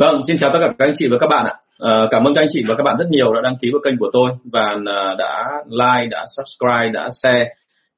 Vâng, 0.00 0.20
xin 0.26 0.36
chào 0.38 0.50
tất 0.52 0.58
cả 0.62 0.68
các 0.78 0.84
anh 0.84 0.94
chị 0.98 1.08
và 1.10 1.18
các 1.20 1.26
bạn 1.26 1.46
ạ. 1.46 1.54
À, 1.78 2.06
cảm 2.10 2.24
ơn 2.24 2.34
các 2.34 2.42
anh 2.42 2.48
chị 2.52 2.64
và 2.68 2.74
các 2.74 2.82
bạn 2.82 2.96
rất 2.98 3.06
nhiều 3.10 3.34
đã 3.34 3.40
đăng 3.40 3.56
ký 3.60 3.70
vào 3.72 3.80
kênh 3.84 3.98
của 3.98 4.10
tôi 4.12 4.30
và 4.52 4.76
ờ, 4.86 5.14
đã 5.18 5.48
like, 5.70 6.06
đã 6.10 6.26
subscribe, 6.36 6.88
đã 6.88 7.08
share 7.22 7.48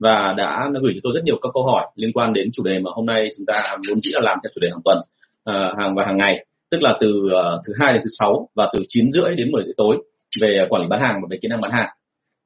và 0.01 0.35
đã 0.37 0.69
gửi 0.83 0.93
cho 0.95 1.01
tôi 1.03 1.13
rất 1.15 1.21
nhiều 1.25 1.37
các 1.43 1.49
câu 1.55 1.67
hỏi 1.67 1.87
liên 1.97 2.13
quan 2.13 2.33
đến 2.33 2.51
chủ 2.53 2.63
đề 2.63 2.79
mà 2.79 2.91
hôm 2.95 3.07
nay 3.07 3.29
chúng 3.37 3.47
ta 3.47 3.77
muốn 3.89 3.99
chỉ 4.03 4.11
là 4.15 4.21
làm 4.21 4.39
theo 4.43 4.51
chủ 4.55 4.59
đề 4.61 4.69
hàng 4.71 4.81
tuần, 4.85 4.99
à, 5.45 5.73
hàng 5.79 5.95
và 5.95 6.05
hàng 6.07 6.17
ngày, 6.17 6.45
tức 6.71 6.83
là 6.83 6.97
từ 7.01 7.09
uh, 7.27 7.61
thứ 7.67 7.73
hai 7.81 7.93
đến 7.93 8.03
thứ 8.05 8.11
sáu 8.19 8.49
và 8.55 8.69
từ 8.73 8.83
9 8.89 9.13
rưỡi 9.13 9.35
đến 9.37 9.51
10 9.53 9.63
rưỡi 9.65 9.75
tối 9.77 9.99
về 10.41 10.67
quản 10.69 10.83
lý 10.83 10.89
bán 10.89 11.01
hàng 11.03 11.15
và 11.23 11.27
về 11.31 11.39
kỹ 11.43 11.49
năng 11.49 11.61
bán 11.61 11.71
hàng. 11.71 11.89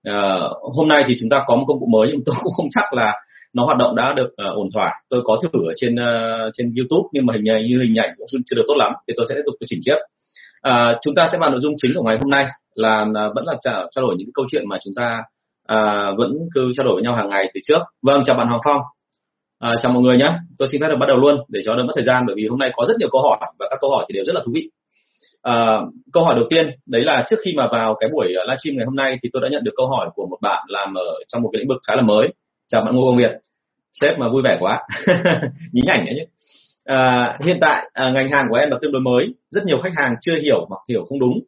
À, 0.04 0.38
hôm 0.76 0.88
nay 0.88 1.04
thì 1.06 1.14
chúng 1.20 1.28
ta 1.28 1.44
có 1.46 1.56
một 1.56 1.64
công 1.68 1.80
cụ 1.80 1.86
mới 1.86 2.08
nhưng 2.12 2.24
tôi 2.26 2.36
cũng 2.42 2.52
không 2.56 2.68
chắc 2.74 2.92
là 2.92 3.14
nó 3.56 3.64
hoạt 3.64 3.78
động 3.78 3.96
đã 3.96 4.12
được 4.12 4.28
uh, 4.28 4.56
ổn 4.56 4.68
thỏa. 4.74 4.92
Tôi 5.10 5.20
có 5.24 5.40
thử 5.42 5.58
ở 5.70 5.72
trên 5.76 5.94
uh, 5.94 6.52
trên 6.56 6.74
YouTube 6.76 7.08
nhưng 7.12 7.26
mà 7.26 7.34
hình 7.34 7.44
như 7.44 7.82
hình 7.82 7.94
ảnh 7.98 8.10
cũng 8.16 8.26
chưa 8.46 8.56
được 8.56 8.64
tốt 8.68 8.74
lắm 8.78 8.92
thì 9.08 9.14
tôi 9.16 9.26
sẽ 9.28 9.34
tiếp 9.34 9.42
tục 9.46 9.54
chỉnh 9.66 9.80
tiếp 9.86 9.96
uh, 9.96 10.00
ờ, 10.60 10.98
chúng 11.02 11.14
ta 11.14 11.28
sẽ 11.32 11.38
vào 11.38 11.50
nội 11.50 11.60
dung 11.62 11.74
chính 11.82 11.92
của 11.94 12.02
ngày 12.02 12.18
hôm 12.18 12.30
nay 12.30 12.46
là 12.74 13.02
uh, 13.02 13.34
vẫn 13.34 13.44
là 13.46 13.54
trao, 13.60 13.88
trao 13.94 14.02
đổi 14.02 14.14
những 14.18 14.28
câu 14.34 14.46
chuyện 14.50 14.68
mà 14.68 14.78
chúng 14.84 14.94
ta 14.96 15.22
uh, 15.72 16.18
vẫn 16.18 16.32
cứ 16.54 16.72
trao 16.76 16.86
đổi 16.86 16.94
với 16.94 17.02
nhau 17.02 17.14
hàng 17.14 17.28
ngày 17.28 17.50
từ 17.54 17.60
trước. 17.64 17.78
Vâng 18.02 18.22
chào 18.26 18.36
bạn 18.36 18.48
Hoàng 18.48 18.60
Phong. 18.64 18.80
Uh, 19.66 19.82
chào 19.82 19.92
mọi 19.92 20.02
người 20.02 20.16
nhé. 20.16 20.30
Tôi 20.58 20.68
xin 20.68 20.80
phép 20.80 20.88
được 20.88 20.96
bắt 21.00 21.06
đầu 21.06 21.16
luôn 21.16 21.36
để 21.48 21.60
cho 21.64 21.74
đỡ 21.74 21.82
mất 21.82 21.92
thời 21.94 22.04
gian 22.04 22.24
bởi 22.26 22.36
vì 22.36 22.46
hôm 22.46 22.58
nay 22.58 22.70
có 22.76 22.86
rất 22.88 22.94
nhiều 22.98 23.08
câu 23.12 23.22
hỏi 23.22 23.38
và 23.58 23.66
các 23.70 23.78
câu 23.80 23.90
hỏi 23.90 24.04
thì 24.08 24.12
đều 24.14 24.24
rất 24.24 24.34
là 24.34 24.40
thú 24.46 24.52
vị. 24.54 24.70
À, 25.42 25.80
câu 26.12 26.24
hỏi 26.24 26.34
đầu 26.34 26.44
tiên 26.50 26.70
đấy 26.86 27.02
là 27.04 27.24
trước 27.30 27.36
khi 27.44 27.50
mà 27.56 27.68
vào 27.72 27.94
cái 28.00 28.10
buổi 28.12 28.26
livestream 28.28 28.76
ngày 28.76 28.86
hôm 28.86 28.96
nay 28.96 29.18
thì 29.22 29.28
tôi 29.32 29.42
đã 29.42 29.48
nhận 29.52 29.64
được 29.64 29.72
câu 29.76 29.86
hỏi 29.88 30.08
của 30.14 30.26
một 30.30 30.38
bạn 30.42 30.64
làm 30.68 30.94
ở 30.94 31.04
trong 31.28 31.42
một 31.42 31.50
cái 31.52 31.60
lĩnh 31.60 31.68
vực 31.68 31.78
khá 31.88 31.96
là 31.96 32.02
mới. 32.02 32.28
Chào 32.68 32.84
bạn 32.84 32.96
Ngô 32.96 33.06
Công 33.06 33.16
Việt 33.16 33.30
sếp 34.00 34.18
mà 34.18 34.28
vui 34.28 34.42
vẻ 34.44 34.56
quá. 34.60 34.80
Nhí 35.72 35.82
ảnh 35.86 36.04
đấy 36.06 36.14
nhé 36.14 36.24
à, 36.86 37.38
hiện 37.44 37.56
tại 37.60 37.90
à, 37.92 38.10
ngành 38.10 38.28
hàng 38.28 38.46
của 38.50 38.56
em 38.56 38.70
là 38.70 38.78
tương 38.82 38.92
đối 38.92 39.02
mới. 39.02 39.34
Rất 39.50 39.64
nhiều 39.64 39.78
khách 39.82 39.92
hàng 39.96 40.14
chưa 40.20 40.36
hiểu 40.42 40.66
hoặc 40.68 40.78
hiểu 40.88 41.04
không 41.08 41.18
đúng. 41.18 41.40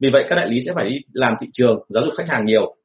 Vì 0.00 0.08
vậy 0.12 0.24
các 0.28 0.34
đại 0.34 0.48
lý 0.50 0.60
sẽ 0.66 0.72
phải 0.74 0.84
đi 0.90 0.96
làm 1.12 1.34
thị 1.40 1.46
trường 1.52 1.78
giáo 1.88 2.04
dục 2.04 2.14
khách 2.16 2.28
hàng 2.28 2.44
nhiều. 2.44 2.76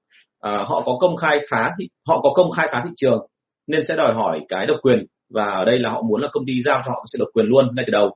À, 0.42 0.52
họ 0.67 0.81
có 0.86 0.98
công 1.00 1.16
khai 1.16 1.39
phá 1.50 1.72
thị 1.80 1.89
họ 2.08 2.22
có 2.22 2.30
công 2.36 2.52
khai 2.52 2.67
phá 2.72 2.81
thị 2.84 2.89
trường 2.95 3.28
nên 3.67 3.81
sẽ 3.88 3.95
đòi 3.95 4.14
hỏi 4.14 4.45
cái 4.50 4.66
độc 4.66 4.78
quyền. 4.81 5.06
Và 5.34 5.45
ở 5.45 5.66
đây 5.66 5.80
là 5.80 5.89
họ 5.89 6.02
muốn 6.02 6.22
là 6.22 6.28
công 6.32 6.45
ty 6.48 6.54
giao 6.66 6.82
cho 6.86 6.92
họ 6.92 7.06
sẽ 7.14 7.17
độc 7.20 7.30
quyền 7.34 7.45
luôn 7.45 7.76
ngay 7.76 7.86
từ 7.88 7.92
đầu. 7.92 8.16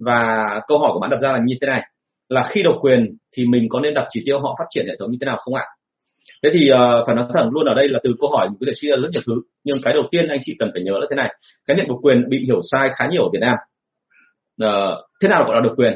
Và 0.00 0.44
câu 0.66 0.78
hỏi 0.78 0.90
của 0.94 1.00
bạn 1.00 1.10
đặt 1.10 1.18
ra 1.22 1.32
là 1.32 1.40
như 1.44 1.54
thế 1.60 1.66
này. 1.66 1.82
Là 2.28 2.42
khi 2.50 2.62
độc 2.62 2.76
quyền 2.80 3.16
thì 3.36 3.46
mình 3.46 3.68
có 3.68 3.80
nên 3.80 3.94
đặt 3.94 4.06
chỉ 4.08 4.22
tiêu 4.26 4.40
họ 4.40 4.56
phát 4.58 4.64
triển 4.70 4.86
hệ 4.88 4.96
thống 4.98 5.10
như 5.10 5.18
thế 5.20 5.24
nào 5.24 5.36
không 5.36 5.54
ạ? 5.54 5.64
Thế 6.44 6.50
thì 6.54 6.70
uh, 6.72 7.06
phải 7.06 7.16
nói 7.16 7.26
thẳng 7.34 7.50
luôn 7.50 7.66
ở 7.66 7.74
đây 7.74 7.88
là 7.88 7.98
từ 8.02 8.10
câu 8.20 8.30
hỏi 8.30 8.48
mình 8.48 8.56
có 8.60 8.64
thể 8.66 8.72
suy 8.76 8.88
ra 8.88 8.96
rất 8.96 9.08
nhiều 9.12 9.22
thứ 9.26 9.34
nhưng 9.64 9.76
cái 9.82 9.94
đầu 9.94 10.02
tiên 10.10 10.28
anh 10.28 10.40
chị 10.42 10.56
cần 10.58 10.70
phải 10.74 10.82
nhớ 10.82 10.92
là 10.92 11.06
thế 11.10 11.16
này 11.16 11.34
cái 11.66 11.76
nhận 11.76 11.88
độc 11.88 11.98
quyền 12.02 12.28
bị 12.28 12.44
hiểu 12.46 12.60
sai 12.70 12.90
khá 12.94 13.06
nhiều 13.10 13.22
ở 13.22 13.28
Việt 13.32 13.38
Nam. 13.40 13.56
Uh, 14.64 14.98
thế 15.22 15.28
nào 15.28 15.44
gọi 15.44 15.54
là 15.54 15.60
độc 15.60 15.72
quyền? 15.76 15.92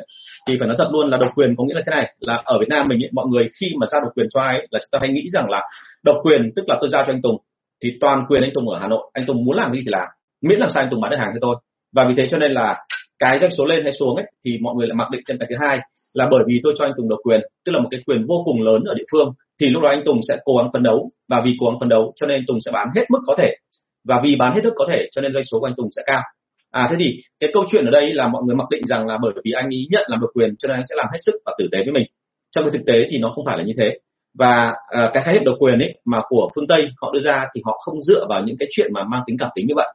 Thì 0.48 0.56
phải 0.58 0.68
nói 0.68 0.76
thật 0.78 0.88
luôn 0.92 1.10
là 1.10 1.16
độc 1.16 1.30
quyền 1.34 1.54
có 1.56 1.64
nghĩa 1.64 1.74
là 1.74 1.82
thế 1.86 1.90
này 1.90 2.14
là 2.20 2.42
ở 2.44 2.58
Việt 2.58 2.68
Nam 2.68 2.86
mình 2.88 2.98
mọi 3.12 3.26
người 3.26 3.46
khi 3.60 3.66
mà 3.80 3.86
giao 3.92 4.00
độc 4.00 4.12
quyền 4.16 4.26
cho 4.34 4.40
ai 4.40 4.54
là 4.70 4.78
chúng 4.80 4.88
ta 4.92 4.98
hay 5.00 5.08
nghĩ 5.08 5.28
rằng 5.32 5.50
là 5.50 5.62
độc 6.04 6.16
quyền 6.22 6.52
tức 6.56 6.64
là 6.68 6.76
tôi 6.80 6.90
giao 6.92 7.04
cho 7.06 7.12
anh 7.12 7.22
Tùng 7.22 7.36
thì 7.82 7.88
toàn 8.00 8.24
quyền 8.28 8.42
anh 8.42 8.50
Tùng 8.54 8.68
ở 8.68 8.78
Hà 8.78 8.88
Nội 8.88 9.10
anh 9.12 9.26
Tùng 9.26 9.44
muốn 9.44 9.56
làm 9.56 9.72
gì 9.72 9.78
thì 9.84 9.90
làm 9.90 10.08
miễn 10.42 10.58
làm 10.58 10.70
sao 10.74 10.82
anh 10.82 10.90
Tùng 10.90 11.00
bán 11.00 11.10
được 11.10 11.16
hàng 11.20 11.30
cho 11.34 11.38
tôi. 11.40 11.56
Và 11.92 12.04
vì 12.08 12.14
thế 12.16 12.28
cho 12.30 12.38
nên 12.38 12.52
là 12.52 12.76
cái 13.18 13.38
doanh 13.38 13.50
số 13.50 13.66
lên 13.66 13.82
hay 13.82 13.92
xuống 13.92 14.16
ấy 14.16 14.26
thì 14.44 14.58
mọi 14.62 14.74
người 14.74 14.86
lại 14.86 14.94
mặc 14.94 15.08
định 15.10 15.22
trên 15.26 15.38
cái 15.38 15.46
thứ 15.50 15.56
hai 15.60 15.78
là 16.14 16.28
bởi 16.30 16.44
vì 16.46 16.60
tôi 16.62 16.74
cho 16.78 16.84
anh 16.84 16.92
Tùng 16.96 17.08
độc 17.08 17.18
quyền 17.22 17.40
tức 17.64 17.72
là 17.72 17.80
một 17.80 17.88
cái 17.90 18.00
quyền 18.06 18.26
vô 18.26 18.42
cùng 18.44 18.62
lớn 18.62 18.84
ở 18.84 18.94
địa 18.94 19.04
phương 19.12 19.34
thì 19.60 19.66
lúc 19.66 19.82
đó 19.82 19.88
anh 19.88 20.02
Tùng 20.04 20.20
sẽ 20.28 20.36
cố 20.44 20.56
gắng 20.56 20.70
phấn 20.72 20.82
đấu. 20.82 21.08
Và 21.28 21.42
vì 21.44 21.56
cố 21.60 21.66
gắng 21.66 21.80
phấn 21.80 21.88
đấu 21.88 22.12
cho 22.16 22.26
nên 22.26 22.44
Tùng 22.46 22.58
sẽ 22.64 22.70
bán 22.70 22.88
hết 22.96 23.04
mức 23.10 23.18
có 23.26 23.34
thể. 23.38 23.54
Và 24.08 24.20
vì 24.24 24.36
bán 24.36 24.54
hết 24.54 24.64
mức 24.64 24.72
có 24.76 24.86
thể 24.90 25.08
cho 25.12 25.20
nên 25.20 25.32
doanh 25.32 25.44
số 25.44 25.60
của 25.60 25.66
anh 25.66 25.74
Tùng 25.76 25.88
sẽ 25.96 26.02
cao. 26.06 26.20
À 26.70 26.88
thế 26.90 26.96
thì 26.98 27.20
cái 27.40 27.50
câu 27.52 27.64
chuyện 27.70 27.84
ở 27.84 27.90
đây 27.90 28.12
là 28.12 28.28
mọi 28.28 28.42
người 28.46 28.56
mặc 28.56 28.68
định 28.70 28.82
rằng 28.86 29.06
là 29.06 29.18
bởi 29.22 29.32
vì 29.44 29.52
anh 29.52 29.68
ý 29.70 29.86
nhận 29.90 30.02
làm 30.08 30.20
độc 30.20 30.30
quyền 30.34 30.54
cho 30.58 30.68
nên 30.68 30.76
anh 30.76 30.84
sẽ 30.88 30.96
làm 30.96 31.06
hết 31.12 31.18
sức 31.20 31.34
và 31.46 31.54
tử 31.58 31.68
tế 31.72 31.78
với 31.78 31.92
mình. 31.92 32.06
Trong 32.52 32.64
cái 32.64 32.70
thực 32.72 32.86
tế 32.86 33.06
thì 33.10 33.18
nó 33.18 33.32
không 33.34 33.44
phải 33.44 33.58
là 33.58 33.64
như 33.64 33.72
thế. 33.78 33.98
Và 34.38 34.74
à, 34.88 35.10
cái 35.14 35.22
khái 35.24 35.34
niệm 35.34 35.44
độc 35.44 35.54
quyền 35.58 35.78
ấy 35.78 35.94
mà 36.04 36.18
của 36.28 36.50
phương 36.54 36.66
tây 36.66 36.88
họ 37.00 37.10
đưa 37.14 37.20
ra 37.20 37.46
thì 37.54 37.60
họ 37.64 37.78
không 37.84 38.02
dựa 38.02 38.26
vào 38.28 38.42
những 38.44 38.56
cái 38.58 38.68
chuyện 38.72 38.92
mà 38.92 39.04
mang 39.04 39.22
tính 39.26 39.36
cảm 39.38 39.50
tính 39.54 39.66
như 39.66 39.74
vậy. 39.76 39.88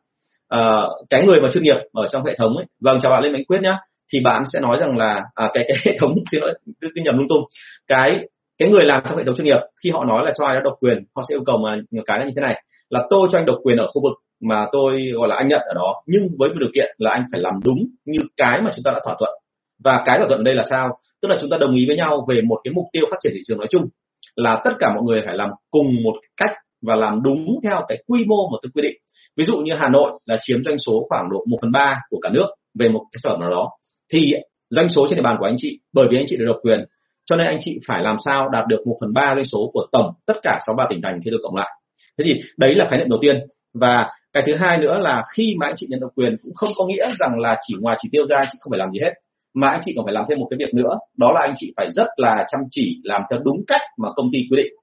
À, 0.49 0.81
cái 1.09 1.25
người 1.25 1.41
mà 1.41 1.49
chuyên 1.53 1.63
nghiệp 1.63 1.77
ở 1.93 2.07
trong 2.11 2.25
hệ 2.25 2.35
thống 2.37 2.57
ấy 2.57 2.65
vâng 2.81 2.99
chào 3.01 3.11
bạn 3.11 3.23
lên 3.23 3.33
bánh 3.33 3.45
quyết 3.45 3.61
nhá 3.61 3.77
thì 4.13 4.19
bạn 4.19 4.43
sẽ 4.53 4.59
nói 4.59 4.77
rằng 4.79 4.97
là 4.97 5.21
à, 5.35 5.49
cái 5.53 5.65
cái 5.67 5.77
hệ 5.85 5.97
thống 5.99 6.15
xin 6.31 6.41
lỗi 6.41 6.53
cứ 6.81 7.01
nhầm 7.03 7.17
lung 7.17 7.27
tung. 7.29 7.43
Cái 7.87 8.19
cái 8.57 8.69
người 8.69 8.85
làm 8.85 9.03
trong 9.07 9.17
hệ 9.17 9.23
thống 9.23 9.35
chuyên 9.35 9.45
nghiệp, 9.45 9.59
khi 9.83 9.89
họ 9.89 10.05
nói 10.05 10.25
là 10.25 10.31
cho 10.37 10.45
ai 10.45 10.55
đó 10.55 10.61
độc 10.63 10.73
quyền, 10.79 10.97
họ 11.15 11.23
sẽ 11.29 11.35
yêu 11.35 11.43
cầu 11.45 11.57
mà 11.57 11.77
nhiều 11.91 12.03
cái 12.05 12.19
là 12.19 12.25
như 12.25 12.31
thế 12.35 12.41
này. 12.41 12.63
Là 12.89 13.07
tôi 13.09 13.27
cho 13.31 13.39
anh 13.39 13.45
độc 13.45 13.57
quyền 13.63 13.77
ở 13.77 13.87
khu 13.87 14.01
vực 14.01 14.13
mà 14.41 14.65
tôi 14.71 15.11
gọi 15.13 15.27
là 15.27 15.35
anh 15.35 15.47
nhận 15.47 15.61
ở 15.61 15.73
đó, 15.73 16.03
nhưng 16.07 16.27
với 16.39 16.49
một 16.49 16.55
điều 16.59 16.69
kiện 16.75 16.95
là 16.97 17.11
anh 17.11 17.25
phải 17.31 17.41
làm 17.41 17.53
đúng 17.65 17.77
như 18.05 18.19
cái 18.37 18.61
mà 18.61 18.71
chúng 18.75 18.83
ta 18.83 18.91
đã 18.91 18.99
thỏa 19.05 19.15
thuận. 19.19 19.29
Và 19.83 20.03
cái 20.05 20.17
thỏa 20.17 20.27
thuận 20.27 20.39
ở 20.39 20.43
đây 20.43 20.55
là 20.55 20.63
sao? 20.69 20.97
Tức 21.21 21.27
là 21.27 21.37
chúng 21.41 21.49
ta 21.49 21.57
đồng 21.57 21.75
ý 21.75 21.85
với 21.87 21.97
nhau 21.97 22.25
về 22.29 22.41
một 22.41 22.59
cái 22.63 22.73
mục 22.73 22.85
tiêu 22.93 23.03
phát 23.11 23.17
triển 23.23 23.31
thị 23.35 23.41
trường 23.47 23.57
nói 23.57 23.67
chung, 23.69 23.85
là 24.35 24.61
tất 24.65 24.71
cả 24.79 24.93
mọi 24.95 25.03
người 25.03 25.21
phải 25.25 25.37
làm 25.37 25.49
cùng 25.71 25.87
một 26.03 26.13
cách 26.37 26.51
và 26.81 26.95
làm 26.95 27.23
đúng 27.23 27.59
theo 27.63 27.81
cái 27.87 28.03
quy 28.07 28.25
mô 28.25 28.49
mà 28.51 28.57
tôi 28.61 28.71
quy 28.75 28.81
định. 28.81 28.95
Ví 29.37 29.43
dụ 29.43 29.57
như 29.57 29.73
Hà 29.77 29.89
Nội 29.89 30.11
là 30.25 30.37
chiếm 30.41 30.63
doanh 30.63 30.77
số 30.77 31.05
khoảng 31.09 31.29
độ 31.31 31.45
1 31.49 31.57
phần 31.61 31.71
ba 31.71 31.99
của 32.09 32.19
cả 32.21 32.29
nước 32.33 32.47
về 32.79 32.89
một 32.89 33.05
cái 33.11 33.19
sản 33.23 33.31
phẩm 33.31 33.41
nào 33.41 33.49
đó, 33.49 33.69
thì 34.13 34.33
doanh 34.69 34.89
số 34.89 35.07
trên 35.09 35.17
địa 35.17 35.23
bàn 35.23 35.35
của 35.39 35.45
anh 35.45 35.55
chị, 35.57 35.79
bởi 35.93 36.07
vì 36.11 36.17
anh 36.17 36.25
chị 36.27 36.37
được 36.37 36.45
độc 36.45 36.57
quyền 36.61 36.85
cho 37.25 37.35
nên 37.35 37.47
anh 37.47 37.59
chị 37.61 37.79
phải 37.87 38.01
làm 38.03 38.17
sao 38.25 38.49
đạt 38.49 38.67
được 38.67 38.87
một 38.87 38.97
phần 39.01 39.13
ba 39.13 39.35
doanh 39.35 39.45
số 39.45 39.69
của 39.73 39.87
tổng 39.91 40.11
tất 40.25 40.33
cả 40.43 40.59
63 40.67 40.85
tỉnh 40.89 41.01
thành 41.03 41.19
khi 41.25 41.31
được 41.31 41.39
cộng 41.43 41.55
lại. 41.55 41.69
Thế 42.17 42.23
thì 42.27 42.41
đấy 42.57 42.75
là 42.75 42.87
khái 42.89 42.99
niệm 42.99 43.09
đầu 43.09 43.19
tiên. 43.21 43.39
Và 43.73 44.09
cái 44.33 44.43
thứ 44.47 44.55
hai 44.55 44.77
nữa 44.77 44.97
là 44.99 45.23
khi 45.33 45.55
mà 45.59 45.67
anh 45.67 45.75
chị 45.77 45.87
nhận 45.89 45.99
độc 45.99 46.11
quyền 46.15 46.35
cũng 46.43 46.53
không 46.55 46.69
có 46.77 46.85
nghĩa 46.85 47.11
rằng 47.19 47.39
là 47.39 47.57
chỉ 47.67 47.73
ngoài 47.79 47.97
chỉ 48.01 48.09
tiêu 48.11 48.27
ra 48.27 48.37
anh 48.37 48.47
chị 48.51 48.57
không 48.61 48.71
phải 48.71 48.79
làm 48.79 48.91
gì 48.91 48.99
hết, 49.03 49.13
mà 49.55 49.67
anh 49.67 49.81
chị 49.85 49.93
còn 49.95 50.05
phải 50.05 50.13
làm 50.13 50.25
thêm 50.29 50.39
một 50.39 50.47
cái 50.49 50.57
việc 50.57 50.73
nữa, 50.73 50.97
đó 51.17 51.31
là 51.31 51.41
anh 51.41 51.53
chị 51.57 51.73
phải 51.77 51.87
rất 51.91 52.07
là 52.17 52.45
chăm 52.51 52.61
chỉ 52.71 53.01
làm 53.03 53.21
theo 53.31 53.39
đúng 53.43 53.63
cách 53.67 53.81
mà 53.97 54.09
công 54.15 54.29
ty 54.33 54.39
quy 54.51 54.57
định. 54.57 54.73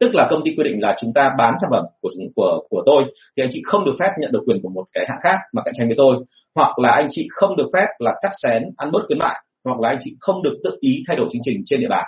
Tức 0.00 0.14
là 0.14 0.26
công 0.30 0.40
ty 0.44 0.50
quy 0.56 0.64
định 0.64 0.80
là 0.80 0.96
chúng 1.00 1.12
ta 1.14 1.30
bán 1.38 1.54
sản 1.60 1.70
phẩm 1.70 1.84
của 2.00 2.10
của 2.36 2.66
của 2.70 2.82
tôi 2.86 3.02
thì 3.36 3.42
anh 3.42 3.48
chị 3.52 3.62
không 3.64 3.84
được 3.84 3.96
phép 4.00 4.10
nhận 4.20 4.32
được 4.32 4.42
quyền 4.46 4.62
của 4.62 4.68
một 4.68 4.84
cái 4.92 5.06
hãng 5.08 5.18
khác 5.22 5.38
mà 5.52 5.62
cạnh 5.62 5.74
tranh 5.78 5.88
với 5.88 5.96
tôi. 5.98 6.16
Hoặc 6.54 6.78
là 6.78 6.90
anh 6.90 7.08
chị 7.10 7.28
không 7.30 7.56
được 7.56 7.66
phép 7.72 7.86
là 7.98 8.14
cắt 8.22 8.30
xén, 8.42 8.62
ăn 8.76 8.90
bớt 8.92 9.00
khuyến 9.06 9.18
mại 9.18 9.36
hoặc 9.68 9.80
là 9.80 9.88
anh 9.88 9.98
chị 10.00 10.16
không 10.20 10.42
được 10.42 10.52
tự 10.64 10.76
ý 10.80 11.04
thay 11.06 11.16
đổi 11.16 11.28
chương 11.32 11.42
trình 11.44 11.62
trên 11.66 11.80
địa 11.80 11.88
bàn. 11.90 12.04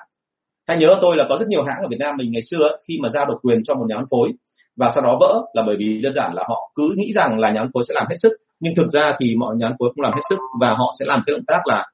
Hãy 0.68 0.78
nhớ 0.78 0.98
tôi 1.02 1.16
là 1.16 1.26
có 1.28 1.36
rất 1.38 1.48
nhiều 1.48 1.62
hãng 1.62 1.82
ở 1.82 1.88
Việt 1.90 1.96
Nam 2.00 2.16
mình 2.16 2.32
ngày 2.32 2.42
xưa 2.50 2.76
khi 2.88 2.98
mà 3.02 3.08
giao 3.08 3.26
độc 3.26 3.38
quyền 3.42 3.62
cho 3.64 3.74
một 3.74 3.84
nhà 3.88 3.96
phân 3.96 4.06
phối 4.10 4.28
và 4.76 4.90
sau 4.94 5.04
đó 5.04 5.16
vỡ 5.20 5.42
là 5.54 5.62
bởi 5.66 5.76
vì 5.78 6.00
đơn 6.02 6.14
giản 6.14 6.34
là 6.34 6.44
họ 6.48 6.72
cứ 6.74 6.94
nghĩ 6.96 7.12
rằng 7.14 7.38
là 7.38 7.50
nhà 7.50 7.60
phân 7.60 7.70
phối 7.74 7.84
sẽ 7.88 7.94
làm 7.94 8.06
hết 8.10 8.16
sức, 8.22 8.32
nhưng 8.60 8.74
thực 8.76 8.88
ra 8.92 9.12
thì 9.20 9.34
mọi 9.36 9.56
nhà 9.56 9.68
phân 9.68 9.76
phối 9.78 9.90
không 9.96 10.02
làm 10.02 10.12
hết 10.12 10.22
sức 10.30 10.38
và 10.60 10.74
họ 10.74 10.94
sẽ 10.98 11.04
làm 11.08 11.22
cái 11.26 11.32
động 11.32 11.44
tác 11.46 11.66
là 11.66 11.86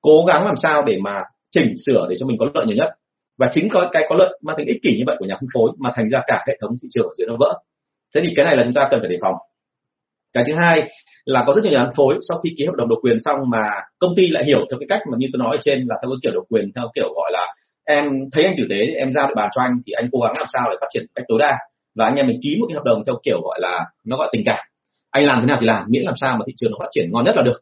cố 0.00 0.24
gắng 0.28 0.44
làm 0.44 0.56
sao 0.62 0.82
để 0.86 0.98
mà 1.04 1.22
chỉnh 1.50 1.74
sửa 1.86 2.06
để 2.10 2.16
cho 2.18 2.26
mình 2.26 2.36
có 2.38 2.46
lợi 2.54 2.66
nhiều 2.66 2.76
nhất. 2.76 2.88
Và 3.38 3.50
chính 3.52 3.68
có 3.68 3.88
cái 3.92 4.06
có 4.08 4.16
lợi 4.16 4.38
mang 4.42 4.56
tính 4.58 4.66
ích 4.66 4.82
kỷ 4.82 4.96
như 4.98 5.04
vậy 5.06 5.16
của 5.18 5.26
nhà 5.26 5.34
phân 5.40 5.48
phối 5.54 5.70
mà 5.78 5.90
thành 5.94 6.08
ra 6.10 6.20
cả 6.26 6.44
hệ 6.48 6.58
thống 6.60 6.70
thị 6.82 6.88
trường 6.94 7.06
ở 7.06 7.12
dưới 7.18 7.26
nó 7.28 7.36
vỡ. 7.38 7.58
Thế 8.14 8.20
thì 8.24 8.28
cái 8.36 8.44
này 8.44 8.56
là 8.56 8.64
chúng 8.64 8.74
ta 8.74 8.88
cần 8.90 9.00
phải 9.00 9.10
đề 9.10 9.16
phòng. 9.20 9.34
Cái 10.32 10.44
thứ 10.46 10.54
hai 10.58 10.90
là 11.24 11.44
có 11.46 11.52
rất 11.52 11.64
nhiều 11.64 11.72
nhà 11.72 11.84
phân 11.84 11.94
phối 11.96 12.18
sau 12.28 12.38
khi 12.38 12.50
ký 12.58 12.66
hợp 12.66 12.74
đồng 12.76 12.88
độc 12.88 12.98
quyền 13.02 13.16
xong 13.20 13.38
mà 13.50 13.68
công 13.98 14.14
ty 14.16 14.22
lại 14.30 14.44
hiểu 14.44 14.58
theo 14.70 14.78
cái 14.78 14.86
cách 14.88 15.00
mà 15.10 15.16
như 15.18 15.26
tôi 15.32 15.38
nói 15.38 15.56
ở 15.56 15.60
trên 15.64 15.78
là 15.88 15.96
theo 16.02 16.10
cái 16.10 16.18
kiểu 16.22 16.32
độc 16.34 16.44
quyền, 16.48 16.72
theo 16.74 16.84
kiểu 16.94 17.12
gọi 17.14 17.30
là 17.32 17.46
em 17.86 18.04
thấy 18.32 18.44
anh 18.44 18.54
tử 18.58 18.64
tế, 18.70 18.80
em 18.96 19.12
giao 19.12 19.26
địa 19.28 19.34
bàn 19.36 19.50
cho 19.54 19.62
anh 19.62 19.72
thì 19.86 19.92
anh 19.92 20.08
cố 20.12 20.18
gắng 20.20 20.32
làm 20.38 20.46
sao 20.52 20.68
để 20.70 20.76
phát 20.80 20.86
triển 20.90 21.02
cách 21.14 21.24
tối 21.28 21.38
đa. 21.38 21.58
Và 21.96 22.04
anh 22.04 22.14
em 22.14 22.26
mình 22.26 22.40
ký 22.42 22.56
một 22.60 22.66
cái 22.68 22.74
hợp 22.74 22.84
đồng 22.84 23.02
theo 23.06 23.16
kiểu 23.24 23.40
gọi 23.44 23.58
là 23.60 23.84
nó 24.06 24.16
gọi 24.16 24.28
tình 24.32 24.42
cảm. 24.46 24.58
Anh 25.10 25.24
làm 25.26 25.40
thế 25.40 25.46
nào 25.46 25.56
thì 25.60 25.66
làm, 25.66 25.84
miễn 25.88 26.02
làm 26.02 26.14
sao 26.20 26.36
mà 26.36 26.44
thị 26.46 26.52
trường 26.56 26.70
nó 26.70 26.76
phát 26.80 26.88
triển 26.90 27.08
ngon 27.12 27.24
nhất 27.24 27.36
là 27.36 27.42
được. 27.42 27.60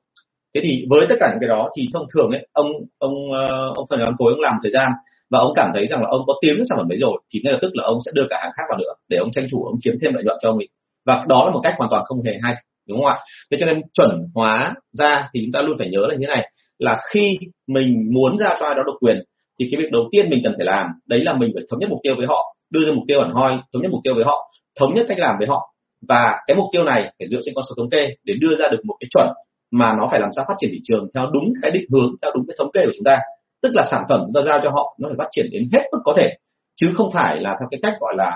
Thế 0.55 0.61
thì 0.65 0.85
với 0.91 1.01
tất 1.09 1.17
cả 1.21 1.29
những 1.31 1.41
cái 1.41 1.49
đó 1.49 1.71
thì 1.77 1.89
thông 1.93 2.07
thường 2.15 2.31
ấy, 2.31 2.49
ông 2.53 2.67
ông 2.99 3.33
ờ, 3.33 3.73
ông 3.75 3.87
phần 3.91 4.01
làm 4.01 4.15
phối 4.19 4.33
ông 4.33 4.41
làm 4.41 4.55
một 4.55 4.61
thời 4.63 4.73
gian 4.73 4.93
và 5.31 5.39
ông 5.39 5.53
cảm 5.57 5.71
thấy 5.75 5.87
rằng 5.87 6.03
là 6.03 6.09
ông 6.11 6.23
có 6.27 6.35
tiếng 6.43 6.65
sản 6.69 6.79
phẩm 6.79 6.89
đấy 6.89 6.99
rồi 6.99 7.23
thì 7.33 7.41
ngay 7.45 7.53
lập 7.53 7.59
tức 7.63 7.71
là 7.73 7.85
ông 7.85 7.99
sẽ 8.07 8.13
đưa 8.15 8.27
cả 8.31 8.39
hàng 8.43 8.53
khác 8.57 8.63
vào 8.69 8.79
nữa 8.79 8.93
để 9.09 9.17
ông 9.19 9.31
tranh 9.33 9.47
thủ 9.53 9.65
ông 9.65 9.77
chiếm 9.81 9.95
thêm 10.03 10.15
lợi 10.15 10.25
nhuận 10.25 10.37
cho 10.41 10.53
mình 10.53 10.69
và 11.07 11.25
đó 11.29 11.45
là 11.47 11.51
một 11.51 11.61
cách 11.63 11.75
hoàn 11.79 11.91
toàn 11.91 12.05
không 12.05 12.23
hề 12.23 12.33
hay 12.43 12.55
đúng 12.89 12.99
không 12.99 13.07
ạ? 13.07 13.19
Thế 13.51 13.57
cho 13.61 13.67
nên 13.67 13.81
chuẩn 13.93 14.11
hóa 14.35 14.75
ra 14.93 15.29
thì 15.35 15.41
chúng 15.45 15.53
ta 15.53 15.61
luôn 15.61 15.79
phải 15.79 15.89
nhớ 15.89 16.07
là 16.07 16.15
như 16.15 16.27
thế 16.27 16.35
này, 16.35 16.51
là 16.79 16.99
khi 17.11 17.39
mình 17.69 18.09
muốn 18.13 18.39
ra 18.39 18.57
cho 18.61 18.67
ai 18.67 18.75
đó 18.75 18.83
độc 18.87 18.97
quyền, 19.01 19.23
thì 19.59 19.69
cái 19.71 19.81
việc 19.81 19.89
đầu 19.93 20.09
tiên 20.13 20.31
mình 20.31 20.41
cần 20.45 20.55
phải 20.57 20.67
làm, 20.67 20.87
đấy 21.07 21.21
là 21.25 21.33
mình 21.33 21.51
phải 21.55 21.65
thống 21.71 21.81
nhất 21.81 21.91
mục 21.91 22.01
tiêu 22.03 22.15
với 22.17 22.27
họ, 22.27 22.57
đưa 22.71 22.85
ra 22.87 22.93
mục 22.93 23.05
tiêu 23.09 23.21
hẳn 23.21 23.33
hoi, 23.33 23.53
thống 23.73 23.83
nhất 23.83 23.91
mục 23.91 24.01
tiêu 24.05 24.15
với 24.15 24.25
họ, 24.25 24.51
thống 24.79 24.95
nhất 24.95 25.07
cách 25.09 25.19
làm 25.19 25.35
với 25.39 25.49
họ. 25.49 25.75
Và 26.09 26.41
cái 26.47 26.57
mục 26.57 26.67
tiêu 26.73 26.85
này 26.85 27.13
phải 27.19 27.29
dựa 27.29 27.39
trên 27.45 27.55
con 27.55 27.65
số 27.69 27.75
thống 27.77 27.91
kê 27.91 28.15
để 28.25 28.35
đưa 28.41 28.57
ra 28.57 28.69
được 28.71 28.81
một 28.85 28.95
cái 29.01 29.09
chuẩn 29.11 29.29
mà 29.73 29.95
nó 29.99 30.09
phải 30.11 30.21
làm 30.21 30.31
sao 30.37 30.45
phát 30.49 30.55
triển 30.59 30.71
thị 30.73 30.81
trường 30.85 31.09
theo 31.15 31.27
đúng 31.33 31.53
cái 31.63 31.71
định 31.71 31.85
hướng, 31.93 32.11
theo 32.23 32.31
đúng 32.35 32.45
cái 32.49 32.55
thống 32.59 32.71
kê 32.73 32.81
của 32.85 32.93
chúng 32.97 33.05
ta. 33.05 33.21
Tức 33.63 33.73
là 33.75 33.89
sản 33.91 34.05
phẩm 34.09 34.21
chúng 34.25 34.33
ta 34.35 34.43
giao 34.43 34.61
cho 34.63 34.71
họ, 34.71 34.97
nó 35.01 35.09
phải 35.09 35.17
phát 35.19 35.29
triển 35.31 35.47
đến 35.53 35.69
hết 35.73 35.83
mức 35.93 35.99
có 36.05 36.15
thể, 36.17 36.37
chứ 36.77 36.87
không 36.95 37.11
phải 37.13 37.41
là 37.41 37.57
theo 37.61 37.69
cái 37.71 37.81
cách 37.83 37.95
gọi 38.01 38.15
là 38.17 38.33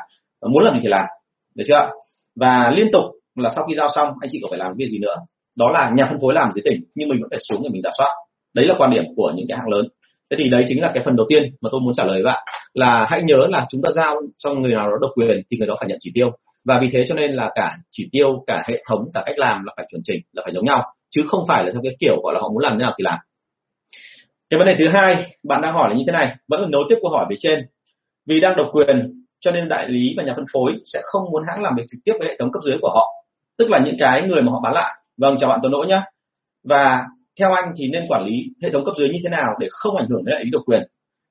muốn 0.50 0.62
làm 0.64 0.74
gì 0.74 0.80
thì 0.82 0.88
làm. 0.88 1.06
Được 1.54 1.64
chưa 1.68 1.90
và 2.36 2.72
liên 2.76 2.86
tục 2.92 3.04
là 3.36 3.50
sau 3.54 3.64
khi 3.64 3.74
giao 3.74 3.88
xong, 3.94 4.08
anh 4.20 4.30
chị 4.32 4.38
còn 4.42 4.50
phải 4.50 4.58
làm 4.58 4.72
việc 4.76 4.86
gì 4.90 4.98
nữa? 4.98 5.14
Đó 5.58 5.70
là 5.70 5.92
nhà 5.96 6.06
phân 6.10 6.18
phối 6.20 6.34
làm 6.34 6.52
dưới 6.54 6.62
tỉnh, 6.64 6.84
nhưng 6.94 7.08
mình 7.08 7.18
vẫn 7.20 7.30
phải 7.30 7.40
xuống 7.48 7.60
để 7.62 7.68
mình 7.72 7.82
giả 7.82 7.90
soát. 7.98 8.10
Đấy 8.54 8.66
là 8.66 8.74
quan 8.78 8.90
điểm 8.90 9.04
của 9.16 9.32
những 9.36 9.46
cái 9.48 9.58
hãng 9.58 9.68
lớn. 9.68 9.88
Thế 10.30 10.36
thì 10.40 10.48
đấy 10.48 10.64
chính 10.68 10.82
là 10.82 10.90
cái 10.94 11.02
phần 11.04 11.16
đầu 11.16 11.26
tiên 11.28 11.42
mà 11.60 11.68
tôi 11.72 11.80
muốn 11.80 11.94
trả 11.94 12.04
lời 12.04 12.22
bạn, 12.22 12.44
là 12.74 13.06
hãy 13.10 13.22
nhớ 13.22 13.46
là 13.48 13.66
chúng 13.70 13.82
ta 13.82 13.90
giao 13.90 14.16
cho 14.38 14.54
người 14.54 14.72
nào 14.72 14.90
đó 14.90 14.96
độc 15.00 15.10
quyền 15.14 15.42
thì 15.50 15.56
người 15.56 15.66
đó 15.66 15.76
phải 15.80 15.88
nhận 15.88 15.98
chỉ 16.00 16.10
tiêu. 16.14 16.30
Và 16.66 16.78
vì 16.82 16.88
thế 16.92 17.04
cho 17.08 17.14
nên 17.14 17.32
là 17.32 17.50
cả 17.54 17.76
chỉ 17.90 18.08
tiêu, 18.12 18.44
cả 18.46 18.62
hệ 18.68 18.82
thống, 18.88 19.10
cả 19.14 19.22
cách 19.26 19.38
làm 19.38 19.64
là 19.64 19.72
phải 19.76 19.86
chuẩn 19.90 20.02
chỉnh, 20.04 20.22
là 20.32 20.42
phải 20.44 20.52
giống 20.52 20.64
nhau, 20.64 20.82
chứ 21.10 21.22
không 21.28 21.44
phải 21.48 21.64
là 21.64 21.72
theo 21.72 21.80
cái 21.82 21.96
kiểu 22.00 22.20
gọi 22.22 22.34
là 22.34 22.40
họ 22.40 22.48
muốn 22.48 22.62
làm 22.62 22.72
thế 22.72 22.82
nào 22.82 22.94
thì 22.98 23.02
làm. 23.02 23.18
Cái 24.50 24.58
vấn 24.58 24.66
đề 24.66 24.74
thứ 24.78 24.88
hai, 24.88 25.36
bạn 25.48 25.62
đang 25.62 25.74
hỏi 25.74 25.90
là 25.90 25.96
như 25.96 26.04
thế 26.06 26.12
này, 26.12 26.34
vẫn 26.48 26.60
là 26.60 26.66
nối 26.70 26.84
tiếp 26.88 26.96
câu 27.02 27.10
hỏi 27.10 27.26
về 27.30 27.36
trên. 27.40 27.66
Vì 28.26 28.40
đang 28.40 28.56
độc 28.56 28.66
quyền, 28.72 29.24
cho 29.40 29.50
nên 29.50 29.68
đại 29.68 29.88
lý 29.88 30.14
và 30.16 30.22
nhà 30.22 30.32
phân 30.36 30.44
phối 30.52 30.72
sẽ 30.92 31.00
không 31.02 31.22
muốn 31.32 31.42
hãng 31.48 31.62
làm 31.62 31.74
việc 31.76 31.82
trực 31.88 32.00
tiếp 32.04 32.12
với 32.18 32.28
hệ 32.28 32.36
thống 32.38 32.52
cấp 32.52 32.62
dưới 32.64 32.76
của 32.82 32.90
họ 32.94 33.06
tức 33.58 33.70
là 33.70 33.78
những 33.84 33.96
cái 33.98 34.22
người 34.22 34.42
mà 34.42 34.52
họ 34.52 34.60
bán 34.60 34.74
lại. 34.74 34.94
Vâng 35.16 35.36
chào 35.40 35.50
bạn 35.50 35.58
tuấn 35.62 35.72
đỗ 35.72 35.84
nhé 35.88 36.00
và 36.64 37.04
theo 37.38 37.50
anh 37.50 37.72
thì 37.76 37.88
nên 37.88 38.04
quản 38.08 38.24
lý 38.24 38.32
hệ 38.62 38.70
thống 38.72 38.84
cấp 38.84 38.94
dưới 38.98 39.08
như 39.08 39.18
thế 39.24 39.30
nào 39.30 39.48
để 39.60 39.66
không 39.70 39.96
ảnh 39.96 40.08
hưởng 40.08 40.24
đến 40.24 40.32
lợi 40.32 40.42
ích 40.42 40.52
độc 40.52 40.62
quyền? 40.66 40.82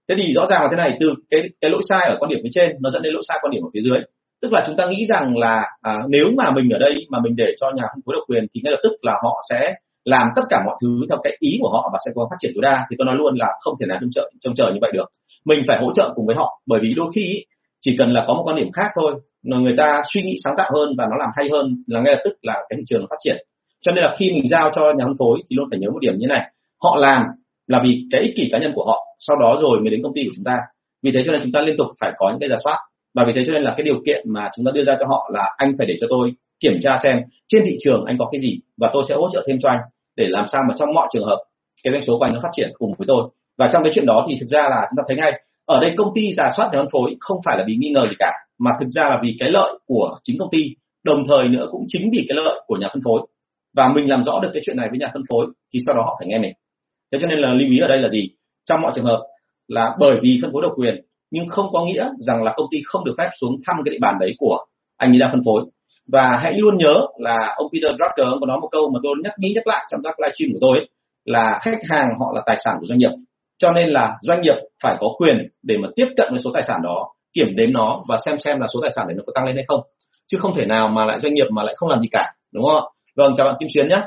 Thế 0.10 0.16
thì 0.18 0.34
rõ 0.34 0.46
ràng 0.46 0.62
là 0.62 0.68
thế 0.72 0.78
này 0.78 0.98
từ 1.00 1.14
cái 1.30 1.42
cái 1.62 1.72
lỗi 1.72 1.82
sai 1.90 2.08
ở 2.10 2.16
quan 2.20 2.30
điểm 2.30 2.40
phía 2.44 2.50
trên 2.52 2.72
nó 2.82 2.90
dẫn 2.90 3.02
đến 3.02 3.14
lỗi 3.14 3.24
sai 3.28 3.38
quan 3.42 3.52
điểm 3.52 3.64
ở 3.64 3.70
phía 3.74 3.80
dưới. 3.84 4.00
Tức 4.42 4.52
là 4.52 4.64
chúng 4.68 4.76
ta 4.76 4.86
nghĩ 4.88 5.06
rằng 5.06 5.38
là 5.38 5.66
à, 5.82 5.94
nếu 6.08 6.26
mà 6.38 6.52
mình 6.52 6.70
ở 6.70 6.80
đây 6.80 6.96
mà 7.10 7.20
mình 7.24 7.36
để 7.36 7.56
cho 7.62 7.72
nhà 7.76 7.84
phân 7.84 8.02
phối 8.06 8.16
độc 8.16 8.24
quyền 8.28 8.48
thì 8.54 8.62
ngay 8.64 8.72
lập 8.72 8.80
tức 8.84 8.92
là 9.02 9.14
họ 9.24 9.42
sẽ 9.50 9.74
làm 10.06 10.28
tất 10.36 10.42
cả 10.50 10.64
mọi 10.66 10.76
thứ 10.82 11.06
theo 11.10 11.20
cái 11.24 11.38
ý 11.40 11.58
của 11.62 11.70
họ 11.70 11.90
và 11.94 12.00
sẽ 12.06 12.12
có 12.16 12.28
phát 12.30 12.36
triển 12.40 12.52
tối 12.56 12.62
đa. 12.62 12.86
Thì 12.90 12.96
tôi 13.00 13.06
nói 13.06 13.16
luôn 13.16 13.36
là 13.38 13.48
không 13.62 13.74
thể 13.80 13.86
nào 13.86 13.98
trông 14.02 14.10
chờ 14.14 14.30
trông 14.42 14.56
chờ 14.56 14.72
như 14.74 14.80
vậy 14.82 14.92
được. 14.94 15.06
Mình 15.46 15.64
phải 15.68 15.78
hỗ 15.82 15.94
trợ 15.94 16.14
cùng 16.16 16.26
với 16.26 16.36
họ 16.36 16.62
bởi 16.66 16.80
vì 16.84 16.94
đôi 16.96 17.12
khi 17.16 17.46
chỉ 17.82 17.96
cần 17.98 18.14
là 18.14 18.24
có 18.28 18.34
một 18.34 18.44
quan 18.46 18.56
điểm 18.56 18.72
khác 18.72 18.92
thôi 18.96 19.14
người 19.44 19.74
ta 19.78 20.02
suy 20.14 20.22
nghĩ 20.22 20.36
sáng 20.44 20.54
tạo 20.58 20.72
hơn 20.74 20.90
và 20.98 21.08
nó 21.12 21.18
làm 21.18 21.30
hay 21.36 21.50
hơn 21.52 21.84
là 21.88 22.02
ngay 22.02 22.14
lập 22.14 22.22
tức 22.24 22.34
là 22.42 22.54
cái 22.70 22.78
thị 22.78 22.84
trường 22.88 23.02
nó 23.02 23.08
phát 23.10 23.16
triển. 23.24 23.38
Cho 23.82 23.92
nên 23.92 24.04
là 24.04 24.16
khi 24.18 24.32
mình 24.32 24.50
giao 24.52 24.72
cho 24.76 24.82
nhà 24.82 25.06
phân 25.06 25.18
phối 25.20 25.40
thì 25.50 25.56
luôn 25.56 25.68
phải 25.72 25.80
nhớ 25.80 25.90
một 25.90 26.00
điểm 26.00 26.14
như 26.18 26.28
này, 26.28 26.52
họ 26.84 26.98
làm 27.00 27.24
là 27.68 27.80
vì 27.84 28.04
cái 28.12 28.22
ích 28.22 28.34
kỷ 28.36 28.44
cá 28.52 28.58
nhân 28.58 28.72
của 28.76 28.86
họ, 28.86 28.98
sau 29.20 29.38
đó 29.42 29.58
rồi 29.62 29.80
mới 29.80 29.90
đến 29.90 30.04
công 30.04 30.14
ty 30.14 30.24
của 30.24 30.32
chúng 30.36 30.46
ta. 30.46 30.60
Vì 31.04 31.12
thế 31.14 31.24
cho 31.26 31.32
nên 31.32 31.42
chúng 31.44 31.52
ta 31.52 31.62
liên 31.62 31.78
tục 31.78 31.88
phải 32.00 32.12
có 32.18 32.30
những 32.30 32.40
cái 32.40 32.50
giả 32.50 32.56
soát. 32.64 32.78
Và 33.16 33.24
vì 33.28 33.34
thế 33.36 33.44
cho 33.48 33.54
nên 33.54 33.64
là 33.64 33.74
cái 33.78 33.84
điều 33.84 34.02
kiện 34.06 34.22
mà 34.34 34.50
chúng 34.56 34.66
ta 34.66 34.72
đưa 34.76 34.84
ra 34.84 34.96
cho 35.00 35.06
họ 35.06 35.30
là 35.34 35.54
anh 35.58 35.74
phải 35.78 35.88
để 35.88 35.96
cho 36.02 36.08
tôi 36.10 36.32
kiểm 36.60 36.74
tra 36.82 37.00
xem 37.04 37.22
trên 37.48 37.64
thị 37.66 37.76
trường 37.84 38.06
anh 38.06 38.18
có 38.18 38.30
cái 38.32 38.42
gì 38.42 38.60
và 38.78 38.90
tôi 38.94 39.04
sẽ 39.10 39.16
hỗ 39.16 39.30
trợ 39.34 39.44
thêm 39.48 39.58
cho 39.60 39.70
anh 39.70 39.80
để 40.18 40.26
làm 40.30 40.46
sao 40.48 40.62
mà 40.70 40.76
trong 40.78 40.94
mọi 40.94 41.08
trường 41.14 41.26
hợp 41.26 41.38
cái 41.84 41.94
doanh 41.94 42.04
số 42.04 42.18
của 42.18 42.26
anh 42.26 42.34
nó 42.34 42.40
phát 42.44 42.50
triển 42.52 42.72
cùng 42.78 42.94
với 42.98 43.06
tôi. 43.08 43.30
Và 43.58 43.70
trong 43.74 43.84
cái 43.84 43.92
chuyện 43.96 44.06
đó 44.06 44.26
thì 44.30 44.38
thực 44.40 44.50
ra 44.50 44.62
là 44.70 44.88
chúng 44.90 44.98
ta 44.98 45.04
thấy 45.08 45.18
ngay, 45.18 45.42
ở 45.66 45.80
đây 45.82 45.94
công 45.98 46.12
ty 46.16 46.34
giả 46.34 46.50
soát 46.58 46.70
nhà 46.72 46.80
phân 46.80 46.90
phối 46.92 47.16
không 47.20 47.38
phải 47.46 47.58
là 47.58 47.64
vì 47.68 47.76
nghi 47.76 47.90
ngờ 47.90 48.06
gì 48.10 48.16
cả 48.20 48.32
mà 48.60 48.72
thực 48.80 48.90
ra 48.90 49.04
là 49.04 49.20
vì 49.24 49.36
cái 49.40 49.50
lợi 49.52 49.74
của 49.86 50.18
chính 50.24 50.38
công 50.40 50.50
ty 50.52 50.60
đồng 51.04 51.24
thời 51.28 51.48
nữa 51.48 51.68
cũng 51.72 51.86
chính 51.88 52.10
vì 52.12 52.26
cái 52.28 52.36
lợi 52.44 52.62
của 52.68 52.76
nhà 52.76 52.88
phân 52.94 53.02
phối. 53.06 53.22
Và 53.76 53.88
mình 53.96 54.10
làm 54.10 54.24
rõ 54.24 54.40
được 54.40 54.50
cái 54.54 54.64
chuyện 54.66 54.78
này 54.78 54.88
với 54.90 55.00
nhà 55.00 55.10
phân 55.14 55.24
phối 55.30 55.48
thì 55.74 55.80
sau 55.86 55.96
đó 55.96 56.02
họ 56.02 56.16
phải 56.20 56.28
nghe 56.28 56.40
mình. 56.40 56.54
Thế 57.12 57.20
cho 57.22 57.28
nên 57.28 57.40
là 57.40 57.54
lưu 57.54 57.70
ý 57.70 57.80
ở 57.80 57.88
đây 57.88 57.98
là 57.98 58.10
gì? 58.10 58.30
Trong 58.66 58.82
mọi 58.82 58.92
trường 58.96 59.06
hợp 59.06 59.22
là 59.68 59.96
bởi 60.00 60.20
vì 60.22 60.40
phân 60.42 60.52
phối 60.54 60.62
độc 60.62 60.72
quyền 60.76 61.06
nhưng 61.32 61.48
không 61.48 61.66
có 61.72 61.86
nghĩa 61.86 62.10
rằng 62.20 62.44
là 62.44 62.54
công 62.56 62.68
ty 62.72 62.78
không 62.86 63.06
được 63.06 63.16
phép 63.18 63.30
xuống 63.42 63.56
thăm 63.66 63.76
cái 63.86 63.92
địa 63.92 64.00
bàn 64.02 64.16
đấy 64.20 64.34
của 64.38 64.58
anh 64.98 65.12
ấy 65.12 65.20
đang 65.20 65.32
phân 65.32 65.42
phối. 65.46 65.64
Và 66.08 66.38
hãy 66.44 66.54
luôn 66.58 66.78
nhớ 66.78 66.94
là 67.18 67.54
ông 67.56 67.68
Peter 67.74 67.92
Drucker 67.98 68.40
có 68.40 68.46
nói 68.48 68.58
một 68.62 68.70
câu 68.72 68.90
mà 68.94 69.00
tôi 69.04 69.16
nhắc 69.24 69.34
đi 69.38 69.54
nhắc 69.56 69.68
lại 69.68 69.86
trong 69.92 70.02
các 70.04 70.20
livestream 70.20 70.54
của 70.54 70.60
tôi 70.62 70.78
ấy, 70.78 70.90
là 71.26 71.60
khách 71.62 71.78
hàng 71.90 72.10
họ 72.20 72.32
là 72.36 72.42
tài 72.46 72.58
sản 72.66 72.78
của 72.80 72.86
doanh 72.86 73.00
nghiệp. 73.00 73.12
Cho 73.58 73.72
nên 73.72 73.90
là 73.90 74.18
doanh 74.22 74.42
nghiệp 74.42 74.56
phải 74.84 74.96
có 75.00 75.08
quyền 75.18 75.48
để 75.64 75.78
mà 75.78 75.88
tiếp 75.96 76.06
cận 76.18 76.28
với 76.32 76.40
số 76.44 76.52
tài 76.54 76.64
sản 76.68 76.82
đó 76.84 77.13
kiểm 77.34 77.56
đếm 77.56 77.74
nó 77.74 78.04
và 78.08 78.18
xem 78.26 78.40
xem 78.40 78.60
là 78.60 78.68
số 78.74 78.80
tài 78.82 78.92
sản 78.96 79.08
đấy 79.08 79.16
nó 79.18 79.24
có 79.28 79.34
tăng 79.36 79.46
lên 79.46 79.56
hay 79.56 79.66
không. 79.68 79.82
Chứ 80.28 80.38
không 80.42 80.56
thể 80.56 80.66
nào 80.66 80.88
mà 80.88 81.06
lại 81.06 81.20
doanh 81.20 81.34
nghiệp 81.34 81.48
mà 81.52 81.64
lại 81.64 81.76
không 81.78 81.90
làm 81.90 82.02
gì 82.02 82.08
cả, 82.12 82.34
đúng 82.54 82.64
không 82.64 82.76
ạ? 82.76 82.86
Vâng 83.16 83.34
chào 83.38 83.46
bạn 83.46 83.56
Kim 83.60 83.70
Xuyến 83.74 83.88
nhé. 83.88 84.02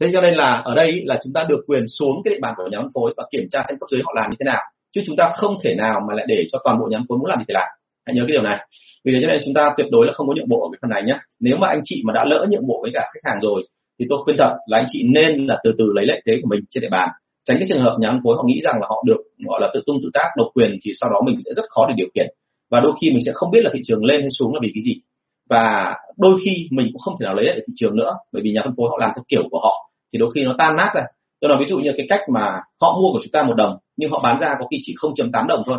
Thế 0.00 0.06
cho 0.12 0.20
nên 0.20 0.34
là 0.34 0.62
ở 0.64 0.74
đây 0.74 1.02
là 1.04 1.18
chúng 1.24 1.32
ta 1.32 1.44
được 1.48 1.60
quyền 1.66 1.84
xuống 1.98 2.22
cái 2.24 2.34
địa 2.34 2.40
bàn 2.42 2.54
của 2.56 2.68
nhà 2.70 2.78
phân 2.78 2.90
phối 2.94 3.14
và 3.16 3.24
kiểm 3.30 3.46
tra 3.50 3.62
xem 3.68 3.78
cấp 3.80 3.88
dưới 3.90 4.00
họ 4.04 4.12
làm 4.16 4.30
như 4.30 4.36
thế 4.40 4.44
nào. 4.44 4.62
Chứ 4.92 5.02
chúng 5.06 5.16
ta 5.16 5.30
không 5.36 5.56
thể 5.62 5.74
nào 5.74 6.00
mà 6.08 6.14
lại 6.14 6.26
để 6.28 6.44
cho 6.52 6.58
toàn 6.64 6.78
bộ 6.78 6.86
nhà 6.90 6.98
phân 6.98 7.06
phối 7.08 7.18
muốn 7.18 7.30
làm 7.30 7.38
gì 7.38 7.44
thì 7.48 7.54
làm. 7.54 7.68
Hãy 8.06 8.14
nhớ 8.14 8.22
cái 8.28 8.32
điều 8.32 8.42
này. 8.42 8.66
Vì 9.04 9.12
thế 9.12 9.18
cho 9.22 9.28
nên 9.28 9.40
chúng 9.44 9.54
ta 9.54 9.74
tuyệt 9.76 9.86
đối 9.90 10.06
là 10.06 10.12
không 10.12 10.28
có 10.28 10.34
nhượng 10.36 10.48
bộ 10.48 10.60
ở 10.60 10.68
cái 10.72 10.78
phần 10.82 10.90
này 10.90 11.02
nhé. 11.02 11.16
Nếu 11.40 11.56
mà 11.56 11.68
anh 11.68 11.80
chị 11.84 12.02
mà 12.04 12.12
đã 12.12 12.24
lỡ 12.24 12.46
nhượng 12.50 12.66
bộ 12.66 12.78
với 12.82 12.90
cả 12.94 13.00
khách 13.14 13.30
hàng 13.30 13.40
rồi 13.42 13.62
thì 13.98 14.06
tôi 14.08 14.18
khuyên 14.24 14.36
thật 14.38 14.56
là 14.66 14.78
anh 14.78 14.86
chị 14.88 15.02
nên 15.14 15.46
là 15.46 15.58
từ 15.64 15.70
từ 15.78 15.84
lấy 15.94 16.06
lợi 16.06 16.22
thế 16.26 16.38
của 16.42 16.48
mình 16.50 16.60
trên 16.70 16.82
địa 16.82 16.88
bàn 16.90 17.08
tránh 17.48 17.56
cái 17.60 17.68
trường 17.68 17.82
hợp 17.82 17.96
nhà 18.00 18.08
phân 18.10 18.20
phối 18.24 18.36
họ 18.36 18.42
nghĩ 18.46 18.60
rằng 18.64 18.76
là 18.80 18.86
họ 18.90 19.02
được, 19.06 19.20
gọi 19.48 19.60
là, 19.62 19.68
tự 19.74 19.80
tung 19.86 19.96
tự 20.02 20.10
tác, 20.14 20.28
độc 20.36 20.48
quyền 20.54 20.78
thì 20.82 20.92
sau 21.00 21.10
đó 21.10 21.20
mình 21.26 21.38
sẽ 21.44 21.50
rất 21.56 21.64
khó 21.68 21.86
để 21.88 21.94
điều 21.96 22.08
khiển. 22.14 22.26
Và 22.70 22.80
đôi 22.80 22.92
khi 23.00 23.10
mình 23.10 23.24
sẽ 23.26 23.32
không 23.34 23.50
biết 23.50 23.60
là 23.64 23.70
thị 23.74 23.80
trường 23.84 24.04
lên 24.04 24.20
hay 24.20 24.30
xuống 24.38 24.54
là 24.54 24.60
vì 24.62 24.70
cái 24.74 24.82
gì. 24.82 24.94
Và 25.50 25.94
đôi 26.16 26.40
khi 26.44 26.68
mình 26.70 26.86
cũng 26.92 27.00
không 27.04 27.14
thể 27.20 27.24
nào 27.24 27.34
lấy 27.34 27.44
lại 27.44 27.60
thị 27.66 27.72
trường 27.76 27.96
nữa, 27.96 28.12
bởi 28.32 28.42
vì 28.42 28.50
nhà 28.52 28.60
phân 28.64 28.74
phối 28.76 28.88
họ 28.90 28.96
làm 29.00 29.10
theo 29.14 29.24
kiểu 29.28 29.42
của 29.50 29.60
họ, 29.60 29.74
thì 30.12 30.18
đôi 30.18 30.30
khi 30.34 30.44
nó 30.44 30.54
tan 30.58 30.76
nát 30.76 30.90
ra. 30.94 31.02
Tôi 31.40 31.48
nói 31.48 31.58
ví 31.60 31.66
dụ 31.68 31.78
như 31.78 31.90
cái 31.96 32.06
cách 32.08 32.20
mà 32.34 32.60
họ 32.80 32.98
mua 33.00 33.12
của 33.12 33.20
chúng 33.22 33.32
ta 33.32 33.42
một 33.42 33.54
đồng, 33.56 33.76
nhưng 33.96 34.10
họ 34.10 34.20
bán 34.22 34.40
ra 34.40 34.56
có 34.58 34.66
khi 34.70 34.76
chỉ 34.82 34.94
0.8 35.02 35.46
đồng 35.46 35.62
thôi. 35.66 35.78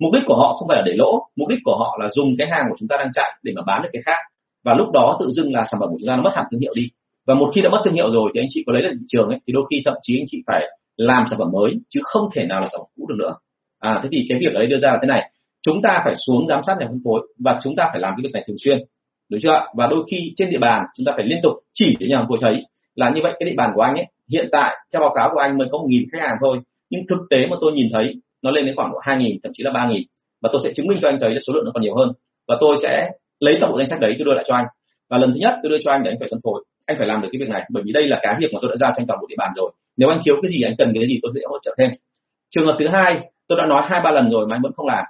Mục 0.00 0.12
đích 0.12 0.22
của 0.26 0.36
họ 0.36 0.52
không 0.52 0.68
phải 0.68 0.76
là 0.76 0.82
để 0.86 0.92
lỗ, 0.96 1.26
mục 1.36 1.48
đích 1.48 1.58
của 1.64 1.76
họ 1.78 1.98
là 2.00 2.08
dùng 2.08 2.34
cái 2.38 2.46
hàng 2.50 2.64
của 2.70 2.76
chúng 2.78 2.88
ta 2.88 2.96
đang 2.98 3.10
chạy 3.14 3.30
để 3.42 3.52
mà 3.56 3.62
bán 3.66 3.82
được 3.82 3.88
cái 3.92 4.02
khác. 4.06 4.18
Và 4.64 4.74
lúc 4.74 4.90
đó 4.92 5.16
tự 5.20 5.30
dưng 5.30 5.52
là 5.52 5.64
sản 5.70 5.80
phẩm 5.80 5.88
của 5.88 5.96
chúng 6.00 6.08
ta 6.08 6.16
nó 6.16 6.22
mất 6.22 6.34
hẳn 6.34 6.44
thương 6.50 6.60
hiệu 6.60 6.72
đi. 6.76 6.88
Và 7.26 7.34
một 7.34 7.50
khi 7.54 7.60
đã 7.60 7.70
mất 7.70 7.80
thương 7.84 7.94
hiệu 7.94 8.10
rồi 8.10 8.30
thì 8.34 8.40
anh 8.40 8.46
chị 8.48 8.62
có 8.66 8.72
lấy 8.72 8.82
được 8.82 8.92
thị 8.92 9.06
trường 9.08 9.28
ấy, 9.28 9.38
thì 9.46 9.52
đôi 9.52 9.64
khi 9.70 9.82
thậm 9.84 9.94
chí 10.02 10.20
anh 10.20 10.24
chị 10.26 10.42
phải 10.46 10.66
làm 10.96 11.26
sản 11.30 11.38
phẩm 11.38 11.48
mới, 11.52 11.72
chứ 11.88 12.00
không 12.04 12.28
thể 12.32 12.44
nào 12.46 12.60
là 12.60 12.66
sản 12.66 12.78
phẩm 12.80 12.90
cũ 12.96 13.06
được 13.08 13.16
nữa. 13.18 13.34
À 13.80 14.00
thế 14.02 14.08
thì 14.12 14.26
cái 14.28 14.38
việc 14.38 14.54
ở 14.54 14.58
đây 14.58 14.66
đưa 14.66 14.78
ra 14.78 14.90
là 14.90 14.98
thế 15.02 15.06
này. 15.06 15.30
Chúng 15.62 15.82
ta 15.82 16.00
phải 16.04 16.14
xuống 16.26 16.46
giám 16.48 16.60
sát 16.66 16.76
nhà 16.80 16.86
phân 16.88 17.00
phối 17.04 17.20
và 17.38 17.58
chúng 17.62 17.74
ta 17.76 17.88
phải 17.92 18.00
làm 18.00 18.14
cái 18.16 18.22
việc 18.22 18.32
này 18.32 18.44
thường 18.46 18.56
xuyên. 18.64 18.78
Đúng 19.30 19.40
chưa 19.40 19.66
và 19.74 19.86
đôi 19.86 20.04
khi 20.10 20.32
trên 20.36 20.50
địa 20.50 20.58
bàn 20.58 20.84
chúng 20.96 21.04
ta 21.04 21.12
phải 21.16 21.26
liên 21.26 21.38
tục 21.42 21.52
chỉ 21.74 21.94
để 22.00 22.06
nhà 22.10 22.18
phân 22.18 22.28
phối 22.28 22.38
thấy 22.40 22.62
là 22.96 23.10
như 23.10 23.20
vậy, 23.22 23.32
cái 23.38 23.50
địa 23.50 23.56
bàn 23.56 23.70
của 23.74 23.80
anh 23.80 23.94
ấy, 23.94 24.06
hiện 24.32 24.48
tại 24.52 24.76
theo 24.92 25.00
báo 25.00 25.12
cáo 25.16 25.30
của 25.32 25.38
anh 25.38 25.58
mới 25.58 25.68
có 25.72 25.78
một 25.78 25.86
nghìn 25.88 26.02
khách 26.12 26.22
hàng 26.22 26.36
thôi. 26.40 26.58
Nhưng 26.90 27.06
thực 27.08 27.18
tế 27.30 27.36
mà 27.50 27.56
tôi 27.60 27.72
nhìn 27.72 27.88
thấy, 27.92 28.14
nó 28.42 28.50
lên 28.50 28.66
đến 28.66 28.76
khoảng 28.76 28.92
độ 28.92 28.98
hai 29.02 29.16
nghìn, 29.16 29.36
thậm 29.42 29.52
chí 29.54 29.62
là 29.64 29.70
ba 29.74 29.86
nghìn. 29.86 30.02
Và 30.42 30.48
tôi 30.52 30.60
sẽ 30.64 30.70
chứng 30.74 30.86
minh 30.86 30.98
cho 31.02 31.08
anh 31.08 31.18
thấy 31.20 31.30
là 31.30 31.40
số 31.46 31.52
lượng 31.52 31.64
nó 31.64 31.70
còn 31.74 31.82
nhiều 31.82 31.96
hơn. 31.96 32.12
Và 32.48 32.56
tôi 32.60 32.76
sẽ 32.82 33.10
lấy 33.40 33.54
toàn 33.60 33.72
bộ 33.72 33.78
danh 33.78 33.86
sách 33.86 34.00
đấy 34.00 34.14
tôi 34.18 34.24
đưa 34.24 34.34
lại 34.34 34.44
cho 34.48 34.54
anh. 34.54 34.66
Và 35.10 35.18
lần 35.18 35.32
thứ 35.32 35.38
nhất 35.40 35.54
tôi 35.62 35.70
đưa 35.70 35.78
cho 35.84 35.90
anh 35.90 36.02
để 36.02 36.10
anh 36.10 36.18
phải 36.18 36.28
phân 36.30 36.40
phối. 36.44 36.64
Anh 36.86 36.96
phải 36.98 37.06
làm 37.06 37.22
được 37.22 37.28
cái 37.32 37.40
việc 37.40 37.48
này, 37.48 37.62
bởi 37.70 37.82
vì 37.86 37.92
đây 37.92 38.08
là 38.08 38.18
cái 38.22 38.34
việc 38.40 38.46
mà 38.52 38.58
tôi 38.62 38.70
đã 38.70 38.76
giao 38.76 38.90
cho 38.90 39.00
anh 39.00 39.06
toàn 39.06 39.20
bộ 39.20 39.26
địa 39.26 39.36
bàn 39.38 39.52
rồi 39.56 39.72
nếu 39.96 40.08
anh 40.08 40.20
thiếu 40.24 40.34
cái 40.42 40.50
gì, 40.50 40.62
anh 40.62 40.74
cần 40.78 40.92
cái 40.94 41.06
gì 41.06 41.18
tôi 41.22 41.32
sẽ 41.34 41.40
hỗ 41.48 41.58
trợ 41.62 41.74
thêm. 41.78 41.90
Trường 42.50 42.66
hợp 42.66 42.76
thứ 42.78 42.88
hai, 42.88 43.20
tôi 43.48 43.58
đã 43.58 43.66
nói 43.66 43.82
hai, 43.86 44.00
ba 44.04 44.10
lần 44.10 44.30
rồi 44.30 44.46
mà 44.50 44.56
anh 44.56 44.62
vẫn 44.62 44.72
không 44.76 44.86
làm, 44.86 45.04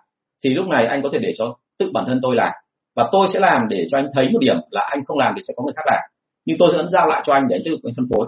thì 0.45 0.51
lúc 0.51 0.67
này 0.67 0.87
anh 0.87 1.03
có 1.03 1.09
thể 1.13 1.19
để 1.19 1.33
cho 1.39 1.57
tự 1.79 1.91
bản 1.95 2.05
thân 2.07 2.21
tôi 2.23 2.37
làm. 2.37 2.53
Và 2.97 3.09
tôi 3.13 3.27
sẽ 3.33 3.41
làm 3.41 3.69
để 3.69 3.87
cho 3.91 3.99
anh 3.99 4.07
thấy 4.15 4.31
một 4.33 4.39
điểm 4.41 4.57
là 4.71 4.87
anh 4.91 5.05
không 5.05 5.19
làm 5.19 5.33
thì 5.37 5.41
sẽ 5.49 5.55
có 5.57 5.65
người 5.65 5.75
khác 5.77 5.83
làm. 5.87 6.01
Nhưng 6.45 6.59
tôi 6.59 6.69
sẽ 6.73 6.77
vẫn 6.77 6.91
giao 6.91 7.07
lại 7.07 7.23
cho 7.27 7.33
anh 7.33 7.47
để 7.49 7.57
anh 7.57 7.63
tiếp 7.65 7.71
tục 7.71 7.93
phân 7.97 8.07
phối. 8.11 8.27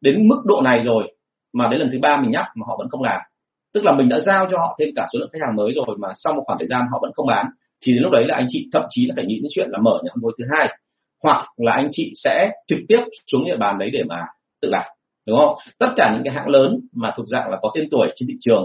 Đến 0.00 0.28
mức 0.28 0.42
độ 0.44 0.60
này 0.64 0.80
rồi 0.80 1.16
mà 1.54 1.66
đến 1.70 1.80
lần 1.80 1.88
thứ 1.92 1.98
ba 2.02 2.20
mình 2.20 2.30
nhắc 2.30 2.46
mà 2.54 2.64
họ 2.66 2.76
vẫn 2.78 2.88
không 2.88 3.02
làm. 3.02 3.20
Tức 3.74 3.84
là 3.84 3.92
mình 3.92 4.08
đã 4.08 4.20
giao 4.20 4.46
cho 4.50 4.56
họ 4.58 4.76
thêm 4.78 4.88
cả 4.96 5.06
số 5.12 5.18
lượng 5.18 5.28
khách 5.32 5.38
hàng 5.46 5.56
mới 5.56 5.72
rồi 5.72 5.96
mà 5.98 6.08
sau 6.16 6.32
một 6.32 6.42
khoảng 6.46 6.58
thời 6.58 6.68
gian 6.68 6.82
họ 6.92 6.98
vẫn 7.02 7.10
không 7.14 7.26
bán, 7.26 7.46
thì 7.82 7.92
đến 7.92 8.02
lúc 8.02 8.12
đấy 8.12 8.24
là 8.26 8.34
anh 8.34 8.46
chị 8.48 8.68
thậm 8.72 8.82
chí 8.88 9.06
là 9.06 9.12
phải 9.16 9.24
nghĩ 9.24 9.34
đến 9.34 9.48
chuyện 9.54 9.68
là 9.70 9.78
mở 9.82 9.98
nhà 10.02 10.10
phân 10.14 10.22
phối 10.22 10.32
thứ 10.38 10.44
hai. 10.52 10.78
Hoặc 11.22 11.46
là 11.56 11.72
anh 11.72 11.88
chị 11.92 12.12
sẽ 12.24 12.50
trực 12.66 12.78
tiếp 12.88 12.98
xuống 13.32 13.44
địa 13.44 13.56
bàn 13.56 13.78
đấy 13.78 13.90
để 13.92 14.02
mà 14.08 14.26
tự 14.62 14.68
làm 14.68 14.84
đúng 15.30 15.38
không? 15.38 15.56
Tất 15.78 15.86
cả 15.96 16.10
những 16.14 16.22
cái 16.24 16.34
hãng 16.34 16.48
lớn 16.48 16.80
mà 16.92 17.12
thuộc 17.16 17.26
dạng 17.28 17.50
là 17.50 17.58
có 17.62 17.70
tên 17.74 17.88
tuổi 17.90 18.12
trên 18.14 18.26
thị 18.28 18.34
trường 18.40 18.62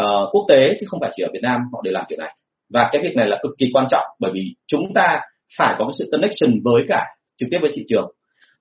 uh, 0.00 0.28
quốc 0.32 0.46
tế 0.48 0.76
chứ 0.80 0.86
không 0.88 1.00
phải 1.00 1.10
chỉ 1.16 1.22
ở 1.22 1.28
Việt 1.32 1.42
Nam 1.42 1.60
họ 1.72 1.80
đều 1.84 1.92
làm 1.92 2.04
chuyện 2.08 2.18
này. 2.18 2.34
Và 2.74 2.88
cái 2.92 3.02
việc 3.02 3.16
này 3.16 3.26
là 3.26 3.38
cực 3.42 3.52
kỳ 3.58 3.66
quan 3.72 3.86
trọng 3.90 4.04
bởi 4.20 4.30
vì 4.34 4.54
chúng 4.66 4.94
ta 4.94 5.20
phải 5.58 5.74
có 5.78 5.84
cái 5.84 5.92
sự 5.98 6.08
connection 6.12 6.60
với 6.64 6.82
cả 6.88 7.04
trực 7.36 7.48
tiếp 7.50 7.58
với 7.60 7.70
thị 7.74 7.84
trường. 7.88 8.10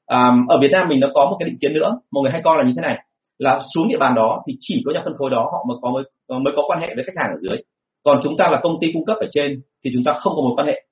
Um, 0.05 0.47
ở 0.47 0.57
Việt 0.61 0.71
Nam 0.71 0.87
mình 0.89 0.99
nó 0.99 1.07
có 1.13 1.25
một 1.25 1.37
cái 1.39 1.49
định 1.49 1.57
kiến 1.61 1.73
nữa 1.73 1.99
mọi 2.11 2.21
người 2.21 2.31
hay 2.31 2.41
coi 2.43 2.57
là 2.57 2.63
như 2.63 2.73
thế 2.75 2.81
này 2.81 2.97
là 3.37 3.61
xuống 3.73 3.87
địa 3.87 3.97
bàn 3.97 4.15
đó 4.15 4.43
thì 4.47 4.53
chỉ 4.59 4.81
có 4.85 4.91
nhà 4.93 5.01
phân 5.03 5.13
phối 5.19 5.29
đó 5.29 5.49
họ 5.51 5.65
mới 5.67 5.77
có 5.81 5.89
mới, 5.89 6.03
mới 6.39 6.53
có 6.55 6.63
quan 6.67 6.79
hệ 6.81 6.95
với 6.95 7.03
khách 7.03 7.17
hàng 7.21 7.29
ở 7.29 7.37
dưới. 7.37 7.57
Còn 8.03 8.19
chúng 8.23 8.37
ta 8.37 8.49
là 8.49 8.59
công 8.63 8.77
ty 8.81 8.87
cung 8.93 9.05
cấp 9.05 9.17
ở 9.19 9.27
trên 9.31 9.61
thì 9.83 9.89
chúng 9.93 10.03
ta 10.03 10.13
không 10.13 10.33
có 10.35 10.41
mối 10.41 10.53
quan 10.55 10.67
hệ. 10.67 10.83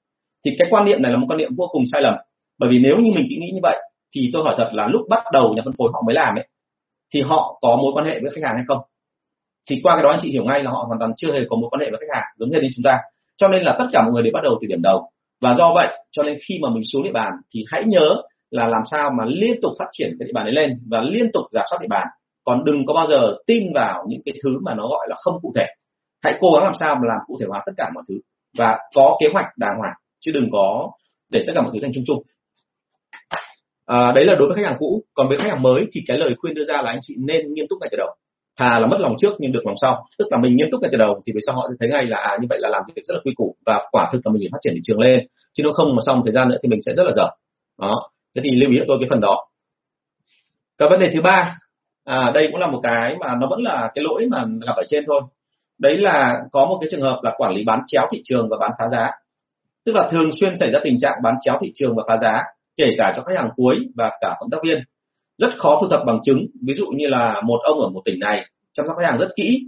Thì 0.46 0.52
cái 0.60 0.68
quan 0.72 0.86
niệm 0.86 1.02
này 1.02 1.12
là 1.12 1.18
một 1.18 1.26
quan 1.30 1.38
niệm 1.38 1.52
vô 1.58 1.68
cùng 1.72 1.84
sai 1.92 2.02
lầm 2.02 2.16
bởi 2.60 2.70
vì 2.70 2.80
nếu 2.80 2.98
như 2.98 3.12
mình 3.16 3.26
nghĩ 3.30 3.52
như 3.54 3.60
vậy 3.64 3.78
thì 4.16 4.30
tôi 4.34 4.44
hỏi 4.44 4.56
thật 4.58 4.70
là 4.74 4.88
lúc 4.88 5.02
bắt 5.10 5.24
đầu 5.34 5.54
nhà 5.54 5.62
phân 5.66 5.74
phối 5.78 5.90
họ 5.94 6.02
mới 6.06 6.16
làm 6.16 6.36
ấy 6.36 6.48
thì 7.14 7.22
họ 7.22 7.58
có 7.62 7.78
mối 7.82 7.92
quan 7.96 8.06
hệ 8.06 8.20
với 8.22 8.32
khách 8.36 8.44
hàng 8.44 8.56
hay 8.56 8.64
không? 8.68 8.78
Thì 9.70 9.76
qua 9.84 9.96
cái 9.96 10.04
đó 10.04 10.10
anh 10.10 10.20
chị 10.22 10.32
hiểu 10.32 10.44
ngay 10.44 10.64
là 10.64 10.72
họ 10.72 10.84
hoàn 10.88 11.00
toàn 11.00 11.12
chưa 11.18 11.34
hề 11.34 11.40
có 11.50 11.56
mối 11.56 11.70
quan 11.70 11.82
hệ 11.82 11.90
với 11.90 12.00
khách 12.00 12.16
hàng 12.16 12.26
giống 12.38 12.50
như 12.50 12.60
chúng 12.76 12.84
ta. 12.84 12.98
Cho 13.38 13.48
nên 13.48 13.64
là 13.64 13.76
tất 13.80 13.86
cả 13.92 14.02
mọi 14.02 14.12
người 14.12 14.24
đều 14.24 14.32
bắt 14.34 14.44
đầu 14.44 14.58
từ 14.62 14.68
điểm 14.68 14.82
đầu. 14.82 15.10
Và 15.42 15.54
do 15.54 15.72
vậy, 15.76 15.88
cho 16.12 16.24
nên 16.24 16.38
khi 16.48 16.60
mà 16.62 16.70
mình 16.70 16.84
xuống 16.94 17.04
địa 17.04 17.12
bàn 17.12 17.32
thì 17.54 17.64
hãy 17.72 17.84
nhớ 17.86 18.16
là 18.52 18.66
làm 18.66 18.82
sao 18.92 19.10
mà 19.18 19.26
liên 19.28 19.62
tục 19.62 19.72
phát 19.80 19.86
triển 19.92 20.10
cái 20.20 20.26
địa 20.26 20.32
bàn 20.34 20.46
đấy 20.46 20.54
lên 20.54 20.80
và 20.92 21.02
liên 21.02 21.32
tục 21.34 21.44
giả 21.52 21.62
soát 21.70 21.80
địa 21.82 21.88
bàn. 21.90 22.08
Còn 22.44 22.66
đừng 22.66 22.86
có 22.88 22.94
bao 22.94 23.08
giờ 23.08 23.36
tin 23.48 23.64
vào 23.76 24.06
những 24.08 24.22
cái 24.26 24.34
thứ 24.44 24.50
mà 24.62 24.76
nó 24.76 24.88
gọi 24.88 25.08
là 25.10 25.16
không 25.20 25.40
cụ 25.42 25.54
thể. 25.56 25.66
Hãy 26.24 26.38
cố 26.40 26.48
gắng 26.54 26.64
làm 26.64 26.74
sao 26.80 26.96
mà 26.96 27.02
làm 27.08 27.18
cụ 27.28 27.38
thể 27.40 27.46
hóa 27.50 27.64
tất 27.66 27.72
cả 27.78 27.90
mọi 27.96 28.04
thứ 28.10 28.16
và 28.58 28.80
có 28.96 29.18
kế 29.22 29.28
hoạch 29.34 29.46
đàng 29.58 29.78
hoàng, 29.78 29.94
chứ 30.20 30.32
đừng 30.32 30.50
có 30.52 30.92
để 31.32 31.44
tất 31.48 31.54
cả 31.56 31.62
mọi 31.62 31.72
thứ 31.74 31.80
thành 31.82 31.92
chung 31.94 32.04
chung 32.08 32.24
à, 33.98 34.12
đấy 34.16 34.26
là 34.26 34.36
đối 34.40 34.48
với 34.48 34.56
khách 34.56 34.70
hàng 34.70 34.78
cũ. 34.80 35.04
Còn 35.14 35.28
với 35.30 35.38
khách 35.38 35.50
hàng 35.50 35.62
mới 35.62 35.82
thì 35.94 36.02
cái 36.08 36.18
lời 36.18 36.34
khuyên 36.38 36.54
đưa 36.54 36.64
ra 36.64 36.82
là 36.82 36.92
anh 36.92 37.00
chị 37.02 37.16
nên 37.28 37.54
nghiêm 37.54 37.66
túc 37.70 37.80
ngay 37.82 37.90
từ 37.92 37.98
đầu. 37.98 38.10
Thà 38.58 38.80
là 38.80 38.88
mất 38.88 38.98
lòng 39.00 39.16
trước 39.20 39.34
nhưng 39.40 39.52
được 39.52 39.66
lòng 39.66 39.76
sau. 39.82 40.06
Tức 40.18 40.26
là 40.32 40.38
mình 40.38 40.56
nghiêm 40.56 40.68
túc 40.72 40.82
ngay 40.82 40.90
từ 40.92 40.98
đầu 40.98 41.22
thì 41.26 41.34
về 41.34 41.40
sau 41.48 41.56
họ 41.56 41.68
sẽ 41.70 41.76
thấy 41.80 41.90
ngay 41.90 42.06
là 42.06 42.18
à 42.18 42.38
như 42.42 42.48
vậy 42.50 42.60
là 42.62 42.70
làm 42.70 42.82
việc 42.96 43.02
rất 43.08 43.14
là 43.14 43.20
quy 43.24 43.34
củ 43.36 43.56
và 43.66 43.88
quả 43.92 44.10
thực 44.12 44.20
là 44.24 44.32
mình 44.34 44.50
phát 44.52 44.58
triển 44.62 44.74
thị 44.74 44.82
trường 44.84 45.00
lên. 45.00 45.28
Chứ 45.54 45.64
nếu 45.64 45.74
không 45.74 45.96
mà 45.96 46.02
sau 46.06 46.16
một 46.16 46.22
thời 46.26 46.34
gian 46.34 46.50
nữa 46.50 46.58
thì 46.64 46.70
mình 46.70 46.80
sẽ 46.86 46.94
rất 46.94 47.04
là 47.04 47.12
dở. 47.16 47.30
Đó. 47.82 48.10
Thế 48.36 48.42
thì 48.46 48.52
lưu 48.52 48.72
ý 48.72 48.78
cho 48.80 48.86
tôi 48.88 48.98
cái 49.00 49.08
phần 49.10 49.22
đó. 49.22 49.46
Cái 50.78 50.90
vấn 50.90 51.00
đề 51.00 51.12
thứ 51.14 51.22
ba 51.22 51.58
à, 52.06 52.32
đây 52.34 52.48
cũng 52.52 52.62
là 52.62 52.68
một 52.68 52.80
cái 52.84 53.16
mà 53.20 53.36
nó 53.42 53.48
vẫn 53.50 53.60
là 53.64 53.92
cái 53.96 54.04
lỗi 54.04 54.28
mà 54.32 54.46
gặp 54.68 54.74
ở 54.76 54.84
trên 54.88 55.04
thôi. 55.08 55.22
Đấy 55.80 55.98
là 55.98 56.42
có 56.52 56.66
một 56.66 56.78
cái 56.82 56.88
trường 56.92 57.02
hợp 57.02 57.20
là 57.24 57.34
quản 57.38 57.54
lý 57.54 57.64
bán 57.64 57.80
chéo 57.88 58.08
thị 58.12 58.22
trường 58.24 58.50
và 58.50 58.58
bán 58.60 58.72
phá 58.80 58.86
giá. 58.92 59.12
Tức 59.86 59.96
là 59.96 60.08
thường 60.12 60.30
xuyên 60.40 60.58
xảy 60.60 60.72
ra 60.72 60.80
tình 60.84 60.98
trạng 61.02 61.20
bán 61.24 61.36
chéo 61.42 61.58
thị 61.62 61.72
trường 61.76 61.96
và 61.96 62.04
phá 62.08 62.18
giá 62.18 62.44
kể 62.80 62.86
cả 62.98 63.14
cho 63.16 63.24
khách 63.24 63.38
hàng 63.38 63.50
cuối 63.56 63.76
và 63.96 64.10
cả 64.22 64.36
cộng 64.40 64.50
tác 64.50 64.58
viên. 64.64 64.80
Rất 65.38 65.50
khó 65.58 65.78
thu 65.82 65.88
thập 65.88 66.02
bằng 66.08 66.20
chứng 66.24 66.46
ví 66.68 66.74
dụ 66.74 66.86
như 66.98 67.08
là 67.08 67.42
một 67.42 67.60
ông 67.64 67.80
ở 67.80 67.90
một 67.90 68.02
tỉnh 68.06 68.20
này 68.20 68.46
chăm 68.74 68.86
sóc 68.88 68.96
khách 69.00 69.10
hàng 69.10 69.20
rất 69.20 69.30
kỹ. 69.36 69.60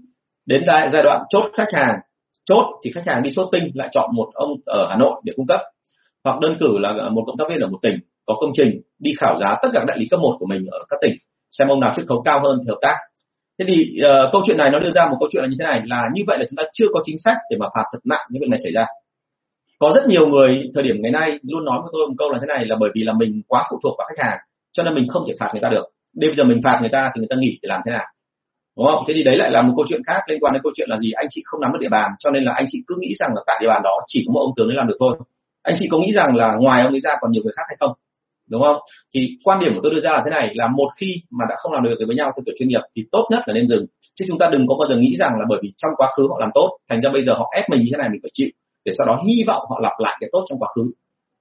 Đến 0.46 0.64
giai 0.68 1.04
đoạn 1.04 1.24
chốt 1.30 1.44
khách 1.58 1.74
hàng 1.74 1.96
chốt 2.46 2.66
thì 2.84 2.92
khách 2.96 3.08
hàng 3.08 3.24
đi 3.24 3.30
shopping 3.30 3.72
lại 3.74 3.90
chọn 3.92 4.10
một 4.14 4.30
ông 4.34 4.50
ở 4.66 4.88
Hà 4.90 4.98
Nội 4.98 5.22
để 5.24 5.34
cung 5.36 5.48
cấp. 5.48 5.62
Hoặc 6.24 6.40
đơn 6.40 6.58
cử 6.60 6.78
là 6.78 7.10
một 7.12 7.24
cộng 7.28 7.38
tác 7.38 7.46
viên 7.50 7.60
ở 7.60 7.68
một 7.68 7.80
tỉnh 7.82 8.00
có 8.26 8.36
công 8.42 8.52
trình 8.54 8.82
đi 9.00 9.12
khảo 9.18 9.38
giá 9.40 9.56
tất 9.62 9.70
cả 9.74 9.84
đại 9.88 9.98
lý 10.00 10.08
cấp 10.12 10.20
một 10.20 10.36
của 10.40 10.46
mình 10.46 10.66
ở 10.72 10.80
các 10.90 10.98
tỉnh 11.02 11.14
xem 11.52 11.68
ông 11.68 11.80
nào 11.80 11.94
chiết 11.96 12.08
khấu 12.08 12.22
cao 12.26 12.40
hơn 12.44 12.60
thì 12.62 12.70
hợp 12.70 12.80
tác. 12.82 12.96
Thế 13.60 13.66
thì 13.68 13.98
uh, 14.04 14.32
câu 14.32 14.42
chuyện 14.46 14.58
này 14.58 14.70
nó 14.72 14.80
đưa 14.80 14.90
ra 14.92 15.08
một 15.08 15.18
câu 15.20 15.30
chuyện 15.32 15.44
là 15.44 15.50
như 15.50 15.56
thế 15.60 15.66
này 15.66 15.82
là 15.86 16.10
như 16.14 16.24
vậy 16.28 16.38
là 16.40 16.46
chúng 16.50 16.58
ta 16.58 16.64
chưa 16.74 16.86
có 16.94 17.02
chính 17.06 17.16
sách 17.20 17.38
để 17.50 17.58
mà 17.60 17.66
phạt 17.76 17.84
thật 17.92 18.00
nặng 18.04 18.22
những 18.30 18.42
việc 18.42 18.50
này 18.50 18.60
xảy 18.64 18.72
ra 18.72 18.86
có 19.82 19.92
rất 19.96 20.08
nhiều 20.08 20.28
người 20.28 20.50
thời 20.74 20.84
điểm 20.84 20.96
ngày 21.00 21.12
nay 21.12 21.40
luôn 21.44 21.66
nói 21.66 21.80
với 21.82 21.90
tôi 21.94 22.08
một 22.08 22.14
câu 22.18 22.30
là 22.32 22.38
thế 22.42 22.48
này 22.48 22.66
là 22.66 22.76
bởi 22.80 22.90
vì 22.96 23.04
là 23.04 23.14
mình 23.14 23.42
quá 23.48 23.64
phụ 23.70 23.80
thuộc 23.84 23.96
vào 23.98 24.08
khách 24.10 24.26
hàng, 24.26 24.38
cho 24.72 24.84
nên 24.84 24.96
mình 24.96 25.08
không 25.10 25.24
thể 25.28 25.34
phạt 25.40 25.50
người 25.54 25.62
ta 25.62 25.70
được. 25.70 25.86
Bây 26.20 26.30
giờ 26.38 26.44
mình 26.44 26.62
phạt 26.64 26.78
người 26.82 26.90
ta 26.94 27.12
thì 27.14 27.20
người 27.20 27.28
ta 27.30 27.36
nghỉ 27.40 27.60
để 27.62 27.68
làm 27.68 27.82
thế 27.86 27.92
nào? 27.92 28.06
Đúng 28.78 28.86
không? 28.86 29.04
Thế 29.08 29.14
thì 29.18 29.24
đấy 29.24 29.38
lại 29.38 29.52
là 29.52 29.62
một 29.62 29.74
câu 29.78 29.86
chuyện 29.90 30.02
khác 30.08 30.22
liên 30.28 30.40
quan 30.42 30.54
đến 30.54 30.62
câu 30.64 30.72
chuyện 30.76 30.90
là 30.90 30.98
gì? 30.98 31.12
Anh 31.12 31.28
chị 31.30 31.42
không 31.46 31.62
nắm 31.62 31.72
được 31.74 31.80
địa 31.82 31.90
bàn, 31.90 32.12
cho 32.20 32.30
nên 32.32 32.44
là 32.44 32.54
anh 32.54 32.66
chị 32.72 32.80
cứ 32.88 32.96
nghĩ 33.00 33.14
rằng 33.20 33.32
là 33.36 33.42
tại 33.48 33.58
địa 33.62 33.68
bàn 33.68 33.82
đó 33.84 33.96
chỉ 34.08 34.24
có 34.28 34.32
một 34.34 34.40
ông 34.40 34.54
tướng 34.58 34.68
ấy 34.68 34.76
làm 34.76 34.88
được 34.88 34.96
thôi. 35.00 35.18
Anh 35.64 35.76
chị 35.80 35.88
có 35.92 35.98
nghĩ 35.98 36.12
rằng 36.12 36.36
là 36.36 36.56
ngoài 36.60 36.82
ông 36.82 36.92
ấy 36.92 37.00
ra 37.00 37.12
còn 37.22 37.32
nhiều 37.32 37.44
người 37.44 37.54
khác 37.58 37.64
hay 37.68 37.78
không? 37.80 37.92
Đúng 38.50 38.62
không? 38.64 38.78
Thì 39.14 39.20
quan 39.44 39.60
điểm 39.60 39.74
của 39.74 39.80
tôi 39.84 39.92
đưa 39.94 40.00
ra 40.00 40.12
là 40.12 40.22
thế 40.26 40.32
này, 40.32 40.52
là 40.54 40.68
một 40.68 40.90
khi 40.98 41.16
mà 41.32 41.46
đã 41.50 41.56
không 41.58 41.74
làm 41.74 41.84
được 41.84 41.96
với 42.08 42.16
nhau 42.16 42.32
theo 42.36 42.44
kiểu 42.46 42.56
chuyên 42.60 42.70
nghiệp 42.70 42.82
thì 42.96 43.02
tốt 43.12 43.28
nhất 43.32 43.42
là 43.46 43.54
nên 43.54 43.68
dừng. 43.68 43.86
Chứ 44.20 44.26
chúng 44.28 44.38
ta 44.38 44.50
đừng 44.52 44.66
có 44.68 44.76
bao 44.80 44.90
giờ 44.90 44.96
nghĩ 45.02 45.16
rằng 45.20 45.32
là 45.40 45.46
bởi 45.50 45.60
vì 45.64 45.70
trong 45.78 45.92
quá 45.98 46.08
khứ 46.18 46.28
họ 46.30 46.38
làm 46.40 46.50
tốt, 46.54 46.78
thành 46.90 47.02
ra 47.02 47.10
bây 47.14 47.24
giờ 47.24 47.34
họ 47.34 47.52
ép 47.56 47.70
mình 47.70 47.82
như 47.82 47.90
thế 47.92 47.98
này 47.98 48.10
mình 48.12 48.20
phải 48.24 48.32
chịu 48.34 48.50
để 48.86 48.92
sau 48.98 49.08
đó 49.08 49.22
hy 49.28 49.44
vọng 49.48 49.66
họ 49.70 49.80
lặp 49.84 49.94
lại 50.00 50.18
cái 50.20 50.30
tốt 50.32 50.46
trong 50.50 50.60
quá 50.60 50.70
khứ. 50.76 50.82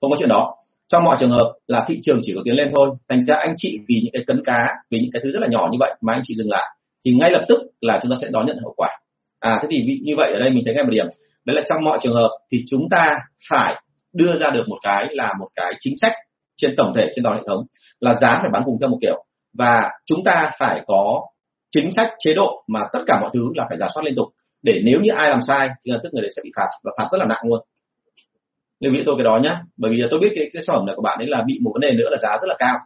Không 0.00 0.10
có 0.10 0.16
chuyện 0.18 0.28
đó. 0.28 0.54
Trong 0.88 1.04
mọi 1.04 1.16
trường 1.20 1.30
hợp 1.30 1.52
là 1.66 1.84
thị 1.88 1.98
trường 2.02 2.20
chỉ 2.22 2.32
có 2.34 2.42
tiến 2.44 2.54
lên 2.54 2.70
thôi. 2.74 2.90
Thành 3.08 3.26
ra 3.26 3.36
anh 3.36 3.54
chị 3.56 3.78
vì 3.88 4.00
những 4.02 4.12
cái 4.12 4.24
cấn 4.26 4.42
cá, 4.44 4.68
vì 4.90 4.98
những 4.98 5.10
cái 5.12 5.20
thứ 5.24 5.30
rất 5.30 5.40
là 5.40 5.48
nhỏ 5.50 5.68
như 5.72 5.76
vậy 5.80 5.94
mà 6.00 6.12
anh 6.12 6.22
chị 6.24 6.34
dừng 6.34 6.50
lại, 6.50 6.68
thì 7.04 7.12
ngay 7.14 7.30
lập 7.30 7.44
tức 7.48 7.60
là 7.80 7.98
chúng 8.02 8.10
ta 8.10 8.16
sẽ 8.22 8.28
đón 8.30 8.46
nhận 8.46 8.58
hậu 8.62 8.74
quả. 8.76 8.98
À 9.40 9.58
thế 9.62 9.68
thì 9.70 10.00
như 10.02 10.14
vậy 10.16 10.32
ở 10.32 10.38
đây 10.40 10.50
mình 10.50 10.62
thấy 10.64 10.74
ngay 10.74 10.84
một 10.84 10.90
điểm. 10.90 11.06
Đấy 11.46 11.56
là 11.56 11.62
trong 11.68 11.84
mọi 11.84 11.98
trường 12.02 12.14
hợp 12.14 12.30
thì 12.52 12.58
chúng 12.70 12.88
ta 12.90 13.18
phải 13.50 13.82
đưa 14.14 14.38
ra 14.40 14.50
được 14.50 14.64
một 14.68 14.78
cái 14.82 15.06
là 15.10 15.34
một 15.38 15.48
cái 15.54 15.72
chính 15.80 15.94
sách 16.00 16.12
trên 16.56 16.74
tổng 16.76 16.92
thể, 16.96 17.12
trên 17.14 17.24
toàn 17.24 17.36
hệ 17.36 17.42
thống 17.46 17.64
là 18.00 18.14
giá 18.14 18.38
phải 18.40 18.50
bán 18.52 18.62
cùng 18.64 18.76
theo 18.80 18.88
một 18.88 18.98
kiểu. 19.00 19.24
Và 19.58 19.90
chúng 20.06 20.24
ta 20.24 20.50
phải 20.58 20.82
có 20.86 21.20
chính 21.70 21.92
sách 21.92 22.10
chế 22.18 22.34
độ 22.34 22.62
mà 22.68 22.80
tất 22.92 23.00
cả 23.06 23.18
mọi 23.20 23.30
thứ 23.34 23.40
là 23.54 23.64
phải 23.68 23.78
giả 23.78 23.88
soát 23.94 24.02
liên 24.04 24.14
tục 24.16 24.26
để 24.62 24.80
nếu 24.84 25.00
như 25.00 25.10
ai 25.12 25.30
làm 25.30 25.40
sai 25.48 25.68
thì 25.68 25.92
lập 25.92 26.00
tức 26.02 26.08
người 26.12 26.22
đấy 26.22 26.30
sẽ 26.36 26.42
bị 26.44 26.50
phạt 26.56 26.68
và 26.84 26.92
phạt 26.98 27.08
rất 27.12 27.18
là 27.18 27.26
nặng 27.26 27.42
luôn. 27.44 27.60
Lưu 28.80 28.94
ý 28.94 29.02
tôi 29.06 29.14
cái 29.18 29.24
đó 29.24 29.40
nhá. 29.42 29.62
Bởi 29.76 29.90
vì 29.90 30.02
tôi 30.10 30.20
biết 30.20 30.32
cái, 30.36 30.48
cái 30.52 30.62
sản 30.66 30.76
phẩm 30.76 30.86
này 30.86 30.96
của 30.96 31.02
bạn 31.02 31.18
ấy 31.18 31.26
là 31.26 31.42
bị 31.46 31.58
một 31.62 31.70
vấn 31.74 31.80
đề 31.80 31.90
nữa 31.90 32.08
là 32.10 32.16
giá 32.22 32.28
rất 32.28 32.46
là 32.48 32.56
cao. 32.58 32.78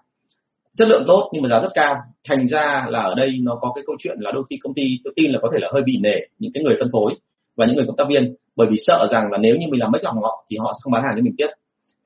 Chất 0.76 0.88
lượng 0.88 1.04
tốt 1.06 1.30
nhưng 1.32 1.42
mà 1.42 1.48
giá 1.48 1.60
rất 1.60 1.68
cao. 1.74 1.96
Thành 2.28 2.46
ra 2.46 2.86
là 2.88 3.00
ở 3.00 3.14
đây 3.14 3.30
nó 3.42 3.58
có 3.60 3.72
cái 3.74 3.84
câu 3.86 3.96
chuyện 3.98 4.16
là 4.20 4.32
đôi 4.32 4.44
khi 4.50 4.56
công 4.62 4.74
ty 4.74 4.82
tôi 5.04 5.12
tin 5.16 5.30
là 5.30 5.38
có 5.42 5.50
thể 5.52 5.58
là 5.60 5.68
hơi 5.72 5.82
bị 5.86 5.92
nể 6.02 6.16
những 6.38 6.52
cái 6.54 6.62
người 6.64 6.76
phân 6.80 6.88
phối 6.92 7.12
và 7.56 7.66
những 7.66 7.76
người 7.76 7.86
cộng 7.86 7.96
tác 7.96 8.04
viên. 8.08 8.34
Bởi 8.56 8.68
vì 8.70 8.76
sợ 8.86 9.06
rằng 9.10 9.32
là 9.32 9.38
nếu 9.38 9.56
như 9.56 9.66
mình 9.70 9.80
làm 9.80 9.90
mất 9.92 10.04
lòng 10.04 10.16
họ 10.22 10.46
thì 10.50 10.56
họ 10.60 10.72
sẽ 10.72 10.78
không 10.82 10.92
bán 10.92 11.02
hàng 11.04 11.14
cho 11.16 11.22
mình 11.22 11.34
tiếp. 11.38 11.48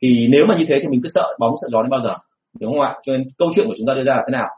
Thì 0.02 0.26
nếu 0.30 0.46
mà 0.46 0.56
như 0.58 0.64
thế 0.68 0.78
thì 0.82 0.88
mình 0.88 1.00
cứ 1.02 1.08
sợ 1.14 1.36
bóng 1.38 1.54
sợ 1.62 1.68
gió 1.70 1.82
đến 1.82 1.90
bao 1.90 2.00
giờ 2.00 2.16
đúng 2.60 2.72
không 2.72 2.80
ạ? 2.80 2.94
Cho 3.06 3.12
nên 3.12 3.28
câu 3.38 3.48
chuyện 3.54 3.66
của 3.66 3.74
chúng 3.78 3.86
ta 3.86 3.94
đưa 3.94 4.04
ra 4.04 4.14
là 4.14 4.22
thế 4.26 4.32
nào? 4.32 4.48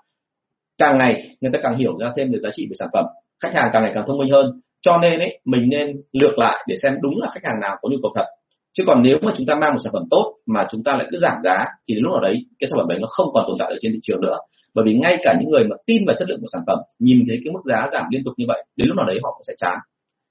Càng 0.78 0.98
ngày 0.98 1.36
người 1.40 1.50
ta 1.52 1.58
càng 1.62 1.76
hiểu 1.76 1.98
ra 1.98 2.12
thêm 2.16 2.32
được 2.32 2.38
giá 2.42 2.50
trị 2.52 2.66
về 2.70 2.74
sản 2.78 2.88
phẩm. 2.92 3.04
Khách 3.42 3.54
hàng 3.54 3.70
càng 3.72 3.82
ngày 3.82 3.92
càng 3.94 4.04
thông 4.06 4.18
minh 4.18 4.30
hơn 4.30 4.60
cho 4.80 4.98
nên 4.98 5.18
ấy 5.18 5.40
mình 5.44 5.68
nên 5.68 6.02
lược 6.12 6.38
lại 6.38 6.64
để 6.68 6.76
xem 6.82 6.92
đúng 7.02 7.20
là 7.20 7.28
khách 7.32 7.44
hàng 7.44 7.60
nào 7.60 7.76
có 7.82 7.88
nhu 7.88 7.96
cầu 8.02 8.12
thật. 8.14 8.24
Chứ 8.72 8.84
còn 8.86 9.02
nếu 9.02 9.18
mà 9.22 9.32
chúng 9.36 9.46
ta 9.46 9.54
mang 9.54 9.72
một 9.72 9.78
sản 9.84 9.92
phẩm 9.92 10.02
tốt 10.10 10.34
mà 10.46 10.66
chúng 10.70 10.82
ta 10.84 10.96
lại 10.96 11.06
cứ 11.10 11.18
giảm 11.18 11.36
giá 11.44 11.64
thì 11.88 11.94
đến 11.94 12.02
lúc 12.02 12.12
nào 12.12 12.20
đấy 12.20 12.46
cái 12.58 12.68
sản 12.70 12.78
phẩm 12.78 12.88
đấy 12.88 12.98
nó 12.98 13.06
không 13.10 13.26
còn 13.32 13.44
tồn 13.48 13.56
tại 13.58 13.68
ở 13.70 13.76
trên 13.80 13.92
thị 13.92 13.98
trường 14.02 14.20
nữa. 14.20 14.36
Bởi 14.74 14.84
vì 14.84 14.94
ngay 14.94 15.18
cả 15.22 15.36
những 15.40 15.50
người 15.50 15.64
mà 15.64 15.76
tin 15.86 16.02
vào 16.06 16.16
chất 16.18 16.28
lượng 16.28 16.40
của 16.40 16.46
sản 16.52 16.62
phẩm 16.66 16.78
nhìn 16.98 17.24
thấy 17.28 17.38
cái 17.44 17.52
mức 17.52 17.60
giá 17.64 17.88
giảm 17.92 18.04
liên 18.10 18.24
tục 18.24 18.34
như 18.36 18.44
vậy 18.48 18.64
đến 18.76 18.88
lúc 18.88 18.96
nào 18.96 19.06
đấy 19.06 19.18
họ 19.22 19.32
cũng 19.32 19.44
sẽ 19.48 19.54
chán. 19.56 19.78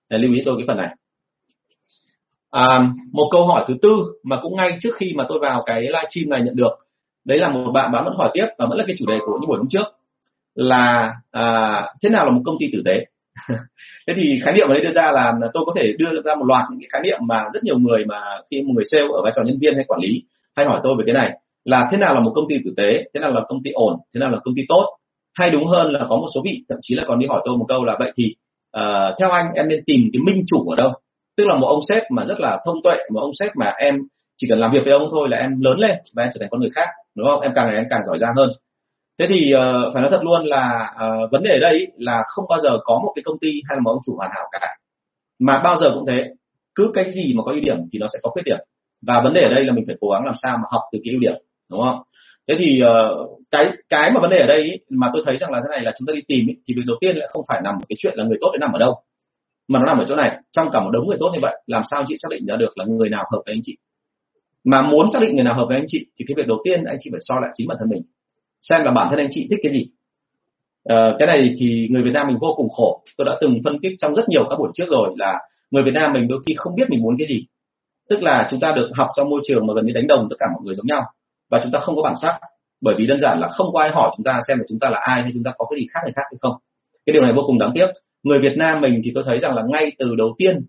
Để 0.10 0.18
lưu 0.18 0.34
ý 0.34 0.42
tôi 0.46 0.56
cái 0.58 0.66
phần 0.68 0.78
này. 0.78 0.96
À, 2.52 2.90
một 3.12 3.30
câu 3.32 3.48
hỏi 3.48 3.66
thứ 3.68 3.74
tư 3.82 3.90
mà 4.24 4.40
cũng 4.42 4.56
ngay 4.56 4.78
trước 4.82 4.96
khi 4.96 5.14
mà 5.16 5.26
tôi 5.30 5.40
vào 5.42 5.64
cái 5.66 5.82
livestream 5.82 6.30
này 6.30 6.42
nhận 6.42 6.56
được. 6.56 6.72
Đấy 7.26 7.38
là 7.38 7.50
một 7.50 7.72
bạn 7.74 7.92
bạn 7.92 8.06
vẫn 8.06 8.14
hỏi 8.18 8.30
tiếp 8.34 8.46
và 8.58 8.66
vẫn 8.70 8.78
là 8.78 8.84
cái 8.88 8.96
chủ 9.00 9.06
đề 9.08 9.20
của 9.26 9.38
những 9.42 9.50
buổi 9.50 9.58
hôm 9.58 9.68
trước. 9.70 9.86
Là 10.56 11.14
à, 11.32 11.82
thế 12.04 12.10
nào 12.10 12.26
là 12.26 12.32
một 12.32 12.42
công 12.46 12.56
ty 12.60 12.66
tử 12.74 12.82
tế? 12.86 13.06
thế 14.08 14.14
thì 14.18 14.40
khái 14.44 14.54
niệm 14.54 14.68
ở 14.68 14.74
đây 14.74 14.84
đưa 14.84 14.92
ra 14.92 15.12
là 15.12 15.34
tôi 15.54 15.64
có 15.66 15.72
thể 15.76 15.94
đưa 15.98 16.22
ra 16.26 16.36
một 16.36 16.46
loạt 16.46 16.66
những 16.72 16.80
cái 16.80 16.90
khái 16.92 17.02
niệm 17.02 17.20
mà 17.22 17.44
rất 17.54 17.64
nhiều 17.64 17.78
người 17.78 18.06
mà 18.06 18.22
khi 18.52 18.62
một 18.62 18.74
người 18.76 18.84
sale 18.92 19.08
ở 19.14 19.22
vai 19.24 19.34
trò 19.36 19.44
nhân 19.44 19.58
viên 19.62 19.76
hay 19.76 19.86
quản 19.88 20.02
lý 20.02 20.24
hay 20.56 20.66
hỏi 20.66 20.80
tôi 20.84 20.96
về 20.98 21.04
cái 21.08 21.14
này 21.14 21.40
là 21.66 21.88
thế 21.92 21.98
nào 21.98 22.14
là 22.14 22.20
một 22.20 22.32
công 22.36 22.46
ty 22.50 22.56
tử 22.66 22.74
tế 22.78 23.04
thế 23.14 23.20
nào 23.20 23.32
là 23.32 23.42
công 23.48 23.64
ty 23.64 23.72
ổn 23.72 23.94
thế 24.14 24.20
nào 24.20 24.30
là 24.30 24.38
công 24.44 24.56
ty 24.56 24.62
tốt? 24.70 24.86
Hay 25.38 25.50
đúng 25.50 25.68
hơn 25.68 25.92
là 25.92 26.06
có 26.10 26.16
một 26.16 26.28
số 26.36 26.42
vị 26.46 26.64
thậm 26.70 26.78
chí 26.82 26.96
là 26.96 27.04
còn 27.08 27.20
đi 27.20 27.28
hỏi 27.28 27.42
tôi 27.46 27.58
một 27.58 27.66
câu 27.68 27.86
là 27.86 27.96
vậy 28.00 28.12
thì 28.16 28.26
uh, 28.78 29.16
theo 29.20 29.30
anh 29.30 29.46
em 29.56 29.68
nên 29.68 29.84
tìm 29.86 30.10
cái 30.14 30.22
minh 30.26 30.44
chủ 30.48 30.70
ở 30.70 30.76
đâu? 30.76 30.92
Tức 31.38 31.44
là 31.48 31.56
một 31.56 31.68
ông 31.68 31.80
sếp 31.90 32.04
mà 32.12 32.26
rất 32.26 32.40
là 32.40 32.60
thông 32.66 32.76
tuệ 32.84 32.96
một 33.14 33.20
ông 33.20 33.32
sếp 33.40 33.52
mà 33.56 33.72
em 33.78 33.96
chỉ 34.38 34.48
cần 34.50 34.60
làm 34.60 34.72
việc 34.72 34.80
với 34.84 34.94
ông 34.94 35.08
thôi 35.12 35.28
là 35.32 35.38
em 35.38 35.62
lớn 35.62 35.78
lên 35.80 35.96
và 36.16 36.24
em 36.24 36.30
trở 36.34 36.38
thành 36.40 36.50
con 36.50 36.62
người 36.62 36.70
khác 36.76 36.88
đúng 37.16 37.28
không? 37.28 37.42
Em 37.42 37.52
càng 37.56 37.68
ngày 37.68 37.76
em 37.76 37.86
càng 37.90 38.02
giỏi 38.08 38.18
giang 38.18 38.34
hơn 38.38 38.50
thế 39.20 39.26
thì 39.30 39.54
uh, 39.56 39.94
phải 39.94 40.02
nói 40.02 40.12
thật 40.12 40.20
luôn 40.24 40.42
là 40.44 40.94
uh, 40.96 41.32
vấn 41.32 41.44
đề 41.44 41.52
ở 41.52 41.60
đây 41.60 41.88
là 41.98 42.24
không 42.28 42.46
bao 42.50 42.60
giờ 42.60 42.70
có 42.84 43.00
một 43.04 43.12
cái 43.16 43.24
công 43.26 43.40
ty 43.40 43.48
hay 43.70 43.76
là 43.76 43.82
một 43.82 43.92
ông 43.92 44.00
chủ 44.06 44.16
hoàn 44.18 44.32
hảo 44.34 44.48
cả. 44.52 44.76
Mà 45.40 45.62
bao 45.64 45.76
giờ 45.76 45.92
cũng 45.94 46.06
thế 46.08 46.26
cứ 46.76 46.92
cái 46.94 47.12
gì 47.12 47.34
mà 47.36 47.44
có 47.44 47.52
ưu 47.52 47.62
điểm 47.62 47.78
thì 47.94 48.00
nó 48.00 48.08
sẽ 48.14 48.20
có 48.24 48.30
khuyết 48.30 48.44
điểm. 48.46 48.58
Và 49.08 49.22
vấn 49.24 49.34
đề 49.34 49.42
ở 49.42 49.54
đây 49.54 49.66
là 49.66 49.74
mình 49.74 49.84
phải 49.88 49.96
cố 50.02 50.10
gắng 50.10 50.26
làm 50.26 50.36
sao 50.42 50.58
mà 50.58 50.64
học 50.72 50.82
từ 50.92 51.00
cái 51.04 51.12
ưu 51.12 51.20
điểm 51.20 51.34
đúng 51.70 51.82
không? 51.82 52.02
Thế 52.48 52.56
thì 52.60 52.82
uh, 52.84 53.40
cái 53.52 53.72
cái 53.90 54.12
mà 54.12 54.20
vấn 54.22 54.30
đề 54.30 54.38
ở 54.38 54.48
đây 54.48 54.64
ý, 54.64 54.72
mà 54.90 55.08
tôi 55.14 55.24
thấy 55.26 55.38
rằng 55.38 55.52
là 55.52 55.60
thế 55.64 55.68
này 55.76 55.82
là 55.82 55.94
chúng 56.00 56.06
ta 56.06 56.14
đi 56.16 56.22
tìm 56.28 56.48
ý, 56.48 56.54
thì 56.68 56.74
việc 56.74 56.84
đầu 56.86 56.98
tiên 57.02 57.16
lại 57.16 57.28
không 57.32 57.44
phải 57.48 57.62
nằm 57.64 57.76
ở 57.76 57.86
cái 57.90 57.96
chuyện 58.00 58.14
là 58.18 58.24
người 58.24 58.38
tốt 58.42 58.50
để 58.54 58.58
nằm 58.62 58.72
ở 58.72 58.80
đâu 58.80 58.94
mà 59.68 59.80
nó 59.80 59.86
nằm 59.86 59.98
ở 60.00 60.06
chỗ 60.08 60.16
này. 60.16 60.38
Trong 60.52 60.70
cả 60.72 60.80
một 60.80 60.90
đống 60.92 61.08
người 61.08 61.18
tốt 61.20 61.30
như 61.34 61.40
vậy 61.42 61.62
làm 61.68 61.84
sao 61.92 62.04
chị 62.08 62.16
xác 62.18 62.28
định 62.32 62.46
ra 62.46 62.56
được 62.56 62.78
là 62.78 62.86
người 62.86 63.10
nào 63.10 63.24
hợp 63.32 63.42
với 63.46 63.56
anh 63.56 63.62
chị? 63.64 63.78
Mà 64.66 64.82
muốn 64.82 65.12
xác 65.14 65.20
định 65.22 65.36
người 65.36 65.44
nào 65.44 65.56
hợp 65.56 65.66
với 65.68 65.78
anh 65.78 65.86
chị 65.88 66.06
thì 66.20 66.26
cái 66.28 66.36
việc 66.38 66.48
đầu 66.48 66.58
tiên 66.64 66.84
anh 66.84 66.98
chị 67.00 67.10
phải 67.14 67.22
so 67.24 67.36
lại 67.40 67.50
chính 67.54 67.68
bản 67.68 67.78
thân 67.80 67.90
mình 67.90 68.02
xem 68.62 68.84
là 68.84 68.92
bản 68.92 69.08
thân 69.10 69.20
anh 69.20 69.28
chị 69.32 69.48
thích 69.50 69.60
cái 69.64 69.74
gì. 69.74 69.86
Ờ, 70.84 71.16
cái 71.20 71.28
này 71.28 71.54
thì 71.60 71.88
người 71.92 72.04
Việt 72.04 72.12
Nam 72.14 72.28
mình 72.28 72.38
vô 72.42 72.54
cùng 72.58 72.70
khổ. 72.70 73.04
Tôi 73.18 73.26
đã 73.26 73.38
từng 73.42 73.60
phân 73.64 73.78
tích 73.82 73.92
trong 73.98 74.16
rất 74.16 74.30
nhiều 74.30 74.44
các 74.50 74.56
buổi 74.60 74.70
trước 74.74 74.86
rồi 74.90 75.14
là 75.18 75.40
người 75.72 75.84
Việt 75.84 75.92
Nam 75.94 76.14
mình 76.14 76.28
đôi 76.28 76.40
khi 76.48 76.54
không 76.58 76.76
biết 76.76 76.90
mình 76.90 77.02
muốn 77.02 77.16
cái 77.18 77.28
gì. 77.28 77.46
Tức 78.10 78.24
là 78.24 78.48
chúng 78.52 78.60
ta 78.60 78.72
được 78.76 78.90
học 78.94 79.08
trong 79.16 79.30
môi 79.30 79.42
trường 79.48 79.68
mà 79.68 79.74
gần 79.76 79.86
như 79.86 79.94
đánh 79.94 80.08
đồng 80.08 80.28
tất 80.30 80.36
cả 80.40 80.46
mọi 80.54 80.62
người 80.66 80.76
giống 80.76 80.88
nhau. 80.88 81.04
Và 81.52 81.60
chúng 81.64 81.72
ta 81.72 81.80
không 81.80 81.96
có 81.96 82.02
bản 82.02 82.16
sắc. 82.22 82.40
Bởi 82.82 82.96
vì 82.98 83.08
đơn 83.08 83.20
giản 83.20 83.40
là 83.40 83.48
không 83.48 83.68
có 83.74 83.80
ai 83.80 83.92
hỏi 83.92 84.12
chúng 84.18 84.24
ta 84.24 84.40
xem 84.48 84.58
là 84.58 84.64
chúng 84.70 84.80
ta 84.80 84.90
là 84.90 85.00
ai 85.00 85.22
hay 85.22 85.32
chúng 85.34 85.44
ta 85.44 85.52
có 85.58 85.66
cái 85.70 85.80
gì 85.80 85.86
khác 85.94 86.00
người 86.04 86.14
khác 86.16 86.24
hay 86.32 86.38
không. 86.42 86.54
Cái 87.06 87.14
điều 87.14 87.22
này 87.22 87.34
vô 87.34 87.42
cùng 87.48 87.60
đáng 87.60 87.72
tiếc. 87.76 87.88
Người 88.24 88.40
Việt 88.42 88.58
Nam 88.58 88.82
mình 88.82 89.02
thì 89.04 89.12
tôi 89.16 89.24
thấy 89.28 89.40
rằng 89.40 89.56
là 89.56 89.64
ngay 89.68 89.92
từ 90.00 90.16
đầu 90.16 90.36
tiên 90.38 90.66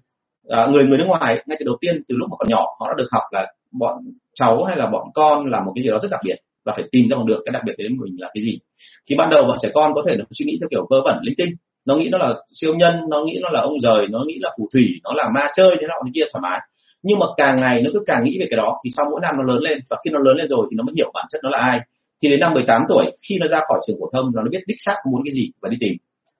à, 0.48 0.66
người 0.66 0.84
người 0.84 0.98
nước 0.98 1.04
ngoài 1.08 1.44
ngay 1.46 1.56
từ 1.60 1.64
đầu 1.64 1.76
tiên 1.80 2.02
từ 2.08 2.16
lúc 2.18 2.28
mà 2.30 2.36
còn 2.38 2.48
nhỏ 2.48 2.66
họ 2.80 2.88
đã 2.88 2.94
được 2.98 3.08
học 3.12 3.22
là 3.30 3.52
bọn 3.72 3.98
cháu 4.34 4.64
hay 4.64 4.76
là 4.76 4.86
bọn 4.86 5.08
con 5.14 5.50
là 5.50 5.60
một 5.60 5.72
cái 5.74 5.84
gì 5.84 5.90
đó 5.90 5.98
rất 6.02 6.08
đặc 6.10 6.20
biệt 6.24 6.36
và 6.64 6.72
phải 6.76 6.84
tìm 6.92 7.08
ra 7.08 7.16
bằng 7.16 7.26
được 7.26 7.42
cái 7.44 7.52
đặc 7.52 7.62
biệt 7.66 7.74
đến 7.78 7.96
mình 7.96 8.16
là 8.18 8.30
cái 8.34 8.42
gì. 8.42 8.58
Thì 9.08 9.16
ban 9.16 9.30
đầu 9.30 9.44
bọn 9.44 9.58
trẻ 9.62 9.68
con 9.74 9.94
có 9.94 10.02
thể 10.06 10.16
là 10.18 10.24
suy 10.30 10.44
nghĩ 10.46 10.58
theo 10.60 10.68
kiểu 10.70 10.86
vơ 10.90 10.96
vẩn, 11.04 11.18
linh 11.22 11.34
tinh. 11.38 11.50
Nó 11.86 11.96
nghĩ 11.96 12.08
nó 12.12 12.18
là 12.18 12.34
siêu 12.60 12.74
nhân, 12.74 12.94
nó 13.10 13.24
nghĩ 13.24 13.38
nó 13.42 13.48
là 13.50 13.60
ông 13.60 13.80
rời, 13.80 14.06
nó 14.08 14.24
nghĩ 14.26 14.38
là 14.40 14.50
phù 14.58 14.68
thủy, 14.72 15.00
nó 15.04 15.12
là 15.12 15.28
ma 15.34 15.48
chơi, 15.56 15.76
thế 15.80 15.86
nào 15.86 16.02
thế 16.06 16.10
kia, 16.14 16.24
thoải 16.32 16.40
mái. 16.42 16.60
Nhưng 17.02 17.18
mà 17.18 17.26
càng 17.36 17.56
ngày 17.60 17.82
nó 17.82 17.90
cứ 17.92 18.00
càng 18.06 18.24
nghĩ 18.24 18.38
về 18.40 18.46
cái 18.50 18.56
đó, 18.56 18.78
thì 18.84 18.90
sau 18.96 19.06
mỗi 19.10 19.20
năm 19.22 19.34
nó 19.38 19.54
lớn 19.54 19.62
lên, 19.62 19.78
và 19.90 19.96
khi 20.04 20.10
nó 20.10 20.18
lớn 20.18 20.36
lên 20.36 20.48
rồi 20.48 20.66
thì 20.70 20.74
nó 20.76 20.84
mới 20.84 20.94
hiểu 20.96 21.10
bản 21.14 21.26
chất 21.30 21.40
nó 21.42 21.50
là 21.50 21.58
ai. 21.58 21.80
Thì 22.22 22.28
đến 22.28 22.40
năm 22.40 22.54
18 22.54 22.82
tuổi, 22.88 23.04
khi 23.28 23.38
nó 23.40 23.46
ra 23.46 23.60
khỏi 23.68 23.80
trường 23.86 23.96
phổ 24.00 24.10
thông, 24.12 24.30
nó 24.34 24.42
biết 24.50 24.62
đích 24.66 24.76
xác 24.86 24.96
muốn 25.12 25.22
cái 25.24 25.32
gì 25.32 25.50
và 25.62 25.68
đi 25.68 25.76
tìm. 25.80 25.94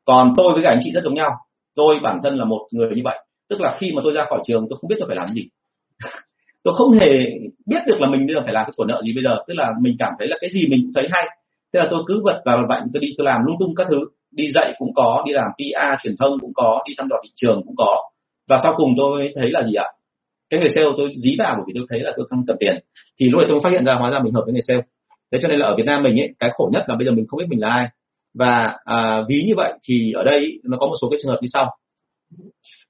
Còn 0.05 0.35
tôi 0.37 0.53
với 0.55 0.63
cả 0.63 0.71
anh 0.71 0.79
chị 0.85 0.91
rất 0.95 1.01
giống 1.05 1.15
nhau. 1.15 1.31
Tôi 1.77 1.99
bản 2.03 2.21
thân 2.23 2.37
là 2.37 2.45
một 2.45 2.69
người 2.71 2.91
như 2.95 3.03
vậy. 3.05 3.19
Tức 3.49 3.61
là 3.61 3.77
khi 3.81 3.93
mà 3.93 4.01
tôi 4.05 4.13
ra 4.13 4.25
khỏi 4.25 4.41
trường, 4.45 4.67
tôi 4.71 4.79
không 4.81 4.89
biết 4.89 4.97
tôi 4.99 5.09
phải 5.09 5.17
làm 5.17 5.29
gì 5.29 5.49
tôi 6.65 6.75
không 6.77 6.91
hề 6.93 7.09
biết 7.67 7.81
được 7.87 8.01
là 8.01 8.11
mình 8.11 8.27
bây 8.27 8.35
giờ 8.35 8.41
phải 8.45 8.55
làm 8.55 8.65
cái 8.67 8.73
của 8.77 8.85
nợ 8.85 9.03
gì 9.05 9.13
bây 9.13 9.25
giờ. 9.25 9.37
Tức 9.49 9.55
là 9.55 9.73
mình 9.81 9.97
cảm 9.99 10.13
thấy 10.19 10.29
là 10.29 10.37
cái 10.41 10.51
gì 10.51 10.61
mình 10.71 10.81
cũng 10.83 10.93
thấy 10.95 11.09
hay. 11.11 11.27
Thế 11.73 11.81
là 11.81 11.89
tôi 11.91 12.03
cứ 12.07 12.23
vật 12.25 12.43
vào 12.45 12.65
vậy 12.69 12.81
tôi 12.93 13.01
đi 13.01 13.09
tôi 13.19 13.25
làm 13.25 13.41
lung 13.47 13.57
tung 13.61 13.75
các 13.75 13.87
thứ. 13.91 13.99
Đi 14.33 14.45
dạy 14.55 14.75
cũng 14.79 14.95
có 14.95 15.23
đi 15.27 15.33
làm 15.33 15.51
PR 15.57 16.03
truyền 16.03 16.15
thông 16.21 16.39
cũng 16.41 16.53
có 16.55 16.83
đi 16.89 16.95
thăm 16.99 17.09
dò 17.11 17.17
thị 17.23 17.31
trường 17.35 17.63
cũng 17.67 17.77
có. 17.77 17.97
Và 18.49 18.59
sau 18.63 18.75
cùng 18.77 18.95
tôi 18.97 19.33
thấy 19.35 19.51
là 19.51 19.63
gì 19.63 19.75
ạ? 19.75 19.87
Cái 20.51 20.61
người 20.61 20.69
sale 20.69 20.87
tôi 20.97 21.11
dí 21.17 21.37
vào 21.39 21.55
bởi 21.57 21.65
vì 21.67 21.73
tôi 21.77 21.87
thấy 21.91 22.01
là 22.01 22.13
tôi 22.17 22.27
không 22.31 22.45
cần 22.47 22.57
tiền. 22.61 22.75
Thì 23.21 23.29
lúc 23.29 23.39
này 23.39 23.47
tôi 23.51 23.61
phát 23.63 23.73
hiện 23.73 23.85
ra 23.85 23.95
hóa 23.95 24.11
ra 24.11 24.19
mình 24.25 24.33
hợp 24.33 24.43
với 24.45 24.53
người 24.53 24.63
sale. 24.69 24.81
Thế 25.33 25.39
cho 25.43 25.49
nên 25.49 25.59
là 25.59 25.67
ở 25.67 25.77
Việt 25.77 25.87
Nam 25.87 26.03
mình 26.03 26.21
ấy 26.21 26.29
cái 26.39 26.51
khổ 26.53 26.71
nhất 26.73 26.85
là 26.89 26.95
bây 26.97 27.07
giờ 27.07 27.13
mình 27.13 27.27
không 27.29 27.39
biết 27.39 27.47
mình 27.49 27.61
là 27.61 27.69
ai. 27.69 27.89
Và 28.35 28.79
à, 28.85 29.23
ví 29.29 29.45
như 29.47 29.55
vậy 29.57 29.73
thì 29.83 30.13
ở 30.13 30.25
đây 30.25 30.61
nó 30.65 30.77
có 30.81 30.87
một 30.87 30.95
số 31.03 31.11
cái 31.11 31.19
trường 31.23 31.31
hợp 31.31 31.39
như 31.41 31.49
sau. 31.53 31.77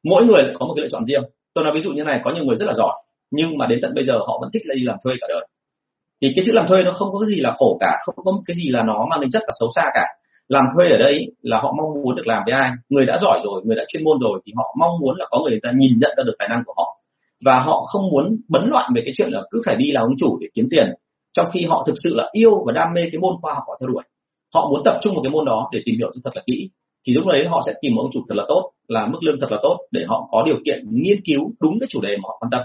Mỗi 0.04 0.24
người 0.24 0.42
lại 0.42 0.52
có 0.58 0.66
một 0.66 0.74
cái 0.76 0.82
lựa 0.82 0.88
chọn 0.88 1.04
riêng. 1.06 1.22
Tôi 1.54 1.64
nói 1.64 1.74
ví 1.74 1.80
dụ 1.80 1.92
như 1.92 2.02
này 2.02 2.20
có 2.24 2.32
những 2.34 2.46
người 2.46 2.56
rất 2.56 2.66
là 2.66 2.74
giỏi 2.74 2.94
nhưng 3.30 3.58
mà 3.58 3.66
đến 3.66 3.78
tận 3.82 3.94
bây 3.94 4.04
giờ 4.04 4.14
họ 4.26 4.38
vẫn 4.40 4.50
thích 4.52 4.62
là 4.64 4.74
đi 4.74 4.82
làm 4.82 4.96
thuê 5.04 5.14
cả 5.20 5.26
đời. 5.28 5.46
Thì 6.22 6.28
cái 6.36 6.44
chữ 6.46 6.52
làm 6.52 6.66
thuê 6.68 6.82
nó 6.82 6.92
không 6.92 7.08
có 7.12 7.18
cái 7.18 7.28
gì 7.36 7.40
là 7.40 7.54
khổ 7.58 7.76
cả, 7.80 7.98
không 8.04 8.14
có 8.24 8.32
cái 8.46 8.54
gì 8.56 8.68
là 8.68 8.82
nó 8.82 9.06
mang 9.10 9.20
tính 9.20 9.30
chất 9.30 9.42
là 9.46 9.52
xấu 9.60 9.68
xa 9.76 9.90
cả. 9.94 10.06
Làm 10.48 10.64
thuê 10.74 10.88
ở 10.88 10.98
đây 10.98 11.26
là 11.42 11.60
họ 11.60 11.74
mong 11.78 12.02
muốn 12.02 12.16
được 12.16 12.26
làm 12.26 12.42
với 12.46 12.54
ai? 12.54 12.70
Người 12.88 13.06
đã 13.06 13.18
giỏi 13.22 13.40
rồi, 13.44 13.62
người 13.64 13.76
đã 13.76 13.84
chuyên 13.88 14.04
môn 14.04 14.18
rồi 14.20 14.40
thì 14.46 14.52
họ 14.56 14.74
mong 14.80 15.00
muốn 15.00 15.16
là 15.18 15.26
có 15.30 15.38
người 15.38 15.60
ta 15.62 15.70
nhìn 15.76 15.92
nhận 16.00 16.10
ra 16.16 16.22
được 16.26 16.34
tài 16.38 16.48
năng 16.48 16.62
của 16.66 16.74
họ. 16.76 16.96
Và 17.44 17.60
họ 17.60 17.80
không 17.92 18.10
muốn 18.10 18.36
bấn 18.48 18.62
loạn 18.70 18.90
về 18.94 19.02
cái 19.04 19.14
chuyện 19.16 19.28
là 19.30 19.42
cứ 19.50 19.62
phải 19.66 19.76
đi 19.76 19.92
làm 19.92 20.04
ông 20.04 20.16
chủ 20.18 20.38
để 20.40 20.46
kiếm 20.54 20.68
tiền, 20.70 20.86
trong 21.32 21.46
khi 21.52 21.64
họ 21.68 21.84
thực 21.86 21.94
sự 22.02 22.14
là 22.16 22.28
yêu 22.32 22.64
và 22.66 22.72
đam 22.72 22.88
mê 22.94 23.02
cái 23.12 23.18
môn 23.20 23.34
khoa 23.42 23.54
học 23.54 23.62
họ 23.66 23.76
theo 23.80 23.88
đuổi. 23.88 24.02
Họ 24.54 24.68
muốn 24.70 24.82
tập 24.84 24.98
trung 25.02 25.14
vào 25.14 25.22
cái 25.22 25.30
môn 25.30 25.44
đó 25.44 25.68
để 25.72 25.80
tìm 25.84 25.94
hiểu 25.98 26.10
thật 26.24 26.30
là 26.34 26.42
kỹ. 26.46 26.70
Thì 27.06 27.12
lúc 27.14 27.26
đấy 27.26 27.46
họ 27.48 27.62
sẽ 27.66 27.72
tìm 27.80 27.94
một 27.94 28.02
ông 28.02 28.10
chủ 28.12 28.20
thật 28.28 28.34
là 28.34 28.44
tốt, 28.48 28.70
là 28.88 29.06
mức 29.06 29.18
lương 29.22 29.40
thật 29.40 29.50
là 29.50 29.58
tốt 29.62 29.78
để 29.90 30.04
họ 30.08 30.28
có 30.30 30.42
điều 30.46 30.56
kiện 30.64 30.84
nghiên 30.90 31.18
cứu 31.24 31.52
đúng 31.60 31.78
cái 31.80 31.86
chủ 31.90 32.00
đề 32.00 32.16
mà 32.16 32.26
họ 32.28 32.36
quan 32.40 32.50
tâm 32.50 32.60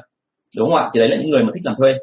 đúng 0.58 0.70
không 0.70 0.78
ạ? 0.78 0.90
Thì 0.94 1.00
đấy 1.00 1.10
là 1.10 1.18
những 1.18 1.30
người 1.30 1.44
mà 1.44 1.50
thích 1.54 1.62
làm 1.66 1.76
thuê. 1.78 1.94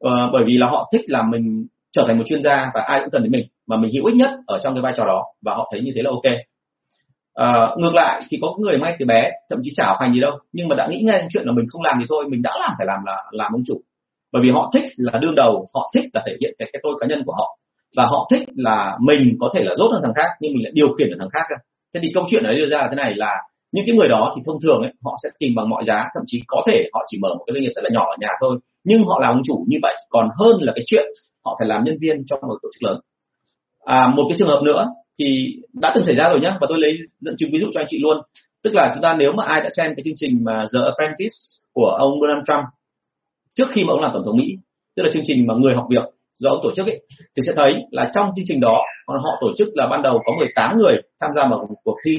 Ờ, 0.00 0.30
bởi 0.32 0.44
vì 0.46 0.56
là 0.56 0.66
họ 0.66 0.90
thích 0.92 1.04
là 1.06 1.22
mình 1.22 1.66
trở 1.92 2.04
thành 2.06 2.18
một 2.18 2.24
chuyên 2.26 2.42
gia 2.42 2.70
và 2.74 2.80
ai 2.80 3.00
cũng 3.00 3.10
cần 3.10 3.22
đến 3.22 3.32
mình 3.32 3.46
mà 3.66 3.76
mình 3.76 3.92
hữu 3.94 4.04
ích 4.04 4.16
nhất 4.16 4.30
ở 4.46 4.58
trong 4.62 4.74
cái 4.74 4.82
vai 4.82 4.92
trò 4.96 5.04
đó 5.04 5.24
và 5.42 5.54
họ 5.54 5.68
thấy 5.72 5.80
như 5.80 5.92
thế 5.94 6.02
là 6.02 6.10
ok. 6.10 6.32
À, 7.34 7.74
ngược 7.76 7.94
lại 7.94 8.22
thì 8.28 8.38
có 8.42 8.54
người 8.60 8.78
ngay 8.78 8.96
từ 8.98 9.06
bé 9.06 9.30
thậm 9.50 9.58
chí 9.62 9.70
chả 9.76 9.86
học 9.86 9.96
hành 10.00 10.14
gì 10.14 10.20
đâu 10.20 10.38
nhưng 10.52 10.68
mà 10.68 10.76
đã 10.76 10.86
nghĩ 10.90 11.02
ngay 11.02 11.28
chuyện 11.32 11.46
là 11.46 11.52
mình 11.52 11.66
không 11.68 11.82
làm 11.82 11.96
thì 12.00 12.04
thôi 12.08 12.24
mình 12.28 12.42
đã 12.42 12.50
làm 12.60 12.72
phải 12.78 12.86
làm 12.86 12.98
là 13.06 13.24
làm 13.30 13.52
ông 13.52 13.62
chủ. 13.66 13.80
Bởi 14.32 14.42
vì 14.42 14.50
họ 14.50 14.70
thích 14.74 14.84
là 14.96 15.18
đương 15.18 15.34
đầu 15.34 15.66
họ 15.74 15.90
thích 15.94 16.04
là 16.14 16.22
thể 16.26 16.32
hiện 16.40 16.54
cái, 16.58 16.68
cái 16.72 16.80
tôi 16.82 16.92
cá 17.00 17.06
nhân 17.06 17.22
của 17.26 17.32
họ 17.32 17.58
và 17.96 18.06
họ 18.06 18.28
thích 18.30 18.48
là 18.56 18.96
mình 19.00 19.36
có 19.40 19.50
thể 19.54 19.64
là 19.64 19.74
rốt 19.74 19.92
hơn 19.92 20.02
thằng 20.02 20.14
khác 20.14 20.28
nhưng 20.40 20.52
mình 20.54 20.62
lại 20.62 20.72
điều 20.74 20.88
khiển 20.98 21.08
được 21.10 21.16
thằng 21.18 21.28
khác 21.32 21.56
thế 21.94 22.00
thì 22.02 22.08
câu 22.14 22.24
chuyện 22.30 22.44
đấy 22.44 22.54
đưa 22.56 22.66
ra 22.66 22.78
là 22.78 22.88
thế 22.88 22.96
này 22.96 23.14
là 23.14 23.36
những 23.76 23.84
cái 23.86 23.96
người 23.96 24.08
đó 24.08 24.32
thì 24.36 24.42
thông 24.46 24.60
thường 24.62 24.80
ấy, 24.80 24.92
họ 25.04 25.16
sẽ 25.22 25.28
tìm 25.38 25.54
bằng 25.56 25.68
mọi 25.68 25.84
giá 25.84 26.04
thậm 26.14 26.22
chí 26.26 26.42
có 26.46 26.62
thể 26.66 26.88
họ 26.92 27.04
chỉ 27.08 27.18
mở 27.22 27.28
một 27.34 27.44
cái 27.46 27.52
doanh 27.54 27.62
nghiệp 27.62 27.72
rất 27.76 27.84
là 27.84 27.90
nhỏ 27.92 28.04
ở 28.08 28.16
nhà 28.20 28.28
thôi. 28.40 28.58
Nhưng 28.84 29.04
họ 29.04 29.20
là 29.20 29.28
ông 29.28 29.42
chủ 29.46 29.64
như 29.68 29.78
vậy 29.82 29.94
còn 30.08 30.28
hơn 30.38 30.56
là 30.60 30.72
cái 30.76 30.84
chuyện 30.86 31.04
họ 31.44 31.56
phải 31.58 31.68
làm 31.68 31.84
nhân 31.84 31.96
viên 32.00 32.16
trong 32.26 32.40
một 32.42 32.58
tổ 32.62 32.68
chức 32.74 32.82
lớn. 32.82 33.00
À, 33.84 34.12
một 34.16 34.24
cái 34.28 34.36
trường 34.38 34.48
hợp 34.48 34.62
nữa 34.62 34.86
thì 35.18 35.26
đã 35.72 35.92
từng 35.94 36.04
xảy 36.04 36.14
ra 36.14 36.28
rồi 36.28 36.40
nhé 36.40 36.52
và 36.60 36.66
tôi 36.68 36.78
lấy 36.80 36.98
dẫn 37.20 37.34
chứng 37.38 37.50
ví 37.52 37.58
dụ 37.58 37.66
cho 37.74 37.80
anh 37.80 37.86
chị 37.88 37.98
luôn. 38.02 38.16
Tức 38.64 38.74
là 38.74 38.90
chúng 38.94 39.02
ta 39.02 39.14
nếu 39.18 39.32
mà 39.32 39.44
ai 39.44 39.60
đã 39.60 39.68
xem 39.76 39.92
cái 39.96 40.02
chương 40.04 40.14
trình 40.16 40.44
mà 40.44 40.64
The 40.74 40.80
Apprentice 40.84 41.38
của 41.72 41.86
ông 41.86 42.20
Donald 42.20 42.44
Trump 42.46 42.64
trước 43.56 43.68
khi 43.72 43.84
mà 43.84 43.92
ông 43.92 44.00
làm 44.00 44.10
tổng 44.14 44.22
thống 44.24 44.36
Mỹ 44.36 44.56
tức 44.96 45.02
là 45.02 45.10
chương 45.12 45.22
trình 45.26 45.46
mà 45.46 45.54
người 45.54 45.74
học 45.74 45.86
việc 45.90 46.04
do 46.38 46.50
ông 46.50 46.60
tổ 46.62 46.70
chức 46.76 46.86
ấy 46.86 47.00
thì 47.36 47.42
sẽ 47.46 47.52
thấy 47.56 47.74
là 47.90 48.10
trong 48.14 48.26
chương 48.36 48.44
trình 48.48 48.60
đó 48.60 48.82
họ 49.06 49.38
tổ 49.40 49.48
chức 49.58 49.68
là 49.74 49.86
ban 49.86 50.02
đầu 50.02 50.22
có 50.24 50.32
18 50.38 50.78
người 50.78 50.96
tham 51.20 51.30
gia 51.34 51.42
vào 51.42 51.58
một 51.58 51.76
cuộc 51.84 51.96
thi 52.04 52.16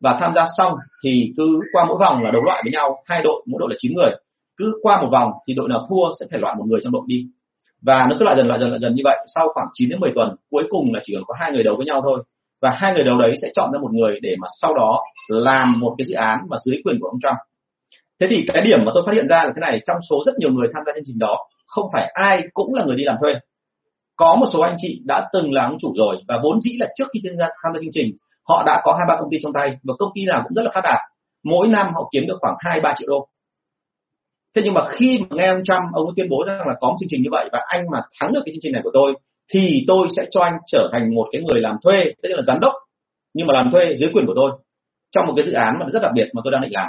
và 0.00 0.16
tham 0.20 0.32
gia 0.34 0.46
xong 0.56 0.72
thì 1.04 1.32
cứ 1.36 1.60
qua 1.72 1.84
mỗi 1.88 1.96
vòng 2.00 2.22
là 2.22 2.30
đấu 2.30 2.42
loại 2.42 2.60
với 2.64 2.72
nhau 2.72 2.96
hai 3.06 3.22
đội 3.22 3.42
mỗi 3.46 3.58
đội 3.58 3.68
là 3.70 3.76
9 3.78 3.92
người. 3.94 4.10
Cứ 4.56 4.72
qua 4.82 5.02
một 5.02 5.08
vòng 5.12 5.30
thì 5.46 5.54
đội 5.54 5.68
nào 5.68 5.86
thua 5.88 6.12
sẽ 6.20 6.26
phải 6.30 6.40
loại 6.40 6.54
một 6.58 6.64
người 6.68 6.80
trong 6.82 6.92
đội 6.92 7.02
đi. 7.06 7.26
Và 7.82 8.06
nó 8.10 8.16
cứ 8.18 8.24
loại 8.24 8.36
dần 8.36 8.46
loại 8.46 8.60
dần 8.60 8.68
loại 8.68 8.80
dần 8.80 8.94
như 8.94 9.02
vậy. 9.04 9.16
Sau 9.34 9.48
khoảng 9.54 9.66
9 9.72 9.88
đến 9.88 10.00
10 10.00 10.10
tuần 10.14 10.36
cuối 10.50 10.64
cùng 10.68 10.94
là 10.94 11.00
chỉ 11.02 11.14
còn 11.14 11.24
có 11.26 11.34
hai 11.38 11.52
người 11.52 11.62
đấu 11.62 11.76
với 11.76 11.86
nhau 11.86 12.00
thôi. 12.02 12.22
Và 12.62 12.70
hai 12.74 12.94
người 12.94 13.04
đấu 13.04 13.18
đấy 13.18 13.34
sẽ 13.42 13.48
chọn 13.54 13.72
ra 13.72 13.78
một 13.78 13.92
người 13.92 14.18
để 14.22 14.36
mà 14.40 14.48
sau 14.60 14.74
đó 14.74 15.00
làm 15.28 15.80
một 15.80 15.94
cái 15.98 16.06
dự 16.06 16.14
án 16.14 16.38
mà 16.48 16.56
dưới 16.64 16.80
quyền 16.84 16.96
của 17.00 17.08
ông 17.08 17.20
Trump. 17.22 17.36
Thế 18.20 18.26
thì 18.30 18.44
cái 18.46 18.62
điểm 18.62 18.78
mà 18.84 18.92
tôi 18.94 19.02
phát 19.06 19.14
hiện 19.14 19.28
ra 19.28 19.44
là 19.44 19.52
thế 19.56 19.60
này 19.60 19.80
trong 19.86 19.96
số 20.10 20.22
rất 20.26 20.32
nhiều 20.38 20.52
người 20.52 20.68
tham 20.74 20.82
gia 20.86 20.92
chương 20.92 21.04
trình 21.06 21.18
đó 21.18 21.36
không 21.66 21.86
phải 21.92 22.10
ai 22.14 22.42
cũng 22.54 22.74
là 22.74 22.84
người 22.84 22.96
đi 22.96 23.04
làm 23.04 23.16
thuê. 23.20 23.32
Có 24.16 24.36
một 24.40 24.46
số 24.52 24.60
anh 24.60 24.76
chị 24.78 25.00
đã 25.04 25.28
từng 25.32 25.52
là 25.52 25.64
ông 25.64 25.78
chủ 25.80 25.94
rồi 25.96 26.16
và 26.28 26.34
vốn 26.42 26.60
dĩ 26.60 26.70
là 26.80 26.86
trước 26.98 27.04
khi 27.14 27.20
tham 27.24 27.36
gia, 27.38 27.46
tham 27.62 27.72
gia 27.74 27.80
chương 27.80 27.92
trình 27.92 28.16
họ 28.50 28.62
đã 28.66 28.80
có 28.84 28.92
hai 28.92 29.06
ba 29.08 29.14
công 29.20 29.30
ty 29.30 29.36
trong 29.42 29.52
tay 29.52 29.76
và 29.82 29.94
công 29.98 30.10
ty 30.14 30.22
nào 30.24 30.40
cũng 30.44 30.54
rất 30.56 30.62
là 30.62 30.70
phát 30.74 30.84
đạt. 30.84 30.98
Mỗi 31.44 31.68
năm 31.68 31.86
họ 31.94 32.08
kiếm 32.12 32.22
được 32.28 32.38
khoảng 32.40 32.56
hai, 32.58 32.80
ba 32.80 32.94
triệu 32.98 33.08
đô. 33.08 33.28
Thế 34.56 34.62
nhưng 34.64 34.74
mà 34.74 34.82
khi 34.88 35.18
mà 35.18 35.26
nghe 35.30 35.46
ông 35.46 35.64
Trump, 35.64 35.84
ông 35.92 36.06
ấy 36.06 36.12
tuyên 36.16 36.28
bố 36.30 36.44
rằng 36.46 36.68
là 36.68 36.74
có 36.80 36.88
một 36.88 36.96
chương 37.00 37.08
trình 37.10 37.22
như 37.22 37.28
vậy 37.32 37.48
và 37.52 37.60
anh 37.66 37.84
mà 37.92 37.98
thắng 38.20 38.32
được 38.32 38.40
cái 38.44 38.52
chương 38.52 38.62
trình 38.62 38.72
này 38.72 38.82
của 38.84 38.90
tôi, 38.94 39.14
thì 39.52 39.84
tôi 39.88 40.08
sẽ 40.16 40.26
cho 40.30 40.40
anh 40.40 40.56
trở 40.66 40.88
thành 40.92 41.14
một 41.14 41.28
cái 41.32 41.42
người 41.42 41.60
làm 41.60 41.76
thuê, 41.82 41.94
tức 42.22 42.28
là 42.32 42.42
giám 42.46 42.60
đốc, 42.60 42.72
nhưng 43.34 43.46
mà 43.46 43.54
làm 43.54 43.70
thuê 43.70 43.94
dưới 43.96 44.10
quyền 44.12 44.26
của 44.26 44.32
tôi, 44.36 44.50
trong 45.10 45.26
một 45.26 45.32
cái 45.36 45.46
dự 45.46 45.52
án 45.52 45.78
mà 45.80 45.86
rất 45.92 46.02
đặc 46.02 46.12
biệt 46.14 46.28
mà 46.32 46.40
tôi 46.44 46.52
đang 46.52 46.62
định 46.62 46.72
làm. 46.72 46.88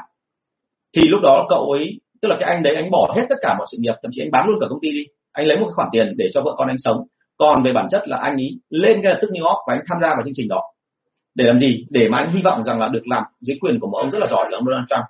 Thì 0.95 1.01
lúc 1.05 1.21
đó 1.23 1.45
cậu 1.49 1.71
ấy, 1.71 1.99
tức 2.21 2.29
là 2.29 2.37
cái 2.39 2.53
anh 2.53 2.63
đấy, 2.63 2.75
anh 2.75 2.91
bỏ 2.91 3.13
hết 3.15 3.25
tất 3.29 3.35
cả 3.41 3.55
mọi 3.57 3.67
sự 3.71 3.77
nghiệp, 3.79 3.93
thậm 4.01 4.11
chí 4.13 4.21
anh 4.21 4.31
bán 4.31 4.47
luôn 4.47 4.57
cả 4.61 4.67
công 4.69 4.79
ty 4.81 4.91
đi. 4.91 5.05
Anh 5.33 5.45
lấy 5.45 5.57
một 5.59 5.67
khoản 5.75 5.89
tiền 5.91 6.13
để 6.17 6.29
cho 6.33 6.41
vợ 6.41 6.55
con 6.57 6.67
anh 6.67 6.77
sống. 6.79 6.97
Còn 7.37 7.63
về 7.63 7.73
bản 7.73 7.87
chất 7.91 8.01
là 8.05 8.17
anh 8.17 8.35
ấy 8.35 8.49
lên 8.69 9.01
ngay 9.01 9.11
lập 9.13 9.19
tức 9.21 9.31
New 9.31 9.45
York 9.45 9.59
và 9.67 9.73
anh 9.73 9.83
tham 9.89 9.97
gia 10.01 10.07
vào 10.07 10.21
chương 10.23 10.33
trình 10.35 10.47
đó 10.47 10.61
để 11.35 11.45
làm 11.45 11.59
gì? 11.59 11.85
Để 11.89 12.09
mà 12.09 12.17
anh 12.17 12.31
hy 12.31 12.41
vọng 12.41 12.63
rằng 12.63 12.79
là 12.79 12.87
được 12.87 13.07
làm 13.07 13.23
dưới 13.41 13.57
quyền 13.61 13.79
của 13.79 13.87
một 13.87 13.97
ông 13.97 14.11
rất 14.11 14.19
là 14.19 14.27
giỏi 14.27 14.47
là 14.51 14.57
ông 14.57 14.65
Donald 14.65 14.85
Trump. 14.89 15.05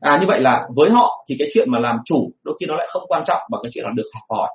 À 0.00 0.18
như 0.20 0.26
vậy 0.28 0.40
là 0.40 0.68
với 0.76 0.90
họ 0.90 1.24
thì 1.28 1.36
cái 1.38 1.48
chuyện 1.54 1.70
mà 1.70 1.78
làm 1.78 1.96
chủ 2.04 2.30
đôi 2.44 2.56
khi 2.60 2.66
nó 2.66 2.76
lại 2.76 2.86
không 2.90 3.02
quan 3.08 3.22
trọng 3.26 3.40
bằng 3.50 3.60
cái 3.62 3.70
chuyện 3.74 3.84
là 3.84 3.90
được 3.94 4.08
học 4.14 4.38
hỏi. 4.38 4.48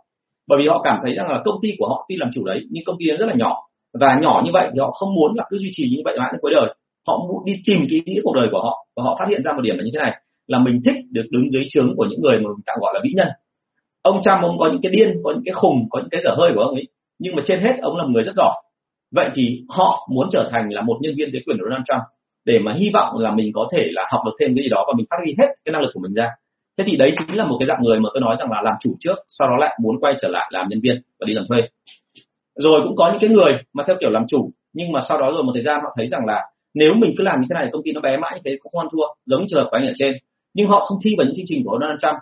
Bởi 0.47 0.60
vì 0.62 0.67
họ 0.67 0.81
cảm 0.84 0.97
thấy 1.03 1.15
rằng 1.15 1.31
là 1.31 1.41
công 1.45 1.55
ty 1.62 1.69
của 1.77 1.88
họ 1.88 2.05
tuy 2.10 2.15
làm 2.15 2.29
chủ 2.34 2.45
đấy, 2.45 2.62
nhưng 2.69 2.84
công 2.86 2.95
ty 2.99 3.05
nó 3.10 3.17
rất 3.17 3.25
là 3.25 3.34
nhỏ. 3.38 3.55
Và 3.99 4.19
nhỏ 4.21 4.41
như 4.45 4.51
vậy 4.53 4.69
thì 4.73 4.79
họ 4.79 4.91
không 4.91 5.15
muốn 5.15 5.36
là 5.36 5.43
cứ 5.49 5.58
duy 5.58 5.69
trì 5.71 5.89
như 5.89 6.01
vậy 6.05 6.15
mãi 6.19 6.29
đến 6.34 6.39
cuối 6.41 6.51
đời. 6.55 6.75
Họ 7.08 7.17
muốn 7.27 7.45
đi 7.45 7.53
tìm 7.65 7.79
cái 7.89 7.99
ý 8.05 8.13
nghĩa 8.13 8.21
cuộc 8.23 8.36
đời 8.36 8.47
của 8.51 8.62
họ 8.62 8.86
và 8.95 9.03
họ 9.03 9.15
phát 9.19 9.25
hiện 9.29 9.43
ra 9.43 9.51
một 9.53 9.62
điểm 9.62 9.77
là 9.77 9.84
như 9.84 9.91
thế 9.93 9.99
này, 9.99 10.21
là 10.47 10.60
mình 10.60 10.81
thích 10.86 10.95
được 11.12 11.25
đứng 11.31 11.49
dưới 11.49 11.65
trướng 11.69 11.95
của 11.95 12.05
những 12.10 12.21
người 12.21 12.38
mà 12.39 12.47
mình 12.47 12.63
tạm 12.65 12.77
gọi 12.79 12.93
là 12.93 12.99
vĩ 13.03 13.10
nhân. 13.15 13.27
Ông 14.01 14.21
Trump, 14.23 14.41
ông 14.41 14.58
có 14.60 14.69
những 14.71 14.81
cái 14.81 14.91
điên, 14.91 15.10
có 15.23 15.31
những 15.31 15.43
cái 15.45 15.53
khùng, 15.53 15.88
có 15.89 15.99
những 15.99 16.10
cái 16.12 16.21
dở 16.23 16.31
hơi 16.38 16.51
của 16.55 16.62
ông 16.62 16.73
ấy, 16.73 16.88
nhưng 17.19 17.36
mà 17.36 17.41
trên 17.45 17.60
hết 17.60 17.73
ông 17.81 17.97
là 17.97 18.03
một 18.03 18.10
người 18.13 18.23
rất 18.23 18.36
giỏi 18.36 18.53
vậy 19.11 19.29
thì 19.35 19.63
họ 19.69 20.07
muốn 20.11 20.27
trở 20.31 20.49
thành 20.51 20.73
là 20.73 20.81
một 20.81 20.97
nhân 21.01 21.13
viên 21.17 21.31
dưới 21.31 21.41
quyền 21.45 21.57
của 21.57 21.65
Donald 21.69 21.85
Trump 21.87 22.01
để 22.45 22.59
mà 22.59 22.75
hy 22.79 22.89
vọng 22.93 23.17
là 23.17 23.31
mình 23.31 23.51
có 23.53 23.67
thể 23.71 23.87
là 23.91 24.07
học 24.11 24.21
được 24.25 24.31
thêm 24.39 24.55
cái 24.55 24.63
gì 24.63 24.69
đó 24.69 24.83
và 24.87 24.93
mình 24.97 25.05
phát 25.09 25.17
huy 25.23 25.35
hết 25.39 25.47
cái 25.65 25.73
năng 25.73 25.81
lực 25.81 25.91
của 25.93 25.99
mình 25.99 26.13
ra. 26.13 26.29
Thế 26.77 26.83
thì 26.87 26.97
đấy 26.97 27.13
chính 27.17 27.37
là 27.37 27.45
một 27.45 27.57
cái 27.59 27.67
dạng 27.67 27.83
người 27.83 27.99
mà 27.99 28.09
tôi 28.13 28.21
nói 28.21 28.35
rằng 28.39 28.51
là 28.51 28.61
làm 28.61 28.73
chủ 28.79 28.95
trước, 28.99 29.15
sau 29.27 29.47
đó 29.49 29.55
lại 29.59 29.77
muốn 29.81 29.99
quay 29.99 30.13
trở 30.21 30.27
lại 30.27 30.49
làm 30.51 30.67
nhân 30.69 30.79
viên 30.83 31.01
và 31.19 31.25
đi 31.25 31.33
làm 31.33 31.45
thuê. 31.49 31.59
Rồi 32.55 32.81
cũng 32.83 32.95
có 32.95 33.09
những 33.11 33.21
cái 33.21 33.29
người 33.29 33.53
mà 33.73 33.83
theo 33.87 33.95
kiểu 33.99 34.09
làm 34.09 34.23
chủ, 34.27 34.51
nhưng 34.73 34.91
mà 34.91 35.01
sau 35.09 35.17
đó 35.21 35.31
rồi 35.31 35.43
một 35.43 35.51
thời 35.53 35.63
gian 35.63 35.81
họ 35.83 35.89
thấy 35.97 36.07
rằng 36.07 36.25
là 36.25 36.41
nếu 36.73 36.93
mình 36.93 37.13
cứ 37.17 37.23
làm 37.23 37.41
như 37.41 37.47
thế 37.49 37.53
này, 37.53 37.69
công 37.71 37.81
ty 37.83 37.91
nó 37.91 38.01
bé 38.01 38.17
mãi 38.17 38.31
như 38.35 38.41
thế, 38.45 38.57
cũng 38.61 38.71
không 38.71 38.79
ăn 38.79 38.87
thua, 38.91 39.03
giống 39.25 39.45
trường 39.47 39.59
hợp 39.59 39.67
của 39.71 39.77
anh 39.77 39.87
ở 39.87 39.93
trên. 39.95 40.13
Nhưng 40.53 40.67
họ 40.67 40.79
không 40.79 40.97
thi 41.03 41.15
vào 41.17 41.25
những 41.25 41.35
chương 41.35 41.45
trình 41.47 41.63
của 41.65 41.77
Donald 41.81 41.99
Trump, 42.01 42.15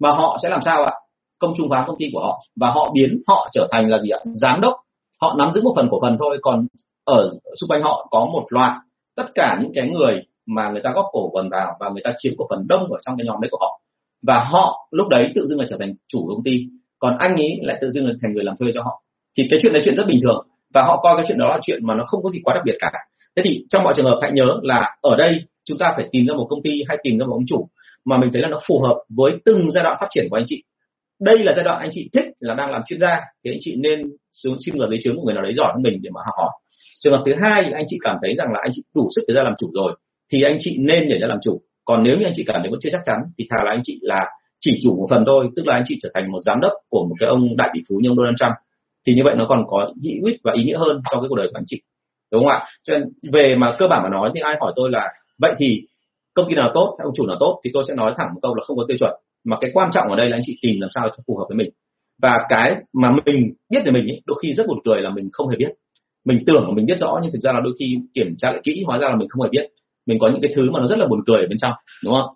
mà 0.00 0.08
họ 0.08 0.38
sẽ 0.42 0.48
làm 0.48 0.60
sao 0.64 0.84
ạ? 0.84 0.92
Công 1.38 1.52
chúng 1.56 1.68
hóa 1.68 1.84
công 1.86 1.96
ty 1.98 2.06
của 2.12 2.20
họ 2.20 2.42
và 2.56 2.70
họ 2.70 2.90
biến 2.94 3.22
họ 3.28 3.48
trở 3.52 3.68
thành 3.72 3.88
là 3.88 3.98
gì 3.98 4.08
ạ? 4.08 4.18
Giám 4.34 4.60
đốc 4.60 4.74
họ 5.22 5.34
nắm 5.38 5.52
giữ 5.52 5.62
một 5.62 5.72
phần 5.76 5.88
cổ 5.90 5.98
phần 6.00 6.16
thôi. 6.18 6.38
Còn 6.42 6.66
ở 7.04 7.30
xung 7.60 7.68
quanh 7.68 7.82
họ 7.82 8.08
có 8.10 8.28
một 8.32 8.46
loạt 8.48 8.72
tất 9.16 9.26
cả 9.34 9.58
những 9.62 9.72
cái 9.74 9.88
người 9.88 10.22
mà 10.46 10.70
người 10.70 10.82
ta 10.84 10.90
góp 10.94 11.06
cổ 11.12 11.30
phần 11.34 11.48
vào 11.48 11.76
và 11.80 11.88
người 11.90 12.02
ta 12.04 12.12
chiếm 12.18 12.32
cổ 12.38 12.46
phần 12.50 12.66
đông 12.68 12.92
ở 12.92 12.98
trong 13.06 13.16
cái 13.18 13.26
nhóm 13.26 13.40
đấy 13.40 13.48
của 13.50 13.58
họ. 13.60 13.80
Và 14.26 14.44
họ 14.50 14.88
lúc 14.90 15.08
đấy 15.08 15.32
tự 15.34 15.46
dưng 15.46 15.60
là 15.60 15.66
trở 15.70 15.76
thành 15.80 15.94
chủ 16.08 16.26
công 16.28 16.44
ty, 16.44 16.52
còn 16.98 17.16
anh 17.18 17.36
ấy 17.36 17.58
lại 17.62 17.78
tự 17.80 17.90
dưng 17.90 18.06
là 18.06 18.12
thành 18.22 18.32
người 18.32 18.44
làm 18.44 18.56
thuê 18.56 18.68
cho 18.74 18.82
họ. 18.82 19.02
Thì 19.38 19.46
cái 19.50 19.58
chuyện 19.62 19.72
đấy 19.72 19.82
chuyện 19.84 19.94
rất 19.96 20.06
bình 20.06 20.18
thường 20.22 20.46
và 20.74 20.82
họ 20.82 21.00
coi 21.02 21.16
cái 21.16 21.24
chuyện 21.28 21.38
đó 21.38 21.48
là 21.48 21.58
chuyện 21.62 21.86
mà 21.86 21.94
nó 21.94 22.04
không 22.06 22.22
có 22.22 22.30
gì 22.30 22.38
quá 22.44 22.54
đặc 22.54 22.62
biệt 22.66 22.76
cả. 22.78 22.90
Thế 23.36 23.42
thì 23.44 23.64
trong 23.70 23.84
mọi 23.84 23.94
trường 23.96 24.06
hợp 24.06 24.18
hãy 24.22 24.32
nhớ 24.32 24.44
là 24.62 24.96
ở 25.00 25.16
đây 25.16 25.30
chúng 25.64 25.78
ta 25.78 25.92
phải 25.96 26.08
tìm 26.12 26.26
ra 26.26 26.34
một 26.34 26.46
công 26.50 26.62
ty 26.62 26.70
hay 26.88 26.98
tìm 27.02 27.18
ra 27.18 27.26
một 27.26 27.32
ông 27.32 27.46
chủ 27.46 27.68
mà 28.04 28.16
mình 28.16 28.30
thấy 28.32 28.42
là 28.42 28.48
nó 28.48 28.60
phù 28.68 28.80
hợp 28.80 28.96
với 29.16 29.32
từng 29.44 29.70
giai 29.70 29.84
đoạn 29.84 29.96
phát 30.00 30.06
triển 30.10 30.26
của 30.30 30.36
anh 30.36 30.44
chị 30.46 30.62
đây 31.24 31.38
là 31.38 31.52
giai 31.56 31.64
đoạn 31.64 31.80
anh 31.80 31.90
chị 31.92 32.10
thích 32.12 32.24
là 32.40 32.54
đang 32.54 32.70
làm 32.70 32.82
chuyên 32.88 33.00
gia, 33.00 33.20
thì 33.44 33.50
anh 33.50 33.58
chị 33.60 33.76
nên 33.76 34.02
xuống 34.32 34.56
xin 34.66 34.78
vào 34.78 34.88
lấy 34.88 34.98
chứng 35.02 35.16
của 35.16 35.22
người 35.22 35.34
nào 35.34 35.42
đấy 35.42 35.54
giỏi 35.56 35.72
hơn 35.74 35.82
mình 35.82 35.98
để 36.02 36.10
mà 36.14 36.20
học 36.24 36.34
hỏi. 36.38 36.50
Trường 37.00 37.12
hợp 37.12 37.22
thứ 37.26 37.32
hai, 37.40 37.72
anh 37.72 37.84
chị 37.88 37.96
cảm 38.02 38.16
thấy 38.22 38.34
rằng 38.34 38.52
là 38.52 38.60
anh 38.62 38.70
chị 38.74 38.82
đủ 38.94 39.08
sức 39.16 39.22
để 39.28 39.34
ra 39.34 39.42
làm 39.42 39.54
chủ 39.58 39.70
rồi, 39.74 39.92
thì 40.32 40.42
anh 40.42 40.56
chị 40.60 40.76
nên 40.78 41.08
nhảy 41.08 41.18
ra 41.18 41.26
làm 41.26 41.38
chủ. 41.42 41.60
Còn 41.84 42.02
nếu 42.02 42.16
như 42.18 42.24
anh 42.24 42.32
chị 42.36 42.44
cảm 42.46 42.60
thấy 42.62 42.70
vẫn 42.70 42.80
chưa 42.82 42.90
chắc 42.92 43.00
chắn, 43.06 43.18
thì 43.38 43.46
thà 43.50 43.64
là 43.64 43.70
anh 43.70 43.80
chị 43.84 43.98
là 44.02 44.26
chỉ 44.60 44.70
chủ 44.82 44.96
một 44.96 45.06
phần 45.10 45.24
thôi, 45.26 45.48
tức 45.56 45.66
là 45.66 45.74
anh 45.74 45.84
chị 45.88 45.98
trở 46.02 46.08
thành 46.14 46.32
một 46.32 46.40
giám 46.42 46.60
đốc 46.60 46.72
của 46.88 47.04
một 47.08 47.14
cái 47.20 47.28
ông 47.28 47.56
đại 47.56 47.70
tỷ 47.74 47.80
phú 47.88 47.98
như 48.02 48.08
ông 48.10 48.16
Donald 48.16 48.36
Trump, 48.40 48.52
thì 49.06 49.14
như 49.14 49.22
vậy 49.24 49.34
nó 49.38 49.46
còn 49.48 49.64
có 49.66 49.92
hữu 50.02 50.24
ích 50.26 50.40
và 50.44 50.52
ý 50.56 50.62
nghĩa 50.64 50.76
hơn 50.76 51.00
cho 51.10 51.20
cái 51.20 51.28
cuộc 51.28 51.36
đời 51.36 51.46
của 51.46 51.58
anh 51.58 51.64
chị. 51.66 51.82
Đúng 52.32 52.44
không 52.44 52.52
ạ? 52.52 52.66
Cho 52.84 52.94
nên, 52.94 53.08
về 53.32 53.56
mà 53.56 53.74
cơ 53.78 53.86
bản 53.90 54.02
mà 54.02 54.08
nói, 54.08 54.30
thì 54.34 54.40
ai 54.40 54.56
hỏi 54.60 54.72
tôi 54.76 54.90
là, 54.90 55.08
vậy 55.38 55.54
thì 55.58 55.82
công 56.34 56.48
ty 56.48 56.54
nào 56.54 56.70
tốt 56.74 56.96
ông 57.02 57.12
chủ 57.16 57.26
nào 57.26 57.36
tốt? 57.40 57.60
Thì 57.64 57.70
tôi 57.74 57.84
sẽ 57.88 57.94
nói 57.94 58.14
thẳng 58.18 58.28
một 58.34 58.40
câu 58.42 58.54
là 58.54 58.62
không 58.66 58.76
có 58.76 58.84
tiêu 58.88 58.96
chuẩn 59.00 59.12
mà 59.44 59.56
cái 59.60 59.70
quan 59.74 59.90
trọng 59.92 60.08
ở 60.08 60.16
đây 60.16 60.30
là 60.30 60.36
anh 60.36 60.42
chị 60.46 60.58
tìm 60.62 60.80
làm 60.80 60.90
sao 60.94 61.08
cho 61.08 61.22
phù 61.26 61.36
hợp 61.38 61.44
với 61.48 61.56
mình. 61.56 61.70
Và 62.22 62.32
cái 62.48 62.74
mà 62.92 63.10
mình 63.26 63.54
biết 63.70 63.78
về 63.84 63.92
mình 63.92 64.06
ấy, 64.08 64.20
đôi 64.26 64.38
khi 64.42 64.54
rất 64.54 64.66
buồn 64.66 64.78
cười 64.84 65.02
là 65.02 65.10
mình 65.10 65.28
không 65.32 65.48
hề 65.48 65.56
biết. 65.56 65.70
Mình 66.24 66.44
tưởng 66.46 66.68
là 66.68 66.74
mình 66.74 66.86
biết 66.86 66.98
rõ 66.98 67.18
nhưng 67.22 67.32
thực 67.32 67.38
ra 67.38 67.52
là 67.52 67.60
đôi 67.64 67.74
khi 67.78 67.96
kiểm 68.14 68.34
tra 68.38 68.52
lại 68.52 68.60
kỹ 68.64 68.82
hóa 68.86 68.98
ra 68.98 69.08
là 69.08 69.16
mình 69.16 69.28
không 69.28 69.42
hề 69.42 69.48
biết. 69.48 69.70
Mình 70.06 70.18
có 70.18 70.28
những 70.28 70.40
cái 70.42 70.52
thứ 70.56 70.70
mà 70.70 70.80
nó 70.80 70.86
rất 70.86 70.98
là 70.98 71.06
buồn 71.06 71.20
cười 71.26 71.40
ở 71.40 71.46
bên 71.48 71.58
trong 71.58 71.72
đúng 72.04 72.14
không? 72.14 72.34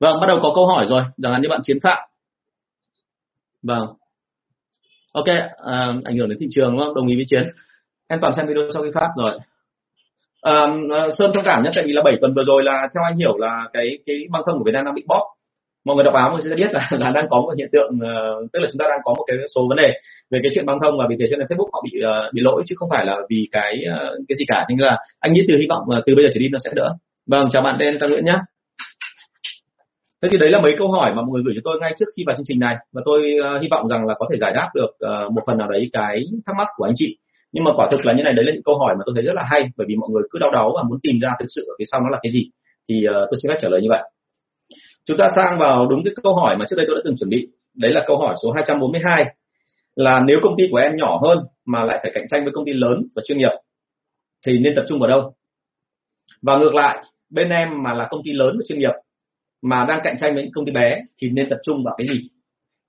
Vâng 0.00 0.20
bắt 0.20 0.26
đầu 0.26 0.38
có 0.42 0.52
câu 0.54 0.66
hỏi 0.66 0.86
rồi. 0.88 1.02
Chẳng 1.22 1.32
hạn 1.32 1.42
như 1.42 1.48
bạn 1.48 1.60
chiến 1.62 1.78
phạm. 1.82 1.98
Vâng. 3.62 3.86
Ok 5.12 5.26
à, 5.64 5.94
ảnh 6.04 6.16
hưởng 6.16 6.28
đến 6.28 6.38
thị 6.40 6.46
trường 6.50 6.70
đúng 6.70 6.80
không? 6.80 6.94
Đồng 6.94 7.06
ý 7.06 7.14
với 7.14 7.24
chiến. 7.26 7.42
Em 8.08 8.20
toàn 8.20 8.32
xem 8.34 8.46
video 8.46 8.68
sau 8.74 8.82
khi 8.82 8.88
phát 8.94 9.08
rồi. 9.16 9.38
À, 10.40 10.76
sơn 11.18 11.30
thông 11.34 11.44
cảm 11.44 11.62
nhé 11.62 11.70
tại 11.74 11.84
vì 11.86 11.92
là 11.92 12.02
7 12.02 12.14
tuần 12.20 12.34
vừa 12.34 12.42
rồi 12.46 12.64
là 12.64 12.88
theo 12.94 13.04
anh 13.04 13.16
hiểu 13.16 13.38
là 13.38 13.68
cái 13.72 13.98
cái 14.06 14.16
băng 14.30 14.42
thông 14.46 14.58
của 14.58 14.64
việt 14.64 14.72
nam 14.74 14.84
đang 14.84 14.94
bị 14.94 15.04
bóp 15.08 15.24
mọi 15.84 15.96
người 15.96 16.04
đọc 16.04 16.14
báo 16.14 16.32
người 16.32 16.40
sẽ 16.44 16.54
biết 16.56 16.72
là, 16.72 16.90
là 17.00 17.12
đang 17.14 17.26
có 17.30 17.40
một 17.40 17.54
hiện 17.58 17.68
tượng 17.72 17.90
uh, 17.94 18.52
tức 18.52 18.58
là 18.62 18.68
chúng 18.72 18.78
ta 18.78 18.86
đang 18.88 19.00
có 19.04 19.14
một 19.14 19.24
cái 19.26 19.36
số 19.54 19.68
vấn 19.68 19.76
đề 19.76 19.90
về 20.30 20.40
cái 20.42 20.52
chuyện 20.54 20.66
băng 20.66 20.78
thông 20.82 20.98
và 20.98 21.06
vì 21.10 21.16
thế 21.20 21.26
cho 21.30 21.36
nên 21.36 21.46
Facebook 21.46 21.70
họ 21.72 21.82
bị 21.84 22.00
uh, 22.04 22.34
bị 22.34 22.40
lỗi 22.44 22.62
chứ 22.66 22.74
không 22.78 22.90
phải 22.90 23.06
là 23.06 23.16
vì 23.30 23.48
cái 23.52 23.84
uh, 23.88 24.24
cái 24.28 24.36
gì 24.36 24.44
cả. 24.48 24.64
Nên 24.68 24.78
là 24.78 24.96
anh 25.20 25.32
nghĩ 25.32 25.42
từ 25.48 25.56
hy 25.56 25.66
vọng 25.68 25.82
uh, 25.98 26.04
từ 26.06 26.14
bây 26.14 26.24
giờ 26.24 26.30
trở 26.34 26.40
đi 26.40 26.48
nó 26.48 26.58
sẽ 26.64 26.70
đỡ. 26.74 26.94
Vâng 27.26 27.48
chào 27.52 27.62
bạn 27.62 27.76
tên 27.78 27.98
Trang 27.98 28.10
Nguyễn 28.10 28.24
nhé 28.24 28.38
thế 30.22 30.28
thì 30.32 30.38
đấy 30.38 30.50
là 30.50 30.60
mấy 30.60 30.74
câu 30.78 30.92
hỏi 30.92 31.14
mà 31.14 31.22
mọi 31.22 31.30
người 31.30 31.42
gửi 31.44 31.54
cho 31.56 31.60
tôi 31.64 31.78
ngay 31.80 31.94
trước 31.98 32.06
khi 32.16 32.22
vào 32.26 32.36
chương 32.36 32.46
trình 32.48 32.58
này. 32.58 32.76
Và 32.92 33.02
tôi 33.04 33.36
uh, 33.40 33.62
hy 33.62 33.68
vọng 33.70 33.88
rằng 33.88 34.06
là 34.06 34.14
có 34.18 34.26
thể 34.30 34.38
giải 34.38 34.52
đáp 34.54 34.68
được 34.74 34.90
uh, 34.90 35.32
một 35.32 35.42
phần 35.46 35.58
nào 35.58 35.68
đấy 35.68 35.90
cái 35.92 36.24
thắc 36.46 36.56
mắc 36.58 36.68
của 36.76 36.84
anh 36.84 36.94
chị. 36.96 37.18
Nhưng 37.52 37.64
mà 37.64 37.70
quả 37.76 37.88
thực 37.90 38.06
là 38.06 38.12
như 38.12 38.22
này 38.22 38.32
đấy 38.32 38.44
là 38.44 38.52
những 38.52 38.62
câu 38.62 38.78
hỏi 38.78 38.94
mà 38.98 39.02
tôi 39.06 39.14
thấy 39.14 39.24
rất 39.24 39.32
là 39.34 39.42
hay 39.50 39.70
bởi 39.76 39.86
vì 39.88 39.96
mọi 39.96 40.10
người 40.10 40.22
cứ 40.30 40.38
đau 40.38 40.50
đáu 40.50 40.72
và 40.76 40.82
muốn 40.82 40.98
tìm 41.02 41.20
ra 41.20 41.30
thực 41.40 41.46
sự 41.48 41.62
ở 41.68 41.74
phía 41.78 41.84
sau 41.92 42.00
nó 42.00 42.08
là 42.08 42.18
cái 42.22 42.32
gì. 42.32 42.50
Thì 42.88 42.94
uh, 43.08 43.14
tôi 43.14 43.38
xin 43.42 43.50
phép 43.50 43.58
trả 43.62 43.68
lời 43.68 43.80
như 43.82 43.88
vậy 43.90 44.02
chúng 45.04 45.16
ta 45.16 45.28
sang 45.36 45.58
vào 45.58 45.86
đúng 45.86 46.04
cái 46.04 46.14
câu 46.22 46.34
hỏi 46.34 46.56
mà 46.56 46.64
trước 46.68 46.76
đây 46.76 46.86
tôi 46.88 46.96
đã 46.96 47.02
từng 47.04 47.16
chuẩn 47.16 47.30
bị. 47.30 47.48
Đấy 47.74 47.92
là 47.92 48.04
câu 48.06 48.18
hỏi 48.18 48.34
số 48.42 48.52
242 48.52 49.24
là 49.96 50.20
nếu 50.26 50.38
công 50.42 50.54
ty 50.58 50.64
của 50.70 50.76
em 50.76 50.96
nhỏ 50.96 51.20
hơn 51.22 51.38
mà 51.66 51.84
lại 51.84 51.98
phải 52.02 52.12
cạnh 52.14 52.24
tranh 52.30 52.44
với 52.44 52.52
công 52.52 52.64
ty 52.64 52.72
lớn 52.72 53.06
và 53.16 53.22
chuyên 53.26 53.38
nghiệp, 53.38 53.52
thì 54.46 54.58
nên 54.58 54.74
tập 54.76 54.84
trung 54.88 54.98
vào 54.98 55.08
đâu? 55.08 55.34
Và 56.42 56.56
ngược 56.56 56.74
lại, 56.74 57.04
bên 57.30 57.48
em 57.48 57.82
mà 57.82 57.94
là 57.94 58.06
công 58.10 58.20
ty 58.24 58.32
lớn 58.32 58.56
và 58.58 58.64
chuyên 58.68 58.78
nghiệp 58.78 58.92
mà 59.62 59.84
đang 59.88 60.00
cạnh 60.04 60.16
tranh 60.20 60.34
với 60.34 60.42
những 60.42 60.52
công 60.52 60.64
ty 60.64 60.72
bé 60.72 61.00
thì 61.18 61.28
nên 61.30 61.50
tập 61.50 61.58
trung 61.62 61.84
vào 61.84 61.94
cái 61.98 62.06
gì? 62.06 62.28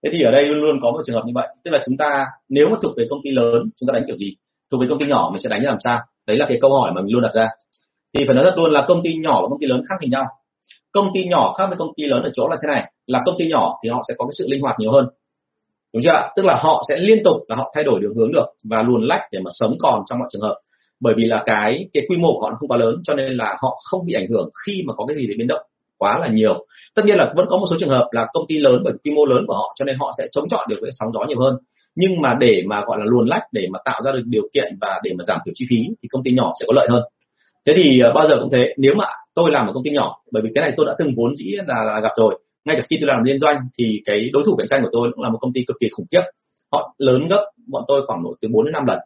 Thế 0.03 0.09
thì 0.13 0.23
ở 0.23 0.31
đây 0.31 0.45
luôn 0.45 0.61
luôn 0.61 0.79
có 0.81 0.91
một 0.91 1.01
trường 1.05 1.15
hợp 1.15 1.23
như 1.25 1.31
vậy. 1.35 1.47
Tức 1.63 1.71
là 1.71 1.79
chúng 1.85 1.97
ta, 1.97 2.25
nếu 2.49 2.69
mà 2.71 2.77
thuộc 2.81 2.91
về 2.97 3.07
công 3.09 3.19
ty 3.23 3.29
lớn, 3.29 3.69
chúng 3.77 3.87
ta 3.87 3.91
đánh 3.93 4.03
kiểu 4.07 4.17
gì? 4.17 4.35
Thuộc 4.71 4.81
về 4.81 4.87
công 4.89 4.99
ty 4.99 5.05
nhỏ 5.05 5.29
mình 5.33 5.41
sẽ 5.41 5.49
đánh 5.49 5.61
như 5.61 5.67
làm 5.67 5.77
sao? 5.83 5.99
Đấy 6.27 6.37
là 6.37 6.45
cái 6.49 6.57
câu 6.61 6.79
hỏi 6.79 6.91
mà 6.95 7.01
mình 7.01 7.13
luôn 7.13 7.21
đặt 7.23 7.33
ra. 7.33 7.47
Thì 8.13 8.23
phải 8.27 8.35
nói 8.35 8.45
thật 8.45 8.53
luôn 8.57 8.71
là 8.71 8.85
công 8.87 9.01
ty 9.03 9.15
nhỏ 9.15 9.41
và 9.41 9.47
công 9.49 9.59
ty 9.59 9.67
lớn 9.67 9.83
khác 9.89 9.95
hình 10.01 10.11
nhau 10.11 10.25
công 10.93 11.09
ty 11.13 11.23
nhỏ 11.23 11.53
khác 11.57 11.65
với 11.67 11.77
công 11.77 11.93
ty 11.97 12.03
lớn 12.03 12.23
ở 12.23 12.29
chỗ 12.33 12.47
là 12.47 12.57
thế 12.61 12.67
này, 12.73 12.91
là 13.07 13.21
công 13.25 13.35
ty 13.39 13.45
nhỏ 13.47 13.75
thì 13.83 13.89
họ 13.89 14.03
sẽ 14.07 14.13
có 14.17 14.25
cái 14.25 14.33
sự 14.37 14.45
linh 14.49 14.61
hoạt 14.61 14.75
nhiều 14.79 14.91
hơn. 14.91 15.05
Đúng 15.93 16.03
chưa 16.03 16.29
tức 16.35 16.45
là 16.45 16.59
họ 16.63 16.83
sẽ 16.89 16.97
liên 16.97 17.23
tục 17.23 17.35
là 17.47 17.55
họ 17.55 17.71
thay 17.75 17.83
đổi 17.83 17.99
đường 18.01 18.15
hướng 18.15 18.31
được 18.31 18.45
và 18.63 18.83
luồn 18.83 19.03
lách 19.03 19.21
để 19.31 19.39
mà 19.39 19.51
sống 19.53 19.75
còn 19.79 20.03
trong 20.09 20.19
mọi 20.19 20.27
trường 20.31 20.41
hợp. 20.41 20.55
Bởi 21.01 21.13
vì 21.17 21.23
là 21.23 21.43
cái 21.45 21.85
cái 21.93 22.03
quy 22.09 22.17
mô 22.17 22.33
của 22.33 22.41
họ 22.41 22.49
nó 22.49 22.55
không 22.59 22.69
quá 22.69 22.77
lớn, 22.77 22.95
cho 23.03 23.13
nên 23.13 23.33
là 23.33 23.57
họ 23.61 23.77
không 23.83 24.05
bị 24.05 24.13
ảnh 24.13 24.27
hưởng 24.29 24.49
khi 24.65 24.83
mà 24.87 24.93
có 24.97 25.05
cái 25.05 25.17
gì 25.17 25.27
để 25.27 25.33
biến 25.37 25.47
động 25.47 25.61
quá 25.97 26.17
là 26.19 26.27
nhiều. 26.27 26.65
Tất 26.95 27.01
nhiên 27.05 27.17
là 27.17 27.33
vẫn 27.35 27.45
có 27.49 27.57
một 27.57 27.65
số 27.71 27.75
trường 27.79 27.89
hợp 27.89 28.07
là 28.11 28.27
công 28.33 28.45
ty 28.47 28.57
lớn 28.57 28.81
bởi 28.83 28.93
quy 29.03 29.11
mô 29.11 29.25
lớn 29.25 29.43
của 29.47 29.53
họ, 29.53 29.75
cho 29.79 29.85
nên 29.85 29.97
họ 29.99 30.11
sẽ 30.17 30.27
chống 30.31 30.49
chọi 30.49 30.65
được 30.69 30.77
với 30.81 30.91
sóng 30.93 31.11
gió 31.13 31.25
nhiều 31.27 31.39
hơn. 31.39 31.57
Nhưng 31.95 32.21
mà 32.21 32.33
để 32.39 32.63
mà 32.65 32.81
gọi 32.85 32.97
là 32.99 33.05
luồn 33.05 33.27
lách, 33.27 33.43
để 33.51 33.67
mà 33.71 33.79
tạo 33.85 34.01
ra 34.05 34.11
được 34.11 34.23
điều 34.25 34.43
kiện 34.53 34.77
và 34.81 34.99
để 35.03 35.11
mà 35.17 35.23
giảm 35.27 35.39
thiểu 35.45 35.51
chi 35.55 35.65
phí 35.69 35.77
thì 36.01 36.07
công 36.11 36.23
ty 36.23 36.31
nhỏ 36.31 36.51
sẽ 36.59 36.65
có 36.67 36.73
lợi 36.75 36.87
hơn. 36.89 37.03
Thế 37.65 37.73
thì 37.77 37.99
ờ, 37.99 38.11
bao 38.15 38.27
giờ 38.27 38.35
cũng 38.39 38.49
thế, 38.51 38.73
nếu 38.77 38.93
mà 38.97 39.05
tôi 39.35 39.51
làm 39.51 39.67
ở 39.67 39.73
công 39.73 39.83
ty 39.83 39.91
nhỏ 39.91 40.17
bởi 40.31 40.43
vì 40.43 40.49
cái 40.55 40.61
này 40.61 40.73
tôi 40.77 40.85
đã 40.85 40.95
từng 40.99 41.13
vốn 41.17 41.35
dĩ 41.35 41.51
là, 41.67 41.83
là 41.83 41.99
gặp 41.99 42.11
rồi. 42.17 42.39
Ngay 42.65 42.75
cả 42.75 42.85
khi 42.89 42.97
tôi 42.99 43.07
làm 43.07 43.23
liên 43.23 43.39
doanh 43.39 43.57
thì 43.77 44.01
cái 44.05 44.29
đối 44.33 44.43
thủ 44.45 44.55
cạnh 44.55 44.67
tranh 44.69 44.81
của 44.83 44.89
tôi 44.91 45.11
cũng 45.13 45.23
là 45.23 45.29
một 45.29 45.37
công 45.41 45.53
ty 45.53 45.61
cực 45.67 45.77
kỳ 45.79 45.87
khủng 45.91 46.05
khiếp. 46.11 46.21
Họ 46.71 46.95
lớn 46.97 47.27
gấp 47.27 47.45
bọn 47.67 47.83
tôi 47.87 48.01
khoảng 48.07 48.23
độ 48.23 48.35
từ 48.41 48.47
4 48.51 48.65
đến 48.65 48.73
5 48.73 48.85
lần. 48.85 48.99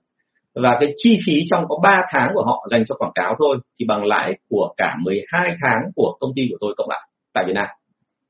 Và 0.55 0.77
cái 0.79 0.93
chi 0.95 1.19
phí 1.25 1.33
trong 1.49 1.65
có 1.69 1.79
3 1.83 2.05
tháng 2.09 2.31
của 2.33 2.43
họ 2.43 2.67
dành 2.71 2.85
cho 2.85 2.95
quảng 2.95 3.11
cáo 3.15 3.35
thôi 3.39 3.57
thì 3.79 3.85
bằng 3.85 4.05
lãi 4.05 4.33
của 4.49 4.73
cả 4.77 4.95
12 5.03 5.55
tháng 5.61 5.91
của 5.95 6.17
công 6.19 6.31
ty 6.35 6.41
của 6.51 6.57
tôi 6.59 6.73
cộng 6.77 6.89
lại 6.89 7.09
tại 7.33 7.43
Việt 7.47 7.53
Nam. 7.53 7.67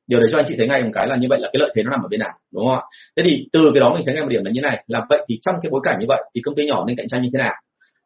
Điều 0.08 0.20
đấy 0.20 0.30
cho 0.32 0.38
anh 0.40 0.46
chị 0.50 0.56
thấy 0.58 0.68
ngay 0.68 0.84
một 0.84 0.90
cái 0.94 1.08
là 1.08 1.16
như 1.16 1.28
vậy 1.30 1.40
là 1.40 1.50
cái 1.54 1.60
lợi 1.60 1.72
thế 1.76 1.84
nó 1.84 1.92
nằm 1.92 2.02
ở 2.02 2.08
bên 2.08 2.20
nào 2.20 2.34
đúng 2.54 2.66
không 2.66 2.76
ạ? 2.76 2.82
Thế 3.18 3.24
thì 3.26 3.48
từ 3.54 3.72
cái 3.74 3.82
đó 3.82 3.94
mình 3.94 4.04
thấy 4.06 4.16
ngay 4.16 4.24
một 4.24 4.30
điểm 4.30 4.44
là 4.44 4.52
như 4.52 4.62
này 4.62 4.84
là 4.88 5.06
vậy 5.10 5.26
thì 5.30 5.40
trong 5.42 5.56
cái 5.62 5.70
bối 5.70 5.82
cảnh 5.84 5.98
như 6.00 6.06
vậy 6.10 6.24
thì 6.36 6.42
công 6.42 6.56
ty 6.56 6.66
nhỏ 6.66 6.86
nên 6.88 6.98
cạnh 6.98 7.08
tranh 7.08 7.22
như 7.22 7.30
thế 7.34 7.40
nào? 7.40 7.54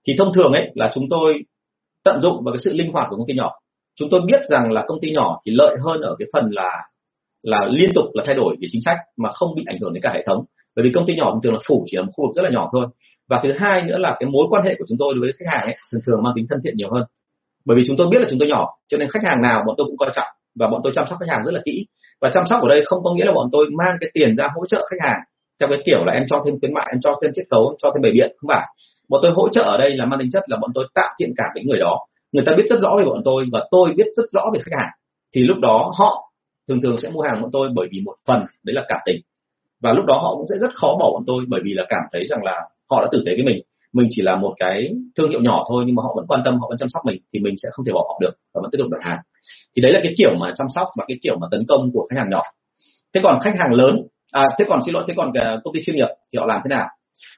Thì 0.07 0.15
thông 0.17 0.33
thường 0.33 0.51
ấy 0.51 0.71
là 0.75 0.91
chúng 0.93 1.09
tôi 1.09 1.43
tận 2.03 2.19
dụng 2.19 2.43
vào 2.43 2.53
cái 2.53 2.59
sự 2.63 2.73
linh 2.73 2.91
hoạt 2.91 3.07
của 3.09 3.15
công 3.15 3.27
ty 3.27 3.33
nhỏ 3.33 3.51
chúng 3.95 4.09
tôi 4.11 4.21
biết 4.25 4.41
rằng 4.49 4.71
là 4.71 4.83
công 4.87 4.99
ty 5.01 5.11
nhỏ 5.11 5.41
thì 5.45 5.51
lợi 5.55 5.77
hơn 5.83 6.01
ở 6.01 6.15
cái 6.19 6.27
phần 6.33 6.49
là 6.51 6.81
là 7.43 7.67
liên 7.71 7.89
tục 7.95 8.05
là 8.13 8.23
thay 8.25 8.35
đổi 8.35 8.55
về 8.61 8.67
chính 8.71 8.81
sách 8.85 8.97
mà 9.17 9.29
không 9.29 9.55
bị 9.55 9.63
ảnh 9.67 9.77
hưởng 9.81 9.93
đến 9.93 10.01
cả 10.03 10.11
hệ 10.13 10.23
thống. 10.27 10.45
Bởi 10.75 10.83
vì 10.83 10.91
công 10.95 11.05
ty 11.07 11.15
nhỏ 11.15 11.39
thường 11.43 11.53
là 11.53 11.59
phủ 11.67 11.85
chỉ 11.87 11.97
ở 11.97 12.03
một 12.03 12.11
khu 12.15 12.27
vực 12.27 12.35
rất 12.35 12.41
là 12.41 12.49
nhỏ 12.49 12.69
thôi. 12.73 12.87
Và 13.29 13.39
thứ 13.43 13.51
hai 13.57 13.81
nữa 13.81 13.97
là 13.97 14.15
cái 14.19 14.29
mối 14.29 14.45
quan 14.49 14.63
hệ 14.63 14.75
của 14.79 14.85
chúng 14.87 14.97
tôi 14.97 15.13
đối 15.13 15.21
với 15.21 15.33
khách 15.39 15.51
hàng 15.51 15.65
ấy 15.65 15.75
thường 15.91 16.01
thường 16.05 16.23
mang 16.23 16.33
tính 16.35 16.45
thân 16.49 16.59
thiện 16.63 16.73
nhiều 16.77 16.93
hơn. 16.93 17.03
Bởi 17.65 17.77
vì 17.77 17.83
chúng 17.87 17.97
tôi 17.97 18.07
biết 18.11 18.19
là 18.21 18.27
chúng 18.29 18.39
tôi 18.39 18.49
nhỏ, 18.49 18.67
cho 18.87 18.97
nên 18.97 19.09
khách 19.09 19.23
hàng 19.23 19.41
nào 19.41 19.63
bọn 19.67 19.75
tôi 19.77 19.87
cũng 19.87 19.97
coi 19.97 20.09
trọng 20.15 20.27
và 20.59 20.67
bọn 20.67 20.81
tôi 20.83 20.93
chăm 20.95 21.05
sóc 21.09 21.19
khách 21.19 21.29
hàng 21.29 21.45
rất 21.45 21.51
là 21.53 21.61
kỹ. 21.65 21.85
Và 22.21 22.29
chăm 22.33 22.43
sóc 22.49 22.61
ở 22.61 22.69
đây 22.69 22.81
không 22.85 23.03
có 23.03 23.13
nghĩa 23.13 23.25
là 23.25 23.31
bọn 23.31 23.49
tôi 23.51 23.65
mang 23.77 23.97
cái 24.01 24.09
tiền 24.13 24.35
ra 24.35 24.47
hỗ 24.55 24.65
trợ 24.65 24.87
khách 24.89 25.07
hàng 25.09 25.19
theo 25.59 25.69
cái 25.69 25.79
kiểu 25.85 26.05
là 26.05 26.13
em 26.13 26.23
cho 26.29 26.43
thêm 26.45 26.59
khuyến 26.59 26.73
mại, 26.73 26.87
em 26.93 26.99
cho 27.01 27.19
thêm 27.21 27.31
chiết 27.35 27.45
khấu, 27.51 27.69
em 27.69 27.75
cho 27.81 27.91
thêm 27.93 28.01
bày 28.01 28.11
biện, 28.11 28.31
không 28.37 28.47
phải. 28.47 28.67
Bọn 29.09 29.21
tôi 29.23 29.31
hỗ 29.35 29.49
trợ 29.49 29.61
ở 29.61 29.77
đây 29.77 29.97
là 29.97 30.05
mang 30.05 30.19
tính 30.19 30.29
chất 30.33 30.43
là 30.47 30.57
bọn 30.61 30.71
tôi 30.75 30.87
tạo 30.93 31.09
thiện 31.19 31.33
cảm 31.37 31.47
với 31.53 31.63
người 31.63 31.79
đó 31.79 31.99
người 32.31 32.43
ta 32.45 32.53
biết 32.57 32.63
rất 32.69 32.79
rõ 32.79 32.95
về 32.97 33.05
bọn 33.05 33.21
tôi 33.25 33.45
và 33.51 33.67
tôi 33.71 33.89
biết 33.97 34.05
rất 34.17 34.23
rõ 34.29 34.49
về 34.53 34.59
khách 34.63 34.77
hàng. 34.79 34.89
Thì 35.35 35.41
lúc 35.41 35.57
đó 35.61 35.91
họ 35.97 36.31
thường 36.67 36.81
thường 36.81 36.97
sẽ 37.03 37.09
mua 37.09 37.21
hàng 37.21 37.41
bọn 37.41 37.51
tôi 37.53 37.69
bởi 37.75 37.87
vì 37.91 37.99
một 38.05 38.15
phần 38.27 38.41
đấy 38.63 38.73
là 38.73 38.85
cảm 38.87 38.99
tình. 39.05 39.21
Và 39.81 39.93
lúc 39.93 40.05
đó 40.05 40.19
họ 40.23 40.35
cũng 40.35 40.45
sẽ 40.49 40.55
rất 40.61 40.75
khó 40.75 40.95
bỏ 40.99 41.11
bọn 41.13 41.23
tôi 41.27 41.45
bởi 41.47 41.61
vì 41.63 41.73
là 41.73 41.83
cảm 41.89 42.01
thấy 42.11 42.25
rằng 42.29 42.43
là 42.43 42.61
họ 42.89 43.01
đã 43.01 43.07
tử 43.11 43.23
tế 43.25 43.33
với 43.35 43.43
mình. 43.43 43.61
Mình 43.93 44.07
chỉ 44.11 44.21
là 44.21 44.35
một 44.35 44.53
cái 44.59 44.89
thương 45.17 45.29
hiệu 45.29 45.41
nhỏ 45.41 45.65
thôi 45.69 45.83
nhưng 45.87 45.95
mà 45.95 46.03
họ 46.03 46.13
vẫn 46.15 46.25
quan 46.27 46.41
tâm 46.45 46.59
họ 46.59 46.67
vẫn 46.69 46.77
chăm 46.77 46.89
sóc 46.89 47.01
mình 47.05 47.21
thì 47.33 47.39
mình 47.39 47.55
sẽ 47.63 47.69
không 47.71 47.85
thể 47.85 47.91
bỏ 47.93 48.05
họ 48.07 48.19
được 48.21 48.33
và 48.53 48.59
vẫn 48.61 48.71
tiếp 48.71 48.77
tục 48.81 48.89
đặt 48.91 49.01
hàng. 49.01 49.19
Thì 49.75 49.81
đấy 49.81 49.93
là 49.93 49.99
cái 50.03 50.13
kiểu 50.17 50.29
mà 50.39 50.53
chăm 50.57 50.67
sóc 50.75 50.87
và 50.97 51.05
cái 51.07 51.17
kiểu 51.23 51.37
mà 51.41 51.47
tấn 51.51 51.65
công 51.67 51.91
của 51.93 52.07
khách 52.09 52.19
hàng 52.19 52.29
nhỏ. 52.29 52.41
Thế 53.13 53.21
còn 53.23 53.39
khách 53.43 53.55
hàng 53.59 53.73
lớn 53.73 54.07
à 54.31 54.45
thế 54.59 54.65
còn 54.67 54.79
xin 54.85 54.93
lỗi 54.93 55.03
thế 55.07 55.13
còn 55.17 55.31
công 55.63 55.73
ty 55.73 55.79
chuyên 55.85 55.95
nghiệp 55.95 56.07
thì 56.33 56.39
họ 56.39 56.45
làm 56.45 56.61
thế 56.63 56.69
nào? 56.69 56.87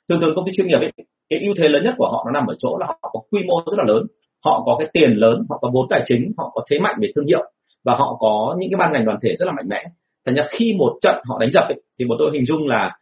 Thường 0.09 0.19
thường 0.21 0.33
công 0.35 0.45
ty 0.45 0.51
chuyên 0.55 0.67
nghiệp 0.67 0.77
ấy, 0.77 0.91
cái 1.29 1.39
ưu 1.39 1.53
thế 1.57 1.69
lớn 1.69 1.83
nhất 1.83 1.93
của 1.97 2.09
họ 2.11 2.25
nó 2.25 2.39
nằm 2.39 2.47
ở 2.47 2.55
chỗ 2.59 2.77
là 2.79 2.85
họ 2.87 3.09
có 3.13 3.19
quy 3.31 3.39
mô 3.47 3.55
rất 3.71 3.77
là 3.77 3.83
lớn 3.87 4.03
họ 4.45 4.63
có 4.65 4.75
cái 4.79 4.87
tiền 4.93 5.11
lớn 5.11 5.45
họ 5.49 5.57
có 5.61 5.69
vốn 5.73 5.87
tài 5.89 6.01
chính 6.05 6.31
họ 6.37 6.51
có 6.53 6.61
thế 6.69 6.79
mạnh 6.79 6.95
về 7.01 7.11
thương 7.15 7.25
hiệu 7.25 7.51
và 7.83 7.95
họ 7.95 8.17
có 8.19 8.55
những 8.59 8.69
cái 8.71 8.77
ban 8.77 8.91
ngành 8.91 9.05
đoàn 9.05 9.17
thể 9.21 9.35
rất 9.39 9.45
là 9.45 9.51
mạnh 9.51 9.69
mẽ. 9.69 9.83
Thành 10.25 10.35
ra 10.35 10.43
khi 10.49 10.75
một 10.77 10.97
trận 11.01 11.15
họ 11.29 11.37
đánh 11.39 11.49
dập 11.53 11.63
ấy, 11.63 11.81
thì 11.99 12.05
một 12.05 12.15
tôi 12.19 12.29
hình 12.33 12.45
dung 12.45 12.67
là 12.67 12.97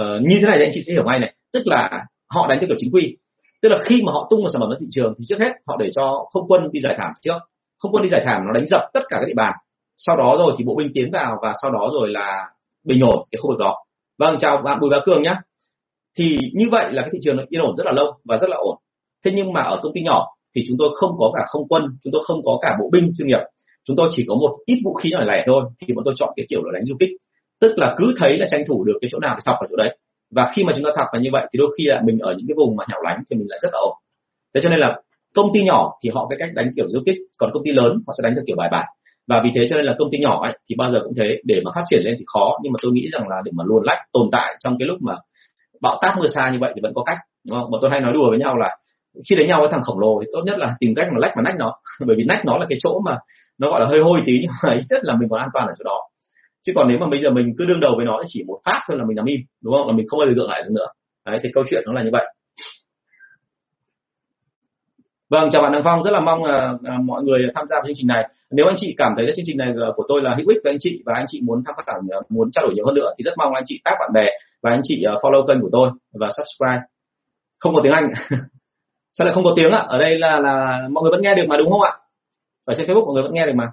uh, 0.00 0.22
như 0.22 0.36
thế 0.40 0.46
này 0.46 0.56
thì 0.58 0.64
anh 0.64 0.70
chị 0.74 0.82
sẽ 0.86 0.92
hiểu 0.92 1.04
ngay 1.04 1.18
này. 1.18 1.34
Tức 1.52 1.62
là 1.66 2.04
họ 2.30 2.46
đánh 2.48 2.58
theo 2.60 2.68
kiểu 2.68 2.76
chính 2.80 2.90
quy. 2.92 3.16
Tức 3.62 3.68
là 3.68 3.78
khi 3.84 4.02
mà 4.06 4.12
họ 4.12 4.26
tung 4.30 4.42
một 4.42 4.48
sản 4.52 4.60
phẩm 4.60 4.70
ra 4.70 4.76
thị 4.80 4.86
trường 4.90 5.14
thì 5.18 5.24
trước 5.28 5.40
hết 5.40 5.52
họ 5.66 5.76
để 5.78 5.90
cho 5.94 6.26
không 6.32 6.44
quân 6.48 6.68
đi 6.72 6.80
giải 6.80 6.94
thảm 6.98 7.12
trước 7.22 7.38
không 7.78 7.92
quân 7.92 8.02
đi 8.02 8.08
giải 8.08 8.22
thảm 8.24 8.42
nó 8.46 8.52
đánh 8.52 8.66
dập 8.66 8.80
tất 8.94 9.00
cả 9.08 9.16
các 9.20 9.26
địa 9.26 9.34
bàn. 9.36 9.52
Sau 9.96 10.16
đó 10.16 10.36
rồi 10.38 10.54
thì 10.58 10.64
bộ 10.64 10.74
binh 10.74 10.90
tiến 10.94 11.10
vào 11.12 11.36
và 11.42 11.54
sau 11.62 11.70
đó 11.70 11.90
rồi 11.92 12.08
là 12.08 12.50
bình 12.84 13.00
ổn 13.00 13.26
cái 13.30 13.38
khu 13.42 13.50
vực 13.50 13.58
đó. 13.58 13.84
Vâng 14.18 14.36
chào 14.40 14.62
bạn 14.64 14.80
bùi 14.80 14.90
bá 14.90 14.96
cường 15.04 15.22
nhé 15.22 15.34
thì 16.18 16.38
như 16.54 16.68
vậy 16.70 16.92
là 16.92 17.02
cái 17.02 17.10
thị 17.12 17.18
trường 17.22 17.36
nó 17.36 17.42
yên 17.48 17.60
ổn 17.60 17.76
rất 17.76 17.84
là 17.86 17.92
lâu 17.92 18.12
và 18.24 18.36
rất 18.36 18.50
là 18.50 18.56
ổn. 18.56 18.76
Thế 19.24 19.30
nhưng 19.34 19.52
mà 19.52 19.60
ở 19.60 19.80
công 19.82 19.92
ty 19.94 20.00
nhỏ 20.00 20.26
thì 20.56 20.62
chúng 20.68 20.78
tôi 20.78 20.88
không 20.94 21.10
có 21.18 21.32
cả 21.36 21.44
không 21.48 21.68
quân 21.68 21.82
chúng 22.04 22.12
tôi 22.12 22.22
không 22.26 22.40
có 22.44 22.58
cả 22.62 22.76
bộ 22.80 22.90
binh 22.92 23.12
chuyên 23.18 23.28
nghiệp. 23.28 23.40
Chúng 23.84 23.96
tôi 23.96 24.08
chỉ 24.12 24.24
có 24.28 24.34
một 24.34 24.56
ít 24.66 24.78
vũ 24.84 24.94
khí 24.94 25.10
nhỏ 25.12 25.24
lẻ 25.24 25.44
thôi 25.46 25.64
thì 25.80 25.94
bọn 25.94 26.04
tôi 26.04 26.14
chọn 26.16 26.28
cái 26.36 26.46
kiểu 26.50 26.62
là 26.64 26.70
đánh 26.74 26.84
du 26.84 26.96
kích. 27.00 27.10
Tức 27.60 27.72
là 27.76 27.94
cứ 27.98 28.14
thấy 28.18 28.38
là 28.38 28.46
tranh 28.50 28.64
thủ 28.68 28.84
được 28.84 28.98
cái 29.00 29.08
chỗ 29.12 29.18
nào 29.18 29.34
thì 29.36 29.42
thọc 29.44 29.56
vào 29.60 29.68
chỗ 29.70 29.76
đấy. 29.76 29.98
Và 30.34 30.52
khi 30.54 30.64
mà 30.64 30.72
chúng 30.76 30.84
ta 30.84 30.90
thọc 30.96 31.06
là 31.12 31.20
như 31.20 31.30
vậy 31.32 31.46
thì 31.52 31.58
đôi 31.58 31.74
khi 31.78 31.84
là 31.86 32.02
mình 32.04 32.18
ở 32.18 32.34
những 32.36 32.46
cái 32.48 32.54
vùng 32.56 32.76
mà 32.76 32.84
hẻo 32.88 33.00
lánh 33.02 33.22
thì 33.30 33.36
mình 33.36 33.46
lại 33.50 33.58
rất 33.62 33.68
là 33.72 33.78
ổn. 33.78 33.94
Thế 34.54 34.60
cho 34.64 34.70
nên 34.70 34.78
là 34.78 35.00
công 35.34 35.50
ty 35.54 35.62
nhỏ 35.62 35.92
thì 36.02 36.10
họ 36.14 36.26
cái 36.30 36.38
cách 36.38 36.50
đánh 36.54 36.70
kiểu 36.76 36.86
du 36.88 37.00
kích 37.06 37.16
còn 37.38 37.50
công 37.54 37.64
ty 37.64 37.70
lớn 37.72 38.02
họ 38.06 38.12
sẽ 38.18 38.22
đánh 38.22 38.34
theo 38.34 38.44
kiểu 38.46 38.56
bài 38.56 38.68
bản. 38.72 38.86
Và 39.28 39.40
vì 39.44 39.50
thế 39.54 39.66
cho 39.70 39.76
nên 39.76 39.84
là 39.84 39.94
công 39.98 40.08
ty 40.12 40.18
nhỏ 40.18 40.42
ấy, 40.42 40.58
thì 40.68 40.74
bao 40.78 40.90
giờ 40.90 41.00
cũng 41.04 41.14
thế 41.16 41.24
để 41.44 41.60
mà 41.64 41.70
phát 41.74 41.82
triển 41.90 42.00
lên 42.04 42.14
thì 42.18 42.24
khó 42.26 42.58
nhưng 42.62 42.72
mà 42.72 42.78
tôi 42.82 42.92
nghĩ 42.92 43.08
rằng 43.12 43.28
là 43.28 43.36
để 43.44 43.52
mà 43.54 43.64
luồn 43.66 43.82
lách 43.84 43.98
tồn 44.12 44.28
tại 44.32 44.54
trong 44.60 44.76
cái 44.78 44.88
lúc 44.88 44.98
mà 45.00 45.14
bão 45.80 45.98
táp 46.02 46.18
mưa 46.18 46.26
xa 46.26 46.50
như 46.50 46.58
vậy 46.60 46.72
thì 46.74 46.80
vẫn 46.82 46.92
có 46.94 47.02
cách 47.06 47.18
đúng 47.48 47.60
không? 47.60 47.70
Bọn 47.70 47.80
tôi 47.82 47.90
hay 47.90 48.00
nói 48.00 48.12
đùa 48.12 48.30
với 48.30 48.38
nhau 48.38 48.56
là 48.56 48.76
khi 49.28 49.36
đánh 49.36 49.46
nhau 49.46 49.60
với 49.60 49.68
thằng 49.72 49.82
khổng 49.82 49.98
lồ 49.98 50.20
thì 50.20 50.26
tốt 50.32 50.42
nhất 50.44 50.58
là 50.58 50.76
tìm 50.80 50.94
cách 50.94 51.08
mà 51.12 51.18
lách 51.18 51.36
mà 51.36 51.42
nách 51.42 51.56
nó. 51.58 51.72
Bởi 52.06 52.16
vì 52.16 52.24
nách 52.24 52.44
nó 52.44 52.58
là 52.58 52.66
cái 52.68 52.78
chỗ 52.82 53.00
mà 53.04 53.18
nó 53.58 53.70
gọi 53.70 53.80
là 53.80 53.86
hơi 53.86 54.00
hôi 54.00 54.20
tí 54.26 54.32
nhưng 54.42 54.50
mà 54.62 54.72
ít 54.72 54.84
nhất 54.90 55.00
là 55.02 55.14
mình 55.20 55.28
còn 55.28 55.40
an 55.40 55.48
toàn 55.54 55.66
ở 55.66 55.74
chỗ 55.78 55.82
đó. 55.84 56.00
Chứ 56.66 56.72
còn 56.76 56.88
nếu 56.88 56.98
mà 56.98 57.06
bây 57.10 57.22
giờ 57.22 57.30
mình 57.30 57.54
cứ 57.58 57.64
đương 57.64 57.80
đầu 57.80 57.94
với 57.96 58.06
nó 58.06 58.18
thì 58.22 58.26
chỉ 58.28 58.44
một 58.46 58.58
phát 58.64 58.80
thôi 58.88 58.98
là 58.98 59.04
mình 59.04 59.16
nằm 59.16 59.24
im 59.24 59.40
đúng 59.62 59.74
không? 59.74 59.86
Là 59.86 59.92
mình 59.92 60.06
không 60.08 60.18
bao 60.18 60.28
giờ 60.28 60.34
gượng 60.36 60.50
lại 60.50 60.62
được 60.62 60.72
nữa. 60.74 60.86
Đấy 61.26 61.40
thì 61.42 61.48
câu 61.54 61.64
chuyện 61.70 61.82
nó 61.86 61.92
là 61.92 62.02
như 62.02 62.10
vậy. 62.12 62.26
Vâng 65.30 65.48
chào 65.52 65.62
bạn 65.62 65.72
Đăng 65.72 65.82
Phong. 65.84 66.02
Rất 66.02 66.10
là 66.10 66.20
mong 66.20 66.44
là, 66.44 66.74
là 66.82 66.98
mọi 67.04 67.22
người 67.22 67.38
tham 67.54 67.66
gia 67.68 67.76
vào 67.76 67.86
chương 67.86 67.96
trình 67.96 68.06
này. 68.06 68.28
Nếu 68.50 68.66
anh 68.66 68.76
chị 68.78 68.94
cảm 68.98 69.12
thấy 69.16 69.32
chương 69.36 69.44
trình 69.46 69.56
này 69.56 69.68
à, 69.68 69.88
của 69.96 70.04
tôi 70.08 70.22
là 70.22 70.34
hữu 70.34 70.48
ích 70.48 70.58
với 70.64 70.72
anh 70.72 70.78
chị 70.80 71.02
và 71.06 71.12
anh 71.16 71.24
chị 71.28 71.40
muốn 71.44 71.62
tham 71.66 71.74
khảo 71.86 72.00
à, 72.10 72.18
muốn 72.28 72.50
trao 72.52 72.64
đổi 72.64 72.74
nhiều 72.74 72.86
hơn 72.86 72.94
nữa 72.94 73.12
thì 73.18 73.22
rất 73.22 73.32
mong 73.38 73.54
anh 73.54 73.64
chị 73.66 73.80
tác 73.84 73.96
bạn 74.00 74.10
bè 74.14 74.28
và 74.62 74.70
anh 74.70 74.80
chị 74.84 75.02
à, 75.02 75.12
follow 75.22 75.46
kênh 75.46 75.60
của 75.60 75.68
tôi 75.72 75.90
và 76.12 76.28
subscribe. 76.36 76.82
Không 77.58 77.74
có 77.74 77.80
tiếng 77.84 77.92
Anh. 77.92 78.08
sao 79.18 79.24
lại 79.26 79.34
không 79.34 79.44
có 79.44 79.52
tiếng 79.56 79.70
ạ? 79.70 79.84
Ở 79.88 79.98
đây 79.98 80.18
là 80.18 80.40
là 80.40 80.80
mọi 80.92 81.02
người 81.02 81.10
vẫn 81.10 81.20
nghe 81.20 81.34
được 81.34 81.44
mà 81.48 81.56
đúng 81.56 81.70
không 81.70 81.80
ạ? 81.80 81.92
Ở 82.64 82.74
trên 82.76 82.86
Facebook 82.86 83.06
mọi 83.06 83.14
người 83.14 83.22
vẫn 83.22 83.34
nghe 83.34 83.46
được 83.46 83.52
mà. 83.54 83.72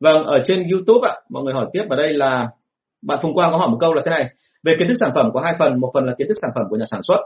Vâng 0.00 0.24
ở 0.24 0.42
trên 0.44 0.68
YouTube 0.70 1.08
ạ 1.08 1.14
mọi 1.30 1.42
người 1.42 1.54
hỏi 1.54 1.66
tiếp 1.72 1.82
ở 1.90 1.96
đây 1.96 2.12
là 2.12 2.48
bạn 3.02 3.18
Phùng 3.22 3.34
Quang 3.34 3.52
có 3.52 3.58
hỏi 3.58 3.68
một 3.68 3.78
câu 3.80 3.94
là 3.94 4.02
thế 4.04 4.10
này. 4.10 4.26
Về 4.62 4.76
kiến 4.78 4.88
thức 4.88 4.96
sản 5.00 5.10
phẩm 5.14 5.30
có 5.34 5.40
hai 5.40 5.54
phần 5.58 5.80
một 5.80 5.90
phần 5.94 6.06
là 6.06 6.14
kiến 6.18 6.28
thức 6.28 6.38
sản 6.42 6.50
phẩm 6.54 6.64
của 6.70 6.76
nhà 6.76 6.84
sản 6.90 7.00
xuất 7.02 7.20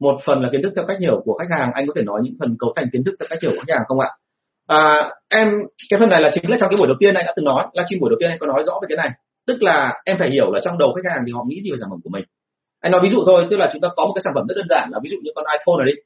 một 0.00 0.20
phần 0.24 0.40
là 0.42 0.48
kiến 0.52 0.62
thức 0.62 0.72
theo 0.76 0.84
cách 0.88 0.96
hiểu 1.00 1.22
của 1.24 1.34
khách 1.38 1.58
hàng. 1.58 1.70
Anh 1.74 1.86
có 1.86 1.92
thể 1.96 2.02
nói 2.02 2.20
những 2.24 2.34
phần 2.40 2.56
cấu 2.58 2.72
thành 2.76 2.86
kiến 2.92 3.04
thức 3.04 3.14
theo 3.20 3.26
cách 3.30 3.38
hiểu 3.42 3.50
của 3.50 3.62
khách 3.66 3.74
hàng 3.74 3.84
không 3.88 4.00
ạ? 4.00 4.08
À, 4.66 5.10
em 5.28 5.48
cái 5.90 6.00
phần 6.00 6.10
này 6.10 6.20
là 6.20 6.30
chính 6.34 6.50
là 6.50 6.56
trong 6.60 6.70
cái 6.70 6.76
buổi 6.78 6.88
đầu 6.88 6.96
tiên 7.00 7.14
anh 7.14 7.26
đã 7.26 7.32
từng 7.36 7.44
nói 7.44 7.66
livestream 7.72 8.00
buổi 8.00 8.10
đầu 8.10 8.16
tiên 8.20 8.30
anh 8.30 8.38
có 8.38 8.46
nói 8.46 8.62
rõ 8.66 8.72
về 8.82 8.86
cái 8.88 8.96
này. 8.96 9.10
Tức 9.46 9.62
là 9.62 10.02
em 10.04 10.16
phải 10.18 10.30
hiểu 10.30 10.52
là 10.52 10.60
trong 10.64 10.78
đầu 10.78 10.92
khách 10.94 11.10
hàng 11.10 11.22
thì 11.26 11.32
họ 11.32 11.44
nghĩ 11.46 11.62
gì 11.64 11.70
về 11.70 11.76
sản 11.80 11.90
phẩm 11.90 12.00
của 12.04 12.10
mình 12.10 12.24
anh 12.80 12.92
nói 12.92 13.00
ví 13.02 13.08
dụ 13.08 13.22
thôi, 13.26 13.46
tức 13.50 13.56
là 13.56 13.70
chúng 13.72 13.82
ta 13.82 13.88
có 13.96 14.06
một 14.06 14.12
cái 14.14 14.22
sản 14.24 14.32
phẩm 14.34 14.46
rất 14.48 14.54
đơn 14.56 14.66
giản 14.70 14.88
là 14.92 14.98
ví 15.02 15.10
dụ 15.10 15.16
như 15.22 15.30
con 15.34 15.44
iPhone 15.58 15.84
này 15.84 15.92
đi. 15.92 16.00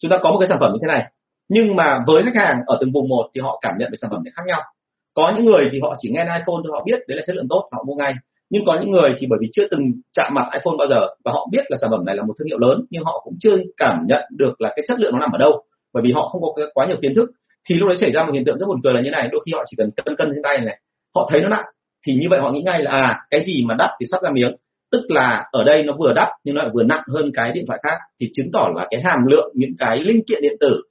Chúng 0.00 0.10
ta 0.10 0.18
có 0.22 0.30
một 0.30 0.38
cái 0.38 0.48
sản 0.48 0.58
phẩm 0.60 0.70
như 0.72 0.78
thế 0.82 0.88
này. 0.94 1.02
Nhưng 1.48 1.76
mà 1.76 1.98
với 2.06 2.22
khách 2.22 2.36
hàng 2.36 2.56
ở 2.66 2.78
từng 2.80 2.92
vùng 2.92 3.08
một 3.08 3.30
thì 3.34 3.40
họ 3.40 3.58
cảm 3.62 3.74
nhận 3.78 3.88
về 3.92 3.96
sản 4.00 4.10
phẩm 4.10 4.24
này 4.24 4.32
khác 4.36 4.42
nhau. 4.46 4.60
Có 5.14 5.32
những 5.36 5.44
người 5.44 5.68
thì 5.72 5.80
họ 5.82 5.94
chỉ 5.98 6.10
nghe 6.12 6.24
iPhone 6.24 6.60
thôi 6.62 6.72
họ 6.72 6.82
biết 6.86 6.98
đấy 7.08 7.16
là 7.16 7.22
chất 7.26 7.36
lượng 7.36 7.48
tốt, 7.50 7.68
họ 7.72 7.84
mua 7.86 7.94
ngay. 7.94 8.14
Nhưng 8.50 8.64
có 8.66 8.78
những 8.80 8.90
người 8.90 9.10
thì 9.18 9.26
bởi 9.30 9.38
vì 9.42 9.48
chưa 9.52 9.68
từng 9.70 9.80
chạm 10.16 10.34
mặt 10.34 10.46
iPhone 10.52 10.74
bao 10.78 10.88
giờ 10.88 11.00
và 11.24 11.32
họ 11.32 11.48
biết 11.52 11.64
là 11.68 11.76
sản 11.80 11.90
phẩm 11.90 12.04
này 12.04 12.16
là 12.16 12.22
một 12.22 12.34
thương 12.38 12.48
hiệu 12.48 12.58
lớn 12.58 12.84
nhưng 12.90 13.04
họ 13.04 13.20
cũng 13.24 13.34
chưa 13.40 13.56
cảm 13.76 14.04
nhận 14.08 14.22
được 14.38 14.60
là 14.60 14.72
cái 14.76 14.84
chất 14.88 15.00
lượng 15.00 15.12
nó 15.12 15.18
nằm 15.18 15.32
ở 15.32 15.38
đâu 15.38 15.64
bởi 15.94 16.02
vì 16.02 16.12
họ 16.12 16.28
không 16.28 16.42
có 16.42 16.48
quá 16.74 16.86
nhiều 16.86 16.96
kiến 17.02 17.12
thức. 17.16 17.30
Thì 17.68 17.74
lúc 17.74 17.88
đấy 17.88 17.96
xảy 17.96 18.10
ra 18.10 18.24
một 18.24 18.32
hiện 18.32 18.44
tượng 18.44 18.58
rất 18.58 18.66
buồn 18.66 18.80
cười 18.84 18.94
là 18.94 19.00
như 19.00 19.10
này, 19.10 19.28
đôi 19.32 19.42
khi 19.46 19.52
họ 19.54 19.64
chỉ 19.66 19.74
cần 19.78 19.90
cân 19.90 20.16
cân 20.16 20.28
trên 20.34 20.42
tay 20.42 20.60
này, 20.60 20.80
họ 21.14 21.28
thấy 21.30 21.40
nó 21.40 21.48
nặng 21.48 21.64
thì 22.06 22.14
như 22.14 22.26
vậy 22.30 22.40
họ 22.40 22.50
nghĩ 22.50 22.62
ngay 22.62 22.82
là 22.82 22.90
à 22.90 23.20
cái 23.30 23.44
gì 23.44 23.64
mà 23.64 23.74
đắt 23.78 23.90
thì 24.00 24.06
sắp 24.10 24.22
ra 24.22 24.30
miếng 24.30 24.56
tức 24.92 25.00
là 25.08 25.44
ở 25.52 25.64
đây 25.64 25.82
nó 25.82 25.92
vừa 25.98 26.12
đắt 26.12 26.28
nhưng 26.44 26.56
lại 26.56 26.68
vừa 26.74 26.82
nặng 26.82 27.02
hơn 27.14 27.30
cái 27.34 27.52
điện 27.52 27.64
thoại 27.66 27.80
khác 27.82 27.98
thì 28.20 28.30
chứng 28.34 28.46
tỏ 28.52 28.68
là 28.76 28.86
cái 28.90 29.02
hàm 29.04 29.26
lượng 29.26 29.52
những 29.54 29.72
cái 29.78 29.98
linh 29.98 30.22
kiện 30.28 30.42
điện 30.42 30.56
tử 30.60 30.82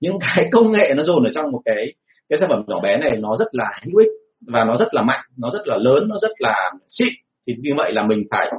những 0.00 0.18
cái 0.36 0.48
công 0.52 0.72
nghệ 0.72 0.94
nó 0.96 1.02
dồn 1.02 1.24
ở 1.24 1.30
trong 1.34 1.50
một 1.52 1.60
cái 1.64 1.92
cái 2.28 2.38
sản 2.38 2.48
phẩm 2.48 2.62
nhỏ 2.66 2.80
bé 2.82 2.96
này 2.96 3.12
nó 3.22 3.36
rất 3.36 3.48
là 3.52 3.80
hữu 3.84 3.98
ích 3.98 4.08
và 4.46 4.64
nó 4.64 4.76
rất 4.76 4.94
là 4.94 5.02
mạnh 5.02 5.20
nó 5.38 5.50
rất 5.50 5.60
là 5.64 5.76
lớn 5.76 6.08
nó 6.08 6.16
rất 6.22 6.30
là 6.38 6.70
xịn. 6.88 7.12
Thì 7.46 7.54
như 7.58 7.70
vậy 7.76 7.92
là 7.92 8.02
mình 8.02 8.22
phải 8.30 8.50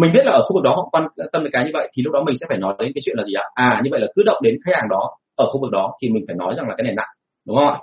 mình 0.00 0.12
biết 0.14 0.22
là 0.24 0.32
ở 0.32 0.42
khu 0.42 0.54
vực 0.54 0.62
đó 0.62 0.70
họ 0.76 0.88
quan 0.92 1.04
tâm 1.32 1.44
đến 1.44 1.52
cái 1.52 1.64
như 1.64 1.70
vậy 1.74 1.88
thì 1.94 2.02
lúc 2.02 2.14
đó 2.14 2.22
mình 2.26 2.34
sẽ 2.40 2.46
phải 2.48 2.58
nói 2.58 2.74
đến 2.78 2.92
cái 2.94 3.02
chuyện 3.04 3.16
là 3.18 3.24
gì 3.24 3.32
ạ? 3.34 3.44
À 3.54 3.80
như 3.84 3.88
vậy 3.90 4.00
là 4.00 4.06
cứ 4.14 4.22
động 4.26 4.42
đến 4.42 4.56
khách 4.64 4.76
hàng 4.76 4.88
đó 4.90 5.10
ở 5.36 5.46
khu 5.46 5.60
vực 5.60 5.70
đó 5.70 5.92
thì 6.02 6.08
mình 6.08 6.24
phải 6.28 6.36
nói 6.36 6.54
rằng 6.56 6.68
là 6.68 6.74
cái 6.78 6.84
này 6.84 6.94
nặng 6.94 7.08
đúng 7.46 7.56
không 7.56 7.68
ạ? 7.68 7.78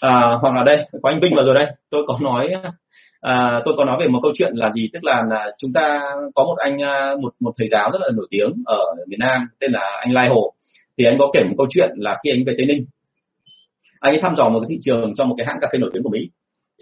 À, 0.00 0.38
hoặc 0.40 0.54
là 0.54 0.62
đây 0.64 0.88
có 1.02 1.10
anh 1.10 1.20
Vinh 1.20 1.34
vào 1.34 1.44
rồi 1.44 1.54
đây 1.54 1.66
tôi 1.90 2.02
có 2.06 2.18
nói 2.20 2.54
à, 3.22 3.60
tôi 3.64 3.74
có 3.78 3.84
nói 3.84 3.96
về 4.00 4.08
một 4.08 4.20
câu 4.22 4.32
chuyện 4.38 4.52
là 4.54 4.70
gì? 4.72 4.88
Tức 4.92 5.04
là, 5.04 5.22
là 5.30 5.50
chúng 5.58 5.72
ta 5.72 6.00
có 6.34 6.44
một 6.44 6.56
anh 6.58 6.82
à, 6.82 7.14
một 7.20 7.34
một 7.40 7.52
thầy 7.58 7.68
giáo 7.68 7.90
rất 7.92 7.98
là 8.02 8.08
nổi 8.14 8.26
tiếng 8.30 8.50
ở 8.66 8.78
miền 9.08 9.18
Nam 9.18 9.48
tên 9.60 9.72
là 9.72 10.00
anh 10.00 10.12
Lai 10.12 10.28
Hồ. 10.28 10.52
Thì 10.98 11.04
anh 11.04 11.18
có 11.18 11.30
kể 11.34 11.44
một 11.44 11.54
câu 11.58 11.66
chuyện 11.70 11.90
là 11.96 12.16
khi 12.24 12.30
anh 12.30 12.44
về 12.46 12.54
Tây 12.56 12.66
Ninh 12.66 12.84
anh 14.02 14.14
ấy 14.14 14.20
thăm 14.22 14.36
dò 14.36 14.48
một 14.48 14.60
cái 14.60 14.66
thị 14.70 14.78
trường 14.82 15.14
cho 15.14 15.24
một 15.24 15.34
cái 15.38 15.46
hãng 15.46 15.58
cà 15.60 15.68
phê 15.72 15.78
nổi 15.78 15.90
tiếng 15.92 16.02
của 16.02 16.10
Mỹ. 16.10 16.30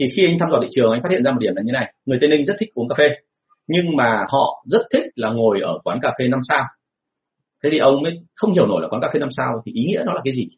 Thì 0.01 0.07
khi 0.17 0.23
anh 0.29 0.39
thăm 0.39 0.49
dò 0.53 0.59
thị 0.63 0.69
trường 0.71 0.93
anh 0.93 1.03
phát 1.03 1.11
hiện 1.11 1.25
ra 1.25 1.31
một 1.31 1.39
điểm 1.41 1.53
là 1.57 1.63
như 1.65 1.73
này. 1.73 1.95
Người 2.07 2.19
Tây 2.21 2.31
Ninh 2.31 2.45
rất 2.45 2.55
thích 2.59 2.69
uống 2.75 2.89
cà 2.89 2.95
phê 2.99 3.09
nhưng 3.67 3.97
mà 3.97 4.25
họ 4.29 4.65
rất 4.71 4.83
thích 4.93 5.05
là 5.15 5.31
ngồi 5.31 5.61
ở 5.61 5.79
quán 5.85 5.99
cà 6.03 6.13
phê 6.19 6.29
năm 6.29 6.41
sao. 6.49 6.63
Thế 7.63 7.71
thì 7.73 7.79
ông 7.79 8.05
ấy 8.05 8.19
không 8.35 8.53
hiểu 8.53 8.67
nổi 8.67 8.83
là 8.83 8.89
quán 8.89 9.03
cà 9.03 9.09
phê 9.13 9.21
năm 9.21 9.29
sao 9.37 9.63
thì 9.67 9.73
ý 9.73 9.85
nghĩa 9.85 10.03
nó 10.07 10.13
là 10.13 10.21
cái 10.25 10.33
gì? 10.33 10.49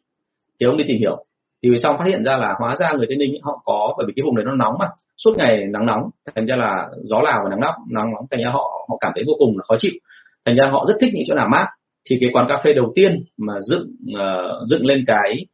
Thì 0.59 0.65
ông 0.65 0.77
đi 0.77 0.83
tìm 0.87 0.97
hiểu. 0.99 1.25
Thì 1.63 1.69
về 1.69 1.77
sau 1.77 1.95
phát 1.97 2.05
hiện 2.07 2.23
ra 2.23 2.37
là 2.37 2.55
hóa 2.59 2.75
ra 2.75 2.93
người 2.93 3.05
tây 3.09 3.17
ninh 3.17 3.41
họ 3.43 3.61
có 3.65 3.93
bởi 3.97 4.05
vì 4.07 4.13
cái 4.15 4.23
vùng 4.23 4.35
đấy 4.35 4.45
nó 4.45 4.55
nóng 4.55 4.73
mà 4.79 4.85
suốt 5.17 5.31
ngày 5.37 5.65
nắng 5.73 5.85
nóng 5.85 6.09
thành 6.35 6.45
ra 6.45 6.55
là 6.55 6.89
gió 7.03 7.21
lào 7.21 7.39
và 7.43 7.49
nắng 7.49 7.59
nóng 7.59 7.75
nắng 7.91 8.11
nóng 8.13 8.25
thành 8.31 8.43
ra 8.43 8.49
họ 8.49 8.85
họ 8.89 8.97
cảm 9.01 9.11
thấy 9.15 9.23
vô 9.27 9.33
cùng 9.39 9.57
là 9.57 9.63
khó 9.67 9.75
chịu. 9.79 9.91
Thành 10.45 10.55
ra 10.55 10.69
họ 10.71 10.85
rất 10.87 10.95
thích 11.01 11.09
những 11.13 11.23
chỗ 11.27 11.35
nào 11.35 11.47
mát. 11.51 11.65
Thì 12.09 12.17
cái 12.21 12.29
quán 12.33 12.45
cà 12.49 12.61
phê 12.63 12.73
đầu 12.73 12.91
tiên 12.95 13.23
mà 13.37 13.53
dựng 13.61 13.95
uh, 14.11 14.67
dựng 14.69 14.85
lên 14.85 15.03
cái 15.07 15.45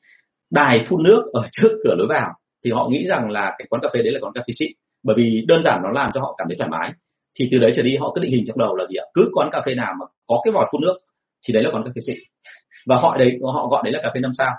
đài 0.51 0.85
phun 0.87 1.03
nước 1.03 1.23
ở 1.33 1.47
trước 1.51 1.69
cửa 1.83 1.95
lối 1.97 2.07
vào 2.07 2.29
thì 2.65 2.71
họ 2.71 2.89
nghĩ 2.89 3.05
rằng 3.07 3.29
là 3.31 3.55
cái 3.57 3.67
quán 3.69 3.81
cà 3.81 3.89
phê 3.93 4.01
đấy 4.01 4.13
là 4.13 4.19
quán 4.21 4.33
cà 4.33 4.41
phê 4.47 4.51
xịn. 4.59 4.71
Bởi 5.03 5.15
vì 5.15 5.45
đơn 5.47 5.63
giản 5.63 5.79
nó 5.83 5.89
làm 5.89 6.09
cho 6.13 6.21
họ 6.21 6.35
cảm 6.37 6.47
thấy 6.47 6.57
thoải 6.57 6.69
mái. 6.69 6.93
Thì 7.39 7.49
từ 7.51 7.57
đấy 7.57 7.71
trở 7.75 7.83
đi 7.83 7.97
họ 7.97 8.11
cứ 8.15 8.21
định 8.21 8.31
hình 8.31 8.43
trong 8.47 8.57
đầu 8.57 8.75
là 8.75 8.85
gì 8.89 8.95
ạ? 8.95 9.05
Cứ 9.13 9.29
quán 9.33 9.49
cà 9.51 9.61
phê 9.65 9.75
nào 9.75 9.93
mà 9.99 10.05
có 10.27 10.41
cái 10.43 10.51
vòi 10.51 10.65
phun 10.71 10.81
nước 10.81 10.97
thì 11.47 11.53
đấy 11.53 11.63
là 11.63 11.69
quán 11.73 11.83
cà 11.83 11.89
phê 11.95 12.01
xịn. 12.07 12.17
Và 12.87 12.95
họ 12.95 13.17
đấy 13.17 13.39
họ 13.53 13.67
gọi 13.67 13.81
đấy 13.83 13.93
là 13.93 13.99
cà 14.03 14.11
phê 14.13 14.19
năm 14.19 14.31
sao. 14.37 14.51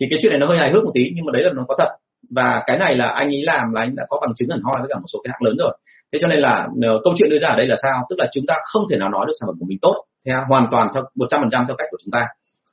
Thì 0.00 0.06
cái 0.10 0.18
chuyện 0.22 0.30
này 0.30 0.38
nó 0.38 0.46
hơi 0.46 0.58
hài 0.58 0.72
hước 0.72 0.84
một 0.84 0.90
tí 0.94 1.10
nhưng 1.14 1.24
mà 1.24 1.32
đấy 1.32 1.42
là 1.42 1.50
nó 1.56 1.64
có 1.68 1.74
thật 1.78 1.88
và 2.30 2.62
cái 2.66 2.78
này 2.78 2.96
là 2.96 3.06
anh 3.08 3.28
ấy 3.28 3.42
làm 3.42 3.72
là 3.72 3.80
anh 3.80 3.96
đã 3.96 4.06
có 4.08 4.18
bằng 4.20 4.34
chứng 4.36 4.48
hẳn 4.50 4.60
hoi 4.62 4.76
với 4.80 4.88
cả 4.92 4.98
một 4.98 5.06
số 5.12 5.18
cái 5.24 5.30
hãng 5.32 5.42
lớn 5.42 5.56
rồi. 5.58 5.78
Thế 6.12 6.18
cho 6.22 6.28
nên 6.28 6.40
là 6.40 6.68
ờ, 6.82 7.00
câu 7.04 7.14
chuyện 7.18 7.30
đưa 7.30 7.38
ra 7.38 7.48
ở 7.48 7.56
đây 7.56 7.66
là 7.66 7.76
sao? 7.82 8.06
Tức 8.10 8.16
là 8.18 8.26
chúng 8.32 8.44
ta 8.46 8.54
không 8.64 8.82
thể 8.90 8.96
nào 8.96 9.08
nói 9.08 9.24
được 9.26 9.32
sản 9.40 9.46
phẩm 9.46 9.56
của 9.60 9.66
mình 9.68 9.78
tốt 9.82 10.04
theo 10.26 10.44
hoàn 10.48 10.66
toàn 10.70 10.88
theo 10.94 11.02
một 11.14 11.26
trăm 11.30 11.40
phần 11.40 11.50
trăm 11.50 11.64
theo 11.66 11.76
cách 11.76 11.88
của 11.90 11.98
chúng 12.04 12.10
ta. 12.10 12.26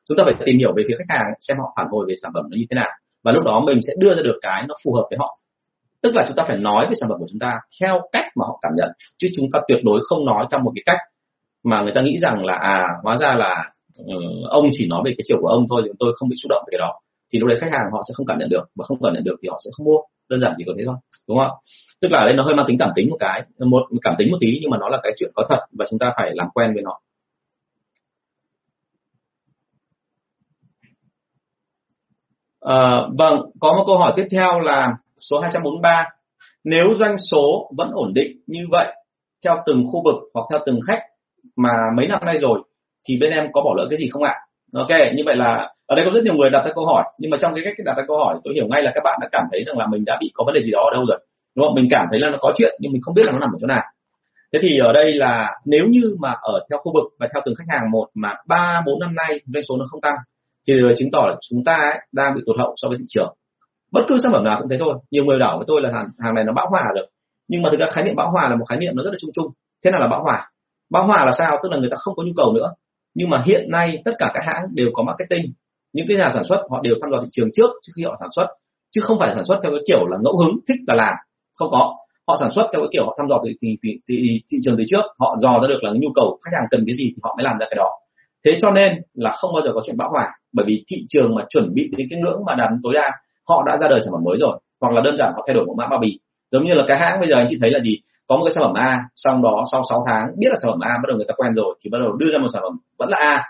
Chúng 0.07 0.17
ta 0.17 0.23
phải 0.25 0.33
tìm 0.45 0.57
hiểu 0.57 0.73
về 0.77 0.83
phía 0.87 0.95
khách 0.97 1.17
hàng 1.17 1.27
xem 1.39 1.57
họ 1.57 1.73
phản 1.75 1.87
hồi 1.91 2.05
về 2.09 2.15
sản 2.21 2.31
phẩm 2.33 2.43
nó 2.51 2.55
như 2.57 2.65
thế 2.69 2.75
nào. 2.75 2.89
Và 3.23 3.31
lúc 3.31 3.43
đó 3.43 3.59
mình 3.65 3.79
sẽ 3.87 3.93
đưa 3.97 4.13
ra 4.15 4.21
được 4.21 4.39
cái 4.41 4.65
nó 4.67 4.75
phù 4.83 4.93
hợp 4.93 5.05
với 5.09 5.17
họ. 5.19 5.37
Tức 6.01 6.15
là 6.15 6.23
chúng 6.27 6.35
ta 6.35 6.43
phải 6.47 6.57
nói 6.57 6.85
về 6.89 6.93
sản 6.99 7.09
phẩm 7.09 7.19
của 7.19 7.27
chúng 7.29 7.39
ta 7.39 7.59
theo 7.81 8.01
cách 8.11 8.25
mà 8.35 8.45
họ 8.45 8.59
cảm 8.61 8.71
nhận 8.75 8.89
chứ 9.17 9.27
chúng 9.35 9.45
ta 9.53 9.59
tuyệt 9.67 9.79
đối 9.83 9.99
không 10.03 10.25
nói 10.25 10.45
trong 10.51 10.63
một 10.63 10.71
cái 10.75 10.83
cách 10.85 10.99
mà 11.63 11.81
người 11.81 11.91
ta 11.95 12.01
nghĩ 12.01 12.17
rằng 12.21 12.45
là 12.45 12.53
à 12.55 12.87
hóa 13.03 13.17
ra 13.17 13.35
là 13.35 13.71
ừ, 13.97 14.13
ông 14.49 14.69
chỉ 14.71 14.87
nói 14.87 15.01
về 15.05 15.11
cái 15.17 15.23
chiều 15.27 15.37
của 15.41 15.47
ông 15.47 15.65
thôi 15.69 15.81
thì 15.85 15.91
tôi 15.99 16.13
không 16.15 16.29
bị 16.29 16.35
xúc 16.43 16.49
động 16.49 16.63
về 16.67 16.71
cái 16.71 16.79
đó 16.79 16.99
thì 17.33 17.39
lúc 17.39 17.47
đấy 17.49 17.57
khách 17.61 17.71
hàng 17.71 17.91
họ 17.91 18.01
sẽ 18.07 18.11
không 18.13 18.25
cảm 18.25 18.39
nhận 18.39 18.49
được 18.49 18.65
và 18.75 18.85
không 18.85 18.97
cảm 19.03 19.13
nhận 19.13 19.23
được 19.23 19.35
thì 19.41 19.49
họ 19.49 19.59
sẽ 19.65 19.69
không 19.73 19.85
mua 19.85 19.97
đơn 20.29 20.39
giản 20.41 20.53
chỉ 20.57 20.63
có 20.67 20.73
thế 20.77 20.83
thôi 20.85 20.95
đúng 21.27 21.37
không 21.37 21.51
tức 22.01 22.11
là 22.11 22.25
đây 22.25 22.33
nó 22.33 22.43
hơi 22.43 22.55
mang 22.55 22.65
tính 22.67 22.77
cảm 22.79 22.89
tính 22.95 23.09
một 23.09 23.17
cái 23.19 23.43
một 23.59 23.83
cảm 24.01 24.15
tính 24.17 24.31
một 24.31 24.37
tí 24.41 24.47
nhưng 24.61 24.71
mà 24.71 24.77
nó 24.77 24.89
là 24.89 24.99
cái 25.03 25.13
chuyện 25.17 25.31
có 25.35 25.45
thật 25.49 25.59
và 25.79 25.85
chúng 25.89 25.99
ta 25.99 26.13
phải 26.17 26.31
làm 26.33 26.47
quen 26.53 26.73
với 26.73 26.83
nó 26.83 26.99
À, 32.63 33.01
vâng, 33.17 33.51
có 33.59 33.73
một 33.73 33.83
câu 33.87 33.97
hỏi 33.97 34.13
tiếp 34.15 34.27
theo 34.31 34.59
là 34.59 34.97
số 35.17 35.39
243. 35.39 36.05
Nếu 36.63 36.85
doanh 36.99 37.15
số 37.31 37.71
vẫn 37.77 37.91
ổn 37.93 38.13
định 38.13 38.37
như 38.47 38.65
vậy 38.71 38.93
theo 39.43 39.55
từng 39.65 39.83
khu 39.91 40.01
vực 40.05 40.15
hoặc 40.33 40.43
theo 40.51 40.59
từng 40.65 40.79
khách 40.87 40.99
mà 41.55 41.69
mấy 41.97 42.07
năm 42.07 42.21
nay 42.25 42.37
rồi 42.37 42.59
thì 43.07 43.17
bên 43.21 43.31
em 43.31 43.45
có 43.53 43.61
bỏ 43.61 43.73
lỡ 43.77 43.87
cái 43.89 43.99
gì 43.99 44.09
không 44.11 44.23
ạ? 44.23 44.35
Ok, 44.73 44.89
như 45.15 45.23
vậy 45.25 45.35
là 45.35 45.71
ở 45.87 45.95
đây 45.95 46.05
có 46.05 46.11
rất 46.13 46.23
nhiều 46.23 46.33
người 46.33 46.49
đặt 46.49 46.65
ra 46.65 46.71
câu 46.75 46.85
hỏi 46.85 47.03
nhưng 47.19 47.31
mà 47.31 47.37
trong 47.41 47.53
cái 47.55 47.63
cách 47.65 47.73
đặt 47.85 47.93
ra 47.97 48.03
câu 48.07 48.17
hỏi 48.17 48.35
tôi 48.43 48.53
hiểu 48.53 48.67
ngay 48.67 48.83
là 48.83 48.91
các 48.95 49.01
bạn 49.03 49.19
đã 49.21 49.27
cảm 49.31 49.43
thấy 49.51 49.63
rằng 49.63 49.77
là 49.77 49.87
mình 49.87 50.05
đã 50.05 50.17
bị 50.21 50.31
có 50.33 50.43
vấn 50.45 50.55
đề 50.55 50.61
gì 50.61 50.71
đó 50.71 50.79
ở 50.79 50.93
đâu 50.93 51.05
rồi 51.09 51.19
đúng 51.55 51.65
không? 51.67 51.75
Mình 51.75 51.87
cảm 51.91 52.05
thấy 52.11 52.19
là 52.19 52.29
nó 52.29 52.37
có 52.41 52.53
chuyện 52.57 52.75
nhưng 52.79 52.91
mình 52.91 53.01
không 53.01 53.15
biết 53.15 53.25
là 53.25 53.31
nó 53.31 53.39
nằm 53.39 53.49
ở 53.49 53.57
chỗ 53.61 53.67
nào. 53.67 53.83
Thế 54.53 54.59
thì 54.61 54.79
ở 54.85 54.93
đây 54.93 55.13
là 55.13 55.55
nếu 55.65 55.85
như 55.89 56.15
mà 56.19 56.35
ở 56.41 56.59
theo 56.69 56.79
khu 56.79 56.91
vực 56.93 57.11
và 57.19 57.27
theo 57.33 57.41
từng 57.45 57.55
khách 57.55 57.77
hàng 57.77 57.91
một 57.91 58.07
mà 58.13 58.35
ba 58.47 58.83
bốn 58.85 58.99
năm 58.99 59.15
nay 59.15 59.41
doanh 59.53 59.63
số 59.69 59.77
nó 59.77 59.85
không 59.89 60.01
tăng 60.01 60.15
thì 60.67 60.73
chứng 60.97 61.11
tỏ 61.11 61.25
là 61.27 61.35
chúng 61.49 61.63
ta 61.63 61.75
ấy, 61.75 61.99
đang 62.11 62.35
bị 62.35 62.41
tụt 62.45 62.57
hậu 62.59 62.73
so 62.77 62.89
với 62.89 62.97
thị 62.97 63.05
trường. 63.07 63.33
Bất 63.91 64.01
cứ 64.07 64.17
sản 64.23 64.31
phẩm 64.31 64.43
nào 64.43 64.57
cũng 64.59 64.69
thế 64.69 64.77
thôi 64.79 64.93
nhiều 65.11 65.25
người 65.25 65.39
đảo 65.39 65.57
với 65.57 65.65
tôi 65.67 65.81
là 65.81 65.91
hàng 65.93 66.05
hàng 66.19 66.35
này 66.35 66.43
nó 66.43 66.53
bão 66.53 66.67
hòa 66.69 66.83
được 66.95 67.05
nhưng 67.47 67.61
mà 67.61 67.69
thực 67.71 67.79
ra 67.79 67.87
khái 67.91 68.03
niệm 68.03 68.15
bão 68.15 68.31
hòa 68.31 68.49
là 68.49 68.55
một 68.55 68.65
khái 68.69 68.77
niệm 68.77 68.95
nó 68.95 69.03
rất 69.03 69.09
là 69.11 69.17
chung 69.21 69.31
chung. 69.33 69.47
Thế 69.83 69.91
nào 69.91 70.01
là 70.01 70.07
bão 70.07 70.23
hòa? 70.23 70.51
Bão 70.89 71.05
hòa 71.07 71.25
là 71.25 71.31
sao? 71.37 71.59
Tức 71.63 71.71
là 71.71 71.77
người 71.77 71.89
ta 71.91 71.97
không 71.99 72.15
có 72.15 72.23
nhu 72.23 72.31
cầu 72.35 72.53
nữa 72.53 72.73
nhưng 73.15 73.29
mà 73.29 73.43
hiện 73.45 73.71
nay 73.71 74.01
tất 74.05 74.11
cả 74.19 74.31
các 74.33 74.43
hãng 74.45 74.63
đều 74.73 74.89
có 74.93 75.03
marketing. 75.03 75.53
Những 75.93 76.05
cái 76.07 76.17
nhà 76.17 76.31
sản 76.33 76.43
xuất 76.43 76.57
họ 76.69 76.81
đều 76.83 76.95
thăm 77.01 77.11
dò 77.11 77.21
thị 77.21 77.27
trường 77.31 77.49
trước 77.53 77.69
trước 77.83 77.91
khi 77.95 78.03
họ 78.03 78.17
sản 78.19 78.29
xuất. 78.35 78.47
Chứ 78.95 79.01
không 79.01 79.19
phải 79.19 79.31
sản 79.35 79.45
xuất 79.45 79.59
theo 79.63 79.71
cái 79.71 79.81
kiểu 79.87 80.07
là 80.07 80.17
ngẫu 80.21 80.37
hứng 80.37 80.55
thích 80.67 80.77
là 80.87 80.95
làm. 80.95 81.15
Không 81.57 81.69
có. 81.71 81.95
Họ 82.27 82.37
sản 82.39 82.51
xuất 82.51 82.69
theo 82.71 82.81
cái 82.81 82.89
kiểu 82.91 83.05
họ 83.05 83.15
thăm 83.17 83.27
dò 83.29 83.41
thị, 83.45 83.51
thị, 83.61 83.77
thị, 83.83 83.99
thị, 84.07 84.41
thị 84.51 84.57
trường 84.63 84.75
từ 84.77 84.83
trước. 84.87 85.03
Họ 85.19 85.35
dò 85.39 85.59
ra 85.61 85.67
được 85.67 85.79
là 85.81 85.91
nhu 85.93 86.09
cầu 86.15 86.39
khách 86.45 86.51
hàng 86.57 86.67
cần 86.71 86.83
cái 86.87 86.95
gì 86.95 87.05
thì 87.15 87.19
họ 87.23 87.35
mới 87.37 87.43
làm 87.43 87.57
ra 87.59 87.65
cái 87.69 87.75
đó. 87.77 87.89
Thế 88.45 88.51
cho 88.61 88.71
nên 88.71 89.01
là 89.13 89.31
không 89.31 89.53
bao 89.53 89.61
giờ 89.65 89.71
có 89.73 89.81
chuyện 89.85 89.97
bão 89.97 90.09
hòa. 90.09 90.27
Bởi 90.53 90.65
vì 90.65 90.83
thị 90.87 91.05
trường 91.09 91.35
mà 91.35 91.45
chuẩn 91.49 91.73
bị 91.73 91.89
đến 91.97 92.07
cái 92.09 92.19
ngưỡng 92.19 92.45
mà 92.45 92.55
đạt 92.55 92.69
tối 92.83 92.93
đa 92.93 93.11
họ 93.47 93.63
đã 93.67 93.77
ra 93.77 93.87
đời 93.89 94.01
sản 94.01 94.11
phẩm 94.11 94.23
mới 94.23 94.37
rồi. 94.39 94.59
Hoặc 94.81 94.93
là 94.93 95.01
đơn 95.01 95.15
giản 95.17 95.33
họ 95.35 95.43
thay 95.47 95.53
đổi 95.53 95.65
một 95.65 95.75
mã 95.77 95.87
bao 95.87 95.99
bì. 95.99 96.19
Giống 96.51 96.63
như 96.63 96.73
là 96.73 96.83
cái 96.87 96.97
hãng 96.99 97.19
bây 97.19 97.29
giờ 97.29 97.35
anh 97.35 97.47
chị 97.49 97.57
thấy 97.61 97.71
là 97.71 97.79
gì? 97.79 97.97
Có 98.27 98.37
một 98.37 98.43
cái 98.45 98.53
sản 98.55 98.63
phẩm 98.63 98.73
A 98.73 98.99
sau 99.15 99.41
đó 99.43 99.63
sau 99.71 99.81
6 99.89 100.05
tháng 100.07 100.27
biết 100.37 100.47
là 100.49 100.55
sản 100.61 100.71
phẩm 100.71 100.79
A 100.79 100.93
bắt 100.93 101.07
đầu 101.07 101.17
người 101.17 101.25
ta 101.27 101.33
quen 101.37 101.53
rồi 101.53 101.75
thì 101.83 101.89
bắt 101.89 101.97
đầu 102.01 102.11
đưa 102.11 102.31
ra 102.31 102.37
một 102.37 102.47
sản 102.53 102.61
phẩm 102.65 102.77
vẫn 102.99 103.09
là 103.09 103.17
A. 103.17 103.43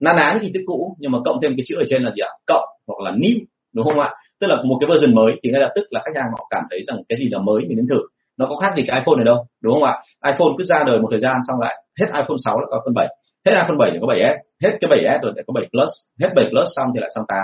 Na 0.00 0.12
ná 0.12 0.32
những 0.32 0.42
hình 0.42 0.52
thức 0.54 0.62
cũ, 0.66 0.96
nhưng 0.98 1.12
mà 1.12 1.18
cộng 1.24 1.38
thêm 1.42 1.52
cái 1.56 1.64
chữ 1.68 1.74
ở 1.78 1.84
trên 1.90 2.02
là 2.02 2.10
gì 2.10 2.20
ạ? 2.20 2.30
Cộng 2.46 2.64
hoặc 2.86 3.00
là 3.04 3.10
new 3.16 3.38
đúng 3.74 3.84
không 3.84 4.00
ạ? 4.00 4.10
Tức 4.40 4.46
là 4.46 4.56
một 4.64 4.76
cái 4.80 4.90
version 4.90 5.14
mới, 5.14 5.32
thì 5.42 5.50
ngay 5.50 5.60
lập 5.60 5.72
tức 5.74 5.84
là 5.90 6.00
khách 6.04 6.20
hàng 6.20 6.30
họ 6.32 6.46
cảm 6.50 6.64
thấy 6.70 6.80
rằng 6.86 6.98
cái 7.08 7.18
gì 7.18 7.28
là 7.28 7.38
mới 7.38 7.60
mình 7.68 7.76
nên 7.76 7.88
thử. 7.88 8.00
Nó 8.38 8.46
có 8.46 8.56
khác 8.56 8.72
gì 8.76 8.84
cái 8.86 8.98
iPhone 9.00 9.16
này 9.16 9.24
đâu, 9.24 9.46
đúng 9.62 9.74
không 9.74 9.84
ạ? 9.84 9.94
iPhone 10.26 10.52
cứ 10.58 10.64
ra 10.64 10.82
đời 10.86 10.98
một 10.98 11.08
thời 11.10 11.20
gian 11.20 11.36
xong 11.48 11.60
lại 11.60 11.74
hết 12.00 12.06
iPhone 12.06 12.40
6 12.44 12.60
là 12.60 12.66
có 12.70 12.76
iPhone 12.76 12.94
7 12.94 13.08
hết 13.46 13.52
iPhone 13.62 13.76
7 13.78 13.90
thì 13.92 13.98
có 14.00 14.06
7s 14.06 14.36
hết 14.62 14.72
cái 14.80 14.90
7s 14.90 15.18
rồi 15.22 15.32
lại 15.36 15.44
có 15.46 15.52
7 15.52 15.64
plus, 15.72 15.90
hết 16.20 16.30
7 16.36 16.44
plus 16.50 16.68
xong 16.76 16.88
thì 16.94 17.00
lại 17.00 17.10
sang 17.14 17.24
8 17.28 17.38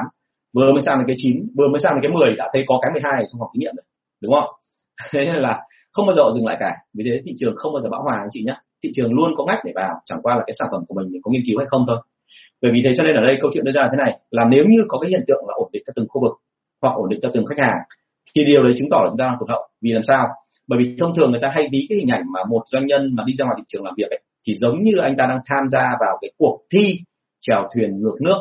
vừa 0.57 0.73
mới 0.73 0.83
sang 0.87 0.99
đến 0.99 1.07
cái 1.07 1.17
9 1.19 1.47
vừa 1.57 1.69
mới 1.69 1.79
sang 1.79 1.95
đến 1.95 2.03
cái 2.03 2.13
10 2.13 2.37
đã 2.37 2.51
thấy 2.53 2.63
có 2.67 2.79
cái 2.83 2.91
12 2.93 3.25
trong 3.29 3.39
phòng 3.41 3.49
thí 3.55 3.59
nghiệm 3.59 3.75
rồi, 3.77 3.85
đúng 4.23 4.33
không? 4.35 4.49
Thế 5.13 5.25
nên 5.25 5.35
là 5.35 5.61
không 5.93 6.07
bao 6.07 6.17
giờ 6.17 6.23
dừng 6.35 6.47
lại 6.47 6.57
cả. 6.61 6.73
Vì 6.95 7.05
thế 7.05 7.21
thị 7.25 7.33
trường 7.39 7.55
không 7.57 7.73
bao 7.73 7.83
giờ 7.83 7.89
bão 7.91 8.03
hòa 8.03 8.15
anh 8.19 8.29
chị 8.33 8.45
nhé 8.47 8.57
thị 8.83 8.91
trường 8.95 9.13
luôn 9.13 9.31
có 9.37 9.45
ngách 9.45 9.61
để 9.65 9.73
vào 9.75 9.95
chẳng 10.05 10.23
qua 10.23 10.37
là 10.37 10.43
cái 10.47 10.55
sản 10.59 10.69
phẩm 10.71 10.83
của 10.89 10.95
mình, 10.95 11.23
có 11.23 11.31
nghiên 11.31 11.43
cứu 11.47 11.59
hay 11.59 11.67
không 11.67 11.85
thôi. 11.89 11.97
Bởi 12.63 12.73
vì 12.73 12.81
thế 12.85 12.91
cho 12.97 13.03
nên 13.03 13.15
ở 13.15 13.23
đây 13.23 13.37
câu 13.41 13.51
chuyện 13.55 13.65
đưa 13.65 13.73
ra 13.73 13.89
thế 13.93 13.97
này 13.97 14.19
là 14.31 14.45
nếu 14.45 14.65
như 14.69 14.85
có 14.89 14.99
cái 14.99 15.11
hiện 15.11 15.25
tượng 15.27 15.45
là 15.49 15.55
ổn 15.55 15.71
định 15.73 15.83
cho 15.87 15.93
từng 15.97 16.07
khu 16.09 16.21
vực 16.23 16.33
hoặc 16.83 16.95
ổn 16.97 17.09
định 17.09 17.21
cho 17.23 17.31
từng 17.35 17.47
khách 17.47 17.59
hàng 17.59 17.79
thì 18.35 18.45
điều 18.45 18.63
đấy 18.63 18.73
chứng 18.77 18.89
tỏ 18.91 19.01
là 19.05 19.09
chúng 19.11 19.19
ta 19.19 19.25
đang 19.25 19.37
tụt 19.41 19.49
hậu. 19.49 19.69
Vì 19.81 19.93
làm 19.93 20.03
sao? 20.09 20.29
Bởi 20.67 20.79
vì 20.79 20.97
thông 21.01 21.15
thường 21.15 21.31
người 21.31 21.41
ta 21.43 21.51
hay 21.55 21.69
ví 21.73 21.87
cái 21.89 21.99
hình 21.99 22.09
ảnh 22.09 22.23
mà 22.33 22.41
một 22.45 22.63
doanh 22.73 22.87
nhân 22.87 23.15
mà 23.15 23.25
đi 23.27 23.33
ra 23.39 23.45
ngoài 23.45 23.55
thị 23.59 23.65
trường 23.69 23.85
làm 23.85 23.95
việc 23.97 24.11
ấy, 24.11 24.21
thì 24.47 24.55
giống 24.55 24.83
như 24.83 24.99
anh 24.99 25.17
ta 25.17 25.27
đang 25.27 25.39
tham 25.47 25.65
gia 25.73 25.97
vào 26.01 26.19
cái 26.21 26.31
cuộc 26.39 26.61
thi 26.73 27.01
chèo 27.41 27.69
thuyền 27.75 28.01
ngược 28.01 28.17
nước. 28.21 28.39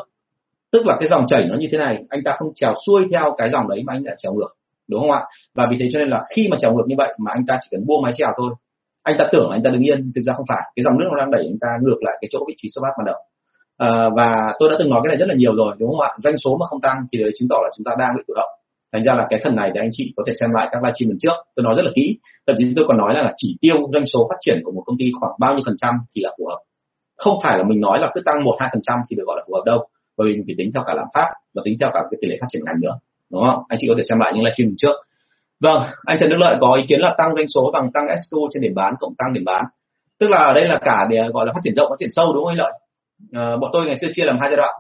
Tức 0.72 0.86
là 0.86 0.98
cái 1.00 1.10
dòng 1.10 1.28
chảy 1.28 1.46
nó 1.50 1.58
như 1.58 1.68
thế 1.72 1.78
này 1.78 2.04
anh 2.10 2.24
ta 2.26 2.32
không 2.32 2.52
chèo 2.56 2.74
xuôi 2.88 3.08
theo 3.12 3.36
cái 3.38 3.50
dòng 3.50 3.70
đấy 3.70 3.84
mà 3.86 3.94
anh 3.94 4.04
lại 4.04 4.16
chèo 4.18 4.34
ngược 4.34 4.50
đúng 4.90 5.02
không 5.02 5.12
ạ? 5.12 5.22
Và 5.56 5.68
vì 5.72 5.78
thế 5.80 5.90
cho 5.94 6.00
nên 6.00 6.10
là 6.10 6.22
khi 6.36 6.48
mà 6.52 6.58
trào 6.60 6.74
ngược 6.74 6.86
như 6.88 6.96
vậy 6.98 7.14
mà 7.20 7.32
anh 7.36 7.46
ta 7.48 7.58
chỉ 7.62 7.68
cần 7.72 7.86
buông 7.88 8.02
mái 8.04 8.14
chèo 8.18 8.32
thôi 8.38 8.52
anh 9.04 9.16
ta 9.20 9.26
tưởng 9.32 9.50
là 9.50 9.56
anh 9.56 9.64
ta 9.64 9.70
đứng 9.70 9.82
yên 9.82 10.12
thực 10.16 10.22
ra 10.22 10.34
không 10.34 10.46
phải. 10.50 10.64
Cái 10.76 10.84
dòng 10.84 10.98
nước 11.00 11.08
nó 11.12 11.18
đang 11.18 11.32
đẩy 11.32 11.44
anh 11.52 11.60
ta 11.62 11.68
ngược 11.82 12.00
lại 12.06 12.18
cái 12.22 12.30
chỗ 12.32 12.40
vị 12.48 12.54
trí 12.58 12.68
xuất 12.74 12.82
phát 12.84 12.94
ban 12.98 13.06
đầu. 13.06 13.20
À, 13.78 14.10
và 14.18 14.54
tôi 14.60 14.70
đã 14.70 14.76
từng 14.80 14.90
nói 14.90 15.02
cái 15.04 15.10
này 15.12 15.18
rất 15.18 15.28
là 15.28 15.36
nhiều 15.36 15.54
rồi 15.56 15.76
đúng 15.80 15.90
không 15.90 16.00
ạ? 16.00 16.10
Doanh 16.24 16.38
số 16.38 16.58
mà 16.60 16.66
không 16.66 16.82
tăng 16.82 16.98
thì 17.12 17.20
đấy 17.20 17.32
chứng 17.36 17.50
tỏ 17.50 17.58
là 17.64 17.70
chúng 17.78 17.84
ta 17.84 17.92
đang 18.00 18.10
bị 18.18 18.24
tụt 18.28 18.38
hậu 18.38 18.50
thành 18.94 19.04
ra 19.04 19.14
là 19.14 19.28
cái 19.30 19.40
phần 19.44 19.56
này 19.56 19.72
thì 19.74 19.80
anh 19.80 19.90
chị 19.92 20.14
có 20.18 20.24
thể 20.28 20.34
xem 20.40 20.50
lại 20.52 20.68
các 20.72 20.84
livestream 20.84 21.10
lần 21.10 21.18
trước. 21.22 21.36
Tôi 21.56 21.64
nói 21.64 21.74
rất 21.78 21.86
là 21.86 21.92
kỹ 21.96 22.18
thậm 22.48 22.56
chí 22.60 22.74
tôi 22.76 22.86
còn 22.88 22.98
nói 22.98 23.14
là 23.14 23.34
chỉ 23.38 23.58
tiêu 23.62 23.78
doanh 23.94 24.06
số 24.06 24.28
phát 24.30 24.40
triển 24.42 24.58
của 24.64 24.72
một 24.72 24.84
công 24.86 24.98
ty 25.00 25.06
khoảng 25.20 25.34
bao 25.40 25.54
nhiêu 25.54 25.64
phần 25.66 25.76
trăm 25.82 25.94
thì 26.16 26.22
là 26.26 26.30
phù 26.38 26.48
hợp. 26.48 26.60
Không 27.18 27.38
phải 27.44 27.58
là 27.58 27.64
mình 27.64 27.80
nói 27.82 28.00
là 28.02 28.12
cứ 28.14 28.22
tăng 28.26 28.44
một 28.44 28.56
hai 28.60 28.70
phần 28.74 28.82
trăm 28.88 29.00
thì 29.10 29.16
được 29.16 29.24
gọi 29.28 29.38
là 29.40 29.44
phù 29.48 29.54
hợp 29.54 29.64
đâu 29.66 29.88
bởi 30.18 30.28
vì 30.28 30.34
mình 30.34 30.44
phải 30.48 30.56
tính 30.58 30.72
theo 30.74 30.84
cả 30.88 30.94
lạm 30.94 31.08
phát 31.14 31.30
và 31.56 31.62
tính 31.66 31.78
theo 31.80 31.90
cả 31.94 32.00
cái 32.12 32.18
tỷ 32.22 32.28
lệ 32.28 32.38
phát 32.42 32.48
triển 32.50 32.62
ngành 32.66 32.80
nữa 32.82 32.96
đúng 33.32 33.44
không? 33.44 33.64
Anh 33.70 33.80
chị 33.82 33.88
có 33.90 33.96
thể 33.98 34.04
xem 34.10 34.20
lại 34.20 34.32
những 34.34 34.44
livestream 34.44 34.74
trước. 34.78 34.96
Vâng 35.62 35.84
anh 36.06 36.18
Trần 36.20 36.30
Đức 36.30 36.38
Lợi 36.40 36.56
có 36.62 36.76
ý 36.76 36.84
kiến 36.90 37.00
là 37.00 37.16
tăng 37.18 37.36
doanh 37.36 37.48
số 37.48 37.72
bằng 37.74 37.92
tăng 37.94 38.04
SQ 38.06 38.48
trên 38.54 38.62
điểm 38.62 38.74
bán 38.76 38.94
cộng 39.00 39.14
tăng 39.18 39.34
điểm 39.34 39.44
bán. 39.46 39.66
Tức 40.20 40.28
là 40.30 40.38
ở 40.38 40.54
đây 40.54 40.68
là 40.68 40.80
cả 40.86 41.08
để 41.10 41.18
gọi 41.34 41.46
là 41.46 41.54
phát 41.54 41.60
triển 41.64 41.74
rộng 41.76 41.90
phát 41.90 41.96
triển 42.00 42.10
sâu 42.12 42.34
đúng 42.34 42.44
không 42.44 42.52
anh 42.52 42.58
Lợi? 42.58 42.72
À, 43.32 43.58
bọn 43.62 43.70
tôi 43.74 43.86
ngày 43.86 43.96
xưa 44.02 44.08
chia 44.14 44.24
làm 44.26 44.38
hai 44.42 44.50
giai 44.50 44.58
đoạn. 44.58 44.74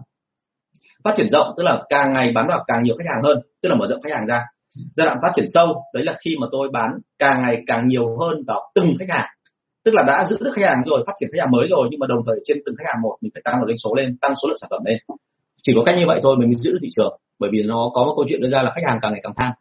Phát 1.04 1.14
triển 1.18 1.30
rộng 1.30 1.48
tức 1.58 1.64
là 1.64 1.84
càng 1.90 2.14
ngày 2.14 2.32
bán 2.36 2.48
vào 2.48 2.64
càng 2.68 2.84
nhiều 2.84 2.96
khách 2.98 3.10
hàng 3.10 3.24
hơn 3.24 3.42
tức 3.62 3.70
là 3.70 3.76
mở 3.76 3.88
rộng 3.90 4.02
khách 4.02 4.14
hàng 4.14 4.26
ra. 4.28 4.42
Giai 4.98 5.06
đoạn 5.06 5.18
phát 5.22 5.32
triển 5.36 5.46
sâu 5.54 5.84
đấy 5.94 6.04
là 6.04 6.14
khi 6.26 6.36
mà 6.42 6.48
tôi 6.52 6.70
bán 6.74 6.90
càng 7.20 7.42
ngày 7.42 7.58
càng 7.68 7.88
nhiều 7.88 8.18
hơn 8.20 8.44
vào 8.48 8.72
từng 8.76 8.94
khách 9.00 9.10
hàng. 9.10 9.28
Tức 9.86 9.92
là 9.96 10.04
đã 10.08 10.26
giữ 10.30 10.38
được 10.42 10.52
khách 10.56 10.66
hàng 10.66 10.82
rồi 10.86 11.04
phát 11.08 11.14
triển 11.20 11.30
khách 11.34 11.40
hàng 11.40 11.52
mới 11.52 11.68
rồi 11.70 11.88
nhưng 11.92 12.00
mà 12.00 12.08
đồng 12.08 12.20
thời 12.28 12.36
trên 12.44 12.58
từng 12.66 12.76
khách 12.78 12.88
hàng 12.88 13.02
một 13.02 13.18
mình 13.22 13.32
phải 13.34 13.42
tăng 13.46 13.60
được 13.60 13.66
doanh 13.68 13.78
số 13.78 13.96
lên 13.96 14.18
tăng 14.22 14.34
số 14.42 14.48
lượng 14.50 14.58
sản 14.62 14.70
phẩm 14.70 14.82
lên 14.86 14.98
chỉ 15.62 15.74
có 15.76 15.84
cách 15.84 15.96
như 15.98 16.04
vậy 16.08 16.20
thôi 16.24 16.36
mình 16.40 16.50
mới 16.50 16.56
giữ 16.56 16.72
được 16.72 16.80
thị 16.82 16.90
trường 16.96 17.20
bởi 17.40 17.50
vì 17.54 17.64
nó 17.64 17.90
có 17.94 18.04
một 18.04 18.14
câu 18.16 18.26
chuyện 18.30 18.42
đưa 18.42 18.50
ra 18.50 18.64
là 18.64 18.72
khách 18.76 18.82
hàng 18.88 19.00
càng 19.02 19.12
ngày 19.12 19.22
càng 19.24 19.34
tham 19.38 19.52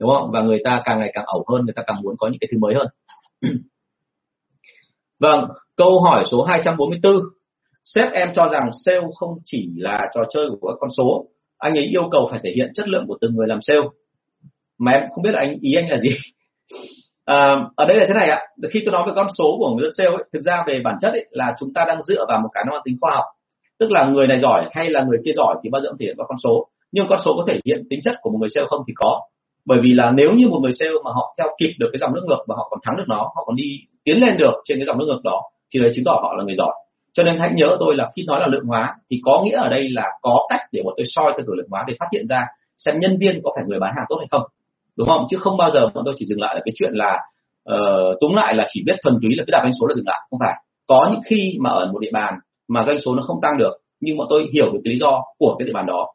đúng 0.00 0.10
không? 0.10 0.30
Và 0.32 0.42
người 0.42 0.58
ta 0.64 0.82
càng 0.84 0.98
ngày 0.98 1.10
càng 1.14 1.24
ẩu 1.26 1.44
hơn 1.52 1.64
người 1.64 1.74
ta 1.76 1.82
càng 1.86 2.02
muốn 2.02 2.16
có 2.18 2.28
những 2.28 2.38
cái 2.40 2.48
thứ 2.52 2.58
mới 2.58 2.74
hơn. 2.74 2.86
Vâng 5.20 5.48
câu 5.76 6.00
hỏi 6.00 6.24
số 6.30 6.42
244 6.44 7.12
sếp 7.84 8.12
em 8.12 8.28
cho 8.34 8.48
rằng 8.52 8.70
sale 8.84 9.06
không 9.18 9.38
chỉ 9.44 9.70
là 9.76 10.06
trò 10.14 10.20
chơi 10.34 10.48
của 10.60 10.68
các 10.68 10.76
con 10.80 10.90
số 10.96 11.26
anh 11.58 11.74
ấy 11.74 11.84
yêu 11.84 12.02
cầu 12.10 12.28
phải 12.30 12.40
thể 12.42 12.52
hiện 12.56 12.70
chất 12.74 12.88
lượng 12.88 13.04
của 13.08 13.18
từng 13.20 13.34
người 13.34 13.46
làm 13.46 13.58
sale. 13.62 13.80
Mà 14.78 14.92
em 14.92 15.02
không 15.14 15.22
biết 15.22 15.30
là 15.32 15.38
anh 15.40 15.56
ý 15.60 15.74
anh 15.74 15.90
là 15.90 15.98
gì. 15.98 16.08
À, 17.24 17.56
ở 17.76 17.84
đây 17.84 17.96
là 17.96 18.04
thế 18.08 18.14
này 18.14 18.28
ạ. 18.28 18.40
Khi 18.70 18.80
tôi 18.84 18.92
nói 18.92 19.02
về 19.06 19.12
con 19.16 19.26
số 19.38 19.56
của 19.58 19.74
người 19.74 19.90
sale 19.96 20.10
ấy, 20.10 20.24
thực 20.32 20.40
ra 20.42 20.64
về 20.66 20.80
bản 20.84 20.94
chất 21.00 21.10
ấy, 21.10 21.26
là 21.30 21.54
chúng 21.58 21.72
ta 21.74 21.84
đang 21.88 22.02
dựa 22.02 22.24
vào 22.28 22.40
một 22.40 22.48
cái 22.52 22.64
nó 22.66 22.72
mang 22.72 22.82
tính 22.84 22.96
khoa 23.00 23.14
học 23.14 23.24
tức 23.80 23.90
là 23.90 24.04
người 24.04 24.26
này 24.26 24.40
giỏi 24.40 24.68
hay 24.72 24.90
là 24.90 25.02
người 25.02 25.18
kia 25.24 25.32
giỏi 25.34 25.56
thì 25.62 25.70
bao 25.70 25.80
giờ 25.82 25.88
cũng 25.88 25.98
thể 25.98 26.06
hiện 26.06 26.16
qua 26.16 26.26
con 26.28 26.38
số. 26.44 26.66
Nhưng 26.92 27.06
con 27.08 27.18
số 27.24 27.34
có 27.36 27.44
thể 27.48 27.60
hiện 27.64 27.78
tính 27.90 28.00
chất 28.04 28.14
của 28.22 28.30
một 28.30 28.38
người 28.40 28.48
sale 28.54 28.66
không 28.70 28.82
thì 28.86 28.92
có. 28.96 29.20
Bởi 29.64 29.78
vì 29.82 29.92
là 29.92 30.10
nếu 30.10 30.30
như 30.36 30.48
một 30.48 30.58
người 30.62 30.72
sale 30.78 30.90
mà 31.04 31.10
họ 31.14 31.34
theo 31.38 31.46
kịp 31.60 31.72
được 31.78 31.88
cái 31.92 31.98
dòng 31.98 32.14
nước 32.14 32.22
ngược 32.26 32.44
và 32.48 32.54
họ 32.58 32.68
còn 32.70 32.80
thắng 32.84 32.96
được 32.96 33.04
nó 33.08 33.16
họ 33.16 33.44
còn 33.46 33.56
đi 33.56 33.64
tiến 34.04 34.20
lên 34.20 34.36
được 34.38 34.54
trên 34.64 34.78
cái 34.78 34.86
dòng 34.86 34.98
nước 34.98 35.04
ngược 35.08 35.20
đó 35.24 35.42
thì 35.74 35.80
đấy 35.80 35.92
chứng 35.94 36.04
tỏ 36.04 36.12
họ 36.22 36.34
là 36.38 36.44
người 36.44 36.54
giỏi. 36.58 36.74
Cho 37.12 37.22
nên 37.22 37.38
hãy 37.38 37.50
nhớ 37.54 37.76
tôi 37.80 37.96
là 37.96 38.10
khi 38.16 38.24
nói 38.26 38.40
là 38.40 38.46
lượng 38.46 38.64
hóa 38.66 38.94
thì 39.10 39.20
có 39.24 39.42
nghĩa 39.44 39.56
ở 39.56 39.68
đây 39.68 39.88
là 39.90 40.08
có 40.22 40.46
cách 40.50 40.60
để 40.72 40.82
bọn 40.84 40.94
tôi 40.96 41.06
soi 41.08 41.32
theo 41.36 41.44
tuổi 41.46 41.56
lượng 41.56 41.68
hóa 41.70 41.84
để 41.86 41.94
phát 42.00 42.06
hiện 42.12 42.26
ra 42.28 42.46
xem 42.78 43.00
nhân 43.00 43.18
viên 43.20 43.40
có 43.44 43.50
phải 43.54 43.64
người 43.68 43.80
bán 43.80 43.92
hàng 43.96 44.06
tốt 44.08 44.16
hay 44.18 44.26
không. 44.30 44.42
Đúng 44.96 45.08
không? 45.08 45.26
Chứ 45.30 45.36
không 45.40 45.56
bao 45.56 45.70
giờ 45.70 45.80
bọn 45.94 46.04
tôi 46.04 46.14
chỉ 46.16 46.26
dừng 46.26 46.40
lại 46.40 46.54
ở 46.54 46.60
cái 46.64 46.72
chuyện 46.74 46.90
là 46.92 47.18
ờ, 47.64 48.10
uh, 48.10 48.20
túng 48.20 48.34
lại 48.34 48.54
là 48.54 48.66
chỉ 48.72 48.82
biết 48.86 48.96
thuần 49.02 49.18
túy 49.22 49.30
là 49.36 49.44
cái 49.46 49.52
đạt 49.52 49.62
doanh 49.62 49.72
số 49.80 49.86
là 49.86 49.94
dừng 49.94 50.06
lại. 50.06 50.20
Không 50.30 50.40
phải. 50.40 50.54
Có 50.86 51.08
những 51.10 51.20
khi 51.26 51.56
mà 51.60 51.70
ở 51.70 51.86
một 51.92 51.98
địa 51.98 52.10
bàn 52.12 52.34
mà 52.70 52.84
doanh 52.86 52.98
số 53.04 53.14
nó 53.14 53.22
không 53.22 53.40
tăng 53.42 53.58
được, 53.58 53.72
nhưng 54.00 54.16
bọn 54.16 54.26
tôi 54.30 54.46
hiểu 54.54 54.72
được 54.72 54.80
lý 54.84 54.96
do 55.00 55.22
của 55.38 55.56
cái 55.58 55.66
địa 55.66 55.72
bàn 55.72 55.86
đó, 55.86 56.06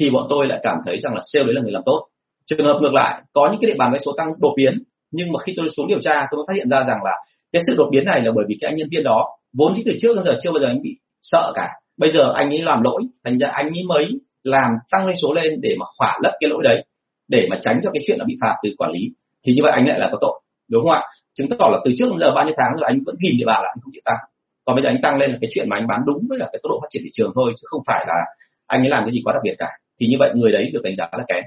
thì 0.00 0.10
bọn 0.10 0.26
tôi 0.30 0.46
lại 0.46 0.60
cảm 0.62 0.76
thấy 0.86 0.98
rằng 1.00 1.14
là 1.14 1.20
sale 1.32 1.44
đấy 1.44 1.54
là 1.54 1.62
người 1.62 1.72
làm 1.72 1.82
tốt. 1.86 2.06
Trường 2.46 2.66
hợp 2.66 2.78
ngược 2.82 2.92
lại, 2.92 3.22
có 3.32 3.48
những 3.50 3.60
cái 3.60 3.70
địa 3.70 3.76
bàn 3.78 3.90
doanh 3.90 4.02
số 4.04 4.12
tăng 4.16 4.28
đột 4.38 4.54
biến, 4.56 4.82
nhưng 5.12 5.32
mà 5.32 5.38
khi 5.38 5.52
tôi 5.56 5.68
xuống 5.76 5.86
điều 5.88 6.00
tra, 6.00 6.26
tôi 6.30 6.38
mới 6.38 6.44
phát 6.48 6.56
hiện 6.56 6.68
ra 6.68 6.78
rằng 6.78 6.98
là 7.04 7.12
cái 7.52 7.62
sự 7.66 7.74
đột 7.78 7.88
biến 7.92 8.04
này 8.04 8.20
là 8.20 8.32
bởi 8.36 8.44
vì 8.48 8.56
cái 8.60 8.70
anh 8.70 8.76
nhân 8.76 8.88
viên 8.90 9.04
đó 9.04 9.26
vốn 9.58 9.74
dĩ 9.74 9.82
từ 9.86 9.92
trước 10.00 10.14
đến 10.16 10.24
giờ 10.24 10.32
chưa 10.42 10.52
bao 10.52 10.60
giờ 10.60 10.66
anh 10.66 10.82
bị 10.82 10.90
sợ 11.22 11.52
cả. 11.54 11.68
Bây 11.96 12.10
giờ 12.10 12.32
anh 12.34 12.50
ấy 12.50 12.58
làm 12.58 12.82
lỗi, 12.82 13.02
thành 13.24 13.38
ra 13.38 13.48
anh 13.52 13.66
ấy 13.66 13.84
mới 13.88 14.04
làm 14.42 14.70
tăng 14.90 15.04
doanh 15.04 15.16
số 15.22 15.32
lên 15.32 15.60
để 15.60 15.76
mà 15.80 15.86
khỏa 15.98 16.18
lấp 16.22 16.32
cái 16.40 16.50
lỗi 16.50 16.60
đấy, 16.64 16.84
để 17.28 17.46
mà 17.50 17.58
tránh 17.62 17.80
cho 17.84 17.90
cái 17.94 18.02
chuyện 18.06 18.18
là 18.18 18.24
bị 18.24 18.36
phạt 18.40 18.54
từ 18.62 18.70
quản 18.78 18.90
lý. 18.90 19.00
Thì 19.46 19.52
như 19.52 19.60
vậy 19.62 19.72
anh 19.72 19.88
lại 19.88 19.98
là 19.98 20.08
có 20.12 20.18
tội, 20.20 20.40
đúng 20.70 20.82
không 20.82 20.92
ạ? 20.92 21.02
Chứng 21.34 21.48
tỏ 21.58 21.68
là 21.72 21.78
từ 21.84 21.92
trước 21.98 22.04
đến 22.10 22.18
giờ 22.20 22.32
bao 22.34 22.44
nhiêu 22.44 22.54
tháng 22.58 22.72
rồi 22.76 22.84
anh 22.86 22.98
vẫn 23.06 23.14
ghim 23.22 23.38
địa 23.38 23.44
bàn 23.46 23.62
là 23.62 23.68
anh 23.68 23.78
không 23.82 23.92
chịu 23.92 24.02
tăng 24.04 24.16
còn 24.64 24.76
bây 24.76 24.82
giờ 24.82 24.88
anh 24.88 25.02
tăng 25.02 25.18
lên 25.18 25.30
là 25.30 25.38
cái 25.40 25.50
chuyện 25.54 25.68
mà 25.68 25.76
anh 25.76 25.86
bán 25.86 26.00
đúng 26.06 26.26
với 26.28 26.38
là 26.38 26.48
cái 26.52 26.60
tốc 26.62 26.70
độ 26.70 26.78
phát 26.80 26.88
triển 26.90 27.02
thị 27.04 27.10
trường 27.12 27.32
thôi 27.34 27.52
chứ 27.56 27.64
không 27.64 27.82
phải 27.86 28.04
là 28.08 28.24
anh 28.66 28.82
ấy 28.82 28.88
làm 28.88 29.04
cái 29.04 29.12
gì 29.12 29.20
quá 29.24 29.32
đặc 29.32 29.42
biệt 29.44 29.54
cả. 29.58 29.68
Thì 30.00 30.06
như 30.06 30.16
vậy 30.18 30.30
người 30.34 30.52
đấy 30.52 30.70
được 30.72 30.80
đánh 30.82 30.96
giá 30.96 31.08
là 31.12 31.24
kém. 31.28 31.44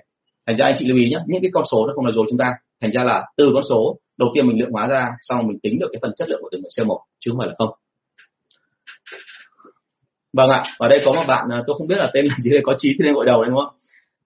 Thành 0.47 0.57
ra 0.57 0.65
anh 0.65 0.75
chị 0.79 0.87
lưu 0.87 0.97
ý 0.97 1.09
nhé 1.09 1.17
những 1.27 1.41
cái 1.41 1.51
con 1.53 1.63
số 1.71 1.87
nó 1.87 1.93
không 1.95 2.05
là 2.05 2.11
dối 2.11 2.25
chúng 2.29 2.37
ta. 2.37 2.53
Thành 2.81 2.91
ra 2.91 3.03
là 3.03 3.25
từ 3.37 3.51
con 3.53 3.63
số 3.69 3.97
đầu 4.17 4.29
tiên 4.33 4.47
mình 4.47 4.59
lượng 4.59 4.71
hóa 4.71 4.87
ra 4.87 5.09
sau 5.21 5.43
mình 5.43 5.59
tính 5.59 5.79
được 5.79 5.87
cái 5.91 5.99
phần 6.01 6.11
chất 6.15 6.29
lượng 6.29 6.39
của 6.41 6.49
từng 6.51 6.61
người 6.61 6.69
sale 6.77 6.87
một 6.87 7.01
chứ 7.19 7.31
không 7.31 7.39
phải 7.39 7.47
là 7.47 7.53
không. 7.57 7.69
Vâng 10.33 10.49
ạ 10.49 10.63
ở 10.77 10.87
đây 10.87 11.01
có 11.05 11.13
một 11.13 11.23
bạn 11.27 11.47
à, 11.51 11.63
tôi 11.67 11.75
không 11.77 11.87
biết 11.87 11.95
là 11.97 12.11
tên 12.13 12.25
là 12.25 12.35
gì 12.39 12.51
đây 12.51 12.61
có 12.63 12.75
trí 12.77 12.89
thì 12.99 13.05
lên 13.05 13.13
gọi 13.13 13.25
đầu 13.25 13.41
đấy 13.41 13.49
đúng 13.49 13.59
không? 13.59 13.75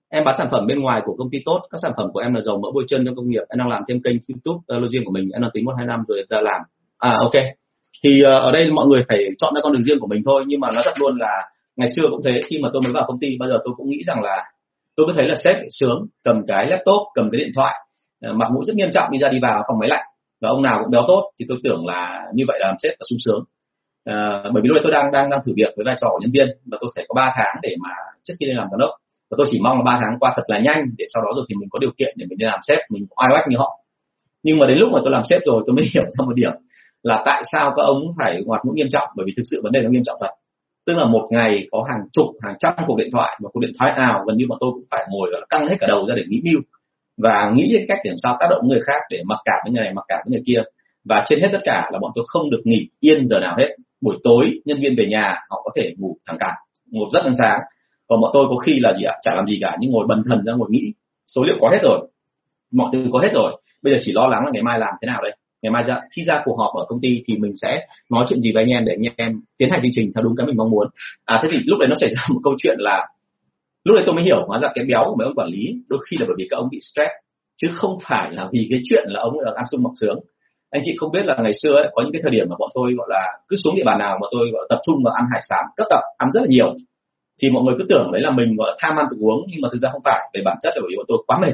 Em 0.10 0.24
bán 0.24 0.36
sản 0.38 0.48
phẩm 0.52 0.68
bên 0.68 0.80
ngoài 0.80 1.02
của 1.06 1.16
công 1.18 1.30
ty 1.32 1.38
tốt 1.46 1.62
các 1.72 1.78
sản 1.82 1.92
phẩm 1.98 2.10
của 2.14 2.20
em 2.20 2.34
là 2.34 2.42
dầu 2.42 2.60
mỡ 2.60 2.68
bôi 2.74 2.84
chân 2.88 3.06
trong 3.06 3.16
công 3.16 3.30
nghiệp 3.30 3.42
em 3.50 3.60
đang 3.60 3.68
làm 3.68 3.84
thêm 3.88 4.02
kênh 4.02 4.18
youtube 4.30 4.86
uh, 4.86 4.92
riêng 4.92 5.06
của 5.06 5.12
mình 5.12 5.30
em 5.34 5.42
đang 5.42 5.52
tính 5.54 5.66
một 5.66 5.74
hai 5.78 5.86
năm 5.86 6.04
rồi 6.08 6.26
ra 6.30 6.42
làm. 6.42 6.62
À 6.98 7.18
ok 7.20 7.34
thì 8.04 8.22
ờ, 8.22 8.40
ở 8.40 8.52
đây 8.52 8.72
mọi 8.72 8.88
người 8.88 9.04
phải 9.10 9.26
chọn 9.38 9.54
ra 9.56 9.62
con 9.64 9.74
đường 9.74 9.84
riêng 9.84 10.00
của 10.00 10.08
mình 10.08 10.22
thôi 10.26 10.44
nhưng 10.48 10.60
mà 10.60 10.72
nói 10.72 10.84
thật 10.86 10.94
luôn 11.00 11.18
là 11.18 11.50
ngày 11.76 11.90
xưa 11.96 12.04
cũng 12.10 12.22
thế 12.26 12.32
khi 12.46 12.58
mà 12.64 12.70
tôi 12.74 12.82
mới 12.82 12.92
vào 12.92 13.04
công 13.08 13.20
ty 13.20 13.28
bao 13.40 13.50
giờ 13.50 13.58
tôi 13.66 13.74
cũng 13.78 13.90
nghĩ 13.90 14.04
rằng 14.08 14.24
là 14.24 14.44
tôi 14.96 15.08
cứ 15.08 15.14
thấy 15.16 15.28
là 15.28 15.36
sếp 15.44 15.56
sướng 15.70 16.06
cầm 16.24 16.46
cái 16.48 16.68
laptop 16.68 17.08
cầm 17.14 17.30
cái 17.32 17.42
điện 17.42 17.52
thoại 17.56 17.74
ờ, 18.22 18.34
mặt 18.34 18.48
mũi 18.54 18.64
rất 18.68 18.76
nghiêm 18.76 18.90
trọng 18.94 19.12
đi 19.12 19.20
ra 19.20 19.30
đi 19.30 19.40
vào 19.42 19.64
phòng 19.68 19.80
máy 19.80 19.90
lạnh 19.90 20.06
và 20.42 20.50
ông 20.50 20.62
nào 20.62 20.80
cũng 20.82 20.92
béo 20.92 21.04
tốt 21.08 21.32
thì 21.40 21.46
tôi 21.50 21.58
tưởng 21.64 21.86
là 21.86 22.26
như 22.34 22.44
vậy 22.48 22.60
là 22.62 22.68
làm 22.68 22.76
sếp 22.84 22.92
là 23.00 23.06
sung 23.10 23.20
sướng. 23.26 23.44
À, 24.06 24.44
bởi 24.54 24.62
vì 24.64 24.68
lúc 24.68 24.76
đấy 24.76 24.82
tôi 24.84 24.92
đang 24.92 25.12
đang 25.12 25.30
đang 25.30 25.40
thử 25.46 25.54
việc 25.56 25.74
với 25.76 25.86
vai 25.86 25.96
trò 26.02 26.08
của 26.12 26.20
nhân 26.22 26.32
viên 26.34 26.48
và 26.66 26.78
tôi 26.82 26.92
phải 26.96 27.06
có 27.08 27.14
3 27.14 27.34
tháng 27.36 27.56
để 27.62 27.76
mà 27.80 27.90
trước 28.24 28.34
khi 28.40 28.46
lên 28.46 28.58
làm 28.58 28.68
giám 28.72 28.80
đốc. 28.80 28.90
Và 29.30 29.36
tôi 29.38 29.48
chỉ 29.52 29.60
mong 29.64 29.78
là 29.78 29.84
ba 29.84 30.00
tháng 30.02 30.20
qua 30.20 30.34
thật 30.36 30.44
là 30.48 30.60
nhanh 30.60 30.86
để 30.98 31.06
sau 31.14 31.24
đó 31.24 31.32
rồi 31.36 31.46
thì 31.50 31.56
mình 31.56 31.70
có 31.72 31.80
điều 31.80 31.92
kiện 31.98 32.14
để 32.18 32.26
mình 32.30 32.38
đi 32.38 32.46
làm 32.46 32.60
sếp 32.68 32.80
mình 32.90 33.06
ai 33.16 33.30
oách 33.34 33.48
như 33.48 33.58
họ. 33.58 33.80
Nhưng 34.44 34.60
mà 34.60 34.68
đến 34.68 34.78
lúc 34.78 34.90
mà 34.94 35.00
tôi 35.04 35.12
làm 35.12 35.24
sếp 35.30 35.42
rồi 35.46 35.64
tôi 35.66 35.76
mới 35.76 35.86
hiểu 35.94 36.04
ra 36.04 36.26
một 36.26 36.34
điểm 36.36 36.52
là 37.04 37.24
tại 37.26 37.44
sao 37.52 37.74
các 37.76 37.84
ông 37.84 38.02
phải 38.18 38.42
ngoặt 38.46 38.62
mũi 38.66 38.76
nghiêm 38.76 38.88
trọng? 38.92 39.10
Bởi 39.16 39.26
vì 39.26 39.34
thực 39.38 39.44
sự 39.52 39.62
vấn 39.64 39.72
đề 39.72 39.82
nó 39.82 39.90
nghiêm 39.90 40.04
trọng 40.06 40.18
thật. 40.22 40.30
Tức 40.86 40.94
là 40.94 41.06
một 41.06 41.28
ngày 41.32 41.68
có 41.72 41.86
hàng 41.90 42.02
chục, 42.14 42.26
hàng 42.42 42.56
trăm 42.60 42.74
cuộc 42.88 42.98
điện 42.98 43.10
thoại 43.12 43.38
và 43.44 43.50
cuộc 43.54 43.60
điện 43.60 43.72
thoại 43.80 43.94
nào 43.98 44.24
gần 44.28 44.38
như 44.38 44.46
bọn 44.50 44.58
tôi 44.62 44.72
cũng 44.74 44.86
phải 44.92 45.06
ngồi 45.10 45.32
căng 45.50 45.68
hết 45.68 45.76
cả 45.80 45.88
đầu 45.88 46.06
ra 46.08 46.16
để 46.16 46.24
nghĩ 46.28 46.42
mưu 46.44 46.62
và 47.18 47.52
nghĩ 47.56 47.74
đến 47.74 47.86
cách 47.88 47.98
để 48.04 48.10
làm 48.10 48.18
sao 48.24 48.38
tác 48.40 48.48
động 48.50 48.68
người 48.68 48.80
khác 48.86 49.02
để 49.10 49.22
mặc 49.26 49.40
cả 49.46 49.54
với 49.64 49.74
người 49.74 49.84
này, 49.84 49.94
mặc 49.94 50.06
cả 50.08 50.16
với 50.26 50.32
người 50.32 50.44
kia. 50.46 50.62
Và 51.06 51.24
trên 51.28 51.40
hết 51.42 51.50
tất 51.52 51.62
cả 51.64 51.90
là 51.92 52.00
bọn 52.00 52.12
tôi 52.16 52.26
không 52.28 52.50
được 52.50 52.62
nghỉ 52.64 52.90
yên 53.00 53.28
giờ 53.28 53.40
nào 53.40 53.56
hết. 53.58 53.76
Buổi 54.02 54.16
tối, 54.24 54.62
nhân 54.66 54.82
viên 54.82 54.96
về 54.98 55.06
nhà, 55.06 55.36
họ 55.50 55.62
có 55.64 55.72
thể 55.76 55.94
ngủ 55.98 56.18
thẳng 56.28 56.38
cả, 56.40 56.56
ngủ 56.92 57.02
rất 57.14 57.24
ăn 57.24 57.34
sáng. 57.38 57.60
Còn 58.08 58.22
bọn 58.22 58.32
tôi 58.34 58.46
có 58.50 58.56
khi 58.56 58.80
là 58.80 58.94
gì 58.94 59.04
ạ? 59.04 59.16
Chả 59.22 59.32
làm 59.36 59.48
gì 59.48 59.60
cả, 59.62 59.78
nhưng 59.80 59.92
ngồi 59.92 60.06
bần 60.08 60.24
thần 60.30 60.46
ra 60.46 60.54
ngồi 60.54 60.68
nghĩ. 60.72 60.94
Số 61.36 61.44
liệu 61.44 61.56
có 61.62 61.70
hết 61.70 61.80
rồi. 61.84 62.08
Mọi 62.74 62.90
thứ 62.94 63.06
có 63.12 63.20
hết 63.20 63.30
rồi. 63.34 63.62
Bây 63.82 63.94
giờ 63.94 64.00
chỉ 64.04 64.12
lo 64.12 64.28
lắng 64.28 64.46
là 64.46 64.52
ngày 64.54 64.64
mai 64.64 64.80
làm 64.80 64.94
thế 65.02 65.06
nào 65.06 65.22
đây? 65.22 65.38
Ngày 65.62 65.72
mai 65.72 65.84
ra 65.84 65.98
khi 66.16 66.22
ra 66.28 66.42
cuộc 66.46 66.56
họp 66.58 66.74
ở 66.76 66.86
công 66.88 67.02
ty 67.02 67.24
thì 67.28 67.38
mình 67.38 67.52
sẽ 67.62 67.88
nói 68.10 68.26
chuyện 68.30 68.42
gì 68.42 68.52
với 68.54 68.64
anh 68.64 68.70
em 68.70 68.86
để 68.86 68.94
anh 68.94 69.14
em 69.18 69.42
tiến 69.58 69.70
hành 69.72 69.82
chương 69.82 69.92
trình 69.94 70.12
theo 70.16 70.24
đúng 70.24 70.36
cái 70.38 70.48
mình 70.48 70.58
mong 70.58 70.70
muốn. 70.70 70.88
À 71.26 71.40
thế 71.44 71.50
thì 71.52 71.58
lúc 71.66 71.80
đấy 71.80 71.88
nó 71.90 71.96
xảy 72.00 72.10
ra 72.10 72.22
một 72.34 72.40
câu 72.44 72.54
chuyện 72.58 72.76
là 72.80 73.08
lúc 73.84 73.96
đấy 73.96 74.04
tôi 74.06 74.16
mới 74.16 74.24
hiểu 74.24 74.46
hóa 74.48 74.60
ra 74.60 74.70
cái 74.76 74.86
béo 74.86 75.04
của 75.06 75.16
mấy 75.16 75.26
ông 75.26 75.36
quản 75.36 75.50
lý 75.50 75.76
đôi 75.90 76.00
khi 76.10 76.18
là 76.20 76.26
bởi 76.28 76.36
vì 76.38 76.48
các 76.50 76.58
ông 76.58 76.68
bị 76.72 76.80
stress 76.82 77.12
chứ 77.62 77.68
không 77.74 77.98
phải 78.08 78.32
là 78.32 78.50
vì 78.52 78.68
cái 78.70 78.80
chuyện 78.84 79.04
là 79.08 79.20
ông 79.20 79.40
ở 79.40 79.54
ăn 79.56 79.66
sung 79.72 79.84
mặc 79.84 79.92
sướng. 80.02 80.20
Anh 80.70 80.82
chị 80.86 80.96
không 80.98 81.12
biết 81.12 81.26
là 81.26 81.36
ngày 81.44 81.52
xưa 81.64 81.74
ấy, 81.74 81.90
có 81.94 82.04
những 82.04 82.12
cái 82.14 82.22
thời 82.24 82.32
điểm 82.32 82.46
mà 82.50 82.56
bọn 82.60 82.70
tôi 82.74 82.94
gọi 82.98 83.08
là 83.10 83.28
cứ 83.48 83.56
xuống 83.64 83.76
địa 83.76 83.84
bàn 83.86 84.00
nào 84.00 84.18
mà 84.22 84.28
tôi 84.32 84.50
gọi 84.54 84.68
tập 84.70 84.80
trung 84.86 85.04
vào 85.04 85.14
ăn 85.14 85.26
hải 85.34 85.42
sản 85.50 85.66
cấp 85.78 85.88
tập 85.90 86.00
ăn 86.18 86.30
rất 86.34 86.42
là 86.42 86.48
nhiều. 86.50 86.76
Thì 87.42 87.50
mọi 87.50 87.64
người 87.64 87.76
cứ 87.78 87.86
tưởng 87.90 88.10
đấy 88.12 88.22
là 88.22 88.32
mình 88.32 88.56
gọi 88.56 88.68
là 88.72 88.76
tham 88.80 88.98
ăn 88.98 89.06
tự 89.12 89.18
uống 89.20 89.46
nhưng 89.48 89.62
mà 89.62 89.70
thực 89.72 89.78
ra 89.82 89.90
không 89.92 90.02
phải 90.06 90.30
về 90.34 90.42
bản 90.46 90.58
chất 90.62 90.72
là 90.76 90.80
bởi 90.82 90.90
vì 90.90 90.96
bọn 90.98 91.06
tôi 91.08 91.18
quá 91.28 91.40
mệt 91.42 91.54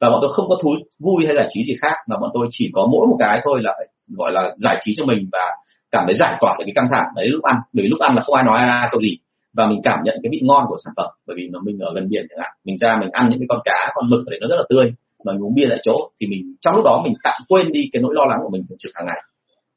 và 0.00 0.10
bọn 0.10 0.18
tôi 0.22 0.30
không 0.32 0.48
có 0.48 0.56
thú 0.62 0.70
vui 0.98 1.26
hay 1.26 1.36
giải 1.36 1.46
trí 1.50 1.64
gì 1.64 1.74
khác 1.80 1.94
mà 2.08 2.16
bọn 2.20 2.30
tôi 2.34 2.46
chỉ 2.50 2.70
có 2.74 2.88
mỗi 2.92 3.06
một 3.06 3.16
cái 3.18 3.40
thôi 3.44 3.60
là 3.62 3.74
phải 3.78 3.86
gọi 4.16 4.32
là 4.32 4.54
giải 4.56 4.76
trí 4.80 4.94
cho 4.96 5.04
mình 5.04 5.28
và 5.32 5.56
cảm 5.90 6.04
thấy 6.06 6.14
giải 6.14 6.36
tỏa 6.40 6.56
được 6.58 6.64
cái 6.66 6.72
căng 6.74 6.88
thẳng. 6.90 7.06
Đấy 7.16 7.26
lúc 7.28 7.44
ăn 7.44 7.56
bởi 7.72 7.82
vì 7.82 7.88
lúc 7.88 8.00
ăn 8.00 8.16
là 8.16 8.22
không 8.22 8.34
ai 8.34 8.44
nói 8.44 8.58
ai 8.58 8.88
câu 8.90 9.00
gì 9.00 9.16
và 9.52 9.66
mình 9.66 9.80
cảm 9.84 9.98
nhận 10.04 10.18
cái 10.22 10.30
vị 10.32 10.40
ngon 10.42 10.64
của 10.68 10.76
sản 10.84 10.92
phẩm 10.96 11.10
bởi 11.26 11.36
vì 11.36 11.48
nó 11.52 11.60
mình 11.64 11.78
ở 11.78 11.92
gần 11.94 12.08
biển 12.08 12.26
chẳng 12.30 12.38
hạn. 12.42 12.50
Mình 12.64 12.76
ra 12.80 12.98
mình 13.00 13.10
ăn 13.12 13.28
những 13.30 13.38
cái 13.38 13.46
con 13.48 13.60
cá 13.64 13.92
con 13.94 14.10
mực 14.10 14.26
ở 14.26 14.30
đấy 14.30 14.38
nó 14.42 14.46
rất 14.48 14.56
là 14.56 14.64
tươi 14.68 14.92
mà 15.24 15.32
mình 15.32 15.42
uống 15.42 15.54
bia 15.54 15.66
tại 15.70 15.78
chỗ 15.82 16.10
thì 16.20 16.26
mình 16.26 16.54
trong 16.60 16.74
lúc 16.76 16.84
đó 16.84 17.02
mình 17.04 17.14
tạm 17.24 17.42
quên 17.48 17.72
đi 17.72 17.90
cái 17.92 18.02
nỗi 18.02 18.14
lo 18.14 18.24
lắng 18.24 18.38
của 18.42 18.50
mình 18.50 18.64
thường 18.68 18.78
trực 18.78 18.92
hàng 18.94 19.06
ngày. 19.06 19.22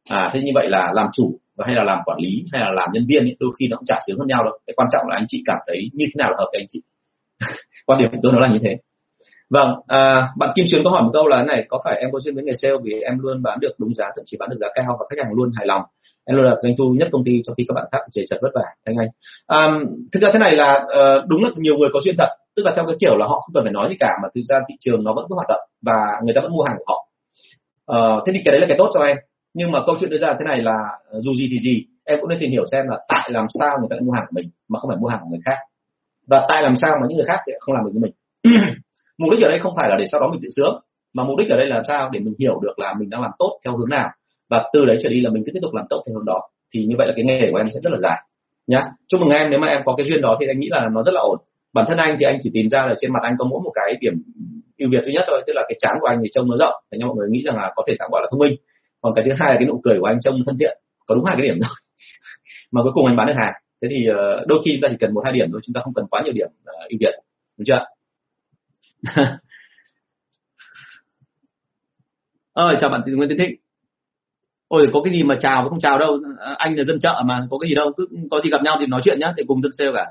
À 0.09 0.29
thế 0.33 0.41
như 0.41 0.51
vậy 0.55 0.69
là 0.69 0.91
làm 0.95 1.07
chủ 1.13 1.39
hay 1.59 1.75
là 1.75 1.83
làm 1.83 1.99
quản 2.05 2.19
lý 2.19 2.43
hay 2.51 2.61
là 2.61 2.71
làm 2.75 2.89
nhân 2.93 3.05
viên 3.07 3.23
ấy, 3.23 3.35
đôi 3.39 3.51
khi 3.59 3.67
nó 3.67 3.77
cũng 3.77 3.85
chả 3.85 3.99
sướng 4.07 4.19
hơn 4.19 4.27
nhau 4.27 4.43
đâu. 4.43 4.53
Cái 4.67 4.73
quan 4.77 4.87
trọng 4.91 5.07
là 5.09 5.15
anh 5.15 5.25
chị 5.27 5.43
cảm 5.45 5.57
thấy 5.67 5.89
như 5.93 6.05
thế 6.05 6.13
nào 6.17 6.29
là 6.31 6.35
hợp 6.39 6.47
với 6.51 6.61
anh 6.61 6.67
chị. 6.69 6.81
Quan 7.85 7.99
điểm 7.99 8.09
của 8.11 8.17
tôi 8.23 8.31
nó 8.31 8.39
là 8.39 8.47
như 8.47 8.59
thế 8.63 8.77
vâng 9.51 9.69
à, 9.87 10.29
bạn 10.37 10.49
kim 10.55 10.65
xuyến 10.71 10.81
có 10.83 10.89
hỏi 10.89 11.03
một 11.03 11.09
câu 11.13 11.27
là 11.27 11.43
này 11.43 11.65
có 11.69 11.81
phải 11.83 11.97
em 11.99 12.09
có 12.11 12.19
duyên 12.19 12.35
với 12.35 12.43
nghề 12.43 12.53
sale 12.61 12.75
vì 12.83 12.93
em 13.01 13.19
luôn 13.19 13.43
bán 13.43 13.59
được 13.59 13.71
đúng 13.77 13.93
giá 13.93 14.05
thậm 14.15 14.23
chí 14.25 14.37
bán 14.39 14.49
được 14.49 14.57
giá 14.59 14.67
cao 14.75 14.97
và 14.99 15.05
khách 15.09 15.23
hàng 15.23 15.33
luôn 15.33 15.51
hài 15.55 15.65
lòng? 15.67 15.81
Em 16.25 16.37
luôn 16.37 16.45
là 16.45 16.55
doanh 16.63 16.73
thu 16.77 16.95
nhất 16.99 17.07
công 17.11 17.23
ty 17.23 17.41
trong 17.43 17.55
khi 17.55 17.65
các 17.67 17.73
bạn 17.73 17.85
khác 17.91 17.97
chảy 18.11 18.23
chật 18.29 18.39
vất 18.41 18.49
vả 18.55 18.65
anh 18.85 18.95
anh. 18.97 19.07
À, 19.47 19.67
thực 20.11 20.19
ra 20.21 20.29
thế 20.33 20.39
này 20.39 20.55
là 20.55 20.83
uh, 20.83 21.27
đúng 21.27 21.43
là 21.43 21.49
nhiều 21.55 21.77
người 21.77 21.89
có 21.93 21.99
duyên 22.03 22.15
thật 22.17 22.29
tức 22.55 22.63
là 22.65 22.71
theo 22.75 22.85
cái 22.87 22.95
kiểu 22.99 23.17
là 23.17 23.25
họ 23.27 23.39
không 23.39 23.53
cần 23.53 23.63
phải 23.63 23.73
nói 23.73 23.89
gì 23.89 23.95
cả 23.99 24.13
mà 24.23 24.29
thực 24.35 24.41
ra 24.49 24.57
thị 24.69 24.75
trường 24.79 25.03
nó 25.03 25.13
vẫn 25.13 25.25
cứ 25.29 25.35
hoạt 25.35 25.47
động 25.49 25.61
và 25.81 25.97
người 26.23 26.33
ta 26.35 26.41
vẫn 26.41 26.51
mua 26.51 26.63
hàng 26.63 26.77
của 26.79 26.93
họ. 26.93 27.07
Uh, 27.91 28.23
thế 28.25 28.33
thì 28.33 28.39
cái 28.45 28.51
đấy 28.51 28.61
là 28.61 28.67
cái 28.67 28.77
tốt 28.77 28.89
cho 28.93 28.99
em. 28.99 29.17
Nhưng 29.53 29.71
mà 29.71 29.79
câu 29.85 29.95
chuyện 29.99 30.09
đưa 30.09 30.17
ra 30.17 30.33
thế 30.33 30.45
này 30.45 30.61
là 30.61 30.77
ờ, 31.11 31.21
dù 31.21 31.33
gì 31.33 31.47
thì 31.51 31.57
gì 31.59 31.85
em 32.05 32.17
cũng 32.21 32.29
nên 32.29 32.39
tìm 32.39 32.51
hiểu 32.51 32.65
xem 32.71 32.87
là 32.87 32.97
tại 33.07 33.29
làm 33.31 33.45
sao 33.59 33.77
người 33.79 33.87
ta 33.89 33.95
lại 33.95 34.01
mua 34.01 34.11
hàng 34.11 34.25
của 34.29 34.35
mình 34.35 34.49
mà 34.69 34.79
không 34.79 34.89
phải 34.89 34.97
mua 34.97 35.07
hàng 35.07 35.19
của 35.23 35.29
người 35.29 35.39
khác. 35.45 35.57
Và 36.27 36.45
tại 36.49 36.63
làm 36.63 36.75
sao 36.75 36.91
mà 37.01 37.07
những 37.07 37.17
người 37.17 37.27
khác 37.27 37.39
lại 37.45 37.57
không 37.59 37.75
làm 37.75 37.85
được 37.85 37.91
như 37.93 37.99
mình. 37.99 38.13
mục 39.21 39.31
đích 39.31 39.43
ở 39.43 39.49
đây 39.49 39.59
không 39.59 39.73
phải 39.75 39.89
là 39.89 39.95
để 39.99 40.05
sau 40.11 40.21
đó 40.21 40.27
mình 40.31 40.39
tự 40.43 40.49
sướng, 40.55 40.79
mà 41.13 41.23
mục 41.23 41.37
đích 41.39 41.49
ở 41.49 41.57
đây 41.57 41.67
là 41.67 41.83
sao? 41.87 42.09
Để 42.13 42.19
mình 42.19 42.33
hiểu 42.39 42.59
được 42.59 42.79
là 42.79 42.93
mình 42.99 43.09
đang 43.09 43.21
làm 43.21 43.31
tốt 43.39 43.59
theo 43.65 43.77
hướng 43.77 43.89
nào. 43.89 44.09
Và 44.49 44.69
từ 44.73 44.85
đấy 44.85 44.97
trở 45.03 45.09
đi 45.09 45.21
là 45.21 45.29
mình 45.29 45.43
cứ 45.45 45.51
tiếp 45.53 45.59
tục 45.61 45.73
làm 45.73 45.85
tốt 45.89 46.03
theo 46.07 46.15
hướng 46.15 46.25
đó. 46.25 46.41
Thì 46.73 46.85
như 46.85 46.95
vậy 46.97 47.07
là 47.07 47.13
cái 47.15 47.25
nghề 47.25 47.51
của 47.51 47.57
em 47.57 47.67
sẽ 47.73 47.79
rất 47.83 47.93
là 47.93 47.99
dài, 48.01 48.17
nhá. 48.67 48.81
Chúc 49.07 49.21
mừng 49.21 49.29
em, 49.29 49.49
nếu 49.49 49.59
mà 49.59 49.67
em 49.67 49.81
có 49.85 49.95
cái 49.97 50.05
duyên 50.05 50.21
đó 50.21 50.37
thì 50.39 50.47
anh 50.47 50.59
nghĩ 50.59 50.67
là 50.71 50.89
nó 50.91 51.03
rất 51.03 51.13
là 51.13 51.21
ổn. 51.21 51.37
Bản 51.73 51.85
thân 51.89 51.97
anh 51.97 52.15
thì 52.19 52.25
anh 52.25 52.39
chỉ 52.43 52.49
tìm 52.53 52.69
ra 52.69 52.85
là 52.85 52.95
trên 53.01 53.13
mặt 53.13 53.19
anh 53.23 53.35
có 53.39 53.45
mỗi 53.45 53.59
một 53.63 53.71
cái 53.75 53.97
điểm 54.01 54.13
ưu 54.77 54.89
việt 54.91 55.03
duy 55.03 55.13
nhất 55.13 55.23
thôi, 55.27 55.41
tức 55.47 55.53
là 55.55 55.63
cái 55.69 55.77
trán 55.81 55.97
của 56.01 56.07
anh 56.07 56.19
thì 56.23 56.29
trông 56.31 56.49
nó 56.49 56.55
rộng. 56.55 56.73
Để 56.91 56.97
cho 57.01 57.07
mọi 57.07 57.15
người 57.15 57.29
nghĩ 57.29 57.41
rằng 57.45 57.55
là 57.55 57.71
có 57.75 57.83
thể 57.87 57.95
tạm 57.99 58.09
gọi 58.11 58.21
là 58.21 58.27
thông 58.31 58.39
minh. 58.39 58.55
Còn 59.01 59.13
cái 59.15 59.25
thứ 59.25 59.31
hai 59.39 59.49
là 59.49 59.55
cái 59.59 59.67
nụ 59.67 59.81
cười 59.83 59.99
của 59.99 60.05
anh 60.05 60.19
trông 60.21 60.35
thân 60.45 60.57
thiện, 60.59 60.77
có 61.07 61.15
đúng 61.15 61.25
hai 61.25 61.35
cái 61.37 61.47
điểm 61.47 61.59
thôi. 61.61 61.75
Mà 62.71 62.81
cuối 62.83 62.91
cùng 62.95 63.05
anh 63.05 63.15
bán 63.15 63.27
được 63.27 63.33
hàng. 63.37 63.53
Thế 63.81 63.87
thì 63.91 64.05
ờ, 64.05 64.45
đôi 64.47 64.59
khi 64.65 64.71
chúng 64.73 64.81
ta 64.81 64.87
chỉ 64.91 64.97
cần 64.99 65.13
một 65.13 65.21
hai 65.25 65.33
điểm 65.33 65.47
thôi, 65.51 65.61
chúng 65.63 65.73
ta 65.73 65.81
không 65.83 65.93
cần 65.93 66.05
quá 66.11 66.21
nhiều 66.23 66.33
điểm 66.33 66.47
ờ, 66.65 66.73
ưu 66.89 66.97
việt. 66.99 67.13
Đúng 67.57 67.65
chưa 67.65 67.85
ơi 69.07 69.25
ờ, 72.53 72.75
chào 72.79 72.89
bạn 72.89 73.01
Nguyễn 73.05 73.29
Tiến 73.29 73.37
Thịnh. 73.37 73.55
Ôi, 74.67 74.87
có 74.93 75.01
cái 75.03 75.13
gì 75.13 75.23
mà 75.23 75.35
chào 75.39 75.69
không 75.69 75.79
chào 75.79 75.99
đâu. 75.99 76.17
Ờ, 76.37 76.55
anh 76.57 76.75
là 76.77 76.83
dân 76.83 76.99
chợ 76.99 77.23
mà, 77.25 77.41
có 77.49 77.57
cái 77.57 77.69
gì 77.69 77.75
đâu. 77.75 77.91
Cứ 77.97 78.07
có 78.31 78.41
gì 78.41 78.49
gặp 78.49 78.63
nhau 78.63 78.77
thì 78.79 78.85
nói 78.85 79.01
chuyện 79.03 79.19
nhá 79.19 79.33
thì 79.37 79.43
cùng 79.47 79.61
dân 79.61 79.71
sale 79.77 79.91
cả. 79.95 80.05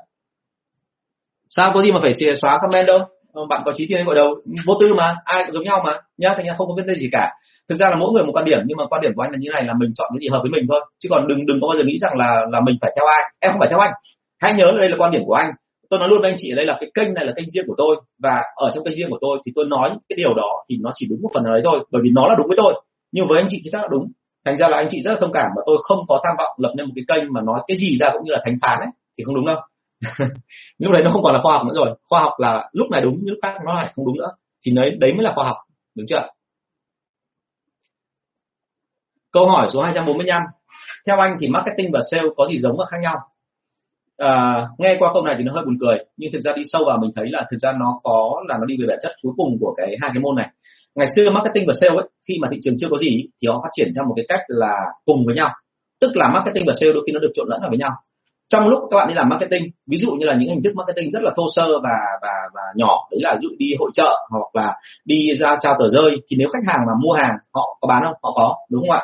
Sao 1.51 1.71
có 1.75 1.83
gì 1.83 1.93
mà 1.93 2.01
phải 2.03 2.13
xóa 2.43 2.59
comment 2.63 2.87
đâu? 2.87 2.99
Ờ, 3.33 3.47
bạn 3.49 3.63
có 3.65 3.73
trí 3.77 3.87
thiên 3.87 4.05
gọi 4.05 4.15
đầu. 4.15 4.35
Vô 4.67 4.75
tư 4.81 4.95
mà, 4.95 5.17
ai 5.25 5.45
cũng 5.45 5.55
giống 5.55 5.65
nhau 5.65 5.83
mà. 5.87 5.93
Nhá, 6.19 6.29
thành 6.37 6.47
ra 6.47 6.55
không 6.59 6.69
có 6.69 6.75
vấn 6.77 6.87
đề 6.87 6.95
gì 6.95 7.09
cả. 7.13 7.31
Thực 7.69 7.77
ra 7.79 7.91
là 7.91 7.97
mỗi 7.97 8.13
người 8.13 8.25
một 8.25 8.33
quan 8.35 8.45
điểm, 8.45 8.59
nhưng 8.67 8.77
mà 8.77 8.85
quan 8.91 9.03
điểm 9.03 9.13
của 9.17 9.23
anh 9.23 9.33
là 9.33 9.39
như 9.41 9.49
này, 9.53 9.65
là 9.65 9.75
mình 9.79 9.93
chọn 9.99 10.11
cái 10.13 10.21
gì 10.21 10.29
hợp 10.29 10.41
với 10.43 10.51
mình 10.51 10.67
thôi. 10.69 10.81
Chứ 10.99 11.09
còn 11.13 11.29
đừng 11.29 11.47
đừng 11.47 11.61
có 11.61 11.69
bao 11.69 11.77
giờ 11.77 11.85
nghĩ 11.85 11.99
rằng 11.99 12.19
là 12.19 12.47
là 12.53 12.61
mình 12.61 12.77
phải 12.81 12.93
theo 12.97 13.07
ai. 13.07 13.23
Em 13.41 13.53
không 13.53 13.61
phải 13.61 13.69
theo 13.71 13.79
anh. 13.79 13.93
Hãy 14.41 14.53
nhớ 14.53 14.67
đây 14.81 14.89
là 14.89 14.97
quan 14.99 15.11
điểm 15.11 15.23
của 15.27 15.35
anh 15.35 15.51
tôi 15.91 15.99
nói 15.99 16.09
luôn 16.09 16.21
với 16.21 16.31
anh 16.31 16.37
chị 16.39 16.53
ở 16.53 16.57
đây 16.57 16.67
là 16.67 16.77
cái 16.81 16.91
kênh 16.95 17.15
này 17.15 17.25
là 17.27 17.33
kênh 17.37 17.51
riêng 17.51 17.65
của 17.67 17.75
tôi. 17.79 17.97
Và 18.23 18.43
ở 18.57 18.71
trong 18.75 18.85
kênh 18.85 18.95
riêng 18.95 19.11
của 19.11 19.19
tôi 19.21 19.39
thì 19.47 19.53
tôi 19.55 19.65
nói 19.69 19.91
cái 20.09 20.17
điều 20.17 20.35
đó 20.35 20.65
thì 20.69 20.77
nó 20.81 20.91
chỉ 20.95 21.07
đúng 21.11 21.23
một 21.23 21.31
phần 21.35 21.45
nào 21.45 21.53
đấy 21.53 21.63
thôi. 21.65 21.87
Bởi 21.91 22.03
vì 22.05 22.11
nó 22.11 22.27
là 22.29 22.35
đúng 22.39 22.47
với 22.47 22.57
tôi. 22.57 22.83
Nhưng 23.13 23.25
với 23.29 23.41
anh 23.41 23.49
chị 23.51 23.61
thì 23.65 23.71
chắc 23.73 23.83
là 23.83 23.89
đúng. 23.91 24.13
Thành 24.45 24.57
ra 24.57 24.69
là 24.69 24.77
anh 24.77 24.89
chị 24.91 25.03
rất 25.05 25.13
là 25.13 25.19
thông 25.21 25.33
cảm 25.33 25.47
và 25.57 25.63
tôi 25.67 25.77
không 25.83 25.99
có 26.09 26.21
tham 26.25 26.35
vọng 26.39 26.57
lập 26.59 26.73
nên 26.77 26.87
một 26.87 26.93
cái 26.97 27.05
kênh 27.09 27.33
mà 27.33 27.41
nói 27.41 27.61
cái 27.67 27.77
gì 27.77 27.97
ra 28.01 28.11
cũng 28.13 28.25
như 28.25 28.33
là 28.33 28.41
thánh 28.45 28.57
phán 28.63 28.79
ấy, 28.79 28.89
thì 29.19 29.25
không 29.25 29.35
đúng 29.35 29.47
đâu. 29.47 29.57
Lúc 30.79 30.93
đấy 30.93 31.03
nó 31.05 31.11
không 31.11 31.23
còn 31.23 31.35
là 31.35 31.41
khoa 31.43 31.53
học 31.53 31.67
nữa 31.67 31.75
rồi. 31.77 31.95
Khoa 32.09 32.21
học 32.21 32.33
là 32.39 32.71
lúc 32.73 32.91
này 32.91 33.01
đúng 33.01 33.17
nhưng 33.19 33.31
lúc 33.31 33.39
khác 33.43 33.59
nó 33.67 33.75
lại 33.75 33.93
không 33.97 34.07
đúng 34.07 34.17
nữa. 34.17 34.31
Thì 34.67 34.73
đấy 34.73 34.91
đấy 35.01 35.13
mới 35.13 35.25
là 35.25 35.33
khoa 35.35 35.45
học, 35.45 35.57
đúng 35.97 36.07
chưa? 36.09 36.29
Câu 39.33 39.49
hỏi 39.49 39.69
số 39.73 39.83
245 39.83 40.43
theo 41.07 41.19
anh 41.19 41.37
thì 41.41 41.49
marketing 41.49 41.91
và 41.93 42.01
sale 42.11 42.29
có 42.37 42.47
gì 42.47 42.59
giống 42.59 42.77
và 42.79 42.85
khác 42.91 42.99
nhau? 43.03 43.17
À, 44.21 44.67
nghe 44.79 44.97
qua 44.99 45.11
câu 45.13 45.23
này 45.23 45.35
thì 45.39 45.45
nó 45.45 45.53
hơi 45.53 45.65
buồn 45.65 45.77
cười 45.81 45.99
nhưng 46.17 46.33
thực 46.33 46.41
ra 46.41 46.53
đi 46.57 46.63
sâu 46.67 46.83
vào 46.87 46.99
mình 46.99 47.11
thấy 47.17 47.27
là 47.31 47.47
thực 47.51 47.57
ra 47.61 47.73
nó 47.81 48.01
có 48.03 48.43
là 48.49 48.57
nó 48.59 48.65
đi 48.65 48.77
về 48.81 48.87
bản 48.89 48.99
chất 49.03 49.13
cuối 49.23 49.33
cùng 49.37 49.57
của 49.61 49.75
cái 49.77 49.97
hai 50.03 50.11
cái 50.15 50.21
môn 50.23 50.37
này. 50.37 50.49
Ngày 50.95 51.07
xưa 51.17 51.31
marketing 51.31 51.65
và 51.67 51.75
sale 51.81 51.95
ấy 51.97 52.09
khi 52.29 52.35
mà 52.41 52.49
thị 52.51 52.57
trường 52.63 52.75
chưa 52.79 52.89
có 52.91 52.99
gì 52.99 53.25
thì 53.43 53.49
họ 53.49 53.61
phát 53.63 53.69
triển 53.73 53.93
theo 53.95 54.05
một 54.05 54.15
cái 54.17 54.25
cách 54.29 54.41
là 54.49 54.75
cùng 55.05 55.27
với 55.27 55.35
nhau. 55.35 55.51
Tức 56.01 56.11
là 56.15 56.29
marketing 56.35 56.65
và 56.67 56.73
sale 56.81 56.93
đôi 56.93 57.03
khi 57.07 57.13
nó 57.13 57.21
được 57.21 57.33
trộn 57.35 57.49
lẫn 57.49 57.61
vào 57.61 57.71
với 57.71 57.79
nhau. 57.79 57.91
Trong 58.49 58.69
lúc 58.69 58.81
các 58.91 58.97
bạn 58.97 59.09
đi 59.09 59.15
làm 59.15 59.29
marketing 59.29 59.63
ví 59.91 59.97
dụ 59.97 60.11
như 60.13 60.27
là 60.27 60.35
những 60.35 60.49
hình 60.49 60.63
thức 60.65 60.73
marketing 60.77 61.11
rất 61.11 61.23
là 61.23 61.31
thô 61.37 61.47
sơ 61.57 61.79
và 61.83 61.97
và 62.23 62.35
và 62.55 62.63
nhỏ 62.77 63.09
đấy 63.11 63.21
là 63.23 63.35
ví 63.35 63.41
dụ 63.43 63.49
đi 63.59 63.67
hội 63.79 63.91
trợ 63.95 64.27
hoặc 64.31 64.63
là 64.63 64.75
đi 65.05 65.29
ra 65.41 65.57
trao 65.61 65.75
tờ 65.79 65.89
rơi 65.89 66.11
thì 66.31 66.37
nếu 66.37 66.49
khách 66.53 66.73
hàng 66.73 66.81
mà 66.87 66.93
mua 67.03 67.13
hàng 67.13 67.37
họ 67.55 67.79
có 67.81 67.89
bán 67.89 68.03
không? 68.05 68.15
Họ 68.23 68.33
có 68.37 68.57
đúng 68.71 68.83
không 68.83 68.97
ạ? 68.97 69.03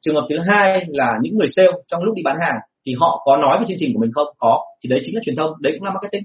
Trường 0.00 0.14
hợp 0.14 0.26
thứ 0.30 0.36
hai 0.46 0.84
là 0.88 1.18
những 1.22 1.38
người 1.38 1.48
sale 1.56 1.70
trong 1.88 2.02
lúc 2.02 2.14
đi 2.14 2.22
bán 2.24 2.36
hàng 2.40 2.56
thì 2.88 2.94
họ 3.00 3.22
có 3.24 3.36
nói 3.36 3.58
về 3.60 3.64
chương 3.68 3.76
trình 3.80 3.94
của 3.94 4.00
mình 4.00 4.10
không? 4.14 4.26
Có. 4.38 4.64
Thì 4.82 4.88
đấy 4.88 5.00
chính 5.04 5.14
là 5.14 5.20
truyền 5.24 5.36
thông, 5.36 5.50
đấy 5.60 5.72
cũng 5.76 5.84
là 5.84 5.90
marketing. 5.90 6.22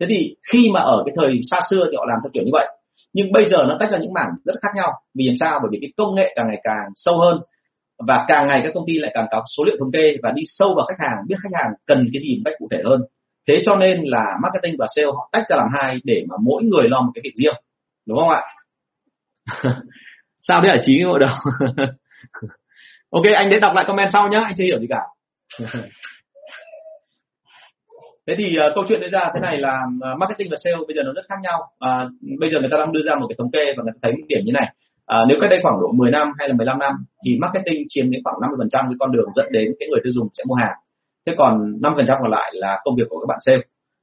Thế 0.00 0.06
thì 0.08 0.34
khi 0.52 0.70
mà 0.74 0.80
ở 0.80 1.02
cái 1.06 1.14
thời 1.16 1.40
xa 1.50 1.60
xưa 1.70 1.86
thì 1.90 1.96
họ 1.96 2.04
làm 2.08 2.18
theo 2.22 2.30
kiểu 2.34 2.44
như 2.44 2.50
vậy. 2.52 2.66
Nhưng 3.12 3.32
bây 3.32 3.50
giờ 3.50 3.58
nó 3.68 3.76
tách 3.80 3.90
ra 3.90 3.98
những 3.98 4.12
mảng 4.12 4.30
rất 4.44 4.54
khác 4.62 4.68
nhau. 4.76 4.92
Vì 5.14 5.24
làm 5.26 5.34
sao? 5.40 5.58
Bởi 5.62 5.68
vì 5.72 5.78
cái 5.80 5.92
công 5.96 6.14
nghệ 6.14 6.32
càng 6.36 6.46
ngày 6.48 6.60
càng 6.62 6.88
sâu 6.94 7.18
hơn. 7.18 7.40
Và 8.06 8.24
càng 8.28 8.46
ngày 8.46 8.60
các 8.64 8.70
công 8.74 8.84
ty 8.86 8.92
lại 8.92 9.10
càng 9.14 9.26
có 9.30 9.44
số 9.56 9.64
liệu 9.64 9.76
thống 9.78 9.92
kê 9.92 10.16
và 10.22 10.32
đi 10.34 10.42
sâu 10.46 10.74
vào 10.76 10.86
khách 10.86 11.06
hàng, 11.06 11.16
biết 11.28 11.36
khách 11.42 11.58
hàng 11.62 11.72
cần 11.86 12.08
cái 12.12 12.22
gì 12.22 12.34
một 12.36 12.42
cách 12.44 12.54
cụ 12.58 12.68
thể 12.70 12.78
hơn. 12.84 13.00
Thế 13.48 13.54
cho 13.66 13.76
nên 13.76 14.02
là 14.02 14.24
marketing 14.42 14.76
và 14.78 14.86
sale 14.96 15.06
họ 15.06 15.28
tách 15.32 15.42
ra 15.50 15.56
làm 15.56 15.68
hai 15.72 15.98
để 16.04 16.24
mà 16.28 16.36
mỗi 16.42 16.62
người 16.62 16.88
lo 16.88 17.00
một 17.00 17.12
cái 17.14 17.22
việc 17.24 17.34
riêng. 17.34 17.54
Đúng 18.06 18.18
không 18.18 18.28
ạ? 18.28 18.42
Sao 20.40 20.60
đấy 20.60 20.70
hả 20.70 20.82
trí 20.86 21.02
ngộ 21.02 21.18
đâu 21.18 21.34
ok, 23.10 23.22
anh 23.34 23.50
để 23.50 23.60
đọc 23.60 23.74
lại 23.74 23.84
comment 23.88 24.08
sau 24.12 24.28
nhá. 24.28 24.40
Anh 24.40 24.54
chưa 24.56 24.64
hiểu 24.64 24.78
gì 24.78 24.86
cả. 24.90 25.00
thế 28.26 28.34
thì 28.38 28.56
uh, 28.58 28.72
câu 28.74 28.84
chuyện 28.88 29.00
đấy 29.00 29.10
ra 29.12 29.30
thế 29.34 29.40
này 29.40 29.58
là 29.58 29.78
uh, 30.12 30.18
marketing 30.18 30.48
và 30.50 30.56
sale 30.64 30.76
bây 30.88 30.96
giờ 30.96 31.02
nó 31.02 31.12
rất 31.12 31.22
khác 31.28 31.36
nhau. 31.42 31.58
Uh, 31.84 32.10
bây 32.40 32.50
giờ 32.50 32.60
người 32.60 32.68
ta 32.72 32.76
đang 32.76 32.92
đưa 32.92 33.02
ra 33.02 33.14
một 33.14 33.26
cái 33.28 33.36
thống 33.38 33.50
kê 33.50 33.74
và 33.76 33.82
người 33.82 33.92
ta 33.94 33.98
thấy 34.02 34.12
một 34.12 34.26
điểm 34.28 34.40
như 34.44 34.52
này. 34.52 34.74
À, 35.14 35.18
nếu 35.28 35.38
cách 35.40 35.50
đây 35.50 35.58
khoảng 35.62 35.80
độ 35.80 35.92
10 35.92 36.10
năm 36.10 36.32
hay 36.38 36.48
là 36.48 36.54
15 36.54 36.78
năm 36.78 36.92
thì 37.24 37.38
marketing 37.40 37.84
chiếm 37.88 38.10
đến 38.10 38.20
khoảng 38.24 38.36
50% 38.36 38.68
cái 38.72 38.96
con 38.98 39.12
đường 39.12 39.28
dẫn 39.36 39.46
đến 39.52 39.74
cái 39.80 39.88
người 39.88 40.00
tiêu 40.04 40.12
dùng 40.12 40.28
sẽ 40.32 40.44
mua 40.46 40.54
hàng. 40.54 40.76
Thế 41.26 41.34
còn 41.38 41.80
5% 41.82 42.18
còn 42.22 42.30
lại 42.30 42.52
là 42.54 42.80
công 42.84 42.96
việc 42.96 43.04
của 43.08 43.18
các 43.20 43.26
bạn 43.28 43.38
sale. 43.46 43.62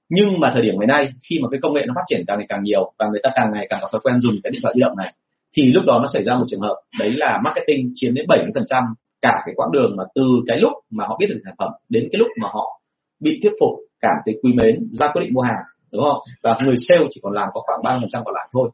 Nhưng 0.10 0.40
mà 0.40 0.52
thời 0.54 0.62
điểm 0.62 0.74
ngày 0.78 0.88
nay 0.88 1.14
khi 1.30 1.40
mà 1.42 1.48
cái 1.52 1.60
công 1.64 1.74
nghệ 1.74 1.84
nó 1.88 1.94
phát 1.96 2.02
triển 2.08 2.24
càng 2.28 2.38
ngày 2.38 2.46
càng 2.50 2.64
nhiều 2.64 2.94
và 3.00 3.08
người 3.12 3.20
ta 3.24 3.30
càng 3.36 3.52
ngày 3.54 3.68
càng 3.70 3.80
có 3.82 3.90
thói 3.92 4.02
quen 4.04 4.20
dùng 4.20 4.34
cái 4.44 4.52
điện 4.52 4.62
thoại 4.62 4.74
di 4.78 4.82
động 4.82 4.98
này 4.98 5.14
thì 5.58 5.64
lúc 5.64 5.84
đó 5.88 6.00
nó 6.00 6.08
xảy 6.14 6.24
ra 6.24 6.34
một 6.34 6.46
trường 6.50 6.62
hợp 6.62 6.76
đấy 7.00 7.12
là 7.12 7.40
marketing 7.44 7.92
chiếm 7.96 8.14
đến 8.14 8.26
70% 8.26 8.84
cả 9.22 9.42
cái 9.46 9.54
quãng 9.56 9.72
đường 9.72 9.96
mà 9.98 10.04
từ 10.16 10.24
cái 10.48 10.58
lúc 10.58 10.72
mà 10.92 11.06
họ 11.08 11.18
biết 11.20 11.26
được 11.30 11.40
sản 11.46 11.54
phẩm 11.60 11.72
đến 11.90 12.10
cái 12.12 12.20
lúc 12.20 12.28
mà 12.42 12.48
họ 12.52 12.82
bị 13.20 13.40
thuyết 13.44 13.52
phục 13.60 13.70
cảm 14.02 14.16
thấy 14.26 14.36
quý 14.44 14.54
mến 14.54 14.90
ra 15.00 15.08
quyết 15.14 15.22
định 15.22 15.34
mua 15.34 15.42
hàng, 15.42 15.64
đúng 15.94 16.04
không? 16.04 16.20
Và 16.44 16.58
người 16.64 16.76
sale 16.78 17.06
chỉ 17.10 17.20
còn 17.24 17.34
làm 17.34 17.50
có 17.54 17.62
khoảng 17.66 17.80
ba 17.84 17.98
phần 18.02 18.10
trăm 18.12 18.22
còn 18.26 18.36
lại 18.36 18.48
thôi. 18.54 18.70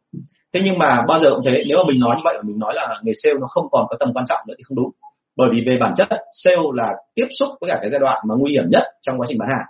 Thế 0.54 0.60
nhưng 0.64 0.78
mà 0.78 1.04
bao 1.08 1.20
giờ 1.20 1.30
cũng 1.36 1.46
thế, 1.46 1.64
nếu 1.68 1.78
mà 1.78 1.84
mình 1.88 2.00
nói 2.00 2.16
như 2.18 2.22
vậy 2.24 2.36
mà 2.38 2.44
mình 2.48 2.60
nói 2.60 2.74
là 2.76 3.00
người 3.04 3.14
sale 3.24 3.36
nó 3.42 3.48
không 3.50 3.68
còn 3.72 3.86
có 3.90 3.96
tầm 4.00 4.14
quan 4.14 4.26
trọng 4.30 4.40
nữa 4.48 4.54
thì 4.58 4.64
không 4.64 4.78
đúng. 4.78 4.92
Bởi 5.38 5.50
vì 5.54 5.64
về 5.68 5.78
bản 5.80 5.94
chất, 5.98 6.08
sale 6.44 6.62
là 6.74 6.94
tiếp 7.16 7.28
xúc 7.40 7.50
với 7.62 7.70
cả 7.70 7.78
cái 7.82 7.90
giai 7.90 8.00
đoạn 8.00 8.24
mà 8.28 8.36
nguy 8.38 8.52
hiểm 8.52 8.64
nhất 8.70 8.84
trong 9.02 9.18
quá 9.20 9.26
trình 9.30 9.38
bán 9.38 9.50
hàng. 9.50 9.68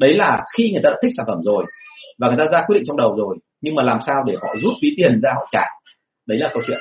Đấy 0.00 0.14
là 0.14 0.44
khi 0.56 0.70
người 0.72 0.80
ta 0.84 0.90
đã 0.90 0.96
thích 1.02 1.12
sản 1.16 1.26
phẩm 1.28 1.42
rồi 1.42 1.64
và 2.18 2.28
người 2.28 2.36
ta 2.38 2.44
ra 2.52 2.64
quyết 2.66 2.74
định 2.74 2.84
trong 2.86 2.96
đầu 2.96 3.16
rồi, 3.16 3.36
nhưng 3.60 3.74
mà 3.74 3.82
làm 3.82 3.98
sao 4.06 4.16
để 4.26 4.34
họ 4.40 4.48
rút 4.62 4.72
ví 4.82 4.88
tiền 4.96 5.20
ra 5.22 5.30
họ 5.36 5.46
trả? 5.50 5.64
Đấy 6.26 6.38
là 6.38 6.50
câu 6.52 6.62
chuyện 6.66 6.78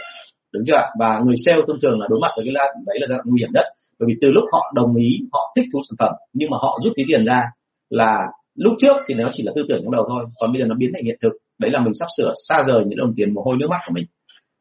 đúng 0.58 0.66
chưa 0.68 0.82
và 0.99 1.10
người 1.26 1.36
sale 1.45 1.62
thông 1.68 1.80
thường 1.82 1.99
là 1.99 2.08
đối 2.10 2.20
mặt 2.24 2.32
với 2.36 2.45
cái 2.45 2.53
là 2.53 2.66
đấy 2.86 2.97
là 2.99 3.08
giai 3.10 3.18
đoạn 3.18 3.26
nguy 3.30 3.39
hiểm 3.41 3.49
nhất. 3.53 3.66
Bởi 3.99 4.05
vì 4.08 4.16
từ 4.22 4.28
lúc 4.36 4.43
họ 4.53 4.72
đồng 4.76 4.95
ý, 4.95 5.10
họ 5.34 5.53
thích 5.55 5.66
thú 5.74 5.80
sản 5.89 5.95
phẩm, 5.99 6.14
nhưng 6.34 6.49
mà 6.51 6.58
họ 6.62 6.80
rút 6.84 6.93
ví 6.97 7.03
tiền 7.08 7.26
ra 7.26 7.43
là 7.89 8.18
lúc 8.55 8.74
trước 8.82 8.95
thì 9.08 9.16
nó 9.18 9.30
chỉ 9.34 9.43
là 9.43 9.51
tư 9.55 9.62
tưởng 9.70 9.80
trong 9.84 9.91
đầu 9.91 10.05
thôi. 10.10 10.26
Còn 10.39 10.51
bây 10.53 10.62
giờ 10.62 10.68
nó 10.68 10.76
biến 10.76 10.91
thành 10.93 11.03
hiện 11.03 11.18
thực. 11.22 11.34
Đấy 11.60 11.72
là 11.72 11.80
mình 11.80 11.93
sắp 11.99 12.08
sửa 12.18 12.34
xa 12.49 12.64
rời 12.68 12.84
những 12.88 12.99
đồng 12.99 13.14
tiền 13.16 13.34
mồ 13.34 13.41
hôi 13.41 13.55
nước 13.60 13.68
mắt 13.70 13.80
của 13.88 13.93
mình. 13.93 14.05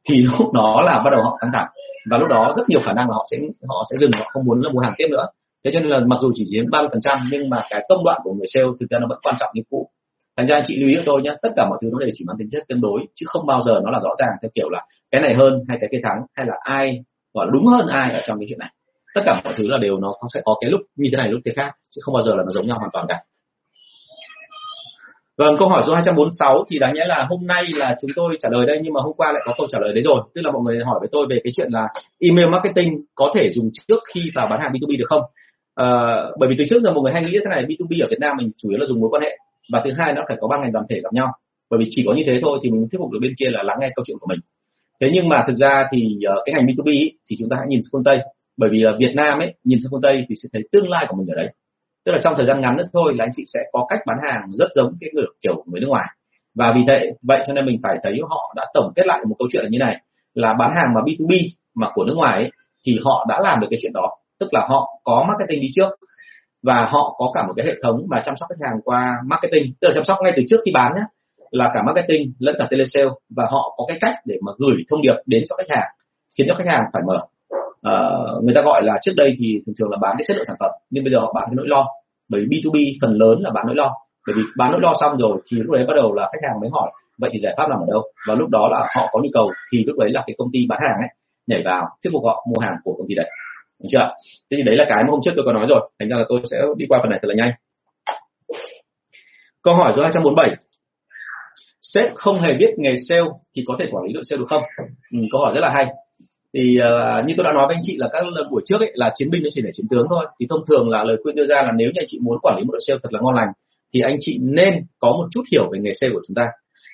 Thì 0.09 0.14
lúc 0.38 0.53
đó 0.53 0.82
là 0.84 1.01
bắt 1.05 1.11
đầu 1.11 1.22
họ 1.22 1.36
căng 1.40 1.51
thẳng. 1.55 1.68
Và 2.11 2.18
lúc 2.18 2.28
đó 2.28 2.55
rất 2.57 2.68
nhiều 2.68 2.80
khả 2.86 2.92
năng 2.92 3.09
là 3.09 3.14
họ 3.14 3.26
sẽ 3.30 3.36
họ 3.68 3.84
sẽ 3.90 3.97
dừng, 4.01 4.11
họ 4.18 4.24
không 4.32 4.44
muốn 4.44 4.61
là 4.62 4.72
mua 4.72 4.80
hàng 4.80 4.94
tiếp 4.97 5.07
nữa. 5.11 5.26
Thế 5.64 5.70
cho 5.74 5.80
nên 5.80 5.88
là 5.88 6.01
mặc 6.07 6.18
dù 6.22 6.32
chỉ 6.34 6.44
chiếm 6.51 6.64
ba 6.70 6.82
phần 6.92 7.01
trăm, 7.01 7.18
nhưng 7.32 7.51
mà 7.51 7.62
cái 7.70 7.84
công 7.88 8.05
đoạn 8.05 8.20
của 8.24 8.32
người 8.32 8.47
sale 8.55 8.66
thực 8.80 8.86
ra 8.90 8.99
nó 8.99 9.07
vẫn 9.09 9.18
quan 9.22 9.36
trọng 9.40 9.51
như 9.55 9.62
cũ 9.70 9.88
thành 10.37 10.47
ra 10.47 10.62
chị 10.66 10.76
lưu 10.80 10.89
ý 10.89 10.95
cho 10.97 11.03
tôi 11.07 11.22
nhé 11.22 11.30
tất 11.43 11.49
cả 11.57 11.66
mọi 11.68 11.78
thứ 11.82 11.89
nó 11.93 11.99
đều 11.99 12.11
chỉ 12.14 12.24
mang 12.28 12.37
tính 12.39 12.49
chất 12.53 12.62
tương 12.68 12.80
đối 12.80 13.01
chứ 13.14 13.26
không 13.28 13.47
bao 13.47 13.62
giờ 13.62 13.80
nó 13.84 13.91
là 13.91 14.01
rõ 14.05 14.11
ràng 14.18 14.30
theo 14.43 14.51
kiểu 14.55 14.68
là 14.70 14.82
cái 15.11 15.20
này 15.20 15.34
hơn 15.34 15.64
hay 15.68 15.78
cái 15.80 15.89
kia 15.93 16.01
thắng 16.05 16.18
hay 16.34 16.47
là 16.47 16.55
ai 16.61 17.05
gọi 17.34 17.47
đúng 17.53 17.66
hơn 17.66 17.87
ai 17.87 18.12
ở 18.12 18.20
trong 18.26 18.39
cái 18.39 18.47
chuyện 18.49 18.59
này 18.59 18.70
tất 19.14 19.22
cả 19.26 19.41
mọi 19.45 19.55
thứ 19.57 19.66
là 19.68 19.78
đều 19.78 19.99
nó 19.99 20.12
sẽ 20.34 20.41
có 20.45 20.57
cái 20.61 20.70
lúc 20.70 20.80
như 20.97 21.09
thế 21.12 21.16
này 21.16 21.28
lúc 21.28 21.41
thế 21.45 21.53
khác 21.57 21.72
chứ 21.91 22.01
không 22.05 22.14
bao 22.14 22.22
giờ 22.22 22.34
là 22.34 22.43
nó 22.47 22.53
giống 22.53 22.66
nhau 22.66 22.78
hoàn 22.78 22.91
toàn 22.93 23.07
cả 23.09 23.20
Vâng, 25.39 25.57
câu 25.59 25.68
hỏi 25.68 25.82
số 25.87 25.95
246 25.95 26.64
thì 26.70 26.78
đáng 26.78 26.95
nhẽ 26.95 27.05
là 27.07 27.26
hôm 27.28 27.47
nay 27.47 27.64
là 27.74 27.97
chúng 28.01 28.11
tôi 28.16 28.37
trả 28.43 28.49
lời 28.53 28.66
đây 28.66 28.78
nhưng 28.82 28.93
mà 28.93 29.01
hôm 29.01 29.12
qua 29.16 29.32
lại 29.32 29.43
có 29.47 29.53
câu 29.59 29.66
trả 29.72 29.78
lời 29.78 29.93
đấy 29.95 30.03
rồi. 30.03 30.22
Tức 30.34 30.43
là 30.45 30.51
mọi 30.51 30.62
người 30.62 30.84
hỏi 30.84 30.97
với 31.01 31.09
tôi 31.12 31.26
về 31.30 31.41
cái 31.45 31.53
chuyện 31.57 31.68
là 31.72 31.89
email 32.20 32.49
marketing 32.49 33.05
có 33.14 33.32
thể 33.34 33.51
dùng 33.55 33.70
trước 33.89 34.03
khi 34.14 34.20
vào 34.34 34.47
bán 34.51 34.61
hàng 34.61 34.72
B2B 34.72 34.99
được 34.99 35.05
không? 35.09 35.22
À, 35.74 35.87
bởi 36.39 36.49
vì 36.49 36.55
từ 36.59 36.64
trước 36.70 36.82
giờ 36.82 36.93
mọi 36.93 37.03
người 37.03 37.12
hay 37.12 37.24
nghĩ 37.24 37.32
thế 37.32 37.51
này 37.51 37.64
B2B 37.64 38.05
ở 38.05 38.07
Việt 38.11 38.20
Nam 38.20 38.37
mình 38.39 38.49
chủ 38.57 38.68
yếu 38.70 38.78
là 38.78 38.87
dùng 38.87 39.01
mối 39.01 39.11
quan 39.12 39.22
hệ 39.22 39.39
và 39.72 39.82
thứ 39.84 39.90
hai 39.98 40.12
nó 40.12 40.22
phải 40.28 40.36
có 40.40 40.48
ban 40.48 40.60
ngành 40.60 40.72
đoàn 40.72 40.86
thể 40.90 41.00
gặp 41.00 41.12
nhau. 41.12 41.28
Bởi 41.70 41.78
vì 41.78 41.86
chỉ 41.90 42.02
có 42.06 42.14
như 42.14 42.22
thế 42.26 42.38
thôi 42.42 42.58
thì 42.62 42.70
mình 42.70 42.86
thuyết 42.90 42.98
phục 42.98 43.12
được 43.12 43.18
bên 43.22 43.34
kia 43.38 43.50
là 43.50 43.62
lắng 43.62 43.78
nghe 43.80 43.90
câu 43.96 44.04
chuyện 44.06 44.18
của 44.20 44.26
mình. 44.26 44.40
Thế 45.00 45.10
nhưng 45.14 45.28
mà 45.28 45.44
thực 45.46 45.56
ra 45.56 45.86
thì 45.92 46.00
ờ, 46.28 46.42
cái 46.44 46.54
ngành 46.54 46.66
B2B 46.66 46.90
ý, 46.90 47.10
thì 47.30 47.36
chúng 47.38 47.48
ta 47.48 47.56
hãy 47.58 47.66
nhìn 47.68 47.80
sang 47.82 47.88
phương 47.92 48.04
Tây. 48.04 48.18
Bởi 48.56 48.70
vì 48.70 48.84
Việt 48.98 49.12
Nam 49.14 49.38
ấy 49.38 49.54
nhìn 49.64 49.78
sang 49.82 49.88
phương 49.90 50.02
Tây 50.02 50.24
thì 50.28 50.34
sẽ 50.42 50.48
thấy 50.52 50.62
tương 50.72 50.88
lai 50.88 51.06
của 51.08 51.16
mình 51.16 51.26
ở 51.28 51.34
đấy 51.36 51.52
tức 52.06 52.12
là 52.12 52.18
trong 52.22 52.34
thời 52.36 52.46
gian 52.46 52.60
ngắn 52.60 52.76
nữa 52.76 52.88
thôi 52.92 53.14
là 53.16 53.24
anh 53.24 53.30
chị 53.36 53.44
sẽ 53.54 53.60
có 53.72 53.86
cách 53.88 54.00
bán 54.06 54.16
hàng 54.22 54.42
rất 54.52 54.68
giống 54.74 54.92
cái 55.00 55.10
kiểu, 55.12 55.24
kiểu 55.42 55.64
người 55.66 55.80
nước 55.80 55.86
ngoài 55.88 56.06
và 56.54 56.72
vì 56.76 56.80
vậy 56.86 57.12
vậy 57.22 57.44
cho 57.46 57.52
nên 57.52 57.66
mình 57.66 57.80
phải 57.82 57.96
thấy 58.02 58.18
họ 58.30 58.54
đã 58.56 58.66
tổng 58.74 58.92
kết 58.96 59.06
lại 59.06 59.24
một 59.28 59.36
câu 59.38 59.48
chuyện 59.52 59.62
là 59.62 59.68
như 59.68 59.78
này 59.78 59.96
là 60.34 60.54
bán 60.54 60.70
hàng 60.76 60.86
mà 60.94 61.00
B2B 61.00 61.48
mà 61.74 61.88
của 61.94 62.04
nước 62.04 62.14
ngoài 62.16 62.42
ấy, 62.42 62.50
thì 62.86 62.98
họ 63.04 63.26
đã 63.28 63.40
làm 63.40 63.60
được 63.60 63.66
cái 63.70 63.78
chuyện 63.82 63.92
đó 63.94 64.10
tức 64.40 64.48
là 64.52 64.66
họ 64.68 65.00
có 65.04 65.24
marketing 65.28 65.60
đi 65.60 65.68
trước 65.74 65.88
và 66.66 66.88
họ 66.90 67.14
có 67.18 67.30
cả 67.34 67.46
một 67.46 67.52
cái 67.56 67.66
hệ 67.66 67.72
thống 67.82 68.06
mà 68.10 68.22
chăm 68.24 68.34
sóc 68.36 68.48
khách 68.48 68.66
hàng 68.66 68.80
qua 68.84 69.14
marketing. 69.26 69.72
Tức 69.80 69.88
là 69.88 69.94
chăm 69.94 70.04
sóc 70.04 70.18
ngay 70.22 70.32
từ 70.36 70.42
trước 70.48 70.60
khi 70.64 70.70
bán 70.74 70.92
nhé 70.94 71.02
là 71.50 71.70
cả 71.74 71.82
marketing 71.82 72.32
lẫn 72.38 72.54
cả 72.58 72.66
telesale. 72.70 73.10
Và 73.36 73.44
họ 73.50 73.74
có 73.76 73.84
cái 73.88 73.98
cách 74.00 74.14
để 74.24 74.36
mà 74.46 74.52
gửi 74.58 74.76
thông 74.90 75.02
điệp 75.02 75.14
đến 75.26 75.42
cho 75.48 75.56
khách 75.56 75.76
hàng 75.76 75.88
khiến 76.38 76.46
cho 76.48 76.54
khách 76.54 76.66
hàng 76.66 76.84
phải 76.92 77.02
mở. 77.06 77.18
Uh, 77.88 78.44
người 78.44 78.54
ta 78.54 78.62
gọi 78.62 78.82
là 78.84 78.98
trước 79.02 79.12
đây 79.16 79.34
thì 79.38 79.46
thường 79.66 79.74
thường 79.78 79.90
là 79.90 79.98
bán 80.00 80.14
cái 80.18 80.24
chất 80.28 80.36
lượng 80.36 80.46
sản 80.46 80.56
phẩm 80.60 80.70
nhưng 80.90 81.04
bây 81.04 81.12
giờ 81.12 81.18
họ 81.18 81.32
bán 81.32 81.44
cái 81.46 81.54
nỗi 81.56 81.66
lo. 81.68 81.86
Bởi 82.30 82.40
vì 82.40 82.46
B2B 82.46 82.98
phần 83.02 83.12
lớn 83.18 83.38
là 83.40 83.50
bán 83.50 83.66
nỗi 83.66 83.76
lo. 83.76 83.92
Bởi 84.26 84.34
vì 84.36 84.42
bán 84.56 84.72
nỗi 84.72 84.80
lo 84.80 84.94
xong 85.00 85.16
rồi 85.18 85.38
thì 85.50 85.58
lúc 85.58 85.72
đấy 85.74 85.84
bắt 85.88 85.94
đầu 85.96 86.14
là 86.14 86.28
khách 86.32 86.48
hàng 86.48 86.60
mới 86.60 86.70
hỏi 86.72 86.90
vậy 87.18 87.30
thì 87.32 87.38
giải 87.42 87.54
pháp 87.56 87.68
nằm 87.70 87.78
ở 87.78 87.86
đâu? 87.88 88.02
Và 88.28 88.34
lúc 88.34 88.48
đó 88.48 88.68
là 88.72 88.86
họ 88.96 89.08
có 89.12 89.20
nhu 89.22 89.28
cầu 89.32 89.50
thì 89.72 89.84
lúc 89.84 89.98
đấy 89.98 90.10
là 90.10 90.22
cái 90.26 90.34
công 90.38 90.48
ty 90.52 90.66
bán 90.68 90.78
hàng 90.82 90.96
ấy 91.00 91.08
nhảy 91.46 91.62
vào 91.64 91.86
thuyết 92.02 92.10
phục 92.12 92.24
họ 92.24 92.46
mua 92.48 92.60
hàng 92.60 92.76
của 92.84 92.94
công 92.98 93.06
ty 93.08 93.14
đấy 93.14 93.30
được 93.83 93.89
chưa? 93.93 94.09
Thế 94.51 94.57
thì 94.57 94.62
đấy 94.62 94.77
là 94.77 94.85
cái 94.89 95.03
mà 95.03 95.11
hôm 95.11 95.20
trước 95.24 95.33
tôi 95.37 95.45
có 95.47 95.53
nói 95.53 95.66
rồi. 95.68 95.91
Thành 95.99 96.09
ra 96.09 96.16
là 96.16 96.24
tôi 96.29 96.41
sẽ 96.51 96.57
đi 96.77 96.87
qua 96.89 96.99
phần 97.03 97.11
này 97.11 97.18
thật 97.22 97.29
là 97.29 97.35
nhanh. 97.35 97.53
Câu 99.62 99.74
hỏi 99.74 99.93
số 99.97 100.03
247 100.03 100.57
sếp 101.83 102.14
không 102.14 102.41
hề 102.41 102.55
biết 102.55 102.70
nghề 102.77 102.95
sale 103.09 103.31
thì 103.57 103.62
có 103.66 103.77
thể 103.79 103.87
quản 103.91 104.05
lý 104.05 104.12
đội 104.12 104.24
sale 104.24 104.39
được 104.39 104.47
không? 104.49 104.62
Ừ, 105.12 105.18
câu 105.33 105.41
hỏi 105.41 105.53
rất 105.55 105.61
là 105.61 105.72
hay. 105.74 105.87
Thì 106.55 106.79
uh, 106.79 107.27
như 107.27 107.35
tôi 107.37 107.45
đã 107.45 107.53
nói 107.53 107.66
với 107.66 107.77
anh 107.77 107.83
chị 107.85 107.97
là 107.99 108.09
các 108.12 108.24
buổi 108.51 108.62
trước 108.66 108.81
ấy 108.81 108.91
là 108.95 109.12
chiến 109.14 109.31
binh 109.31 109.43
nó 109.43 109.49
chỉ 109.53 109.62
để 109.64 109.70
chiến 109.74 109.87
tướng 109.91 110.07
thôi. 110.11 110.27
Thì 110.41 110.47
thông 110.51 110.66
thường 110.68 110.89
là 110.89 111.05
lời 111.05 111.16
khuyên 111.22 111.37
đưa 111.37 111.47
ra 111.47 111.62
là 111.62 111.72
nếu 111.77 111.89
như 111.89 112.01
anh 112.01 112.07
chị 112.09 112.18
muốn 112.22 112.39
quản 112.43 112.57
lý 112.59 112.64
một 112.64 112.72
đội 112.72 112.81
sale 112.87 112.99
thật 113.03 113.12
là 113.12 113.20
ngon 113.22 113.35
lành 113.35 113.49
thì 113.95 114.01
anh 114.01 114.16
chị 114.20 114.39
nên 114.43 114.74
có 114.99 115.09
một 115.09 115.29
chút 115.31 115.43
hiểu 115.53 115.68
về 115.72 115.79
nghề 115.79 115.93
sale 116.01 116.12
của 116.12 116.22
chúng 116.27 116.35
ta. 116.35 116.43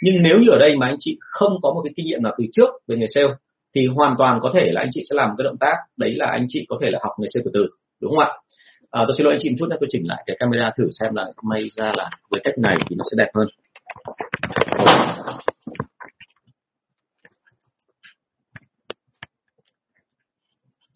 Nhưng 0.03 0.23
nếu 0.23 0.39
như 0.39 0.51
ở 0.51 0.59
đây 0.59 0.77
mà 0.77 0.87
anh 0.87 0.97
chị 0.99 1.17
không 1.21 1.53
có 1.63 1.73
một 1.75 1.81
cái 1.85 1.93
kinh 1.97 2.07
nghiệm 2.07 2.23
nào 2.23 2.33
từ 2.39 2.45
trước 2.53 2.71
về 2.89 2.97
nghề 2.97 3.07
sale 3.15 3.29
thì 3.75 3.87
hoàn 3.87 4.15
toàn 4.19 4.39
có 4.43 4.51
thể 4.55 4.71
là 4.73 4.81
anh 4.81 4.89
chị 4.93 5.03
sẽ 5.11 5.15
làm 5.15 5.31
cái 5.39 5.45
động 5.45 5.59
tác 5.61 5.77
đấy 5.97 6.15
là 6.17 6.27
anh 6.27 6.47
chị 6.49 6.67
có 6.69 6.79
thể 6.83 6.91
là 6.91 6.99
học 7.03 7.13
người 7.19 7.29
xưa 7.35 7.41
từ 7.45 7.51
từ 7.55 7.67
đúng 8.01 8.11
không 8.11 8.19
ạ? 8.19 8.31
À, 8.91 9.03
tôi 9.07 9.15
xin 9.17 9.25
lỗi 9.25 9.35
anh 9.35 9.41
chị 9.43 9.51
một 9.51 9.57
chút 9.59 9.67
nữa 9.71 9.77
tôi 9.81 9.89
chỉnh 9.93 10.09
lại 10.09 10.23
cái 10.27 10.37
camera 10.41 10.71
thử 10.77 10.89
xem 11.01 11.15
là 11.15 11.27
may 11.43 11.69
ra 11.77 11.93
là 11.97 12.11
với 12.31 12.41
cách 12.45 12.55
này 12.59 12.77
thì 12.89 12.97
nó 12.97 13.05
sẽ 13.11 13.15
đẹp 13.25 13.31
hơn. 13.35 13.49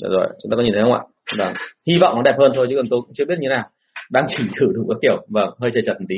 Được 0.03 0.09
rồi 0.11 0.27
chúng 0.43 0.51
ta 0.51 0.57
có 0.57 0.63
nhìn 0.63 0.73
thấy 0.73 0.83
không 0.83 0.93
ạ? 0.93 1.01
Vâng 1.39 1.55
hy 1.87 1.99
vọng 2.01 2.15
nó 2.17 2.23
đẹp 2.23 2.35
hơn 2.39 2.53
thôi 2.55 2.67
chứ 2.71 2.77
còn 2.77 2.87
tôi 2.91 3.01
cũng 3.01 3.15
chưa 3.15 3.25
biết 3.25 3.39
như 3.41 3.49
nào. 3.49 3.65
Đang 4.11 4.27
chỉnh 4.29 4.47
thử 4.61 4.67
đủ 4.75 4.87
các 4.89 4.99
kiểu 5.03 5.27
vâng 5.29 5.51
hơi 5.61 5.71
chật 5.75 5.85
chật 5.87 5.97
một 6.01 6.07
tí. 6.09 6.17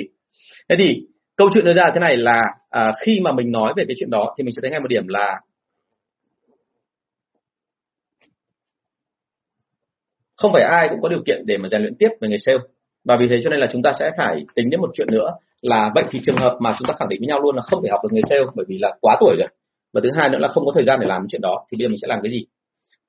Thế 0.68 0.76
thì 0.78 1.06
câu 1.36 1.48
chuyện 1.54 1.64
đưa 1.64 1.72
ra 1.72 1.90
thế 1.94 2.00
này 2.00 2.16
là 2.16 2.42
à, 2.70 2.92
khi 3.04 3.20
mà 3.20 3.32
mình 3.32 3.52
nói 3.52 3.72
về 3.76 3.84
cái 3.88 3.94
chuyện 3.98 4.10
đó 4.10 4.34
thì 4.38 4.44
mình 4.44 4.54
sẽ 4.54 4.60
thấy 4.62 4.70
ngay 4.70 4.80
một 4.80 4.88
điểm 4.88 5.08
là 5.08 5.40
không 10.38 10.52
phải 10.52 10.62
ai 10.62 10.88
cũng 10.88 11.00
có 11.02 11.08
điều 11.08 11.22
kiện 11.26 11.42
để 11.46 11.56
mà 11.58 11.68
rèn 11.68 11.80
luyện 11.80 11.94
tiếp 11.98 12.08
về 12.20 12.28
nghề 12.28 12.36
sale. 12.38 12.58
Và 13.04 13.16
vì 13.20 13.28
thế 13.28 13.40
cho 13.44 13.50
nên 13.50 13.60
là 13.60 13.68
chúng 13.72 13.82
ta 13.82 13.92
sẽ 13.98 14.10
phải 14.18 14.44
tính 14.54 14.70
đến 14.70 14.80
một 14.80 14.90
chuyện 14.94 15.08
nữa 15.10 15.30
là 15.62 15.90
vậy 15.94 16.04
thì 16.10 16.20
trường 16.22 16.36
hợp 16.36 16.56
mà 16.60 16.74
chúng 16.78 16.88
ta 16.88 16.94
khẳng 16.98 17.08
định 17.08 17.20
với 17.20 17.26
nhau 17.26 17.40
luôn 17.40 17.56
là 17.56 17.62
không 17.62 17.82
thể 17.82 17.88
học 17.90 18.00
được 18.02 18.12
nghề 18.12 18.22
sale 18.30 18.42
bởi 18.54 18.66
vì 18.68 18.78
là 18.78 18.92
quá 19.00 19.16
tuổi 19.20 19.36
rồi. 19.38 19.48
Và 19.92 20.00
thứ 20.04 20.10
hai 20.16 20.28
nữa 20.28 20.38
là 20.38 20.48
không 20.48 20.66
có 20.66 20.72
thời 20.74 20.84
gian 20.84 21.00
để 21.00 21.06
làm 21.06 21.26
chuyện 21.28 21.40
đó 21.40 21.66
thì 21.70 21.76
bây 21.78 21.84
giờ 21.84 21.88
mình 21.88 21.98
sẽ 22.02 22.08
làm 22.08 22.20
cái 22.22 22.30
gì? 22.30 22.46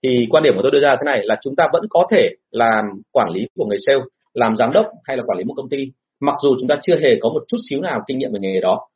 Thì 0.03 0.27
quan 0.29 0.43
điểm 0.43 0.53
của 0.55 0.61
tôi 0.61 0.71
đưa 0.71 0.81
ra 0.81 0.95
thế 0.95 1.03
này, 1.05 1.21
là 1.23 1.35
chúng 1.41 1.55
ta 1.55 1.67
vẫn 1.73 1.83
có 1.89 2.07
thể 2.11 2.29
làm 2.51 2.85
quản 3.11 3.29
lý 3.29 3.47
của 3.55 3.65
người 3.65 3.77
sale, 3.87 3.99
làm 4.33 4.55
giám 4.55 4.71
đốc 4.73 4.85
hay 5.03 5.17
là 5.17 5.23
quản 5.25 5.37
lý 5.37 5.43
một 5.43 5.53
công 5.57 5.69
ty, 5.69 5.91
mặc 6.19 6.35
dù 6.43 6.55
chúng 6.59 6.67
ta 6.67 6.75
chưa 6.81 6.95
hề 6.95 7.09
có 7.21 7.29
một 7.29 7.43
chút 7.47 7.57
xíu 7.69 7.81
nào 7.81 7.99
kinh 8.07 8.17
nghiệm 8.17 8.33
về 8.33 8.39
nghề 8.39 8.59
đó. 8.61 8.87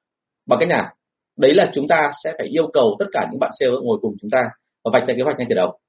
Bằng 0.48 0.60
cách 0.60 0.70
nào? 0.70 0.86
Đấy 1.38 1.54
là 1.54 1.72
chúng 1.74 1.88
ta 1.88 2.12
sẽ 2.24 2.34
phải 2.38 2.48
yêu 2.48 2.70
cầu 2.74 2.96
tất 3.00 3.06
cả 3.12 3.28
những 3.32 3.40
bạn 3.40 3.52
sale 3.60 3.72
ngồi 3.84 3.98
cùng 4.02 4.16
chúng 4.22 4.30
ta 4.30 4.44
và 4.84 4.92
vạch 4.94 5.08
ra 5.08 5.14
kế 5.18 5.24
hoạch 5.24 5.38
ngay 5.38 5.46
từ 5.50 5.56
đầu. 5.56 5.80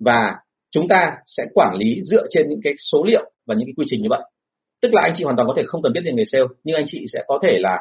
Và 0.00 0.34
chúng 0.72 0.88
ta 0.88 1.12
sẽ 1.26 1.44
quản 1.54 1.76
lý 1.76 2.00
dựa 2.02 2.26
trên 2.30 2.48
những 2.48 2.60
cái 2.64 2.72
số 2.92 3.04
liệu 3.04 3.30
và 3.46 3.54
những 3.54 3.66
cái 3.66 3.74
quy 3.76 3.84
trình 3.88 4.02
như 4.02 4.08
vậy. 4.10 4.20
Tức 4.82 4.94
là 4.94 5.02
anh 5.02 5.12
chị 5.16 5.24
hoàn 5.24 5.36
toàn 5.36 5.48
có 5.48 5.54
thể 5.56 5.62
không 5.66 5.82
cần 5.82 5.92
biết 5.92 6.00
về 6.04 6.12
nghề 6.12 6.24
sale, 6.24 6.44
nhưng 6.64 6.76
anh 6.76 6.84
chị 6.88 7.04
sẽ 7.12 7.22
có 7.26 7.38
thể 7.42 7.58
là 7.58 7.78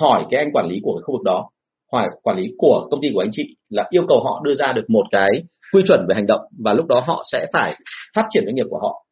hỏi 0.00 0.24
cái 0.30 0.44
anh 0.44 0.52
quản 0.52 0.68
lý 0.68 0.78
của 0.82 0.94
cái 0.96 1.02
khu 1.02 1.14
vực 1.14 1.22
đó, 1.24 1.50
hỏi 1.92 2.08
quản 2.22 2.36
lý 2.38 2.46
của 2.58 2.88
công 2.90 3.00
ty 3.02 3.08
của 3.14 3.20
anh 3.20 3.30
chị 3.32 3.56
là 3.68 3.86
yêu 3.90 4.02
cầu 4.08 4.24
họ 4.24 4.40
đưa 4.44 4.54
ra 4.54 4.72
được 4.72 4.90
một 4.90 5.04
cái 5.10 5.28
quy 5.72 5.82
chuẩn 5.86 6.06
về 6.08 6.14
hành 6.14 6.26
động 6.26 6.40
và 6.64 6.72
lúc 6.72 6.86
đó 6.86 7.02
họ 7.06 7.24
sẽ 7.32 7.46
phải 7.52 7.74
phát 8.14 8.26
triển 8.30 8.42
doanh 8.46 8.54
nghiệp 8.54 8.66
của 8.70 8.78
họ 8.78 9.04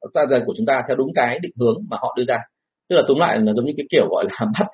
của 0.47 0.55
chúng 0.57 0.67
ta 0.67 0.83
theo 0.89 0.97
đúng 0.97 1.09
cái 1.15 1.39
định 1.43 1.53
hướng 1.61 1.77
mà 1.91 1.97
họ 2.01 2.15
đưa 2.17 2.25
ra. 2.25 2.39
Tức 2.89 2.97
là 2.97 3.03
túm 3.09 3.19
lại 3.19 3.39
là 3.39 3.53
giống 3.53 3.67
như 3.67 3.73
cái 3.77 3.87
kiểu 3.91 4.09
gọi 4.11 4.25
là 4.25 4.47
bắt 4.59 4.67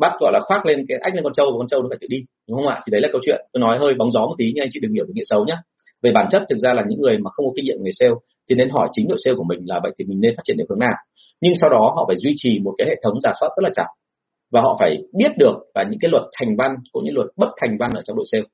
bắt 0.00 0.12
gọi 0.20 0.32
là 0.32 0.40
khoác 0.42 0.66
lên 0.66 0.84
cái 0.88 0.98
ách 0.98 1.14
lên 1.14 1.24
con 1.24 1.32
trâu 1.32 1.46
và 1.46 1.58
con 1.58 1.68
trâu 1.68 1.82
nó 1.82 1.88
phải 1.90 1.98
tự 2.00 2.06
đi, 2.10 2.16
đúng 2.48 2.58
không 2.58 2.68
ạ? 2.68 2.80
Thì 2.86 2.90
đấy 2.90 3.00
là 3.00 3.08
câu 3.12 3.20
chuyện. 3.24 3.40
Tôi 3.52 3.60
nói 3.60 3.78
hơi 3.78 3.94
bóng 3.94 4.12
gió 4.12 4.20
một 4.20 4.34
tí 4.38 4.44
nhưng 4.54 4.62
anh 4.62 4.68
chị 4.72 4.80
đừng 4.82 4.92
hiểu 4.92 5.04
về 5.08 5.12
nghĩa 5.14 5.22
xấu 5.24 5.44
nhé 5.44 5.56
về 6.02 6.10
bản 6.14 6.26
chất 6.30 6.42
thực 6.50 6.58
ra 6.58 6.74
là 6.74 6.82
những 6.88 7.00
người 7.00 7.18
mà 7.18 7.30
không 7.30 7.46
có 7.46 7.52
kinh 7.56 7.64
nghiệm 7.64 7.78
về 7.84 7.90
sale 7.98 8.12
thì 8.48 8.54
nên 8.54 8.70
hỏi 8.70 8.88
chính 8.92 9.08
đội 9.08 9.18
sale 9.24 9.34
của 9.36 9.44
mình 9.44 9.60
là 9.64 9.80
vậy 9.82 9.92
thì 9.98 10.04
mình 10.04 10.20
nên 10.20 10.32
phát 10.36 10.42
triển 10.44 10.56
theo 10.56 10.66
hướng 10.68 10.78
nào. 10.78 10.96
Nhưng 11.40 11.52
sau 11.60 11.70
đó 11.70 11.92
họ 11.96 12.04
phải 12.08 12.16
duy 12.16 12.32
trì 12.36 12.58
một 12.64 12.74
cái 12.78 12.88
hệ 12.88 12.96
thống 13.02 13.20
giả 13.20 13.32
soát 13.40 13.48
rất 13.56 13.62
là 13.62 13.70
chặt 13.74 13.86
và 14.52 14.60
họ 14.60 14.76
phải 14.80 14.98
biết 15.12 15.32
được 15.38 15.54
là 15.74 15.82
những 15.90 16.00
cái 16.00 16.10
luật 16.10 16.22
thành 16.38 16.56
văn 16.56 16.70
cũng 16.92 17.04
như 17.04 17.10
luật 17.14 17.26
bất 17.36 17.48
thành 17.60 17.76
văn 17.78 17.90
ở 17.94 18.02
trong 18.04 18.16
đội 18.16 18.26
sale. 18.32 18.44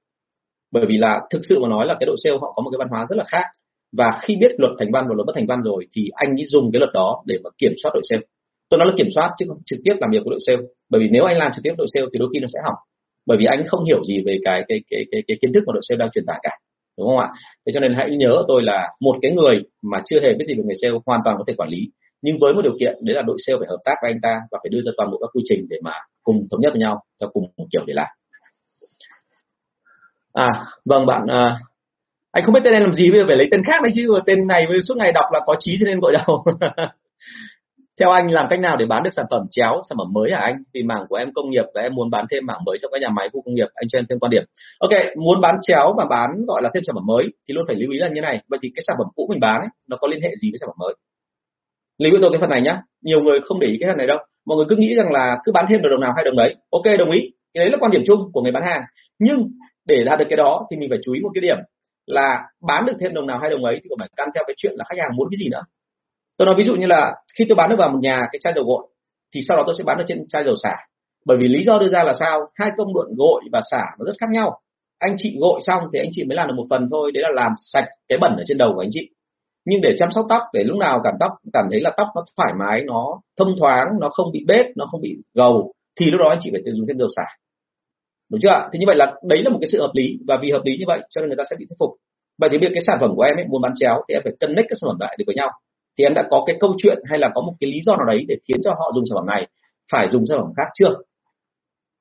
Bởi 0.73 0.87
vì 0.89 0.97
là 0.99 1.21
thực 1.31 1.41
sự 1.49 1.59
mà 1.63 1.69
nói 1.69 1.87
là 1.87 1.97
cái 2.01 2.07
đội 2.07 2.17
sale 2.25 2.37
họ 2.41 2.53
có 2.57 2.63
một 2.63 2.71
cái 2.71 2.79
văn 2.79 2.89
hóa 2.91 3.07
rất 3.09 3.17
là 3.17 3.25
khác 3.25 3.45
và 3.93 4.19
khi 4.23 4.37
biết 4.37 4.53
luật 4.59 4.73
thành 4.79 4.93
văn 4.93 5.05
và 5.09 5.15
luật 5.15 5.27
bất 5.27 5.33
thành 5.37 5.47
văn 5.47 5.63
rồi 5.63 5.87
thì 5.93 6.03
anh 6.15 6.31
ấy 6.31 6.45
dùng 6.47 6.73
cái 6.73 6.81
luật 6.81 6.93
đó 6.95 7.23
để 7.27 7.37
mà 7.45 7.51
kiểm 7.59 7.73
soát 7.83 7.91
đội 7.95 8.03
sale. 8.11 8.23
Tôi 8.69 8.79
nói 8.79 8.87
là 8.89 8.95
kiểm 8.99 9.07
soát 9.15 9.31
chứ 9.39 9.45
không 9.49 9.59
trực 9.67 9.79
tiếp 9.85 9.95
làm 10.01 10.11
việc 10.11 10.23
với 10.25 10.31
đội 10.31 10.41
sale. 10.47 10.63
Bởi 10.91 11.01
vì 11.01 11.09
nếu 11.11 11.25
anh 11.25 11.39
làm 11.39 11.53
trực 11.55 11.63
tiếp 11.65 11.75
đội 11.79 11.87
sale 11.95 12.07
thì 12.13 12.19
đôi 12.19 12.29
khi 12.35 12.41
nó 12.41 12.47
sẽ 12.55 12.59
hỏng. 12.65 12.81
Bởi 13.27 13.39
vì 13.39 13.45
anh 13.45 13.65
không 13.67 13.85
hiểu 13.85 14.05
gì 14.05 14.17
về 14.27 14.39
cái 14.45 14.65
cái 14.69 14.79
cái 14.91 15.03
cái, 15.11 15.21
cái 15.27 15.37
kiến 15.41 15.53
thức 15.53 15.63
mà 15.67 15.73
đội 15.73 15.83
sale 15.89 15.99
đang 15.99 16.11
truyền 16.11 16.27
tải 16.27 16.39
cả 16.43 16.51
đúng 16.99 17.09
không 17.09 17.19
ạ? 17.19 17.29
Thế 17.67 17.73
cho 17.75 17.81
nên 17.81 17.95
hãy 17.95 18.11
nhớ 18.11 18.45
tôi 18.49 18.63
là 18.63 18.89
một 19.01 19.17
cái 19.23 19.33
người 19.33 19.63
mà 19.83 19.99
chưa 20.05 20.21
hề 20.21 20.29
biết 20.39 20.45
gì 20.49 20.55
về 20.55 20.63
nghề 20.67 20.75
sale 20.83 20.95
hoàn 21.07 21.21
toàn 21.25 21.37
có 21.39 21.45
thể 21.47 21.55
quản 21.57 21.69
lý. 21.69 21.79
Nhưng 22.23 22.39
với 22.41 22.55
một 22.55 22.63
điều 22.63 22.77
kiện 22.81 22.95
đấy 23.01 23.15
là 23.17 23.23
đội 23.23 23.37
sale 23.47 23.57
phải 23.59 23.69
hợp 23.71 23.79
tác 23.85 23.95
với 24.03 24.11
anh 24.11 24.21
ta 24.23 24.41
và 24.51 24.59
phải 24.63 24.71
đưa 24.71 24.81
ra 24.81 24.93
toàn 24.97 25.11
bộ 25.11 25.19
các 25.21 25.31
quy 25.33 25.43
trình 25.49 25.67
để 25.71 25.77
mà 25.83 25.93
cùng 26.23 26.47
thống 26.51 26.61
nhất 26.61 26.71
với 26.73 26.81
nhau 26.81 27.03
cho 27.21 27.27
cùng 27.33 27.43
một 27.57 27.67
kiểu 27.73 27.85
để 27.87 27.95
làm. 27.95 28.09
À 30.33 30.49
vâng 30.85 31.07
bạn 31.07 31.27
à, 31.29 31.59
anh 32.33 32.45
không 32.45 32.55
biết 32.55 32.61
tên 32.65 32.73
em 32.73 32.83
làm 32.83 32.95
gì 32.95 33.11
bây 33.11 33.21
giờ 33.21 33.25
phải 33.29 33.37
lấy 33.37 33.49
tên 33.51 33.63
khác 33.67 33.83
đấy 33.83 33.93
chứ. 33.95 34.09
Tên 34.27 34.47
này 34.47 34.67
suốt 34.89 34.97
ngày 34.97 35.13
đọc 35.13 35.25
là 35.33 35.41
có 35.47 35.57
trí 35.59 35.77
cho 35.81 35.87
nên 35.87 36.01
gọi 36.01 36.13
đầu. 36.13 36.45
theo 38.01 38.11
anh 38.11 38.31
làm 38.31 38.47
cách 38.51 38.61
nào 38.61 38.77
để 38.77 38.87
bán 38.87 39.03
được 39.03 39.11
sản 39.17 39.27
phẩm 39.31 39.43
chéo 39.51 39.81
sản 39.89 39.97
phẩm 39.99 40.13
mới 40.13 40.31
hả 40.33 40.39
anh? 40.39 40.63
Vì 40.75 40.83
mảng 40.83 41.05
của 41.09 41.17
em 41.17 41.33
công 41.33 41.51
nghiệp 41.51 41.65
và 41.75 41.81
em 41.83 41.95
muốn 41.95 42.11
bán 42.11 42.25
thêm 42.31 42.47
mảng 42.47 42.65
mới 42.67 42.79
trong 42.83 42.91
các 42.93 43.01
nhà 43.01 43.09
máy 43.09 43.29
khu 43.33 43.43
công 43.43 43.55
nghiệp. 43.55 43.69
Anh 43.75 43.89
cho 43.89 43.99
em 43.99 44.07
thêm 44.09 44.19
quan 44.19 44.31
điểm. 44.31 44.45
Ok 44.79 44.91
muốn 45.17 45.41
bán 45.41 45.57
chéo 45.63 45.95
và 45.99 46.05
bán 46.11 46.31
gọi 46.47 46.63
là 46.63 46.71
thêm 46.75 46.83
sản 46.87 46.95
phẩm 46.95 47.07
mới 47.07 47.25
thì 47.49 47.55
luôn 47.55 47.65
phải 47.67 47.77
lưu 47.77 47.91
ý 47.93 47.99
là 47.99 48.09
như 48.09 48.21
này. 48.21 48.43
Vậy 48.49 48.59
thì 48.63 48.69
cái 48.75 48.83
sản 48.87 48.97
phẩm 48.99 49.07
cũ 49.15 49.27
mình 49.31 49.41
bán 49.41 49.61
ấy, 49.61 49.69
nó 49.89 49.97
có 49.97 50.09
liên 50.09 50.21
hệ 50.23 50.31
gì 50.43 50.51
với 50.51 50.59
sản 50.61 50.67
phẩm 50.67 50.77
mới? 50.79 50.95
Lưu 51.99 52.13
ý 52.13 52.19
tôi 52.23 52.31
cái 52.33 52.41
phần 52.41 52.51
này 52.51 52.63
nhá. 52.63 52.81
Nhiều 53.03 53.21
người 53.21 53.39
không 53.45 53.61
để 53.61 53.69
ý 53.69 53.77
cái 53.81 53.91
phần 53.91 53.99
này 53.99 54.07
đâu. 54.07 54.19
Mọi 54.47 54.57
người 54.57 54.67
cứ 54.69 54.77
nghĩ 54.77 54.95
rằng 54.95 55.13
là 55.13 55.39
cứ 55.45 55.53
bán 55.53 55.65
thêm 55.69 55.83
được 55.83 55.89
đồng 55.91 56.01
nào 56.01 56.13
hay 56.17 56.25
đồng 56.25 56.37
đấy. 56.37 56.55
Ok 56.71 56.99
đồng 56.99 57.11
ý. 57.11 57.21
Cái 57.55 57.65
đấy 57.65 57.71
là 57.71 57.79
quan 57.81 57.91
điểm 57.91 58.03
chung 58.07 58.21
của 58.33 58.43
người 58.43 58.53
bán 58.53 58.63
hàng. 58.63 58.83
Nhưng 59.19 59.49
để 59.87 60.05
đạt 60.05 60.19
được 60.19 60.25
cái 60.31 60.37
đó 60.37 60.67
thì 60.71 60.77
mình 60.77 60.89
phải 60.91 60.99
chú 61.05 61.13
ý 61.13 61.21
một 61.21 61.31
cái 61.35 61.41
điểm 61.41 61.57
là 62.07 62.45
bán 62.69 62.87
được 62.87 62.93
thêm 63.01 63.15
đồng 63.15 63.27
nào 63.27 63.39
hay 63.39 63.51
đồng 63.51 63.65
ấy 63.65 63.81
thì 63.83 63.89
cũng 63.89 63.99
phải 63.99 64.09
căn 64.17 64.29
theo 64.35 64.45
cái 64.47 64.55
chuyện 64.57 64.73
là 64.77 64.85
khách 64.89 64.99
hàng 65.03 65.17
muốn 65.17 65.29
cái 65.31 65.39
gì 65.39 65.49
nữa 65.51 65.63
tôi 66.37 66.47
nói 66.47 66.55
ví 66.59 66.65
dụ 66.65 66.75
như 66.75 66.87
là 66.87 67.15
khi 67.39 67.45
tôi 67.49 67.57
bán 67.57 67.71
được 67.71 67.77
vào 67.79 67.91
một 67.91 67.99
nhà 68.03 68.21
cái 68.33 68.39
chai 68.41 68.53
dầu 68.57 68.65
gội, 68.65 68.87
thì 69.35 69.41
sau 69.49 69.57
đó 69.57 69.63
tôi 69.67 69.75
sẽ 69.79 69.85
bán 69.85 69.99
được 69.99 70.05
trên 70.09 70.29
chai 70.29 70.45
dầu 70.45 70.55
xả. 70.63 70.77
Bởi 71.27 71.37
vì 71.41 71.49
lý 71.49 71.65
do 71.65 71.79
đưa 71.79 71.89
ra 71.89 72.03
là 72.03 72.15
sao? 72.15 72.41
Hai 72.55 72.71
công 72.77 72.95
đoạn 72.95 73.09
gội 73.17 73.43
và 73.53 73.61
xả 73.71 73.85
nó 73.99 74.05
rất 74.05 74.13
khác 74.21 74.31
nhau. 74.31 74.61
Anh 74.99 75.15
chị 75.19 75.37
gội 75.41 75.61
xong 75.63 75.83
thì 75.93 75.99
anh 75.99 76.09
chị 76.13 76.25
mới 76.25 76.37
làm 76.37 76.49
được 76.49 76.55
một 76.57 76.67
phần 76.71 76.89
thôi, 76.91 77.13
đấy 77.13 77.23
là 77.23 77.31
làm 77.43 77.53
sạch 77.59 77.89
cái 78.09 78.19
bẩn 78.19 78.37
ở 78.37 78.45
trên 78.47 78.59
đầu 78.59 78.73
của 78.75 78.81
anh 78.81 78.91
chị. 78.93 79.09
Nhưng 79.65 79.81
để 79.81 79.97
chăm 79.99 80.11
sóc 80.11 80.27
tóc, 80.29 80.43
để 80.53 80.65
lúc 80.65 80.79
nào 80.79 81.01
cảm 81.05 81.15
tóc, 81.21 81.33
cảm 81.53 81.65
thấy 81.71 81.81
là 81.81 81.91
tóc 81.97 82.09
nó 82.17 82.25
thoải 82.37 82.53
mái, 82.59 82.85
nó 82.85 83.21
thông 83.39 83.49
thoáng, 83.59 83.87
nó 84.01 84.09
không 84.09 84.33
bị 84.33 84.45
bết, 84.47 84.67
nó 84.77 84.87
không 84.87 85.01
bị 85.01 85.17
gầu, 85.35 85.73
thì 86.01 86.07
lúc 86.07 86.21
đó 86.21 86.29
anh 86.29 86.39
chị 86.43 86.51
phải 86.53 86.63
dùng 86.75 86.87
thêm 86.87 86.99
dầu 86.99 87.09
xả. 87.17 87.27
Đúng 88.31 88.41
chưa 88.41 88.69
thì 88.73 88.79
như 88.79 88.85
vậy 88.87 88.97
là 88.97 89.15
đấy 89.23 89.43
là 89.43 89.51
một 89.51 89.59
cái 89.61 89.69
sự 89.73 89.81
hợp 89.81 89.91
lý. 89.95 90.19
Và 90.29 90.39
vì 90.43 90.51
hợp 90.51 90.61
lý 90.65 90.77
như 90.79 90.85
vậy, 90.87 91.01
cho 91.11 91.21
nên 91.21 91.29
người 91.29 91.37
ta 91.37 91.45
sẽ 91.51 91.57
bị 91.59 91.67
thuyết 91.69 91.77
phục. 91.79 91.91
Vậy 92.39 92.51
thì 92.53 92.59
biết 92.59 92.69
cái 92.75 92.83
sản 92.87 92.99
phẩm 93.01 93.11
của 93.17 93.23
em 93.23 93.37
ấy 93.37 93.47
muốn 93.49 93.63
bán 93.63 93.73
chéo, 93.77 94.03
thì 94.09 94.15
em 94.15 94.23
phải 94.25 94.33
cân 94.41 94.55
nhắc 94.57 94.65
các 94.69 94.77
sản 94.81 94.89
phẩm 94.89 94.97
lại 95.01 95.17
được 95.19 95.25
với 95.27 95.37
nhau 95.37 95.51
thì 95.99 96.05
em 96.05 96.15
đã 96.15 96.23
có 96.31 96.43
cái 96.47 96.57
câu 96.61 96.75
chuyện 96.83 96.99
hay 97.11 97.19
là 97.19 97.31
có 97.35 97.41
một 97.41 97.53
cái 97.61 97.71
lý 97.71 97.81
do 97.87 97.97
nào 97.97 98.07
đấy 98.07 98.25
để 98.29 98.35
khiến 98.49 98.61
cho 98.65 98.71
họ 98.71 98.93
dùng 98.95 99.05
sản 99.07 99.17
phẩm 99.17 99.27
này? 99.27 99.47
Phải 99.93 100.09
dùng 100.09 100.27
sản 100.27 100.39
phẩm 100.39 100.53
khác 100.57 100.71
chưa? 100.75 100.95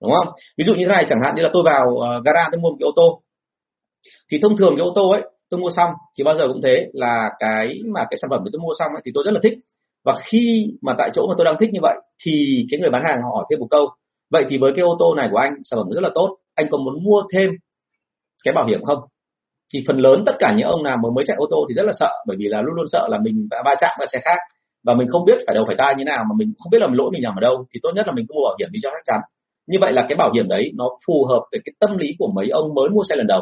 Đúng 0.01 0.11
không? 0.11 0.33
Ví 0.57 0.63
dụ 0.67 0.73
như 0.73 0.85
thế 0.85 0.91
này 0.93 1.05
chẳng 1.07 1.21
hạn 1.23 1.35
như 1.35 1.41
là 1.41 1.49
tôi 1.53 1.63
vào 1.63 1.85
uh, 1.89 2.25
gara 2.25 2.49
tôi 2.51 2.61
mua 2.61 2.69
một 2.69 2.77
cái 2.79 2.85
ô 2.85 2.91
tô. 2.95 3.21
Thì 4.31 4.39
thông 4.41 4.57
thường 4.57 4.73
cái 4.77 4.83
ô 4.83 4.91
tô 4.95 5.09
ấy 5.09 5.21
tôi 5.49 5.59
mua 5.59 5.69
xong 5.69 5.91
thì 6.17 6.23
bao 6.23 6.35
giờ 6.35 6.47
cũng 6.47 6.61
thế 6.61 6.87
là 6.93 7.29
cái 7.39 7.79
mà 7.93 8.01
cái 8.09 8.17
sản 8.21 8.29
phẩm 8.29 8.41
mà 8.43 8.49
tôi 8.53 8.59
mua 8.61 8.73
xong 8.79 8.91
ấy, 8.91 9.01
thì 9.05 9.11
tôi 9.13 9.23
rất 9.25 9.31
là 9.31 9.39
thích. 9.43 9.57
Và 10.05 10.19
khi 10.23 10.73
mà 10.81 10.93
tại 10.97 11.09
chỗ 11.13 11.27
mà 11.27 11.33
tôi 11.37 11.45
đang 11.45 11.55
thích 11.59 11.69
như 11.73 11.79
vậy 11.81 11.95
thì 12.23 12.65
cái 12.71 12.79
người 12.79 12.89
bán 12.89 13.03
hàng 13.05 13.17
họ 13.23 13.29
hỏi 13.35 13.45
thêm 13.49 13.59
một 13.59 13.67
câu 13.69 13.89
vậy 14.31 14.45
thì 14.49 14.57
với 14.57 14.71
cái 14.75 14.83
ô 14.83 14.95
tô 14.99 15.15
này 15.15 15.27
của 15.31 15.37
anh 15.37 15.53
sản 15.63 15.79
phẩm 15.79 15.89
rất 15.91 16.01
là 16.01 16.09
tốt 16.15 16.37
anh 16.55 16.67
có 16.71 16.77
muốn 16.77 17.03
mua 17.03 17.23
thêm 17.33 17.49
cái 18.43 18.53
bảo 18.53 18.65
hiểm 18.65 18.83
không? 18.85 18.99
Thì 19.74 19.80
phần 19.88 19.97
lớn 19.97 20.24
tất 20.26 20.36
cả 20.39 20.53
những 20.57 20.68
ông 20.68 20.84
nào 20.84 20.97
mới 21.03 21.11
mới 21.11 21.26
chạy 21.28 21.38
ô 21.38 21.45
tô 21.51 21.66
thì 21.70 21.74
rất 21.74 21.84
là 21.86 21.93
sợ, 21.99 22.11
bởi 22.28 22.38
vì 22.39 22.45
là 22.47 22.61
luôn 22.61 22.76
luôn 22.76 22.86
sợ 22.91 23.07
là 23.11 23.18
mình 23.24 23.47
va 23.66 23.76
chạm 23.80 23.91
vào 23.99 24.07
xe 24.13 24.20
khác. 24.24 24.38
Và 24.84 24.93
mình 24.93 25.07
không 25.09 25.26
biết 25.26 25.38
phải 25.47 25.55
đầu 25.55 25.66
phải 25.68 25.76
tai 25.78 25.95
như 25.95 26.03
nào, 26.03 26.24
mà 26.30 26.36
mình 26.38 26.53
không 26.59 26.70
biết 26.72 26.78
là 26.82 26.88
lỗi 26.91 27.09
mình 27.13 27.22
nằm 27.24 27.36
ở 27.36 27.41
đâu. 27.41 27.66
Thì 27.74 27.80
tốt 27.84 27.91
nhất 27.95 28.07
là 28.07 28.13
mình 28.13 28.26
cứ 28.30 28.34
mua 28.34 28.43
bảo 28.47 28.55
hiểm 28.59 28.70
đi 28.72 28.80
cho 28.84 28.89
chắc 28.89 29.03
chắn. 29.05 29.20
Như 29.68 29.78
vậy 29.82 29.93
là 29.93 30.05
cái 30.09 30.16
bảo 30.16 30.32
hiểm 30.34 30.47
đấy 30.47 30.72
nó 30.76 30.89
phù 31.07 31.26
hợp 31.26 31.41
với 31.51 31.61
cái 31.66 31.74
tâm 31.80 31.97
lý 31.97 32.16
của 32.20 32.32
mấy 32.36 32.49
ông 32.49 32.74
mới 32.74 32.89
mua 32.89 33.03
xe 33.09 33.16
lần 33.16 33.28
đầu. 33.28 33.41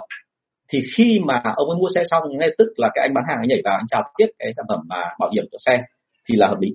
Thì 0.69 0.79
khi 0.97 1.19
mà 1.25 1.41
ông 1.55 1.69
ấy 1.69 1.77
mua 1.77 1.89
xe 1.95 2.01
xong, 2.11 2.23
ngay 2.39 2.49
tức 2.57 2.67
là 2.77 2.89
cái 2.93 3.05
anh 3.07 3.13
bán 3.13 3.23
hàng 3.27 3.37
anh 3.41 3.47
nhảy 3.49 3.61
vào, 3.65 3.77
anh 3.77 3.87
chào 3.87 4.03
tiếp 4.17 4.27
cái 4.39 4.51
sản 4.57 4.65
phẩm 4.69 4.79
mà 4.89 5.03
bảo 5.19 5.29
hiểm 5.33 5.45
của 5.51 5.57
xe, 5.65 5.81
thì 6.29 6.35
là 6.37 6.47
hợp 6.47 6.57
lý. 6.59 6.69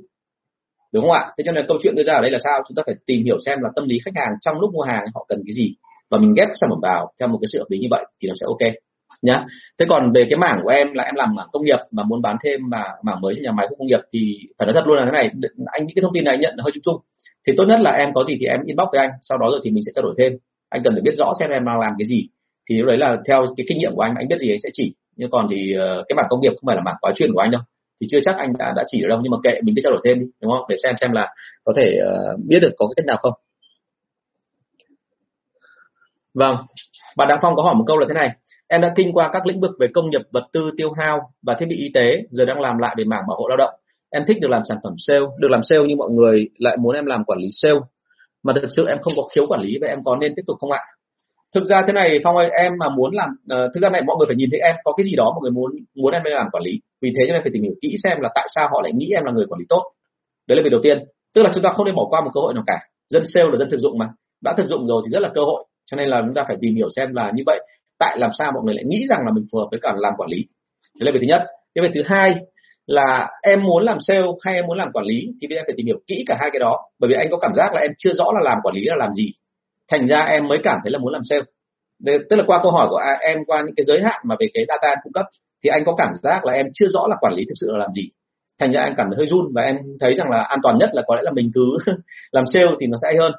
Đúng 0.92 1.05
không 1.05 1.12
ạ? 1.12 1.32
Thế 1.38 1.44
cho 1.46 1.53
nên 1.53 1.64
câu 1.68 1.78
chuyện 1.82 1.94
đưa 1.94 2.03
ra 2.03 2.14
ở 2.14 2.20
đây 2.20 2.30
là 2.30 2.38
sao? 2.44 2.61
Chúng 2.68 2.74
ta 2.74 2.82
phải 2.86 2.94
tìm 3.07 3.24
hiểu 3.24 3.38
xem 3.46 3.59
là 3.61 3.68
tâm 3.76 3.88
lý 3.88 3.96
khách 4.05 4.16
hàng 4.16 4.32
trong 4.40 4.61
lúc 4.61 4.70
mua 4.74 4.82
hàng 4.82 5.05
họ 5.14 5.26
cần 5.28 5.42
cái 5.46 5.53
gì. 5.53 5.74
Và 6.11 6.18
mình 6.18 6.34
ghép 6.36 6.49
sản 6.55 6.70
phẩm 6.70 6.78
vào 6.82 7.12
theo 7.18 7.28
một 7.28 7.38
cái 7.40 7.49
sự 7.53 7.59
hợp 7.59 7.66
lý 7.68 7.78
như 7.78 7.88
vậy 7.90 8.05
thì 8.22 8.28
nó 8.28 8.34
sẽ 8.40 8.44
ok 8.46 8.74
nhá. 9.22 9.44
Thế 9.78 9.86
còn 9.88 10.12
về 10.12 10.26
cái 10.30 10.38
mảng 10.38 10.60
của 10.62 10.68
em 10.68 10.92
là 10.94 11.02
em 11.02 11.14
làm 11.14 11.34
mảng 11.34 11.48
công 11.52 11.64
nghiệp 11.64 11.78
mà 11.90 12.02
muốn 12.02 12.22
bán 12.22 12.36
thêm 12.44 12.60
mà 12.70 12.84
mảng 13.02 13.20
mới 13.20 13.34
cho 13.34 13.40
nhà 13.42 13.52
máy 13.52 13.66
khu 13.68 13.76
công 13.76 13.86
nghiệp 13.86 14.00
thì 14.12 14.38
phải 14.58 14.66
nói 14.66 14.74
thật 14.74 14.86
luôn 14.86 14.96
là 14.96 15.04
thế 15.04 15.10
này 15.12 15.30
anh 15.66 15.86
những 15.86 15.94
cái 15.94 16.02
thông 16.02 16.12
tin 16.14 16.24
này 16.24 16.38
nhận 16.38 16.56
hơi 16.58 16.72
chung 16.74 16.82
chung. 16.84 16.96
Thì 17.46 17.52
tốt 17.56 17.64
nhất 17.68 17.80
là 17.80 17.90
em 17.90 18.12
có 18.14 18.24
gì 18.24 18.36
thì 18.40 18.46
em 18.46 18.60
inbox 18.66 18.88
với 18.92 19.00
anh 19.00 19.10
sau 19.20 19.38
đó 19.38 19.46
rồi 19.50 19.60
thì 19.64 19.70
mình 19.70 19.82
sẽ 19.86 19.92
trao 19.94 20.02
đổi 20.02 20.14
thêm. 20.18 20.32
Anh 20.68 20.82
cần 20.84 20.92
phải 20.94 21.02
biết 21.02 21.14
rõ 21.18 21.32
xem 21.40 21.50
em 21.50 21.64
đang 21.66 21.80
làm 21.80 21.92
cái 21.98 22.06
gì. 22.08 22.28
Thì 22.70 22.76
lúc 22.78 22.86
đấy 22.86 22.98
là 22.98 23.16
theo 23.28 23.46
cái 23.56 23.66
kinh 23.68 23.78
nghiệm 23.78 23.94
của 23.94 24.02
anh 24.02 24.14
anh 24.18 24.28
biết 24.28 24.38
gì 24.38 24.50
anh 24.50 24.60
sẽ 24.62 24.68
chỉ. 24.72 24.94
Nhưng 25.16 25.30
còn 25.30 25.46
thì 25.50 25.72
ờ, 25.72 26.04
cái 26.08 26.16
mảng 26.16 26.26
công 26.28 26.40
nghiệp 26.40 26.52
không 26.56 26.66
phải 26.66 26.76
là 26.76 26.82
mảng 26.82 26.96
quá 27.00 27.12
chuyên 27.16 27.32
của 27.32 27.40
anh 27.40 27.50
đâu. 27.50 27.62
Thì 28.00 28.06
chưa 28.10 28.18
chắc 28.24 28.36
anh 28.36 28.52
đã 28.58 28.72
đã 28.76 28.84
chỉ 28.86 29.00
được 29.00 29.08
đâu 29.08 29.20
nhưng 29.22 29.30
mà 29.30 29.38
kệ 29.44 29.60
mình 29.62 29.74
cứ 29.74 29.80
trao 29.84 29.92
đổi 29.92 30.02
thêm 30.04 30.20
đi 30.20 30.26
đúng 30.42 30.52
không? 30.52 30.64
Để 30.68 30.76
xem 30.82 30.94
xem 31.00 31.12
là 31.12 31.34
có 31.64 31.72
thể 31.76 31.98
uh, 32.02 32.40
biết 32.48 32.58
được 32.62 32.72
có 32.76 32.86
cái 32.86 32.94
cách 32.96 33.06
nào 33.06 33.16
không. 33.16 33.32
Vâng. 36.34 36.56
Bạn 37.16 37.28
Đăng 37.28 37.38
phong 37.42 37.56
có 37.56 37.62
hỏi 37.62 37.74
một 37.74 37.84
câu 37.86 37.96
là 37.96 38.06
thế 38.08 38.14
này 38.14 38.30
em 38.68 38.80
đã 38.80 38.92
kinh 38.96 39.12
qua 39.12 39.30
các 39.32 39.46
lĩnh 39.46 39.60
vực 39.60 39.70
về 39.80 39.86
công 39.94 40.10
nghiệp 40.10 40.20
vật 40.32 40.46
tư 40.52 40.70
tiêu 40.76 40.90
hao 40.92 41.20
và 41.42 41.56
thiết 41.58 41.66
bị 41.68 41.76
y 41.76 41.90
tế 41.94 42.22
giờ 42.30 42.44
đang 42.44 42.60
làm 42.60 42.78
lại 42.78 42.94
về 42.98 43.04
mảng 43.04 43.22
bảo 43.28 43.36
hộ 43.36 43.48
lao 43.48 43.56
động. 43.56 43.74
Em 44.10 44.22
thích 44.26 44.36
được 44.40 44.48
làm 44.50 44.62
sản 44.68 44.78
phẩm 44.82 44.94
sale 44.98 45.26
được 45.40 45.48
làm 45.50 45.60
sale 45.62 45.82
nhưng 45.88 45.98
mọi 45.98 46.10
người 46.10 46.48
lại 46.58 46.76
muốn 46.76 46.94
em 46.94 47.06
làm 47.06 47.24
quản 47.24 47.38
lý 47.38 47.48
sale. 47.50 47.80
Mà 48.42 48.52
thực 48.52 48.68
sự 48.76 48.86
em 48.86 48.98
không 49.02 49.12
có 49.16 49.22
khiếu 49.34 49.46
quản 49.46 49.60
lý 49.60 49.78
và 49.80 49.88
em 49.88 49.98
có 50.04 50.16
nên 50.16 50.32
tiếp 50.36 50.42
tục 50.46 50.56
không 50.60 50.70
ạ? 50.70 50.80
Thực 51.54 51.64
ra 51.64 51.82
thế 51.86 51.92
này 51.92 52.18
phong 52.24 52.36
ơi 52.36 52.48
em 52.58 52.72
mà 52.78 52.88
muốn 52.88 53.14
làm 53.14 53.28
uh, 53.30 53.70
thực 53.74 53.80
ra 53.82 53.90
này 53.90 54.02
mọi 54.06 54.16
người 54.16 54.26
phải 54.26 54.36
nhìn 54.36 54.48
thấy 54.50 54.60
em 54.60 54.76
có 54.84 54.92
cái 54.96 55.04
gì 55.04 55.16
đó 55.16 55.24
mọi 55.24 55.40
người 55.42 55.50
muốn 55.50 55.72
muốn 55.96 56.12
em 56.12 56.22
nên 56.24 56.32
làm 56.32 56.50
quản 56.52 56.64
lý. 56.64 56.72
Vì 57.02 57.10
thế 57.16 57.24
cho 57.26 57.32
nên 57.32 57.42
phải 57.42 57.50
tìm 57.54 57.62
hiểu 57.62 57.74
kỹ 57.82 57.96
xem 58.04 58.20
là 58.20 58.28
tại 58.34 58.48
sao 58.54 58.68
họ 58.72 58.82
lại 58.82 58.92
nghĩ 58.92 59.10
em 59.14 59.24
là 59.24 59.32
người 59.32 59.46
quản 59.48 59.58
lý 59.58 59.66
tốt. 59.68 59.82
Đấy 60.48 60.56
là 60.56 60.62
việc 60.62 60.70
đầu 60.70 60.80
tiên. 60.82 60.98
Tức 61.34 61.42
là 61.42 61.50
chúng 61.54 61.62
ta 61.62 61.70
không 61.72 61.86
nên 61.86 61.94
bỏ 61.94 62.06
qua 62.10 62.20
một 62.20 62.30
cơ 62.34 62.40
hội 62.40 62.54
nào 62.54 62.64
cả. 62.66 62.78
Dân 63.10 63.22
sale 63.34 63.46
là 63.50 63.56
dân 63.56 63.70
thực 63.70 63.80
dụng 63.80 63.98
mà. 63.98 64.06
Đã 64.42 64.54
thực 64.56 64.66
dụng 64.66 64.86
rồi 64.86 65.02
thì 65.04 65.10
rất 65.10 65.20
là 65.20 65.28
cơ 65.34 65.40
hội. 65.40 65.64
Cho 65.86 65.96
nên 65.96 66.08
là 66.08 66.22
chúng 66.26 66.34
ta 66.34 66.44
phải 66.48 66.56
tìm 66.60 66.74
hiểu 66.74 66.88
xem 66.96 67.14
là 67.14 67.32
như 67.34 67.42
vậy 67.46 67.60
tại 67.99 68.18
làm 68.18 68.30
sao 68.38 68.53
mọi 68.55 68.62
người 68.64 68.74
lại 68.74 68.84
nghĩ 68.84 69.07
rằng 69.09 69.20
là 69.26 69.32
mình 69.32 69.46
phù 69.53 69.59
hợp 69.59 69.68
với 69.70 69.80
cả 69.82 69.92
làm 69.96 70.14
quản 70.16 70.30
lý? 70.30 70.46
Đấy 71.01 71.07
là 71.07 71.12
việc 71.12 71.18
thứ 71.22 71.26
nhất. 71.26 71.46
Cái 71.74 71.82
việc 71.82 71.90
thứ 71.94 72.03
hai 72.07 72.34
là 72.86 73.30
em 73.42 73.62
muốn 73.62 73.84
làm 73.84 73.99
sale 74.01 74.26
hay 74.44 74.55
em 74.55 74.66
muốn 74.66 74.78
làm 74.78 74.92
quản 74.92 75.05
lý 75.05 75.18
thì 75.40 75.49
bây 75.49 75.59
giờ 75.59 75.62
phải 75.66 75.74
tìm 75.76 75.86
hiểu 75.86 75.99
kỹ 76.07 76.24
cả 76.26 76.36
hai 76.40 76.51
cái 76.53 76.61
đó. 76.61 76.78
Bởi 76.99 77.09
vì 77.09 77.14
anh 77.14 77.28
có 77.30 77.38
cảm 77.38 77.53
giác 77.55 77.74
là 77.74 77.80
em 77.80 77.90
chưa 77.99 78.12
rõ 78.12 78.24
là 78.34 78.40
làm 78.44 78.59
quản 78.62 78.74
lý 78.74 78.82
là 78.84 78.96
làm 78.96 79.14
gì. 79.14 79.30
Thành 79.90 80.07
ra 80.07 80.20
em 80.20 80.49
mới 80.49 80.59
cảm 80.62 80.78
thấy 80.84 80.90
là 80.90 80.99
muốn 80.99 81.12
làm 81.12 81.22
sale. 81.28 81.42
Tức 82.30 82.36
là 82.36 82.44
qua 82.46 82.61
câu 82.62 82.72
hỏi 82.72 82.86
của 82.90 82.96
à, 82.96 83.12
em 83.20 83.38
qua 83.46 83.62
những 83.66 83.74
cái 83.76 83.84
giới 83.84 84.01
hạn 84.03 84.20
mà 84.24 84.34
về 84.40 84.46
cái 84.55 84.64
data 84.68 84.88
em 84.88 84.99
cung 85.03 85.12
cấp 85.12 85.26
thì 85.64 85.70
anh 85.70 85.82
có 85.84 85.94
cảm 85.99 86.09
giác 86.22 86.46
là 86.46 86.53
em 86.53 86.66
chưa 86.74 86.86
rõ 86.88 87.07
là 87.09 87.16
quản 87.20 87.34
lý 87.34 87.44
thực 87.44 87.55
sự 87.61 87.66
là 87.70 87.78
làm 87.78 87.92
gì. 87.92 88.03
Thành 88.61 88.72
ra 88.72 88.82
em 88.82 88.94
cảm 88.96 89.07
thấy 89.07 89.16
hơi 89.16 89.26
run 89.26 89.46
và 89.55 89.62
em 89.62 89.76
thấy 90.01 90.14
rằng 90.14 90.30
là 90.30 90.42
an 90.42 90.59
toàn 90.62 90.78
nhất 90.78 90.90
là 90.92 91.03
có 91.07 91.16
lẽ 91.16 91.22
là 91.24 91.30
mình 91.34 91.51
cứ 91.55 91.76
làm 92.32 92.44
sale 92.46 92.70
thì 92.80 92.86
nó 92.86 92.99
sẽ 93.03 93.09
hay 93.09 93.16
hơn. 93.16 93.32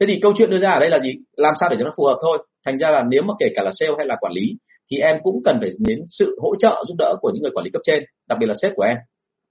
Thế 0.00 0.06
thì 0.08 0.18
câu 0.22 0.32
chuyện 0.38 0.50
đưa 0.50 0.58
ra 0.58 0.70
ở 0.70 0.80
đây 0.80 0.90
là 0.90 0.98
gì? 0.98 1.12
Làm 1.36 1.54
sao 1.60 1.68
để 1.70 1.76
cho 1.78 1.84
nó 1.84 1.92
phù 1.96 2.04
hợp 2.04 2.18
thôi? 2.22 2.38
Thành 2.66 2.78
ra 2.78 2.90
là 2.90 3.04
nếu 3.08 3.22
mà 3.22 3.34
kể 3.38 3.46
cả 3.54 3.62
là 3.62 3.70
sale 3.74 3.92
hay 3.98 4.06
là 4.06 4.16
quản 4.20 4.32
lý 4.32 4.42
thì 4.90 4.96
em 4.98 5.16
cũng 5.22 5.42
cần 5.44 5.56
phải 5.60 5.70
đến 5.78 5.98
sự 6.08 6.38
hỗ 6.42 6.56
trợ 6.58 6.84
giúp 6.88 6.94
đỡ 6.98 7.14
của 7.20 7.30
những 7.34 7.42
người 7.42 7.52
quản 7.54 7.64
lý 7.64 7.70
cấp 7.70 7.82
trên 7.84 8.04
đặc 8.28 8.38
biệt 8.40 8.46
là 8.46 8.54
sếp 8.62 8.72
của 8.74 8.82
em. 8.82 8.96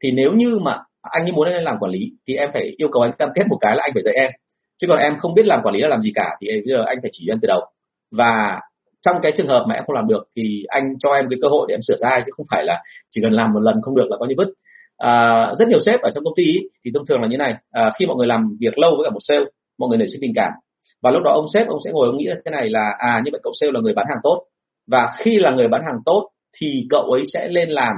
Thì 0.04 0.12
nếu 0.12 0.32
như 0.32 0.60
mà 0.62 0.78
anh 1.02 1.26
như 1.26 1.34
muốn 1.34 1.48
anh 1.48 1.64
làm 1.64 1.78
quản 1.80 1.92
lý 1.92 2.12
thì 2.28 2.36
em 2.36 2.50
phải 2.54 2.74
yêu 2.78 2.88
cầu 2.92 3.02
anh 3.02 3.12
cam 3.18 3.30
kết 3.36 3.44
một 3.50 3.58
cái 3.62 3.76
là 3.76 3.84
anh 3.84 3.92
phải 3.94 4.04
dạy 4.04 4.16
em. 4.16 4.32
Chứ 4.82 4.88
còn 4.88 5.00
em 5.00 5.18
không 5.18 5.34
biết 5.34 5.46
làm 5.46 5.62
quản 5.64 5.76
lý 5.76 5.82
là 5.82 5.88
làm 5.88 6.02
gì 6.02 6.12
cả 6.16 6.38
thì 6.42 6.48
bây 6.48 6.78
giờ 6.78 6.84
anh 6.88 6.98
phải 7.02 7.10
chỉ 7.14 7.28
em 7.30 7.40
từ 7.42 7.48
đầu. 7.48 7.62
Và 8.12 8.60
trong 9.06 9.16
cái 9.22 9.32
trường 9.38 9.48
hợp 9.48 9.66
mà 9.68 9.76
em 9.76 9.84
không 9.88 9.96
làm 9.96 10.08
được 10.08 10.24
thì 10.36 10.64
anh 10.68 10.84
cho 11.00 11.14
em 11.14 11.26
cái 11.30 11.40
cơ 11.42 11.48
hội 11.48 11.66
để 11.70 11.76
em 11.76 11.82
sửa 11.88 11.96
sai 12.02 12.22
chứ 12.26 12.32
không 12.36 12.46
phải 12.52 12.66
là 12.66 12.84
chỉ 13.12 13.22
cần 13.24 13.32
làm 13.32 13.54
một 13.54 13.60
lần 13.60 13.76
không 13.82 13.96
được 13.96 14.06
là 14.10 14.18
có 14.20 14.26
như 14.26 14.36
vứt. 14.38 14.48
À, 14.98 15.46
rất 15.60 15.68
nhiều 15.68 15.80
sếp 15.86 16.02
ở 16.02 16.10
trong 16.14 16.24
công 16.24 16.34
ty 16.38 16.44
ý, 16.44 16.60
thì 16.86 16.92
thông 16.94 17.06
thường 17.06 17.22
là 17.22 17.28
như 17.28 17.38
này. 17.38 17.56
À, 17.72 17.92
khi 18.00 18.06
mọi 18.06 18.16
người 18.18 18.28
làm 18.28 18.58
việc 18.60 18.78
lâu 18.78 18.92
với 18.98 19.06
cả 19.06 19.10
một 19.10 19.20
sale 19.22 19.46
mọi 19.80 19.90
người 19.90 19.98
nảy 19.98 20.08
sinh 20.08 20.22
tình 20.22 20.34
cảm 20.36 20.52
và 21.06 21.12
lúc 21.12 21.24
đó 21.24 21.32
ông 21.32 21.46
sếp 21.54 21.68
ông 21.68 21.80
sẽ 21.86 21.92
ngồi 21.92 22.08
ông 22.08 22.18
nghĩ 22.18 22.26
là 22.26 22.36
thế 22.46 22.52
này 22.52 22.70
là 22.70 22.94
à 22.98 23.22
như 23.26 23.30
vậy 23.32 23.42
cậu 23.44 23.54
sale 23.60 23.72
là 23.72 23.80
người 23.80 23.94
bán 23.94 24.06
hàng 24.10 24.18
tốt. 24.24 24.46
Và 24.88 25.14
khi 25.18 25.40
là 25.40 25.52
người 25.52 25.68
bán 25.68 25.82
hàng 25.86 26.00
tốt 26.06 26.30
thì 26.58 26.88
cậu 26.90 27.02
ấy 27.02 27.24
sẽ 27.34 27.48
lên 27.50 27.70
làm 27.70 27.96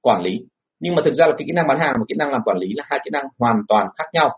quản 0.00 0.22
lý. 0.22 0.40
Nhưng 0.80 0.94
mà 0.94 1.02
thực 1.04 1.14
ra 1.14 1.26
là 1.26 1.34
cái 1.38 1.46
kỹ 1.46 1.52
năng 1.52 1.66
bán 1.66 1.80
hàng 1.80 1.94
và 1.98 2.04
kỹ 2.08 2.14
năng 2.18 2.32
làm 2.32 2.40
quản 2.44 2.58
lý 2.58 2.68
là 2.76 2.84
hai 2.90 3.00
kỹ 3.04 3.10
năng 3.12 3.24
hoàn 3.38 3.56
toàn 3.68 3.86
khác 3.98 4.04
nhau. 4.12 4.30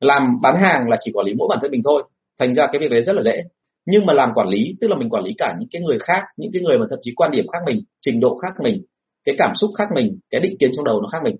Làm 0.00 0.40
bán 0.42 0.56
hàng 0.56 0.88
là 0.90 0.96
chỉ 1.00 1.10
quản 1.14 1.26
lý 1.26 1.34
mỗi 1.34 1.48
bản 1.50 1.58
thân 1.62 1.70
mình 1.70 1.80
thôi. 1.84 2.02
Thành 2.40 2.54
ra 2.54 2.66
cái 2.72 2.80
việc 2.80 2.90
đấy 2.90 3.02
rất 3.02 3.16
là 3.16 3.22
dễ. 3.22 3.42
Nhưng 3.86 4.06
mà 4.06 4.12
làm 4.14 4.30
quản 4.34 4.48
lý, 4.48 4.74
tức 4.80 4.88
là 4.88 4.96
mình 4.96 5.10
quản 5.10 5.24
lý 5.24 5.34
cả 5.38 5.56
những 5.58 5.68
cái 5.72 5.82
người 5.82 5.98
khác, 5.98 6.22
những 6.36 6.50
cái 6.52 6.62
người 6.62 6.78
mà 6.78 6.86
thậm 6.90 6.98
chí 7.02 7.12
quan 7.16 7.30
điểm 7.30 7.46
khác 7.52 7.58
mình, 7.66 7.82
trình 8.00 8.20
độ 8.20 8.36
khác 8.36 8.52
mình, 8.62 8.82
cái 9.24 9.34
cảm 9.38 9.52
xúc 9.54 9.70
khác 9.78 9.88
mình, 9.94 10.18
cái 10.30 10.40
định 10.40 10.56
kiến 10.60 10.70
trong 10.76 10.84
đầu 10.84 11.00
nó 11.00 11.08
khác 11.08 11.20
mình. 11.24 11.36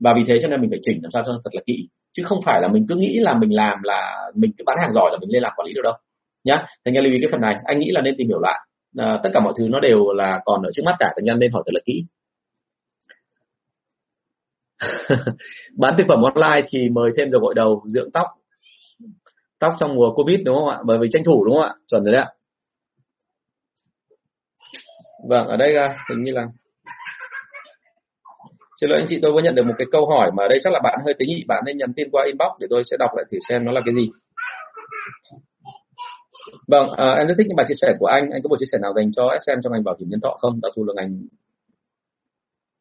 Và 0.00 0.12
vì 0.16 0.24
thế 0.28 0.38
cho 0.42 0.48
nên 0.48 0.60
mình 0.60 0.70
phải 0.70 0.80
chỉnh 0.82 0.98
làm 1.02 1.10
sao 1.10 1.22
cho 1.26 1.32
thật 1.44 1.50
là 1.52 1.62
kỹ 1.66 1.88
chứ 2.16 2.22
không 2.26 2.40
phải 2.44 2.60
là 2.62 2.68
mình 2.68 2.86
cứ 2.88 2.94
nghĩ 2.94 3.18
là 3.18 3.34
mình 3.34 3.54
làm 3.54 3.82
là 3.82 4.16
mình 4.34 4.50
cứ 4.58 4.64
bán 4.66 4.78
hàng 4.80 4.92
giỏi 4.92 5.10
là 5.12 5.18
mình 5.20 5.30
lên 5.32 5.42
làm 5.42 5.52
quản 5.56 5.66
lý 5.66 5.74
được 5.74 5.82
đâu. 5.84 5.92
Nhá 6.44 6.66
thành 6.84 6.94
ra 6.94 7.00
lưu 7.00 7.12
ý 7.12 7.18
cái 7.22 7.28
phần 7.32 7.40
này 7.40 7.56
anh 7.64 7.78
nghĩ 7.78 7.90
là 7.90 8.00
nên 8.00 8.14
tìm 8.18 8.28
hiểu 8.28 8.40
lại. 8.40 8.60
À, 8.98 9.20
tất 9.22 9.30
cả 9.34 9.40
mọi 9.40 9.52
thứ 9.58 9.68
nó 9.68 9.80
đều 9.80 10.12
là 10.12 10.40
còn 10.44 10.62
ở 10.62 10.70
trước 10.72 10.82
mắt 10.84 10.96
cả 10.98 11.12
thành 11.16 11.24
ra 11.24 11.34
nên 11.34 11.52
hỏi 11.52 11.62
thật 11.66 11.72
là 11.74 11.80
kỹ. 11.84 12.04
Bán 15.76 15.94
thực 15.98 16.04
phẩm 16.08 16.22
online 16.22 16.68
thì 16.70 16.88
mời 16.88 17.10
thêm 17.16 17.30
dầu 17.30 17.40
gội 17.40 17.54
đầu 17.54 17.82
dưỡng 17.86 18.10
tóc. 18.12 18.26
Tóc 19.58 19.74
trong 19.78 19.94
mùa 19.94 20.14
covid 20.14 20.40
đúng 20.44 20.56
không 20.60 20.68
ạ? 20.68 20.78
Bởi 20.84 20.98
vì 20.98 21.08
tranh 21.12 21.24
thủ 21.24 21.44
đúng 21.44 21.56
không 21.56 21.64
ạ? 21.64 21.74
Chuẩn 21.86 22.04
rồi 22.04 22.12
đấy 22.12 22.22
ạ. 22.22 22.28
Vâng 25.28 25.46
ở 25.46 25.56
đây 25.56 25.76
à, 25.76 25.96
hình 26.10 26.24
như 26.24 26.32
là 26.32 26.46
xin 28.80 28.90
lỗi 28.90 28.98
anh 28.98 29.06
chị 29.08 29.18
tôi 29.22 29.32
có 29.32 29.40
nhận 29.40 29.54
được 29.54 29.66
một 29.66 29.74
cái 29.78 29.86
câu 29.92 30.06
hỏi 30.06 30.30
mà 30.36 30.44
ở 30.44 30.48
đây 30.48 30.58
chắc 30.64 30.72
là 30.72 30.80
bạn 30.82 30.98
hơi 31.04 31.14
tế 31.18 31.26
nhị 31.26 31.44
bạn 31.48 31.62
nên 31.66 31.78
nhắn 31.78 31.92
tin 31.92 32.08
qua 32.12 32.24
inbox 32.26 32.52
để 32.60 32.66
tôi 32.70 32.82
sẽ 32.90 32.96
đọc 32.96 33.10
lại 33.16 33.24
thử 33.30 33.38
xem 33.48 33.64
nó 33.64 33.72
là 33.72 33.80
cái 33.84 33.94
gì. 33.94 34.10
Vâng 36.68 36.88
à, 36.96 37.12
em 37.12 37.28
rất 37.28 37.34
thích 37.38 37.46
những 37.46 37.56
bài 37.56 37.66
chia 37.68 37.74
sẻ 37.82 37.94
của 37.98 38.06
anh. 38.06 38.30
Anh 38.30 38.42
có 38.42 38.48
một 38.48 38.56
chia 38.58 38.70
sẻ 38.72 38.78
nào 38.82 38.92
dành 38.96 39.12
cho 39.12 39.30
SM 39.44 39.60
trong 39.62 39.72
ngành 39.72 39.84
bảo 39.84 39.96
hiểm 39.98 40.08
nhân 40.08 40.20
thọ 40.20 40.36
không? 40.40 40.60
Đặc 40.62 40.72
thù 40.76 40.84
là 40.84 40.92
ngành 40.96 41.22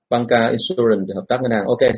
banca 0.10 0.50
insurance 0.50 1.14
hợp 1.16 1.26
tác 1.28 1.42
ngân 1.42 1.52
hàng. 1.52 1.66
Ok. 1.66 1.96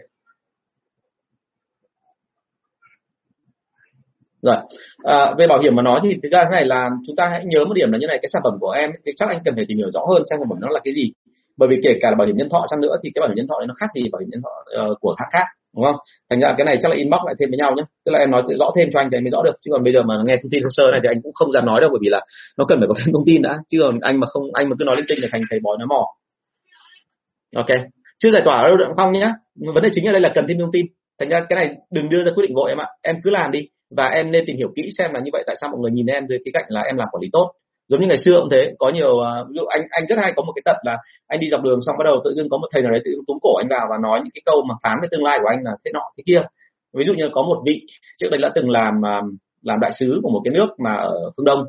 Rồi 4.41 4.55
à, 5.03 5.33
về 5.37 5.47
bảo 5.47 5.59
hiểm 5.59 5.75
mà 5.75 5.83
nói 5.83 5.99
thì 6.03 6.09
thực 6.23 6.29
ra 6.31 6.43
thế 6.43 6.49
này 6.51 6.65
là 6.65 6.89
chúng 7.07 7.15
ta 7.15 7.27
hãy 7.31 7.45
nhớ 7.45 7.65
một 7.65 7.73
điểm 7.73 7.91
là 7.91 7.97
như 7.97 8.07
này 8.07 8.19
cái 8.21 8.29
sản 8.33 8.41
phẩm 8.43 8.57
của 8.59 8.71
em 8.71 8.91
thì 9.05 9.11
chắc 9.15 9.29
anh 9.29 9.41
cần 9.45 9.55
phải 9.55 9.65
tìm 9.67 9.77
hiểu 9.77 9.91
rõ 9.91 10.01
hơn 10.09 10.23
xem 10.29 10.39
sản 10.39 10.49
phẩm 10.49 10.59
nó 10.61 10.69
là 10.69 10.79
cái 10.83 10.93
gì 10.93 11.11
bởi 11.57 11.69
vì 11.69 11.75
kể 11.83 11.91
cả 12.01 12.09
là 12.09 12.15
bảo 12.15 12.27
hiểm 12.27 12.37
nhân 12.37 12.49
thọ 12.49 12.65
chăng 12.69 12.81
nữa 12.81 12.95
thì 13.03 13.09
cái 13.15 13.19
bảo 13.21 13.29
hiểm 13.29 13.35
nhân 13.35 13.47
thọ 13.47 13.59
này 13.59 13.67
nó 13.67 13.73
khác 13.77 13.87
gì 13.95 14.09
bảo 14.11 14.19
hiểm 14.19 14.29
nhân 14.31 14.41
thọ 14.43 14.53
uh, 14.91 14.97
của 15.01 15.15
hãng 15.17 15.29
khác 15.31 15.45
đúng 15.75 15.85
không? 15.85 15.95
Thành 16.29 16.39
ra 16.39 16.53
cái 16.57 16.65
này 16.65 16.77
chắc 16.81 16.89
là 16.89 16.95
inbox 16.95 17.19
lại 17.25 17.35
thêm 17.39 17.49
với 17.49 17.57
nhau 17.57 17.71
nhé 17.77 17.83
tức 18.05 18.11
là 18.11 18.19
em 18.19 18.31
nói 18.31 18.41
rõ 18.59 18.71
thêm 18.75 18.89
cho 18.93 18.99
anh 18.99 19.09
thì 19.11 19.17
anh 19.17 19.23
mới 19.23 19.29
rõ 19.29 19.41
được. 19.43 19.55
Chứ 19.61 19.69
còn 19.73 19.83
bây 19.83 19.93
giờ 19.93 20.01
mà 20.03 20.15
nghe 20.25 20.35
thông 20.41 20.51
tin 20.51 20.61
sơ 20.63 20.69
sơ 20.71 20.91
này 20.91 20.99
thì 21.03 21.09
anh 21.11 21.21
cũng 21.23 21.33
không 21.33 21.51
dám 21.51 21.65
nói 21.65 21.81
đâu 21.81 21.89
bởi 21.93 21.99
vì 22.01 22.09
là 22.09 22.21
nó 22.57 22.65
cần 22.65 22.79
phải 22.79 22.87
có 22.87 22.95
thêm 22.97 23.13
thông 23.13 23.25
tin 23.25 23.41
đã. 23.41 23.57
Chứ 23.69 23.77
còn 23.81 23.99
anh 23.99 24.19
mà 24.19 24.27
không 24.27 24.43
anh 24.53 24.69
mà 24.69 24.75
cứ 24.79 24.83
nói 24.85 24.95
linh 24.95 25.05
tinh 25.09 25.19
là 25.21 25.27
thành 25.31 25.41
thầy 25.49 25.59
bói 25.63 25.77
nói 25.77 25.87
mò. 25.87 26.05
Ok. 27.55 27.71
Chưa 28.19 28.31
giải 28.31 28.41
tỏa 28.45 28.67
đâu 28.67 28.77
phong 28.97 29.13
nhé 29.13 29.33
vấn 29.73 29.83
đề 29.83 29.89
chính 29.93 30.05
ở 30.05 30.11
đây 30.11 30.21
là 30.21 30.31
cần 30.35 30.45
thêm 30.47 30.57
thông 30.59 30.71
tin. 30.71 30.85
Thành 31.19 31.29
ra 31.29 31.45
cái 31.49 31.55
này 31.65 31.75
đừng 31.91 32.09
đưa 32.09 32.23
ra 32.23 32.31
quyết 32.35 32.43
định 32.47 32.55
vội 32.55 32.69
em 32.69 32.77
ạ. 32.77 32.87
Em 33.01 33.15
cứ 33.23 33.29
làm 33.29 33.51
đi. 33.51 33.67
Và 33.97 34.05
em 34.05 34.31
nên 34.31 34.43
tìm 34.47 34.57
hiểu 34.57 34.67
kỹ 34.75 34.89
xem 34.97 35.13
là 35.13 35.19
như 35.19 35.29
vậy 35.33 35.43
tại 35.47 35.55
sao 35.61 35.69
mọi 35.69 35.79
người 35.81 35.91
nhìn 35.91 36.05
em 36.05 36.27
dưới 36.27 36.39
cái 36.45 36.51
cạnh 36.53 36.65
là 36.69 36.81
em 36.81 36.97
làm 36.97 37.07
quản 37.11 37.21
lý 37.21 37.29
tốt 37.31 37.51
giống 37.87 38.01
như 38.01 38.07
ngày 38.07 38.17
xưa 38.17 38.39
cũng 38.39 38.49
thế, 38.51 38.73
có 38.79 38.89
nhiều 38.89 39.19
à, 39.19 39.31
ví 39.49 39.53
dụ 39.55 39.65
anh 39.65 39.81
anh 39.89 40.05
rất 40.09 40.15
hay 40.21 40.33
có 40.35 40.43
một 40.43 40.53
cái 40.55 40.61
tật 40.65 40.77
là 40.83 40.97
anh 41.27 41.39
đi 41.39 41.47
dọc 41.49 41.61
đường 41.63 41.79
xong 41.81 41.95
bắt 41.97 42.03
đầu 42.03 42.21
tự 42.25 42.33
dưng 42.33 42.49
có 42.49 42.57
một 42.57 42.67
thầy 42.71 42.81
nào 42.81 42.91
đấy 42.91 43.01
tự 43.05 43.11
túm 43.27 43.37
cổ 43.41 43.55
anh 43.55 43.67
vào 43.69 43.87
và 43.89 43.97
nói 44.03 44.19
những 44.23 44.31
cái 44.33 44.41
câu 44.45 44.61
mà 44.69 44.75
phán 44.83 44.97
về 45.01 45.07
tương 45.11 45.23
lai 45.23 45.39
của 45.41 45.47
anh 45.49 45.63
là 45.63 45.71
thế 45.85 45.91
nọ, 45.93 46.03
thế 46.17 46.23
kia. 46.25 46.41
Ví 46.97 47.05
dụ 47.05 47.13
như 47.13 47.29
có 47.31 47.41
một 47.41 47.61
vị, 47.65 47.81
trước 48.17 48.27
đây 48.31 48.39
đã 48.41 48.51
từng 48.55 48.69
làm 48.69 49.05
à, 49.05 49.21
làm 49.61 49.79
đại 49.79 49.91
sứ 49.99 50.19
của 50.23 50.29
một 50.29 50.41
cái 50.43 50.53
nước 50.53 50.67
mà 50.83 50.93
ở 50.93 51.31
phương 51.37 51.45
đông, 51.45 51.59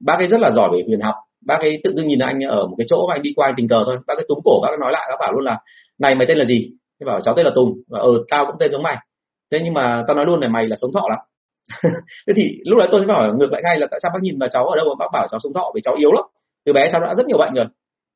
bác 0.00 0.18
ấy 0.18 0.28
rất 0.28 0.40
là 0.40 0.50
giỏi 0.50 0.68
về 0.72 0.82
huyền 0.86 1.00
học. 1.00 1.14
Bác 1.46 1.60
ấy 1.60 1.80
tự 1.84 1.92
dưng 1.94 2.08
nhìn 2.08 2.18
anh 2.18 2.40
ở 2.40 2.66
một 2.66 2.74
cái 2.78 2.86
chỗ 2.88 3.06
mà 3.08 3.14
anh 3.14 3.22
đi 3.22 3.32
qua 3.36 3.48
anh 3.48 3.54
tình 3.56 3.68
cờ 3.68 3.82
thôi. 3.86 3.96
Bác 4.06 4.14
ấy 4.18 4.26
túm 4.28 4.38
cổ, 4.44 4.60
bác 4.62 4.68
ấy 4.68 4.78
nói 4.80 4.92
lại, 4.92 5.06
bác 5.10 5.16
bảo 5.20 5.32
luôn 5.32 5.44
là, 5.44 5.58
này, 5.98 6.14
mày 6.14 6.26
tên 6.26 6.38
là 6.38 6.44
gì? 6.44 6.70
Thế 7.00 7.04
bảo, 7.04 7.20
cháu 7.20 7.34
tên 7.34 7.46
là 7.46 7.52
tùng. 7.54 7.72
Và 7.88 7.98
ờ 7.98 8.10
tao 8.30 8.46
cũng 8.46 8.56
tên 8.58 8.72
giống 8.72 8.82
mày. 8.82 8.96
Thế 9.52 9.58
nhưng 9.64 9.74
mà 9.74 10.04
tao 10.06 10.16
nói 10.16 10.26
luôn 10.26 10.40
này, 10.40 10.50
mày 10.50 10.68
là 10.68 10.76
sống 10.80 10.92
thọ 10.92 11.08
lắm. 11.08 11.18
thế 12.26 12.32
thì 12.36 12.42
lúc 12.64 12.78
đấy 12.78 12.88
tôi 12.90 13.04
sẽ 13.06 13.12
hỏi 13.12 13.32
ngược 13.38 13.52
lại 13.52 13.62
ngay 13.64 13.78
là 13.78 13.86
tại 13.90 14.00
sao 14.02 14.10
bác 14.14 14.22
nhìn 14.22 14.38
vào 14.38 14.48
cháu 14.48 14.68
ở 14.68 14.76
đâu 14.76 14.86
mà 14.88 14.94
bác 14.98 15.10
bảo 15.12 15.26
cháu 15.30 15.40
sống 15.42 15.52
thọ 15.52 15.72
vì 15.74 15.80
cháu 15.84 15.94
yếu 15.94 16.12
lắm. 16.12 16.24
Từ 16.66 16.72
bé 16.72 16.88
cháu 16.92 17.00
đã 17.00 17.14
rất 17.14 17.26
nhiều 17.26 17.38
bệnh 17.38 17.54
rồi. 17.54 17.66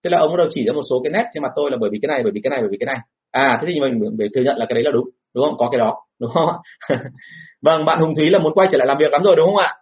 Thế 0.04 0.10
là 0.10 0.18
ông 0.18 0.30
bắt 0.30 0.36
đầu 0.38 0.46
chỉ 0.50 0.64
ra 0.64 0.72
một 0.72 0.82
số 0.90 1.00
cái 1.04 1.12
nét 1.12 1.24
trên 1.32 1.42
mặt 1.42 1.52
tôi 1.56 1.70
là 1.70 1.76
bởi 1.80 1.90
vì 1.92 1.98
cái 2.02 2.08
này, 2.08 2.22
bởi 2.22 2.32
vì 2.34 2.40
cái 2.44 2.50
này, 2.50 2.60
bởi 2.60 2.68
vì 2.72 2.76
cái 2.80 2.86
này. 2.86 2.96
À 3.30 3.58
thế 3.60 3.68
thì 3.74 3.80
mình 3.80 4.00
phải 4.18 4.28
thừa 4.34 4.42
nhận 4.42 4.56
là 4.56 4.66
cái 4.68 4.74
đấy 4.74 4.84
là 4.84 4.90
đúng 4.90 5.08
đúng 5.34 5.44
không? 5.44 5.56
Có 5.58 5.68
cái 5.72 5.78
đó, 5.78 5.94
đúng 6.20 6.30
không 6.30 6.48
vâng 7.62 7.84
bạn 7.84 8.00
hùng 8.00 8.14
thúy 8.16 8.30
là 8.30 8.38
muốn 8.38 8.54
quay 8.54 8.68
trở 8.70 8.78
lại 8.78 8.86
làm 8.86 8.98
việc 8.98 9.12
lắm 9.12 9.22
rồi, 9.24 9.36
đúng 9.36 9.46
không 9.46 9.56
ạ? 9.56 9.72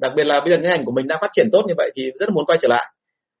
Đặc 0.00 0.12
biệt 0.16 0.24
là 0.24 0.40
bây 0.40 0.50
giờ 0.50 0.56
cái 0.62 0.70
ngành 0.70 0.84
của 0.84 0.92
mình 0.92 1.08
đang 1.08 1.18
phát 1.20 1.30
triển 1.32 1.48
tốt 1.52 1.64
như 1.68 1.74
vậy 1.76 1.90
thì 1.96 2.02
rất 2.20 2.28
là 2.28 2.34
muốn 2.34 2.46
quay 2.46 2.58
trở 2.62 2.68
lại. 2.68 2.84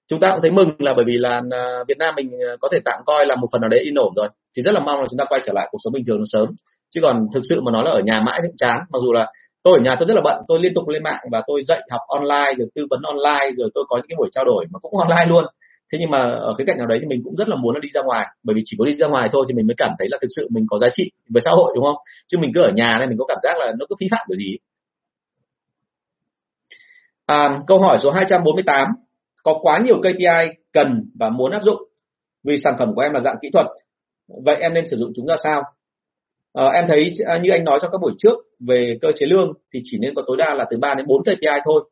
Chúng 0.08 0.20
ta 0.20 0.30
cũng 0.32 0.42
thấy 0.42 0.50
mừng 0.50 0.70
là 0.78 0.92
bởi 0.96 1.04
vì 1.04 1.16
là 1.18 1.42
à, 1.50 1.84
Việt 1.88 1.98
Nam 1.98 2.14
mình 2.16 2.30
à, 2.30 2.56
có 2.60 2.68
thể 2.72 2.78
tạm 2.84 3.00
coi 3.06 3.26
là 3.26 3.36
một 3.36 3.48
phần 3.52 3.60
nào 3.60 3.68
đấy 3.68 3.80
yên 3.80 3.94
ổn 3.94 4.12
rồi. 4.16 4.28
Thì 4.56 4.62
rất 4.62 4.72
là 4.72 4.80
mong 4.80 5.00
là 5.00 5.06
chúng 5.10 5.18
ta 5.18 5.24
quay 5.28 5.40
trở 5.44 5.52
lại 5.52 5.68
cuộc 5.70 5.78
sống 5.84 5.92
bình 5.92 6.04
thường 6.06 6.22
sớm. 6.24 6.48
Chứ 6.94 7.00
còn 7.02 7.26
thực 7.34 7.42
sự 7.48 7.60
mà 7.60 7.72
nói 7.72 7.84
là 7.84 7.90
ở 7.90 8.00
nhà 8.04 8.20
mãi 8.20 8.40
cũng 8.42 8.56
chán. 8.56 8.80
Mặc 8.92 8.98
dù 9.02 9.12
là 9.12 9.32
tôi 9.66 9.78
ở 9.78 9.82
nhà 9.84 9.96
tôi 9.98 10.06
rất 10.08 10.14
là 10.14 10.20
bận 10.24 10.42
tôi 10.48 10.60
liên 10.60 10.74
tục 10.74 10.88
lên 10.88 11.02
mạng 11.02 11.20
và 11.32 11.42
tôi 11.46 11.62
dạy 11.68 11.80
học 11.90 12.00
online 12.08 12.54
rồi 12.58 12.68
tư 12.74 12.86
vấn 12.90 13.02
online 13.02 13.50
rồi 13.56 13.70
tôi 13.74 13.84
có 13.88 13.96
những 13.96 14.06
cái 14.08 14.16
buổi 14.18 14.28
trao 14.32 14.44
đổi 14.44 14.66
mà 14.70 14.78
cũng 14.78 14.98
online 14.98 15.26
luôn. 15.28 15.44
Thế 15.92 15.98
nhưng 16.00 16.10
mà 16.10 16.18
ở 16.30 16.54
cái 16.58 16.64
cạnh 16.66 16.78
nào 16.78 16.86
đấy 16.86 16.98
thì 17.00 17.06
mình 17.06 17.20
cũng 17.24 17.36
rất 17.36 17.48
là 17.48 17.56
muốn 17.56 17.74
nó 17.74 17.80
đi 17.80 17.88
ra 17.94 18.02
ngoài 18.02 18.26
bởi 18.42 18.54
vì 18.54 18.62
chỉ 18.64 18.76
có 18.78 18.84
đi 18.84 18.92
ra 18.92 19.06
ngoài 19.06 19.28
thôi 19.32 19.44
thì 19.48 19.54
mình 19.54 19.66
mới 19.66 19.74
cảm 19.78 19.90
thấy 19.98 20.08
là 20.10 20.18
thực 20.20 20.28
sự 20.36 20.48
mình 20.50 20.64
có 20.70 20.78
giá 20.78 20.88
trị 20.92 21.10
với 21.28 21.42
xã 21.44 21.50
hội 21.50 21.72
đúng 21.74 21.84
không? 21.84 21.96
Chứ 22.28 22.38
mình 22.38 22.50
cứ 22.54 22.62
ở 22.62 22.70
nhà 22.74 22.98
này 22.98 23.06
mình 23.06 23.18
có 23.18 23.24
cảm 23.28 23.38
giác 23.42 23.58
là 23.58 23.72
nó 23.78 23.86
cứ 23.88 23.94
phí 24.00 24.06
phạm 24.10 24.26
cái 24.28 24.36
gì 24.36 24.56
à, 27.26 27.60
câu 27.66 27.80
hỏi 27.80 27.98
số 28.02 28.10
248 28.10 28.88
có 29.42 29.58
quá 29.62 29.78
nhiều 29.84 29.96
KPI 30.00 30.56
cần 30.72 31.10
và 31.18 31.30
muốn 31.30 31.52
áp 31.52 31.62
dụng? 31.62 31.82
Vì 32.44 32.56
sản 32.64 32.74
phẩm 32.78 32.94
của 32.94 33.00
em 33.00 33.12
là 33.12 33.20
dạng 33.20 33.36
kỹ 33.42 33.48
thuật 33.52 33.66
vậy 34.44 34.56
em 34.60 34.74
nên 34.74 34.84
sử 34.90 34.96
dụng 34.96 35.12
chúng 35.16 35.26
ra 35.26 35.36
sao? 35.44 35.62
À, 36.56 36.64
em 36.74 36.84
thấy 36.88 37.12
à, 37.26 37.38
như 37.42 37.50
anh 37.50 37.64
nói 37.64 37.78
trong 37.82 37.90
các 37.92 37.98
buổi 38.00 38.12
trước 38.18 38.38
về 38.68 38.98
cơ 39.00 39.08
chế 39.16 39.26
lương 39.26 39.52
thì 39.74 39.80
chỉ 39.84 39.98
nên 40.00 40.14
có 40.14 40.22
tối 40.26 40.36
đa 40.36 40.54
là 40.54 40.66
từ 40.70 40.76
3 40.76 40.94
đến 40.94 41.06
4 41.06 41.22
KPI 41.22 41.60
thôi. 41.64 41.90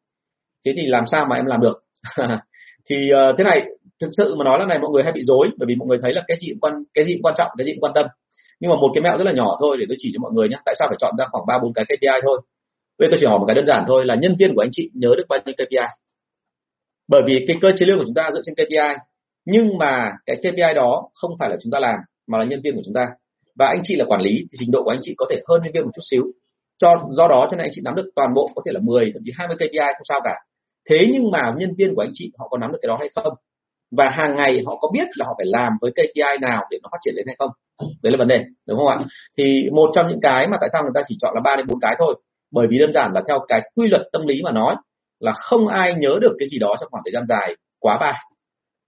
Thế 0.64 0.72
thì 0.76 0.82
làm 0.86 1.04
sao 1.06 1.26
mà 1.30 1.36
em 1.36 1.46
làm 1.46 1.60
được? 1.60 1.84
Thì 2.90 2.96
uh, 2.96 3.34
thế 3.38 3.44
này 3.44 3.66
thực 4.00 4.10
sự 4.16 4.34
mà 4.34 4.44
nói 4.44 4.58
là 4.58 4.66
này 4.66 4.78
mọi 4.78 4.90
người 4.90 5.02
hay 5.02 5.12
bị 5.12 5.22
dối 5.22 5.48
bởi 5.58 5.66
vì 5.66 5.74
mọi 5.74 5.88
người 5.88 5.98
thấy 6.02 6.12
là 6.12 6.22
cái 6.26 6.36
gì 6.40 6.48
cũng 6.48 6.60
quan 6.60 6.74
cái 6.94 7.04
gì 7.04 7.12
cũng 7.14 7.22
quan 7.22 7.34
trọng 7.38 7.50
cái 7.58 7.64
gì 7.64 7.72
cũng 7.72 7.80
quan 7.80 7.92
tâm. 7.94 8.06
Nhưng 8.60 8.70
mà 8.70 8.76
một 8.76 8.90
cái 8.94 9.02
mẹo 9.02 9.18
rất 9.18 9.24
là 9.24 9.32
nhỏ 9.32 9.56
thôi 9.60 9.76
để 9.80 9.84
tôi 9.88 9.96
chỉ 10.00 10.10
cho 10.14 10.18
mọi 10.20 10.32
người 10.32 10.48
nhé 10.48 10.56
tại 10.64 10.74
sao 10.78 10.88
phải 10.88 10.96
chọn 11.00 11.14
ra 11.18 11.24
khoảng 11.32 11.46
ba 11.46 11.58
bốn 11.62 11.72
cái 11.72 11.84
KPI 11.84 12.20
thôi? 12.22 12.40
Bây 12.98 13.06
giờ 13.06 13.10
tôi 13.10 13.18
chỉ 13.20 13.26
hỏi 13.26 13.38
một 13.38 13.44
cái 13.48 13.54
đơn 13.54 13.66
giản 13.66 13.84
thôi 13.86 14.06
là 14.06 14.14
nhân 14.14 14.36
viên 14.38 14.54
của 14.54 14.62
anh 14.62 14.70
chị 14.72 14.90
nhớ 14.94 15.08
được 15.16 15.24
bao 15.28 15.38
nhiêu 15.46 15.54
KPI 15.54 15.86
bởi 17.08 17.22
vì 17.26 17.44
cái 17.48 17.56
cơ 17.62 17.68
chế 17.76 17.86
lương 17.86 17.98
của 17.98 18.04
chúng 18.06 18.14
ta 18.14 18.30
dựa 18.32 18.40
trên 18.44 18.54
KPI 18.54 19.04
nhưng 19.44 19.78
mà 19.78 20.12
cái 20.26 20.36
KPI 20.36 20.74
đó 20.74 21.08
không 21.14 21.30
phải 21.38 21.50
là 21.50 21.56
chúng 21.62 21.70
ta 21.70 21.78
làm 21.78 21.98
mà 22.26 22.38
là 22.38 22.44
nhân 22.44 22.60
viên 22.64 22.74
của 22.74 22.82
chúng 22.84 22.94
ta 22.94 23.06
và 23.59 23.66
anh 23.66 23.80
chị 23.82 23.96
là 23.96 24.05
quản 24.05 24.20
lý 24.20 24.30
thì 24.30 24.57
trình 24.61 24.70
độ 24.70 24.82
của 24.84 24.90
anh 24.90 25.00
chị 25.02 25.14
có 25.16 25.26
thể 25.30 25.36
hơn 25.48 25.61
nhân 25.62 25.72
viên 25.74 25.84
một 25.84 25.90
chút 25.94 26.02
xíu. 26.11 26.24
Cho, 26.78 26.94
do 27.11 27.28
đó 27.28 27.48
cho 27.50 27.57
nên 27.57 27.66
anh 27.66 27.70
chị 27.74 27.80
nắm 27.84 27.94
được 27.94 28.11
toàn 28.16 28.34
bộ, 28.34 28.50
có 28.55 28.62
thể 28.66 28.72
là 28.72 28.80
10 28.82 29.11
thậm 29.14 29.22
chí 29.24 29.32
20 29.34 29.57
KPI 29.57 29.78
không 29.96 30.05
sao 30.09 30.20
cả. 30.24 30.34
Thế 30.90 30.96
nhưng 31.12 31.30
mà 31.30 31.52
nhân 31.59 31.74
viên 31.78 31.94
của 31.94 32.02
anh 32.02 32.11
chị 32.12 32.32
họ 32.38 32.48
có 32.48 32.59
nắm 32.59 32.72
được 32.72 32.78
cái 32.82 32.88
đó 32.88 32.96
hay 33.00 33.09
không? 33.14 33.34
Và 33.96 34.11
hàng 34.11 34.36
ngày 34.36 34.62
họ 34.66 34.76
có 34.80 34.88
biết 34.92 35.09
là 35.14 35.26
họ 35.26 35.34
phải 35.38 35.46
làm 35.46 35.72
với 35.80 35.90
KPI 35.90 36.38
nào 36.40 36.62
để 36.70 36.78
nó 36.82 36.88
phát 36.92 36.98
triển 37.05 37.14
lên 37.16 37.26
hay 37.26 37.36
không? 37.38 37.50
Đấy 38.02 38.11
là 38.12 38.16
vấn 38.16 38.28
đề, 38.28 38.44
đúng 38.68 38.78
không 38.78 38.88
ạ? 38.88 38.98
Thì 39.38 39.62
một 39.72 39.90
trong 39.94 40.09
những 40.09 40.20
cái 40.22 40.46
mà 40.48 40.57
tại 40.61 40.68
sao 40.72 40.82
người 40.82 40.92
ta 40.94 41.02
chỉ 41.09 41.16
chọn 41.20 41.34
là 41.34 41.40
ba 41.44 41.57
đến 41.57 41.66
bốn 41.66 41.80
cái 41.80 41.94
thôi. 41.98 42.14
Bởi 42.52 42.66
vì 42.70 42.78
đơn 42.78 42.92
giản 42.92 43.12
là 43.14 43.22
theo 43.28 43.38
cái 43.48 43.61
quy 43.74 43.88
luật 43.88 44.02
tâm 44.12 44.26
lý 44.26 44.42
mà 44.42 44.52
nói 44.52 44.76
là 45.20 45.32
không 45.32 45.68
ai 45.68 45.94
nhớ 45.94 46.18
được 46.20 46.36
cái 46.38 46.48
gì 46.48 46.59
đó 46.59 46.76
trong 46.80 46.88
khoảng 46.90 47.02
thời 47.05 47.12
gian 47.12 47.26
dài 47.26 47.57
quá 47.80 47.98
ba. 48.00 48.22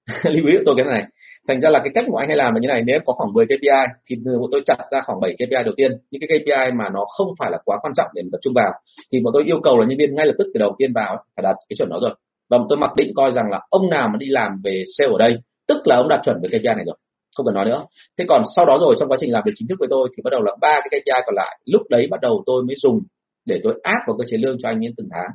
Lưu 0.31 0.47
ý 0.47 0.53
của 0.53 0.63
tôi 0.67 0.75
cái 0.77 0.87
này 0.87 1.05
thành 1.49 1.61
ra 1.61 1.71
là 1.71 1.79
cái 1.79 1.91
cách 1.95 2.05
của 2.09 2.17
anh 2.17 2.29
hay 2.29 2.37
làm 2.37 2.55
là 2.55 2.61
như 2.61 2.69
này 2.69 2.83
nếu 2.83 2.99
có 3.07 3.13
khoảng 3.13 3.33
10 3.33 3.47
KPI 3.47 3.83
thì 4.07 4.17
bọn 4.41 4.51
tôi 4.53 4.61
chặt 4.67 4.77
ra 4.93 5.01
khoảng 5.07 5.21
7 5.21 5.35
KPI 5.35 5.65
đầu 5.65 5.75
tiên. 5.77 5.93
Những 6.11 6.23
cái 6.29 6.39
KPI 6.39 6.73
mà 6.79 6.89
nó 6.95 7.05
không 7.17 7.29
phải 7.39 7.51
là 7.51 7.59
quá 7.65 7.79
quan 7.83 7.93
trọng 7.97 8.07
để 8.15 8.23
tập 8.33 8.39
trung 8.43 8.55
vào. 8.55 8.73
Thì 9.13 9.21
bọn 9.25 9.33
tôi 9.35 9.45
yêu 9.47 9.61
cầu 9.63 9.79
là 9.79 9.87
nhân 9.87 9.99
viên 9.99 10.15
ngay 10.15 10.27
lập 10.27 10.35
tức 10.39 10.47
từ 10.55 10.59
đầu 10.59 10.75
tiên 10.79 10.93
vào 10.93 11.17
phải 11.37 11.43
đạt 11.43 11.57
cái 11.69 11.77
chuẩn 11.79 11.89
đó 11.89 11.99
rồi. 12.03 12.15
Và 12.51 12.59
tôi 12.69 12.79
mặc 12.79 12.91
định 12.97 13.13
coi 13.17 13.33
rằng 13.33 13.51
là 13.51 13.61
ông 13.71 13.91
nào 13.91 14.09
mà 14.09 14.17
đi 14.19 14.27
làm 14.27 14.51
về 14.65 14.85
sale 14.99 15.13
ở 15.13 15.19
đây 15.19 15.39
tức 15.69 15.87
là 15.87 15.97
ông 15.97 16.09
đạt 16.09 16.21
chuẩn 16.25 16.37
về 16.43 16.49
KPI 16.49 16.75
này 16.77 16.85
rồi 16.87 16.97
không 17.37 17.47
cần 17.47 17.55
nói 17.55 17.65
nữa. 17.65 17.85
Thế 18.19 18.25
còn 18.29 18.43
sau 18.57 18.67
đó 18.67 18.79
rồi 18.81 18.97
trong 18.99 19.09
quá 19.09 19.17
trình 19.21 19.33
làm 19.33 19.43
việc 19.47 19.53
chính 19.55 19.69
thức 19.69 19.77
với 19.79 19.89
tôi 19.91 20.09
thì 20.17 20.21
bắt 20.25 20.31
đầu 20.31 20.43
là 20.43 20.53
ba 20.61 20.73
cái 20.73 21.01
KPI 21.01 21.23
còn 21.27 21.35
lại. 21.35 21.59
Lúc 21.65 21.83
đấy 21.91 22.07
bắt 22.11 22.21
đầu 22.21 22.43
tôi 22.47 22.63
mới 22.63 22.77
dùng 22.83 23.01
để 23.47 23.61
tôi 23.63 23.81
áp 23.83 23.99
vào 24.07 24.17
cơ 24.19 24.25
chế 24.31 24.37
lương 24.37 24.57
cho 24.63 24.69
anh 24.69 24.85
ấy 24.85 24.93
từng 24.97 25.09
tháng. 25.13 25.31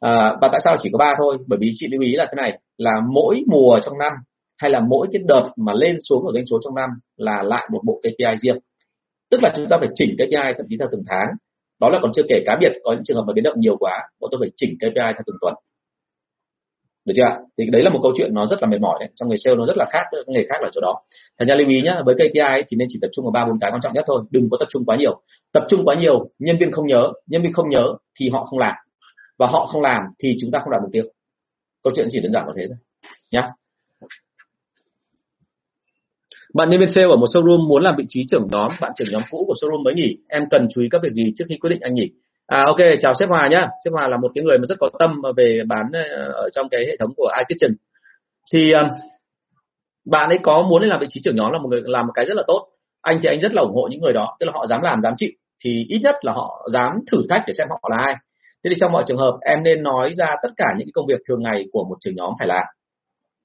À, 0.00 0.36
và 0.40 0.48
tại 0.48 0.60
sao 0.64 0.76
chỉ 0.80 0.90
có 0.92 0.98
ba 0.98 1.14
thôi? 1.18 1.38
Bởi 1.46 1.58
vì 1.62 1.70
chị 1.74 1.88
lưu 1.90 2.00
ý 2.02 2.12
là 2.12 2.24
thế 2.24 2.34
này 2.36 2.58
là 2.78 2.92
mỗi 3.12 3.42
mùa 3.46 3.80
trong 3.84 3.98
năm 3.98 4.12
hay 4.58 4.70
là 4.70 4.80
mỗi 4.80 5.08
cái 5.12 5.22
đợt 5.26 5.48
mà 5.56 5.72
lên 5.72 5.96
xuống 6.00 6.26
ở 6.26 6.32
doanh 6.32 6.46
số 6.46 6.58
trong 6.64 6.74
năm 6.74 6.90
là 7.16 7.42
lại 7.42 7.68
một 7.72 7.80
bộ 7.84 8.00
KPI 8.00 8.36
riêng. 8.42 8.58
Tức 9.30 9.42
là 9.42 9.52
chúng 9.56 9.66
ta 9.70 9.76
phải 9.80 9.88
chỉnh 9.94 10.16
KPI 10.16 10.52
thậm 10.58 10.66
chí 10.68 10.76
theo 10.78 10.88
từng 10.92 11.02
tháng. 11.06 11.28
Đó 11.80 11.88
là 11.88 11.98
còn 12.02 12.12
chưa 12.14 12.22
kể 12.28 12.42
cá 12.46 12.56
biệt, 12.60 12.72
có 12.84 12.92
những 12.92 13.04
trường 13.04 13.16
hợp 13.16 13.24
mà 13.26 13.32
biến 13.32 13.44
động 13.44 13.60
nhiều 13.60 13.76
quá, 13.76 14.08
bọn 14.20 14.28
tôi 14.30 14.38
phải 14.40 14.50
chỉnh 14.56 14.76
KPI 14.78 14.90
theo 14.94 15.22
từng 15.26 15.36
tuần. 15.40 15.54
Được 17.04 17.12
chưa 17.16 17.22
ạ? 17.26 17.38
Thì 17.58 17.64
đấy 17.72 17.82
là 17.82 17.90
một 17.90 18.00
câu 18.02 18.12
chuyện 18.16 18.34
nó 18.34 18.46
rất 18.46 18.62
là 18.62 18.68
mệt 18.68 18.80
mỏi 18.80 18.96
đấy. 19.00 19.08
Trong 19.14 19.28
người 19.28 19.38
sale 19.44 19.56
nó 19.56 19.66
rất 19.66 19.76
là 19.76 19.86
khác 19.90 20.04
với 20.12 20.24
nghề 20.26 20.44
khác 20.48 20.56
ở 20.62 20.68
chỗ 20.72 20.80
đó. 20.80 21.00
Thành 21.38 21.48
ra 21.48 21.54
lưu 21.54 21.68
ý 21.68 21.82
nhá, 21.82 22.02
với 22.04 22.14
KPI 22.14 22.62
thì 22.68 22.76
nên 22.76 22.88
chỉ 22.90 22.98
tập 23.02 23.08
trung 23.12 23.24
vào 23.24 23.32
ba 23.32 23.46
bốn 23.46 23.58
cái 23.60 23.70
quan 23.70 23.80
trọng 23.82 23.92
nhất 23.92 24.04
thôi. 24.06 24.22
Đừng 24.30 24.48
có 24.50 24.56
tập 24.60 24.66
trung 24.70 24.84
quá 24.84 24.96
nhiều. 24.96 25.20
Tập 25.52 25.62
trung 25.68 25.84
quá 25.84 25.94
nhiều, 25.94 26.30
nhân 26.38 26.56
viên 26.60 26.72
không 26.72 26.86
nhớ. 26.86 27.12
Nhân 27.26 27.42
viên 27.42 27.52
không 27.52 27.68
nhớ 27.68 27.94
thì 28.20 28.28
họ 28.28 28.44
không 28.44 28.58
làm. 28.58 28.74
Và 29.38 29.46
họ 29.46 29.66
không 29.66 29.82
làm 29.82 30.02
thì 30.18 30.36
chúng 30.40 30.50
ta 30.50 30.58
không 30.58 30.70
đạt 30.70 30.82
mục 30.82 30.90
tiêu. 30.92 31.04
Câu 31.84 31.92
chuyện 31.96 32.08
chỉ 32.10 32.20
đơn 32.20 32.32
giản 32.32 32.46
là 32.46 32.52
thế 32.56 32.66
thôi. 32.68 32.76
Nhá 33.32 33.50
bạn 36.54 36.70
nhân 36.70 36.80
viên 36.80 36.92
sale 36.94 37.06
ở 37.06 37.16
một 37.16 37.26
showroom 37.34 37.68
muốn 37.68 37.82
làm 37.82 37.94
vị 37.98 38.04
trí 38.08 38.24
trưởng 38.30 38.48
nhóm 38.52 38.72
bạn 38.80 38.92
trưởng 38.96 39.08
nhóm 39.12 39.22
cũ 39.30 39.44
của 39.46 39.54
showroom 39.62 39.82
mới 39.82 39.94
nghỉ 39.94 40.16
em 40.28 40.42
cần 40.50 40.68
chú 40.74 40.82
ý 40.82 40.88
các 40.90 41.02
việc 41.02 41.12
gì 41.12 41.32
trước 41.36 41.44
khi 41.48 41.56
quyết 41.58 41.70
định 41.70 41.80
anh 41.80 41.94
nghỉ 41.94 42.10
À 42.46 42.62
ok, 42.66 42.76
chào 43.00 43.12
sếp 43.18 43.28
Hòa 43.28 43.48
nhá. 43.48 43.66
Sếp 43.84 43.92
Hòa 43.92 44.08
là 44.08 44.16
một 44.16 44.30
cái 44.34 44.44
người 44.44 44.58
mà 44.58 44.64
rất 44.68 44.74
có 44.80 44.90
tâm 44.98 45.22
về 45.36 45.62
bán 45.68 45.86
ờ, 45.92 46.32
ở 46.32 46.48
trong 46.52 46.68
cái 46.68 46.84
hệ 46.86 46.96
thống 46.96 47.10
của 47.16 47.30
iKitchen. 47.38 47.76
Thì 48.52 48.72
ờ, 48.72 48.82
bạn 50.04 50.28
ấy 50.28 50.38
có 50.42 50.62
muốn 50.62 50.82
làm 50.82 51.00
vị 51.00 51.06
trí 51.10 51.20
trưởng 51.24 51.36
nhóm 51.36 51.52
là 51.52 51.58
một 51.58 51.68
người 51.68 51.82
làm 51.84 52.06
một 52.06 52.12
cái 52.14 52.24
rất 52.24 52.34
là 52.36 52.42
tốt. 52.46 52.66
Anh 53.02 53.18
thì 53.22 53.28
anh 53.28 53.40
rất 53.40 53.54
là 53.54 53.62
ủng 53.62 53.74
hộ 53.74 53.88
những 53.90 54.00
người 54.00 54.12
đó, 54.12 54.36
tức 54.40 54.46
là 54.46 54.52
họ 54.54 54.66
dám 54.66 54.82
làm, 54.82 55.02
dám 55.02 55.14
chịu 55.16 55.30
thì 55.64 55.86
ít 55.88 55.98
nhất 56.02 56.14
là 56.22 56.32
họ 56.32 56.68
dám 56.72 56.92
thử 57.12 57.18
thách 57.30 57.42
để 57.46 57.52
xem 57.58 57.68
họ 57.70 57.88
là 57.90 57.96
ai. 58.06 58.14
Thế 58.64 58.70
thì 58.70 58.76
trong 58.80 58.92
mọi 58.92 59.04
trường 59.06 59.18
hợp 59.18 59.38
em 59.40 59.62
nên 59.62 59.82
nói 59.82 60.12
ra 60.16 60.36
tất 60.42 60.48
cả 60.56 60.66
những 60.78 60.86
cái 60.86 60.92
công 60.94 61.06
việc 61.06 61.20
thường 61.28 61.42
ngày 61.42 61.64
của 61.72 61.84
một 61.84 61.96
trưởng 62.00 62.16
nhóm 62.16 62.32
phải 62.38 62.48
làm 62.48 62.64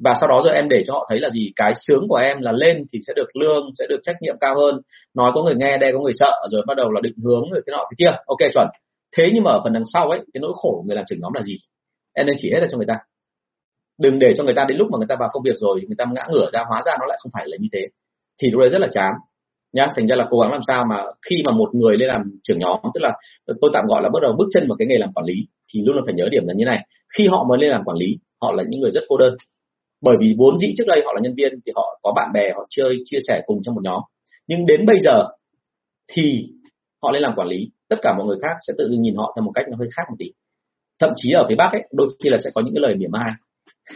và 0.04 0.14
sau 0.20 0.30
đó 0.30 0.42
rồi 0.46 0.56
em 0.56 0.70
để 0.70 0.84
cho 0.88 0.94
họ 0.94 1.08
thấy 1.10 1.20
là 1.20 1.30
gì? 1.30 1.52
Cái 1.56 1.74
sướng 1.88 2.08
của 2.10 2.16
em 2.16 2.42
là 2.42 2.52
lên 2.52 2.84
thì 2.94 3.00
sẽ 3.08 3.14
được 3.16 3.36
lương, 3.36 3.70
sẽ 3.80 3.86
được 3.90 4.00
trách 4.04 4.16
nhiệm 4.22 4.36
cao 4.40 4.56
hơn. 4.56 4.82
Nói 5.16 5.32
có 5.36 5.44
người 5.44 5.56
nghe 5.56 5.78
đây 5.78 5.94
có 5.94 6.00
người 6.00 6.14
sợ, 6.16 6.32
rồi 6.52 6.64
bắt 6.68 6.78
đầu 6.78 6.92
là 6.92 7.02
định 7.02 7.16
hướng 7.26 7.52
rồi 7.52 7.62
thế 7.68 7.72
nọ 7.72 7.78
thế 7.78 7.96
kia. 7.98 8.18
Ok, 8.26 8.38
chuẩn. 8.54 8.68
Thế 9.18 9.24
nhưng 9.34 9.44
mà 9.44 9.52
ở 9.52 9.62
phần 9.64 9.74
đằng 9.74 9.84
sau 9.94 10.10
ấy, 10.10 10.20
cái 10.34 10.42
nỗi 10.42 10.52
khổ 10.56 10.72
của 10.76 10.84
người 10.88 10.96
làm 10.96 11.06
trưởng 11.08 11.20
nhóm 11.22 11.34
là 11.34 11.42
gì? 11.42 11.58
Em 12.14 12.26
nên 12.26 12.36
chỉ 12.40 12.52
hết 12.54 12.60
ra 12.60 12.68
cho 12.72 12.78
người 12.78 12.88
ta. 12.88 12.98
Đừng 14.02 14.20
để 14.20 14.34
cho 14.38 14.44
người 14.44 14.54
ta 14.54 14.66
đến 14.66 14.78
lúc 14.78 14.88
mà 14.92 14.98
người 14.98 15.08
ta 15.10 15.16
vào 15.20 15.30
công 15.32 15.44
việc 15.44 15.56
rồi, 15.56 15.82
người 15.88 15.96
ta 15.98 16.06
ngã 16.16 16.28
ngửa 16.32 16.50
ra, 16.54 16.64
hóa 16.70 16.82
ra 16.86 16.92
nó 17.00 17.06
lại 17.06 17.18
không 17.22 17.32
phải 17.34 17.46
là 17.48 17.58
như 17.60 17.68
thế. 17.74 17.88
Thì 18.42 18.48
lúc 18.52 18.60
đấy 18.60 18.70
rất 18.70 18.82
là 18.82 18.88
chán, 18.92 19.12
nhá. 19.74 19.88
Thành 19.96 20.08
ra 20.08 20.16
là 20.16 20.28
cố 20.30 20.40
gắng 20.40 20.52
làm 20.52 20.62
sao 20.68 20.86
mà 20.90 21.04
khi 21.30 21.36
mà 21.46 21.52
một 21.52 21.76
người 21.76 21.98
lên 21.98 22.08
làm 22.08 22.24
trưởng 22.44 22.60
nhóm, 22.60 22.80
tức 22.94 23.02
là 23.02 23.12
tôi 23.62 23.72
tạm 23.74 23.86
gọi 23.88 24.02
là 24.04 24.10
bắt 24.10 24.20
đầu 24.22 24.34
bước 24.38 24.48
chân 24.54 24.68
vào 24.68 24.76
cái 24.80 24.88
nghề 24.88 24.98
làm 24.98 25.14
quản 25.14 25.26
lý, 25.26 25.36
thì 25.74 25.82
luôn 25.86 25.96
là 25.96 26.02
phải 26.06 26.14
nhớ 26.14 26.30
điểm 26.32 26.44
là 26.48 26.54
như 26.58 26.66
này. 26.66 26.88
Khi 27.18 27.28
họ 27.28 27.46
mới 27.50 27.58
lên 27.58 27.70
làm 27.70 27.84
quản 27.86 27.98
lý, 27.98 28.18
họ 28.42 28.52
là 28.52 28.64
những 28.68 28.82
người 28.82 28.92
rất 28.92 29.02
cô 29.08 29.18
đơn 29.18 29.36
bởi 30.02 30.16
vì 30.20 30.36
vốn 30.38 30.58
dĩ 30.58 30.74
trước 30.78 30.84
đây 30.88 31.02
họ 31.06 31.14
là 31.14 31.22
nhân 31.22 31.36
viên 31.36 31.60
thì 31.66 31.72
họ 31.76 32.00
có 32.02 32.14
bạn 32.16 32.30
bè, 32.34 32.52
họ 32.56 32.68
chơi, 32.70 32.98
chia 33.06 33.18
sẻ 33.28 33.42
cùng 33.46 33.60
trong 33.64 33.76
một 33.76 33.82
nhóm. 33.84 34.02
Nhưng 34.48 34.66
đến 34.66 34.86
bây 34.86 34.98
giờ 35.00 35.28
thì 36.12 36.50
họ 37.04 37.12
lên 37.12 37.22
làm 37.22 37.34
quản 37.36 37.48
lý. 37.48 37.70
Tất 37.90 37.96
cả 38.02 38.14
mọi 38.18 38.28
người 38.28 38.38
khác 38.42 38.56
sẽ 38.68 38.74
tự 38.78 38.88
nhìn 38.88 39.16
họ 39.16 39.34
theo 39.36 39.44
một 39.44 39.52
cách 39.56 39.66
nó 39.70 39.78
hơi 39.78 39.88
khác 39.96 40.04
một 40.10 40.16
tí. 40.20 40.26
Thậm 41.00 41.10
chí 41.16 41.32
ở 41.32 41.46
phía 41.50 41.56
bắc 41.56 41.72
ấy, 41.72 41.84
đôi 41.92 42.08
khi 42.24 42.30
là 42.30 42.38
sẽ 42.44 42.50
có 42.54 42.62
những 42.62 42.74
cái 42.74 42.82
lời 42.82 42.96
mỉa 42.96 43.08
mai. 43.08 43.32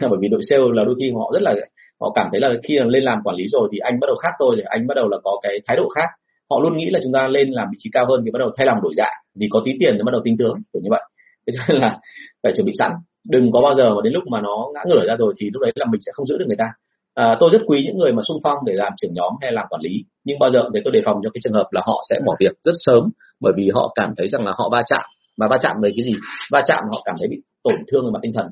Bởi 0.00 0.18
vì 0.20 0.28
đội 0.28 0.40
sale 0.50 0.62
là 0.72 0.84
đôi 0.84 0.94
khi 0.98 1.10
họ 1.14 1.30
rất 1.34 1.42
là, 1.42 1.54
họ 2.00 2.12
cảm 2.14 2.28
thấy 2.32 2.40
là 2.40 2.48
khi 2.62 2.74
lên 2.86 3.02
làm 3.02 3.18
quản 3.24 3.36
lý 3.36 3.44
rồi 3.48 3.68
thì 3.72 3.78
anh 3.78 4.00
bắt 4.00 4.06
đầu 4.06 4.16
khác 4.16 4.30
tôi 4.38 4.56
rồi, 4.56 4.64
anh 4.64 4.86
bắt 4.86 4.94
đầu 4.94 5.08
là 5.08 5.18
có 5.24 5.38
cái 5.42 5.60
thái 5.66 5.76
độ 5.76 5.88
khác. 5.88 6.08
Họ 6.50 6.60
luôn 6.60 6.76
nghĩ 6.76 6.86
là 6.90 7.00
chúng 7.02 7.12
ta 7.12 7.28
lên 7.28 7.50
làm 7.50 7.68
vị 7.70 7.76
trí 7.78 7.90
cao 7.92 8.06
hơn 8.08 8.20
thì 8.24 8.30
bắt 8.30 8.38
đầu 8.38 8.50
thay 8.56 8.66
lòng 8.66 8.78
đổi 8.82 8.92
dạ. 8.96 9.08
Vì 9.40 9.46
có 9.50 9.62
tí 9.64 9.72
tiền 9.80 9.94
thì 9.96 10.02
bắt 10.06 10.12
đầu 10.12 10.20
tin 10.24 10.36
tướng, 10.38 10.54
kiểu 10.72 10.82
như 10.82 10.88
vậy. 10.90 11.02
Thế 11.46 11.52
cho 11.56 11.60
nên 11.68 11.80
là 11.80 11.98
phải 12.42 12.52
chuẩn 12.56 12.66
bị 12.66 12.72
sẵn 12.78 12.92
đừng 13.24 13.52
có 13.52 13.60
bao 13.60 13.74
giờ 13.74 13.94
mà 13.94 14.00
đến 14.04 14.12
lúc 14.12 14.22
mà 14.26 14.40
nó 14.40 14.68
ngã 14.74 14.80
ngửa 14.86 15.06
ra 15.06 15.16
rồi 15.16 15.34
thì 15.40 15.50
lúc 15.52 15.62
đấy 15.62 15.72
là 15.74 15.86
mình 15.90 16.00
sẽ 16.00 16.12
không 16.14 16.26
giữ 16.26 16.38
được 16.38 16.44
người 16.48 16.56
ta. 16.56 16.66
À, 17.14 17.36
tôi 17.40 17.50
rất 17.52 17.62
quý 17.66 17.82
những 17.86 17.98
người 17.98 18.12
mà 18.12 18.22
sung 18.28 18.38
phong 18.42 18.58
để 18.66 18.72
làm 18.72 18.92
trưởng 18.96 19.14
nhóm 19.14 19.32
hay 19.40 19.52
làm 19.52 19.66
quản 19.70 19.82
lý. 19.82 20.04
Nhưng 20.24 20.38
bao 20.38 20.50
giờ 20.50 20.68
để 20.72 20.80
tôi 20.84 20.92
đề 20.92 21.00
phòng 21.04 21.20
cho 21.22 21.30
cái 21.34 21.40
trường 21.44 21.52
hợp 21.52 21.68
là 21.70 21.82
họ 21.84 22.02
sẽ 22.10 22.20
bỏ 22.26 22.36
việc 22.40 22.52
rất 22.62 22.72
sớm 22.78 23.10
bởi 23.40 23.52
vì 23.56 23.70
họ 23.74 23.92
cảm 23.94 24.14
thấy 24.16 24.28
rằng 24.28 24.44
là 24.44 24.52
họ 24.58 24.68
va 24.72 24.82
chạm. 24.86 25.02
Mà 25.36 25.48
va 25.48 25.58
chạm 25.60 25.76
về 25.82 25.90
cái 25.96 26.04
gì? 26.04 26.14
Va 26.52 26.62
chạm 26.66 26.84
họ 26.92 27.02
cảm 27.04 27.14
thấy 27.18 27.28
bị 27.28 27.36
tổn 27.62 27.74
thương 27.92 28.04
về 28.04 28.10
mặt 28.12 28.18
tinh 28.22 28.32
thần 28.34 28.46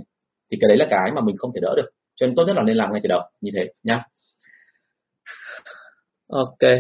thì 0.51 0.59
cái 0.61 0.69
đấy 0.69 0.77
là 0.77 0.87
cái 0.91 1.11
mà 1.15 1.21
mình 1.21 1.37
không 1.37 1.51
thể 1.55 1.61
đỡ 1.63 1.75
được. 1.77 1.91
Cho 2.17 2.27
nên 2.27 2.37
tốt 2.37 2.45
nhất 2.47 2.57
là 2.57 2.63
nên 2.63 2.77
làm 2.77 2.93
ngay 2.93 3.01
từ 3.03 3.09
đầu 3.09 3.21
như 3.41 3.51
thế 3.57 3.69
nhá. 3.83 4.05
Ok. 6.29 6.71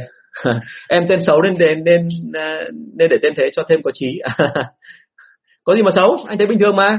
Em 0.88 1.07
tên 1.09 1.18
xấu 1.26 1.43
nên 1.43 1.55
nên 1.59 1.84
nên 1.84 2.09
nên 2.95 3.09
để 3.11 3.16
tên 3.22 3.32
thế 3.36 3.51
cho 3.53 3.62
thêm 3.68 3.82
có 3.82 3.90
trí 3.95 4.07
có 5.64 5.74
gì 5.74 5.82
mà 5.82 5.90
xấu 5.90 6.16
anh 6.28 6.38
thấy 6.38 6.47
bình 6.47 6.59
thường 6.59 6.76
mà 6.76 6.99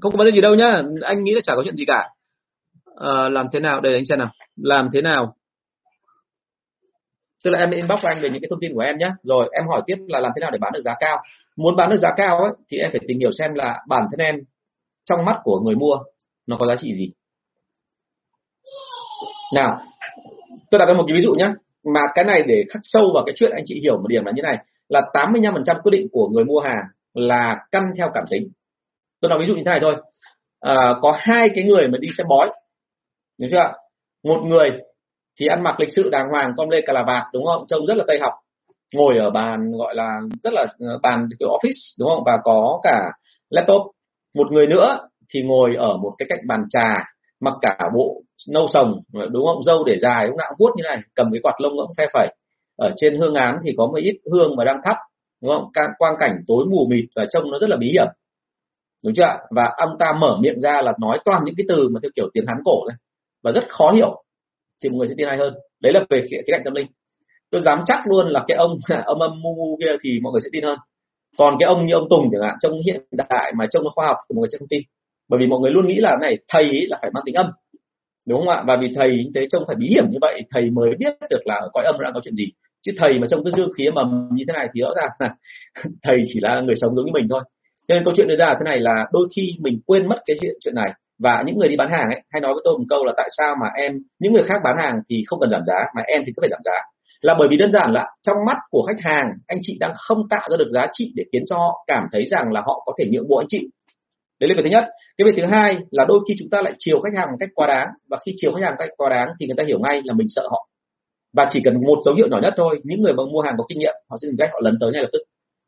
không 0.00 0.12
có 0.12 0.18
vấn 0.18 0.26
đề 0.26 0.32
gì 0.32 0.40
đâu 0.40 0.54
nhá. 0.54 0.82
Anh 1.02 1.24
nghĩ 1.24 1.34
là 1.34 1.40
chả 1.44 1.52
có 1.56 1.62
chuyện 1.64 1.76
gì 1.76 1.84
cả. 1.84 2.08
À, 2.96 3.28
làm 3.28 3.46
thế 3.52 3.60
nào? 3.60 3.80
Đây 3.80 3.94
anh 3.94 4.04
xem 4.04 4.18
nào. 4.18 4.28
Làm 4.56 4.88
thế 4.92 5.02
nào? 5.02 5.34
Tức 7.44 7.50
là 7.50 7.58
em 7.58 7.70
inbox 7.70 8.02
anh 8.02 8.20
về 8.20 8.28
những 8.30 8.42
cái 8.42 8.48
thông 8.50 8.60
tin 8.60 8.74
của 8.74 8.80
em 8.80 8.98
nhé 8.98 9.10
rồi 9.22 9.50
em 9.52 9.68
hỏi 9.68 9.82
tiếp 9.86 9.96
là 10.08 10.20
làm 10.20 10.32
thế 10.36 10.40
nào 10.40 10.50
để 10.50 10.58
bán 10.58 10.72
được 10.72 10.80
giá 10.80 10.94
cao. 11.00 11.22
Muốn 11.56 11.76
bán 11.76 11.90
được 11.90 11.96
giá 11.96 12.08
cao 12.16 12.38
ấy, 12.38 12.52
thì 12.70 12.78
em 12.78 12.90
phải 12.90 13.00
tìm 13.08 13.18
hiểu 13.18 13.30
xem 13.38 13.54
là 13.54 13.78
bản 13.88 14.02
thân 14.10 14.20
em 14.20 14.34
trong 15.04 15.24
mắt 15.24 15.36
của 15.42 15.60
người 15.60 15.74
mua 15.74 15.96
nó 16.46 16.56
có 16.60 16.66
giá 16.66 16.74
trị 16.80 16.94
gì. 16.94 17.08
Nào 19.54 19.80
tôi 20.70 20.78
đặt 20.78 20.86
ra 20.86 20.94
một 20.94 21.04
cái 21.06 21.16
ví 21.16 21.22
dụ 21.22 21.34
nhé 21.34 21.50
mà 21.94 22.00
cái 22.14 22.24
này 22.24 22.42
để 22.46 22.64
khắc 22.70 22.80
sâu 22.82 23.10
vào 23.14 23.24
cái 23.26 23.34
chuyện 23.38 23.50
anh 23.54 23.62
chị 23.66 23.80
hiểu 23.82 23.96
một 23.96 24.08
điểm 24.08 24.24
là 24.24 24.32
như 24.34 24.42
này. 24.42 24.58
Là 24.88 25.00
85% 25.14 25.80
quyết 25.82 25.90
định 25.92 26.06
của 26.12 26.28
người 26.28 26.44
mua 26.44 26.60
hàng 26.60 26.84
là 27.14 27.56
căn 27.70 27.82
theo 27.96 28.10
cảm 28.14 28.24
tính 28.30 28.48
tôi 29.22 29.28
nói 29.28 29.38
ví 29.40 29.46
dụ 29.46 29.54
như 29.54 29.62
thế 29.64 29.70
này 29.70 29.80
thôi. 29.82 29.96
À, 30.60 30.74
có 31.02 31.16
hai 31.18 31.48
cái 31.54 31.64
người 31.64 31.88
mà 31.88 31.98
đi 31.98 32.08
xem 32.18 32.26
bói. 32.28 32.50
Hiểu 33.40 33.48
chưa 33.52 33.72
một 34.24 34.40
người 34.44 34.70
thì 35.40 35.46
ăn 35.46 35.62
mặc 35.62 35.80
lịch 35.80 35.88
sự 35.92 36.10
đàng 36.10 36.28
hoàng 36.28 36.52
con 36.56 36.70
lê 36.70 36.80
cà 36.86 36.92
là 36.92 37.04
vạt 37.06 37.22
đúng 37.32 37.46
không? 37.46 37.64
Trông 37.68 37.86
rất 37.86 37.96
là 37.96 38.04
tây 38.08 38.18
học. 38.20 38.32
Ngồi 38.94 39.18
ở 39.18 39.30
bàn 39.30 39.72
gọi 39.78 39.94
là 39.94 40.20
rất 40.44 40.52
là 40.52 40.66
ờ, 40.78 40.98
bàn 41.02 41.28
kiểu 41.38 41.48
office 41.48 41.96
đúng 42.00 42.08
không? 42.08 42.22
Và 42.26 42.38
có 42.44 42.80
cả 42.82 43.10
laptop. 43.50 43.82
Một 44.34 44.52
người 44.52 44.66
nữa 44.66 44.98
thì 45.34 45.42
ngồi 45.42 45.74
ở 45.78 45.96
một 45.96 46.12
cái 46.18 46.26
cạnh 46.28 46.46
bàn 46.48 46.64
trà 46.70 47.04
mặc 47.40 47.54
cả 47.60 47.78
bộ 47.94 48.22
nâu 48.50 48.66
sồng 48.68 49.00
đúng 49.12 49.46
không? 49.46 49.62
Dâu 49.62 49.84
để 49.84 49.96
dài 49.98 50.26
lúc 50.26 50.36
nào 50.36 50.46
cũng 50.48 50.56
vuốt 50.58 50.72
như 50.76 50.82
này 50.84 50.98
cầm 51.14 51.26
cái 51.32 51.40
quạt 51.42 51.54
lông 51.58 51.76
ngỗng 51.76 51.92
phe 51.98 52.06
phẩy. 52.12 52.28
Ở 52.76 52.92
trên 52.96 53.18
hương 53.18 53.34
án 53.34 53.56
thì 53.64 53.74
có 53.78 53.86
một 53.86 53.98
ít 54.02 54.20
hương 54.32 54.56
mà 54.56 54.64
đang 54.64 54.80
thắp 54.84 54.96
đúng 55.42 55.52
không? 55.52 55.70
Quang 55.98 56.14
cảnh 56.18 56.36
tối 56.46 56.64
mù 56.70 56.86
mịt 56.90 57.04
và 57.16 57.26
trông 57.30 57.50
nó 57.50 57.58
rất 57.58 57.70
là 57.70 57.76
bí 57.76 57.90
hiểm 57.92 58.06
đúng 59.04 59.14
chưa 59.14 59.38
và 59.50 59.74
ông 59.76 59.90
ta 59.98 60.12
mở 60.20 60.38
miệng 60.40 60.60
ra 60.60 60.82
là 60.82 60.92
nói 61.00 61.18
toàn 61.24 61.42
những 61.44 61.54
cái 61.58 61.64
từ 61.68 61.88
mà 61.88 62.00
theo 62.02 62.10
kiểu 62.16 62.28
tiếng 62.34 62.44
hán 62.46 62.56
cổ 62.64 62.84
này 62.88 62.96
và 63.42 63.52
rất 63.52 63.64
khó 63.68 63.90
hiểu. 63.90 64.24
Thì 64.82 64.88
mọi 64.88 64.98
người 64.98 65.08
sẽ 65.08 65.14
tin 65.16 65.28
hay 65.28 65.36
hơn? 65.36 65.54
Đấy 65.82 65.92
là 65.92 66.00
về 66.10 66.26
khía 66.30 66.36
cạnh 66.46 66.62
tâm 66.64 66.74
linh. 66.74 66.86
Tôi 67.50 67.62
dám 67.62 67.82
chắc 67.86 68.06
luôn 68.06 68.26
là 68.26 68.44
cái 68.48 68.56
ông 68.56 68.76
ông 69.04 69.20
âm 69.20 69.30
mu 69.42 69.54
mu 69.54 69.76
kia 69.80 69.96
thì 70.02 70.20
mọi 70.22 70.32
người 70.32 70.40
sẽ 70.40 70.48
tin 70.52 70.64
hơn. 70.64 70.78
Còn 71.38 71.56
cái 71.60 71.66
ông 71.66 71.86
như 71.86 71.94
ông 71.94 72.06
Tùng 72.10 72.28
chẳng 72.32 72.42
hạn 72.42 72.56
trong 72.60 72.72
hiện 72.86 73.02
đại 73.12 73.52
mà 73.58 73.66
trong 73.70 73.82
khoa 73.94 74.06
học 74.06 74.16
thì 74.28 74.34
mọi 74.34 74.40
người 74.40 74.48
sẽ 74.52 74.58
không 74.58 74.68
tin. 74.68 74.82
Bởi 75.28 75.40
vì 75.40 75.46
mọi 75.46 75.60
người 75.60 75.70
luôn 75.70 75.86
nghĩ 75.86 75.96
là, 75.96 76.18
này, 76.20 76.38
thầy 76.48 76.62
ấy 76.62 76.86
là 76.88 76.98
phải 77.02 77.10
mang 77.14 77.22
tính 77.26 77.34
âm. 77.34 77.46
Đúng 78.26 78.40
không 78.40 78.48
ạ? 78.48 78.64
Và 78.66 78.76
vì 78.80 78.88
thầy 78.94 79.08
như 79.08 79.30
thế 79.34 79.46
trông 79.50 79.64
phải 79.66 79.76
bí 79.76 79.88
hiểm 79.88 80.04
như 80.10 80.18
vậy, 80.20 80.42
thầy 80.50 80.70
mới 80.70 80.90
biết 80.98 81.14
được 81.30 81.40
là 81.44 81.60
cõi 81.72 81.84
âm 81.84 81.96
đang 82.00 82.12
có 82.14 82.20
chuyện 82.24 82.34
gì. 82.34 82.46
Chứ 82.82 82.92
thầy 82.98 83.18
mà 83.18 83.26
trông 83.30 83.44
cứ 83.44 83.50
dư 83.50 83.66
khí 83.78 83.84
mầm 83.94 84.28
như 84.32 84.44
thế 84.48 84.52
này 84.52 84.68
thì 84.74 84.80
rõ 84.80 84.88
ràng 84.96 85.10
là 85.18 85.34
thầy 86.02 86.22
chỉ 86.32 86.40
là 86.40 86.60
người 86.60 86.74
sống 86.80 86.94
giống 86.94 87.06
như 87.06 87.12
mình 87.14 87.26
thôi 87.30 87.40
cho 87.92 87.96
nên 87.96 88.04
câu 88.04 88.14
chuyện 88.16 88.28
đưa 88.28 88.36
ra 88.36 88.54
thế 88.54 88.64
này 88.64 88.78
là 88.80 89.06
đôi 89.12 89.28
khi 89.36 89.42
mình 89.60 89.80
quên 89.86 90.08
mất 90.08 90.16
cái 90.26 90.36
chuyện 90.40 90.54
chuyện 90.64 90.74
này. 90.74 90.92
Và 91.22 91.42
những 91.46 91.58
người 91.58 91.68
đi 91.68 91.76
bán 91.76 91.90
hàng 91.90 92.08
ấy, 92.10 92.22
hay 92.32 92.40
nói 92.40 92.52
với 92.54 92.62
tôi 92.64 92.78
một 92.78 92.84
câu 92.88 93.04
là 93.04 93.12
tại 93.16 93.28
sao 93.38 93.54
mà 93.60 93.68
em, 93.76 93.92
những 94.20 94.32
người 94.32 94.42
khác 94.42 94.60
bán 94.64 94.76
hàng 94.78 94.94
thì 95.08 95.16
không 95.26 95.40
cần 95.40 95.50
giảm 95.50 95.62
giá, 95.66 95.74
mà 95.96 96.02
em 96.06 96.22
thì 96.26 96.32
cứ 96.36 96.40
phải 96.40 96.50
giảm 96.50 96.60
giá. 96.64 96.78
Là 97.20 97.34
bởi 97.38 97.48
vì 97.50 97.56
đơn 97.56 97.72
giản 97.72 97.92
là 97.92 98.10
trong 98.22 98.36
mắt 98.46 98.56
của 98.70 98.82
khách 98.82 99.00
hàng, 99.00 99.26
anh 99.46 99.58
chị 99.62 99.76
đang 99.80 99.92
không 99.96 100.28
tạo 100.30 100.48
ra 100.50 100.56
được 100.56 100.68
giá 100.70 100.86
trị 100.92 101.12
để 101.16 101.24
khiến 101.32 101.42
cho 101.50 101.56
họ 101.56 101.84
cảm 101.86 102.04
thấy 102.12 102.24
rằng 102.30 102.52
là 102.52 102.60
họ 102.60 102.82
có 102.86 102.92
thể 102.98 103.04
nhượng 103.10 103.28
bộ 103.28 103.36
anh 103.36 103.46
chị. 103.48 103.68
Đấy 104.40 104.48
là 104.48 104.54
việc 104.56 104.62
thứ 104.64 104.70
nhất. 104.70 104.84
Cái 105.18 105.24
việc 105.26 105.34
thứ 105.36 105.44
hai 105.46 105.78
là 105.90 106.04
đôi 106.04 106.18
khi 106.28 106.34
chúng 106.38 106.50
ta 106.50 106.62
lại 106.62 106.72
chiều 106.78 107.00
khách 107.00 107.18
hàng 107.18 107.28
một 107.30 107.36
cách 107.40 107.48
quá 107.54 107.66
đáng. 107.66 107.88
Và 108.10 108.18
khi 108.26 108.32
chiều 108.36 108.52
khách 108.52 108.62
hàng 108.62 108.72
một 108.72 108.76
cách 108.78 108.90
quá 108.96 109.08
đáng 109.10 109.28
thì 109.40 109.46
người 109.46 109.56
ta 109.58 109.64
hiểu 109.66 109.78
ngay 109.78 110.00
là 110.04 110.14
mình 110.14 110.26
sợ 110.30 110.42
họ. 110.50 110.68
Và 111.36 111.48
chỉ 111.50 111.60
cần 111.64 111.74
một 111.86 111.98
dấu 112.04 112.14
hiệu 112.14 112.28
nhỏ 112.30 112.38
nhất 112.42 112.54
thôi, 112.56 112.80
những 112.84 113.02
người 113.02 113.12
mà 113.12 113.22
mua 113.32 113.40
hàng 113.40 113.54
có 113.58 113.64
kinh 113.68 113.78
nghiệm, 113.78 113.94
họ 114.10 114.16
sẽ 114.22 114.28
tìm 114.28 114.36
cách 114.38 114.50
họ 114.52 114.60
lấn 114.62 114.76
tới 114.80 114.92
ngay 114.92 115.02
lập 115.02 115.08
tức 115.12 115.22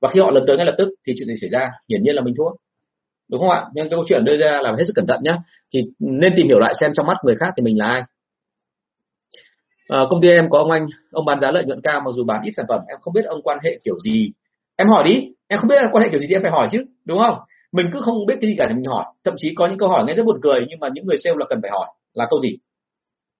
và 0.04 0.10
khi 0.10 0.20
họ 0.20 0.30
lần 0.30 0.44
tới 0.46 0.56
ngay 0.56 0.66
lập 0.66 0.74
tức 0.78 0.88
thì 1.06 1.12
chuyện 1.16 1.28
gì 1.28 1.34
xảy 1.40 1.50
ra? 1.50 1.70
Hiển 1.88 2.02
nhiên 2.02 2.14
là 2.14 2.22
mình 2.22 2.34
thua. 2.38 2.50
Đúng 3.30 3.40
không 3.40 3.50
ạ? 3.50 3.64
Nhưng 3.74 3.84
cái 3.84 3.90
câu 3.90 4.04
chuyện 4.08 4.24
đưa 4.24 4.36
ra 4.36 4.60
là 4.62 4.70
hết 4.78 4.84
sức 4.86 4.92
cẩn 4.96 5.06
thận 5.06 5.20
nhé 5.22 5.36
thì 5.74 5.80
nên 5.98 6.32
tìm 6.36 6.46
hiểu 6.46 6.58
lại 6.58 6.74
xem 6.80 6.92
trong 6.94 7.06
mắt 7.06 7.16
người 7.24 7.36
khác 7.36 7.54
thì 7.56 7.62
mình 7.62 7.78
là 7.78 7.86
ai. 7.86 8.02
À, 9.88 9.98
công 10.10 10.20
ty 10.22 10.28
em 10.28 10.50
có 10.50 10.58
ông 10.58 10.70
anh. 10.70 10.86
Ông 11.10 11.24
bán 11.24 11.40
giá 11.40 11.50
lợi 11.50 11.64
nhuận 11.64 11.80
cao 11.82 12.00
mặc 12.00 12.10
dù 12.14 12.24
bán 12.24 12.42
ít 12.42 12.50
sản 12.56 12.66
phẩm. 12.68 12.80
Em 12.88 12.98
không 13.00 13.14
biết 13.14 13.24
ông 13.24 13.42
quan 13.42 13.58
hệ 13.64 13.78
kiểu 13.84 13.98
gì. 13.98 14.32
Em 14.76 14.88
hỏi 14.88 15.04
đi. 15.04 15.28
Em 15.48 15.58
không 15.58 15.68
biết 15.68 15.76
là 15.82 15.88
quan 15.92 16.04
hệ 16.04 16.10
kiểu 16.10 16.20
gì 16.20 16.26
thì 16.28 16.34
em 16.34 16.42
phải 16.42 16.50
hỏi 16.50 16.68
chứ. 16.72 16.78
Đúng 17.04 17.18
không? 17.18 17.38
Mình 17.72 17.86
cứ 17.92 18.00
không 18.00 18.26
biết 18.26 18.34
cái 18.40 18.50
gì 18.50 18.56
cả 18.58 18.64
thì 18.68 18.74
mình 18.74 18.84
hỏi. 18.84 19.04
Thậm 19.24 19.34
chí 19.36 19.54
có 19.56 19.66
những 19.66 19.78
câu 19.78 19.88
hỏi 19.88 20.04
nghe 20.06 20.14
rất 20.14 20.26
buồn 20.26 20.38
cười 20.42 20.60
nhưng 20.68 20.80
mà 20.80 20.88
những 20.94 21.06
người 21.06 21.16
sale 21.24 21.36
là 21.38 21.46
cần 21.48 21.58
phải 21.62 21.70
hỏi. 21.70 21.86
Là 22.14 22.26
câu 22.30 22.40
gì? 22.40 22.58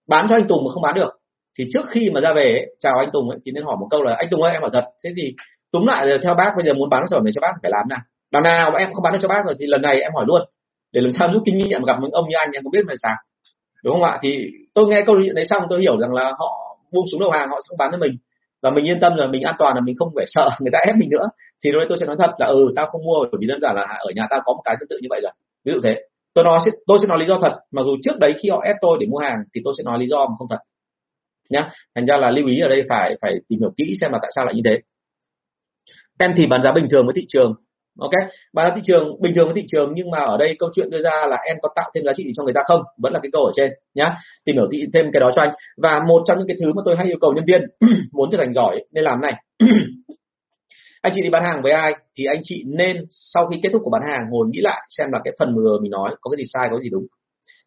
Bán 0.09 0.27
cho 0.29 0.35
anh 0.37 0.49
Tùng 0.49 0.65
mà 0.65 0.73
không 0.73 0.83
bán 0.83 0.95
được. 0.95 1.11
Thì 1.59 1.65
trước 1.73 1.87
khi 1.89 2.11
mà 2.11 2.21
ra 2.21 2.35
về 2.35 2.45
ấy, 2.45 2.77
chào 2.81 2.93
anh 2.99 3.11
Tùng 3.12 3.31
ấy, 3.31 3.39
thì 3.45 3.53
nên 3.53 3.65
hỏi 3.65 3.77
một 3.81 3.87
câu 3.91 4.03
là 4.03 4.15
anh 4.15 4.29
Tùng 4.31 4.43
ơi 4.43 4.53
em 4.53 4.62
hỏi 4.62 4.71
thật. 4.73 4.85
Thế 5.05 5.11
thì 5.17 5.35
túm 5.75 5.87
lại 5.87 6.18
theo 6.22 6.35
bác, 6.35 6.51
bây 6.57 6.64
giờ 6.66 6.75
muốn 6.75 6.91
bán 6.91 7.03
sản 7.11 7.16
phẩm 7.16 7.25
này 7.25 7.33
cho 7.35 7.41
bác 7.41 7.55
phải 7.62 7.70
làm 7.70 7.89
nào. 7.89 8.01
Đằng 8.33 8.43
nào 8.43 8.70
mà 8.70 8.79
em 8.79 8.93
không 8.93 9.03
bán 9.03 9.12
được 9.12 9.18
cho 9.22 9.29
bác 9.29 9.43
rồi 9.47 9.55
thì 9.59 9.66
lần 9.66 9.83
này 9.83 10.01
em 10.01 10.12
hỏi 10.14 10.25
luôn, 10.29 10.43
để 10.93 11.01
làm 11.01 11.12
sao 11.18 11.29
rút 11.33 11.43
kinh 11.47 11.59
nghiệm 11.59 11.83
gặp 11.85 11.97
những 12.03 12.11
ông 12.11 12.29
như 12.29 12.37
anh, 12.39 12.51
em 12.53 12.64
có 12.64 12.70
biết 12.72 12.85
phải 12.87 12.97
sao? 13.03 13.16
Đúng 13.85 13.95
không 13.95 14.05
ạ? 14.05 14.18
Thì 14.22 14.31
tôi 14.75 14.85
nghe 14.89 15.03
câu 15.07 15.16
chuyện 15.25 15.35
đấy 15.35 15.45
xong 15.45 15.62
tôi 15.70 15.81
hiểu 15.81 15.97
rằng 16.01 16.12
là 16.14 16.33
họ 16.39 16.79
buông 16.93 17.05
xuống 17.12 17.20
đầu 17.20 17.31
hàng, 17.31 17.49
họ 17.49 17.61
không 17.68 17.79
bán 17.79 17.91
cho 17.93 17.99
mình. 17.99 18.16
Và 18.62 18.70
mình 18.70 18.85
yên 18.85 19.01
tâm 19.01 19.12
là 19.16 19.27
mình 19.27 19.43
an 19.43 19.55
toàn 19.59 19.75
là 19.75 19.81
mình 19.81 19.95
không 19.99 20.09
phải 20.16 20.25
sợ 20.29 20.49
người 20.61 20.70
ta 20.72 20.79
ép 20.87 20.97
mình 20.97 21.11
nữa. 21.11 21.29
Thì 21.64 21.70
lúc 21.70 21.81
đấy 21.81 21.87
tôi 21.89 21.99
sẽ 21.99 22.07
nói 22.07 22.16
thật 22.18 22.31
là 22.39 22.47
ừ 22.47 22.72
tao 22.77 22.87
không 22.87 23.05
mua 23.05 23.18
bởi 23.33 23.39
vì 23.41 23.47
đơn 23.47 23.61
giản 23.61 23.77
là 23.77 23.83
ở 23.83 24.11
nhà 24.14 24.22
tao 24.31 24.41
có 24.45 24.53
một 24.53 24.62
cái 24.64 24.77
tương 24.81 24.89
tự 24.89 24.99
như 25.03 25.09
vậy 25.11 25.20
rồi. 25.22 25.33
Ví 25.64 25.72
dụ 25.75 25.81
thế. 25.85 26.03
Tôi 26.35 26.45
nói 26.45 26.59
tôi 26.87 26.99
sẽ 27.03 27.09
nói 27.09 27.18
lý 27.18 27.27
do 27.27 27.39
thật. 27.43 27.55
Mặc 27.72 27.83
dù 27.85 27.97
trước 28.03 28.18
đấy 28.18 28.35
khi 28.39 28.49
họ 28.51 28.62
ép 28.64 28.77
tôi 28.81 28.99
để 29.01 29.07
mua 29.07 29.18
hàng 29.18 29.37
thì 29.55 29.61
tôi 29.64 29.75
sẽ 29.79 29.83
nói 29.85 29.99
lý 29.99 30.07
do 30.07 30.27
mà 30.27 30.35
không 30.39 30.49
thật. 30.51 30.59
Nhá. 31.51 31.70
Thành 31.95 32.07
ra 32.07 32.16
là 32.16 32.31
lưu 32.31 32.47
ý 32.47 32.61
ở 32.61 32.68
đây 32.68 32.83
phải 32.89 33.16
phải 33.22 33.35
tìm 33.49 33.61
hiểu 33.61 33.70
kỹ 33.77 33.95
xem 34.01 34.12
là 34.12 34.18
tại 34.22 34.31
sao 34.35 34.45
lại 34.45 34.55
như 34.55 34.62
thế. 34.64 34.79
Tem 36.19 36.33
thì 36.37 36.47
bán 36.47 36.62
giá 36.62 36.73
bình 36.73 36.87
thường 36.91 37.07
với 37.07 37.15
thị 37.17 37.25
trường, 37.29 37.55
ok? 37.99 38.12
Bán 38.53 38.69
giá 38.69 38.75
thị 38.77 38.83
trường, 38.85 39.23
bình 39.23 39.35
thường 39.35 39.45
với 39.45 39.55
thị 39.55 39.67
trường, 39.73 39.93
nhưng 39.95 40.11
mà 40.11 40.19
ở 40.19 40.37
đây 40.37 40.57
câu 40.59 40.71
chuyện 40.75 40.91
đưa 40.91 41.03
ra 41.03 41.27
là 41.29 41.37
em 41.47 41.57
có 41.62 41.69
tạo 41.77 41.91
thêm 41.95 42.05
giá 42.05 42.12
trị 42.17 42.25
cho 42.37 42.43
người 42.45 42.55
ta 42.55 42.61
không? 42.65 42.83
Vẫn 42.99 43.12
là 43.12 43.21
cái 43.23 43.31
câu 43.33 43.43
ở 43.45 43.53
trên, 43.55 43.71
nhá. 43.95 44.17
Tìm 44.45 44.57
hiểu 44.57 44.67
thêm 44.95 45.07
cái 45.12 45.21
đó 45.21 45.31
cho 45.35 45.43
anh. 45.43 45.51
Và 45.77 46.01
một 46.09 46.23
trong 46.27 46.39
những 46.39 46.47
cái 46.47 46.57
thứ 46.61 46.73
mà 46.73 46.83
tôi 46.85 46.97
hay 46.97 47.07
yêu 47.07 47.19
cầu 47.21 47.33
nhân 47.33 47.45
viên 47.47 47.62
muốn 48.12 48.29
trở 48.33 48.39
thành 48.39 48.53
giỏi 48.53 48.85
nên 48.93 49.05
làm 49.05 49.21
này. 49.21 49.35
Anh 51.03 51.12
chị 51.17 51.23
đi 51.23 51.31
bán 51.31 51.45
hàng 51.45 51.62
với 51.62 51.73
ai 51.73 51.95
thì 52.19 52.25
anh 52.25 52.41
chị 52.43 52.65
nên 52.79 52.97
sau 53.11 53.47
khi 53.47 53.57
kết 53.62 53.69
thúc 53.73 53.83
của 53.85 53.91
bán 53.91 54.03
hàng 54.11 54.21
ngồi 54.31 54.47
nghĩ 54.51 54.61
lại 54.61 54.83
xem 54.99 55.09
là 55.12 55.21
cái 55.25 55.35
phần 55.39 55.55
vừa 55.57 55.79
mình 55.83 55.91
nói 55.91 56.11
có 56.21 56.31
cái 56.31 56.37
gì 56.39 56.45
sai, 56.47 56.69
có 56.71 56.77
cái 56.77 56.83
gì 56.83 56.91
đúng. 56.91 57.07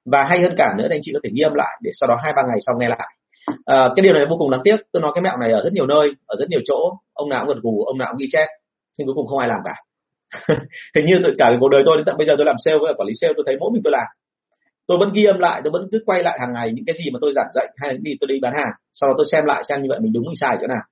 Và 0.06 0.24
hay 0.24 0.42
hơn 0.42 0.54
cả 0.58 0.74
nữa 0.78 0.88
thì 0.90 0.96
anh 0.96 1.02
chị 1.04 1.12
có 1.14 1.20
thể 1.24 1.30
ghi 1.34 1.42
âm 1.42 1.54
lại 1.54 1.80
để 1.84 1.92
sau 1.94 2.08
đó 2.08 2.16
hai 2.24 2.34
ba 2.36 2.42
ngày 2.48 2.58
sau 2.66 2.76
nghe 2.80 2.88
lại 2.88 3.17
à, 3.66 3.90
cái 3.96 4.04
điều 4.04 4.14
này 4.14 4.26
vô 4.30 4.36
cùng 4.40 4.52
đáng 4.52 4.62
tiếc. 4.64 4.78
Tôi 4.92 5.02
nói 5.02 5.12
cái 5.16 5.22
mẹo 5.22 5.38
này 5.42 5.52
ở 5.52 5.62
rất 5.64 5.74
nhiều 5.74 5.86
nơi 5.86 6.12
ở 6.26 6.36
rất 6.40 6.50
nhiều 6.50 6.60
chỗ. 6.66 6.80
Ông 7.14 7.30
nào 7.30 7.46
cũng 7.46 7.56
gật 7.56 7.62
gù 7.64 7.84
ông 7.84 7.98
nào 7.98 8.08
cũng 8.12 8.18
ghi 8.20 8.28
chép 8.32 8.48
nhưng 8.98 9.08
cuối 9.08 9.16
cùng 9.16 9.28
không 9.28 9.40
ai 9.40 9.48
làm 9.48 9.60
cả. 9.66 9.76
Hình 10.96 11.06
như 11.06 11.16
cả 11.38 11.50
cuộc 11.60 11.70
đời 11.70 11.84
tôi 11.86 11.98
đến 11.98 12.06
tận 12.06 12.18
bây 12.18 12.28
giờ 12.28 12.34
tôi 12.38 12.46
làm 12.46 12.56
sale 12.66 12.78
với 12.78 12.94
quản 12.98 13.08
lý 13.08 13.14
sale 13.22 13.34
tôi 13.36 13.44
thấy 13.48 13.56
mỗi 13.60 13.70
mình 13.74 13.82
tôi 13.84 13.92
làm. 13.92 14.08
Tôi 14.88 14.98
vẫn 15.00 15.14
ghi 15.14 15.26
âm 15.26 15.40
lại 15.40 15.62
tôi 15.64 15.72
vẫn 15.72 15.88
cứ 15.92 16.04
quay 16.06 16.24
lại 16.24 16.38
hàng 16.40 16.54
ngày 16.54 16.72
những 16.74 16.86
cái 16.86 16.96
gì 17.00 17.12
mà 17.14 17.20
tôi 17.22 17.32
giảng 17.36 17.48
dạy 17.54 17.68
hay 17.78 17.94
là 17.94 17.98
đi 18.02 18.12
tôi 18.20 18.28
đi 18.28 18.40
bán 18.42 18.54
hàng. 18.58 18.72
Sau 18.94 19.10
đó 19.10 19.14
tôi 19.18 19.26
xem 19.32 19.46
lại 19.46 19.64
xem 19.70 19.82
như 19.82 19.88
vậy 19.90 20.00
mình 20.00 20.14
đúng 20.14 20.24
mình 20.26 20.36
sai 20.42 20.58
chỗ 20.62 20.68
nào. 20.68 20.84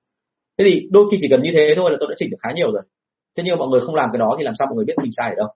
Thế 0.58 0.64
thì 0.70 0.88
đôi 0.90 1.04
khi 1.10 1.16
chỉ 1.20 1.26
cần 1.30 1.42
như 1.42 1.50
thế 1.54 1.74
thôi 1.76 1.90
là 1.90 1.96
tôi 2.00 2.08
đã 2.10 2.14
chỉnh 2.18 2.30
được 2.30 2.36
khá 2.42 2.50
nhiều 2.54 2.72
rồi. 2.72 2.82
Thế 3.36 3.42
nhưng 3.46 3.58
mọi 3.58 3.68
người 3.68 3.80
không 3.80 3.94
làm 3.94 4.08
cái 4.12 4.18
đó 4.18 4.34
thì 4.38 4.44
làm 4.44 4.54
sao 4.58 4.66
mọi 4.66 4.76
người 4.76 4.84
biết 4.84 4.94
mình 5.02 5.10
sai 5.16 5.28
ở 5.28 5.34
đâu? 5.36 5.48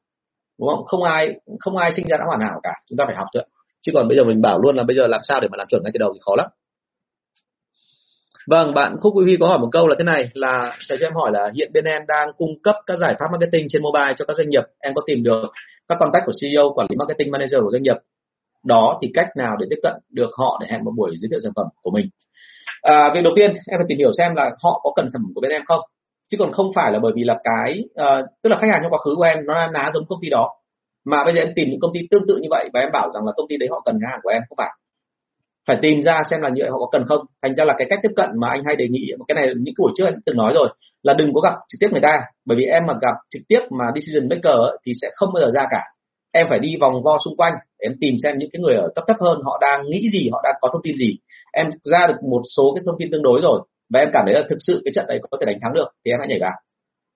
Đúng 0.59 0.68
không? 0.68 0.84
Không 0.84 1.03
ai 1.03 1.40
không 1.61 1.76
ai 1.76 1.92
sinh 1.92 2.09
ra 2.09 2.16
đã 2.16 2.24
hoàn 2.26 2.40
hảo 2.40 2.61
cả. 2.62 2.72
Chúng 2.88 2.96
ta 2.96 3.05
phải 3.07 3.16
học 3.16 3.26
thôi 3.34 3.44
chứ 3.82 3.92
còn 3.94 4.09
bây 4.09 4.16
giờ 4.16 4.24
mình 4.24 4.40
bảo 4.40 4.59
luôn 4.59 4.76
là 4.76 4.84
bây 4.84 4.96
giờ 4.96 5.07
làm 5.07 5.20
sao 5.22 5.40
để 5.40 5.48
mà 5.48 5.57
làm 5.57 5.66
chuẩn 5.66 5.82
ngay 5.82 5.90
từ 5.94 5.98
đầu 5.98 6.12
thì 6.14 6.20
khó 6.24 6.36
lắm. 6.36 6.46
Vâng, 8.51 8.74
bạn 8.74 8.96
Khúc 9.01 9.12
Quý 9.16 9.24
Huy 9.24 9.36
có 9.40 9.46
hỏi 9.46 9.59
một 9.59 9.68
câu 9.72 9.88
là 9.88 9.94
thế 9.98 10.05
này 10.05 10.30
là 10.34 10.76
thầy 10.88 10.98
cho 11.01 11.07
em 11.07 11.14
hỏi 11.14 11.30
là 11.32 11.51
hiện 11.55 11.70
bên 11.74 11.84
em 11.84 12.03
đang 12.09 12.28
cung 12.38 12.62
cấp 12.62 12.74
các 12.86 12.98
giải 12.98 13.14
pháp 13.18 13.26
marketing 13.32 13.66
trên 13.70 13.82
mobile 13.82 14.14
cho 14.16 14.24
các 14.24 14.36
doanh 14.36 14.48
nghiệp. 14.48 14.62
Em 14.80 14.94
có 14.94 15.03
tìm 15.07 15.22
được 15.22 15.42
các 15.88 15.96
contact 16.01 16.26
của 16.26 16.32
CEO, 16.40 16.72
quản 16.74 16.86
lý 16.90 16.96
marketing 16.96 17.30
manager 17.30 17.61
của 17.64 17.70
doanh 17.72 17.82
nghiệp. 17.82 17.96
Đó 18.64 18.98
thì 19.03 19.09
cách 19.14 19.28
nào 19.36 19.57
để 19.61 19.66
tiếp 19.70 19.80
cận 19.82 19.92
được 20.12 20.30
họ 20.38 20.59
để 20.61 20.66
hẹn 20.70 20.84
một 20.84 20.92
buổi 20.96 21.11
giới 21.18 21.28
thiệu 21.30 21.40
sản 21.42 21.53
phẩm 21.57 21.66
của 21.82 21.90
mình. 21.90 22.07
À, 22.82 23.11
việc 23.14 23.20
đầu 23.24 23.32
tiên 23.36 23.51
em 23.51 23.78
phải 23.78 23.86
tìm 23.88 23.98
hiểu 23.98 24.12
xem 24.18 24.34
là 24.34 24.51
họ 24.62 24.80
có 24.82 24.90
cần 24.96 25.07
sản 25.12 25.20
phẩm 25.22 25.32
của 25.34 25.40
bên 25.40 25.51
em 25.51 25.62
không. 25.66 25.80
Chứ 26.30 26.36
còn 26.40 26.53
không 26.53 26.70
phải 26.74 26.92
là 26.92 26.98
bởi 27.03 27.12
vì 27.16 27.22
là 27.24 27.36
cái 27.44 27.84
uh, 27.84 28.24
tức 28.42 28.51
là 28.51 28.57
khách 28.57 28.70
hàng 28.70 28.80
trong 28.82 28.92
quá 28.92 28.98
khứ 29.05 29.14
của 29.16 29.22
em 29.22 29.38
nó 29.46 29.66
ná 29.66 29.90
giống 29.94 30.05
công 30.09 30.18
ty 30.22 30.28
đó 30.28 30.51
mà 31.05 31.24
bây 31.24 31.34
giờ 31.34 31.40
em 31.40 31.53
tìm 31.57 31.66
những 31.70 31.80
công 31.80 31.90
ty 31.94 32.01
tương 32.11 32.26
tự 32.28 32.36
như 32.42 32.48
vậy 32.51 32.68
và 32.74 32.80
em 32.80 32.90
bảo 32.92 33.11
rằng 33.14 33.24
là 33.26 33.32
công 33.36 33.46
ty 33.48 33.57
đấy 33.57 33.68
họ 33.72 33.82
cần 33.84 33.98
hàng 34.11 34.20
của 34.22 34.30
em 34.30 34.42
không 34.48 34.57
phải 34.59 34.70
phải 35.66 35.76
tìm 35.82 36.02
ra 36.02 36.22
xem 36.30 36.40
là 36.40 36.48
như 36.48 36.62
vậy 36.62 36.70
họ 36.70 36.78
có 36.78 36.88
cần 36.92 37.04
không. 37.08 37.20
Thành 37.42 37.54
ra 37.54 37.64
là 37.64 37.74
cái 37.78 37.86
cách 37.90 37.98
tiếp 38.02 38.12
cận 38.16 38.28
mà 38.40 38.48
anh 38.48 38.62
hay 38.66 38.76
đề 38.76 38.88
nghị 38.88 39.12
cái 39.28 39.34
này 39.34 39.54
những 39.56 39.74
buổi 39.78 39.92
trước 39.96 40.04
anh 40.04 40.20
từng 40.26 40.36
nói 40.36 40.52
rồi 40.54 40.68
là 41.02 41.14
đừng 41.18 41.34
có 41.34 41.40
gặp 41.40 41.54
trực 41.68 41.80
tiếp 41.80 41.88
người 41.92 42.00
ta. 42.00 42.20
Bởi 42.44 42.56
vì 42.58 42.64
em 42.64 42.86
mà 42.86 42.94
gặp 43.00 43.14
trực 43.30 43.42
tiếp 43.48 43.61
mà 43.70 43.84
decision 43.94 44.28
maker 44.28 44.54
ấy, 44.70 44.78
thì 44.86 44.92
sẽ 45.02 45.08
không 45.14 45.32
bao 45.34 45.40
giờ 45.42 45.50
ra 45.54 45.66
cả. 45.70 45.82
Em 46.32 46.46
phải 46.48 46.58
đi 46.58 46.76
vòng 46.80 47.02
vo 47.02 47.18
xung 47.24 47.36
quanh 47.36 47.52
em 47.78 47.92
tìm 48.00 48.14
xem 48.22 48.38
những 48.38 48.50
cái 48.52 48.61
người 48.61 48.74
ở 48.74 48.88
cấp 48.94 49.04
thấp 49.08 49.16
hơn 49.20 49.38
họ 49.44 49.58
đang 49.61 49.86
nghĩ 49.86 50.08
gì 50.12 50.28
họ 50.32 50.40
đang 50.44 50.54
có 50.61 50.68
thông 50.72 50.82
tin 50.82 50.96
gì. 50.96 51.16
Em 51.52 51.70
ra 51.82 52.06
được 52.06 52.22
một 52.30 52.42
số 52.56 52.72
cái 52.74 52.82
thông 52.86 52.96
tin 52.98 53.08
tương 53.12 53.22
đối 53.22 53.40
rồi 53.42 53.61
và 53.90 54.00
em 54.00 54.08
cảm 54.12 54.22
thấy 54.26 54.34
là 54.34 54.42
thực 54.50 54.58
sự 54.66 54.82
cái 54.84 54.92
trận 54.94 55.04
đấy 55.08 55.18
có 55.30 55.38
thể 55.40 55.46
đánh 55.46 55.58
thắng 55.62 55.72
được 55.74 55.88
thì 56.04 56.11
em 56.11 56.20
hãy 56.20 56.28
nhảy 56.28 56.38
vào. 56.40 56.52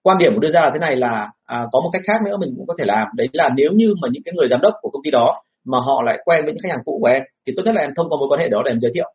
Quan 0.02 0.18
điểm 0.18 0.34
của 0.34 0.40
đưa 0.40 0.50
ra 0.50 0.60
là 0.60 0.70
thế 0.70 0.78
này 0.78 0.96
là 0.96 1.30
à, 1.44 1.66
có 1.72 1.80
một 1.80 1.90
cách 1.92 2.02
khác 2.06 2.22
nữa 2.24 2.36
mình 2.36 2.54
cũng 2.56 2.66
có 2.66 2.74
thể 2.78 2.84
làm. 2.84 3.08
Đấy 3.16 3.28
là 3.32 3.50
nếu 3.56 3.70
như 3.72 3.94
mà 4.02 4.08
những 4.12 4.22
cái 4.22 4.32
người 4.34 4.48
giám 4.48 4.60
đốc 4.60 4.74
của 4.80 4.90
công 4.90 5.02
ty 5.04 5.10
đó 5.10 5.42
mà 5.64 5.78
họ 5.80 6.02
lại 6.02 6.18
quen 6.24 6.44
với 6.44 6.52
những 6.52 6.62
khách 6.62 6.72
hàng 6.72 6.82
cũ 6.84 6.98
của 7.00 7.06
em, 7.06 7.22
thì 7.46 7.52
tốt 7.56 7.62
nhất 7.66 7.74
là 7.74 7.80
em 7.80 7.90
thông 7.96 8.08
qua 8.08 8.16
mối 8.20 8.28
quan 8.28 8.40
hệ 8.40 8.48
đó 8.48 8.62
để 8.64 8.70
em 8.70 8.80
giới 8.80 8.92
thiệu. 8.94 9.14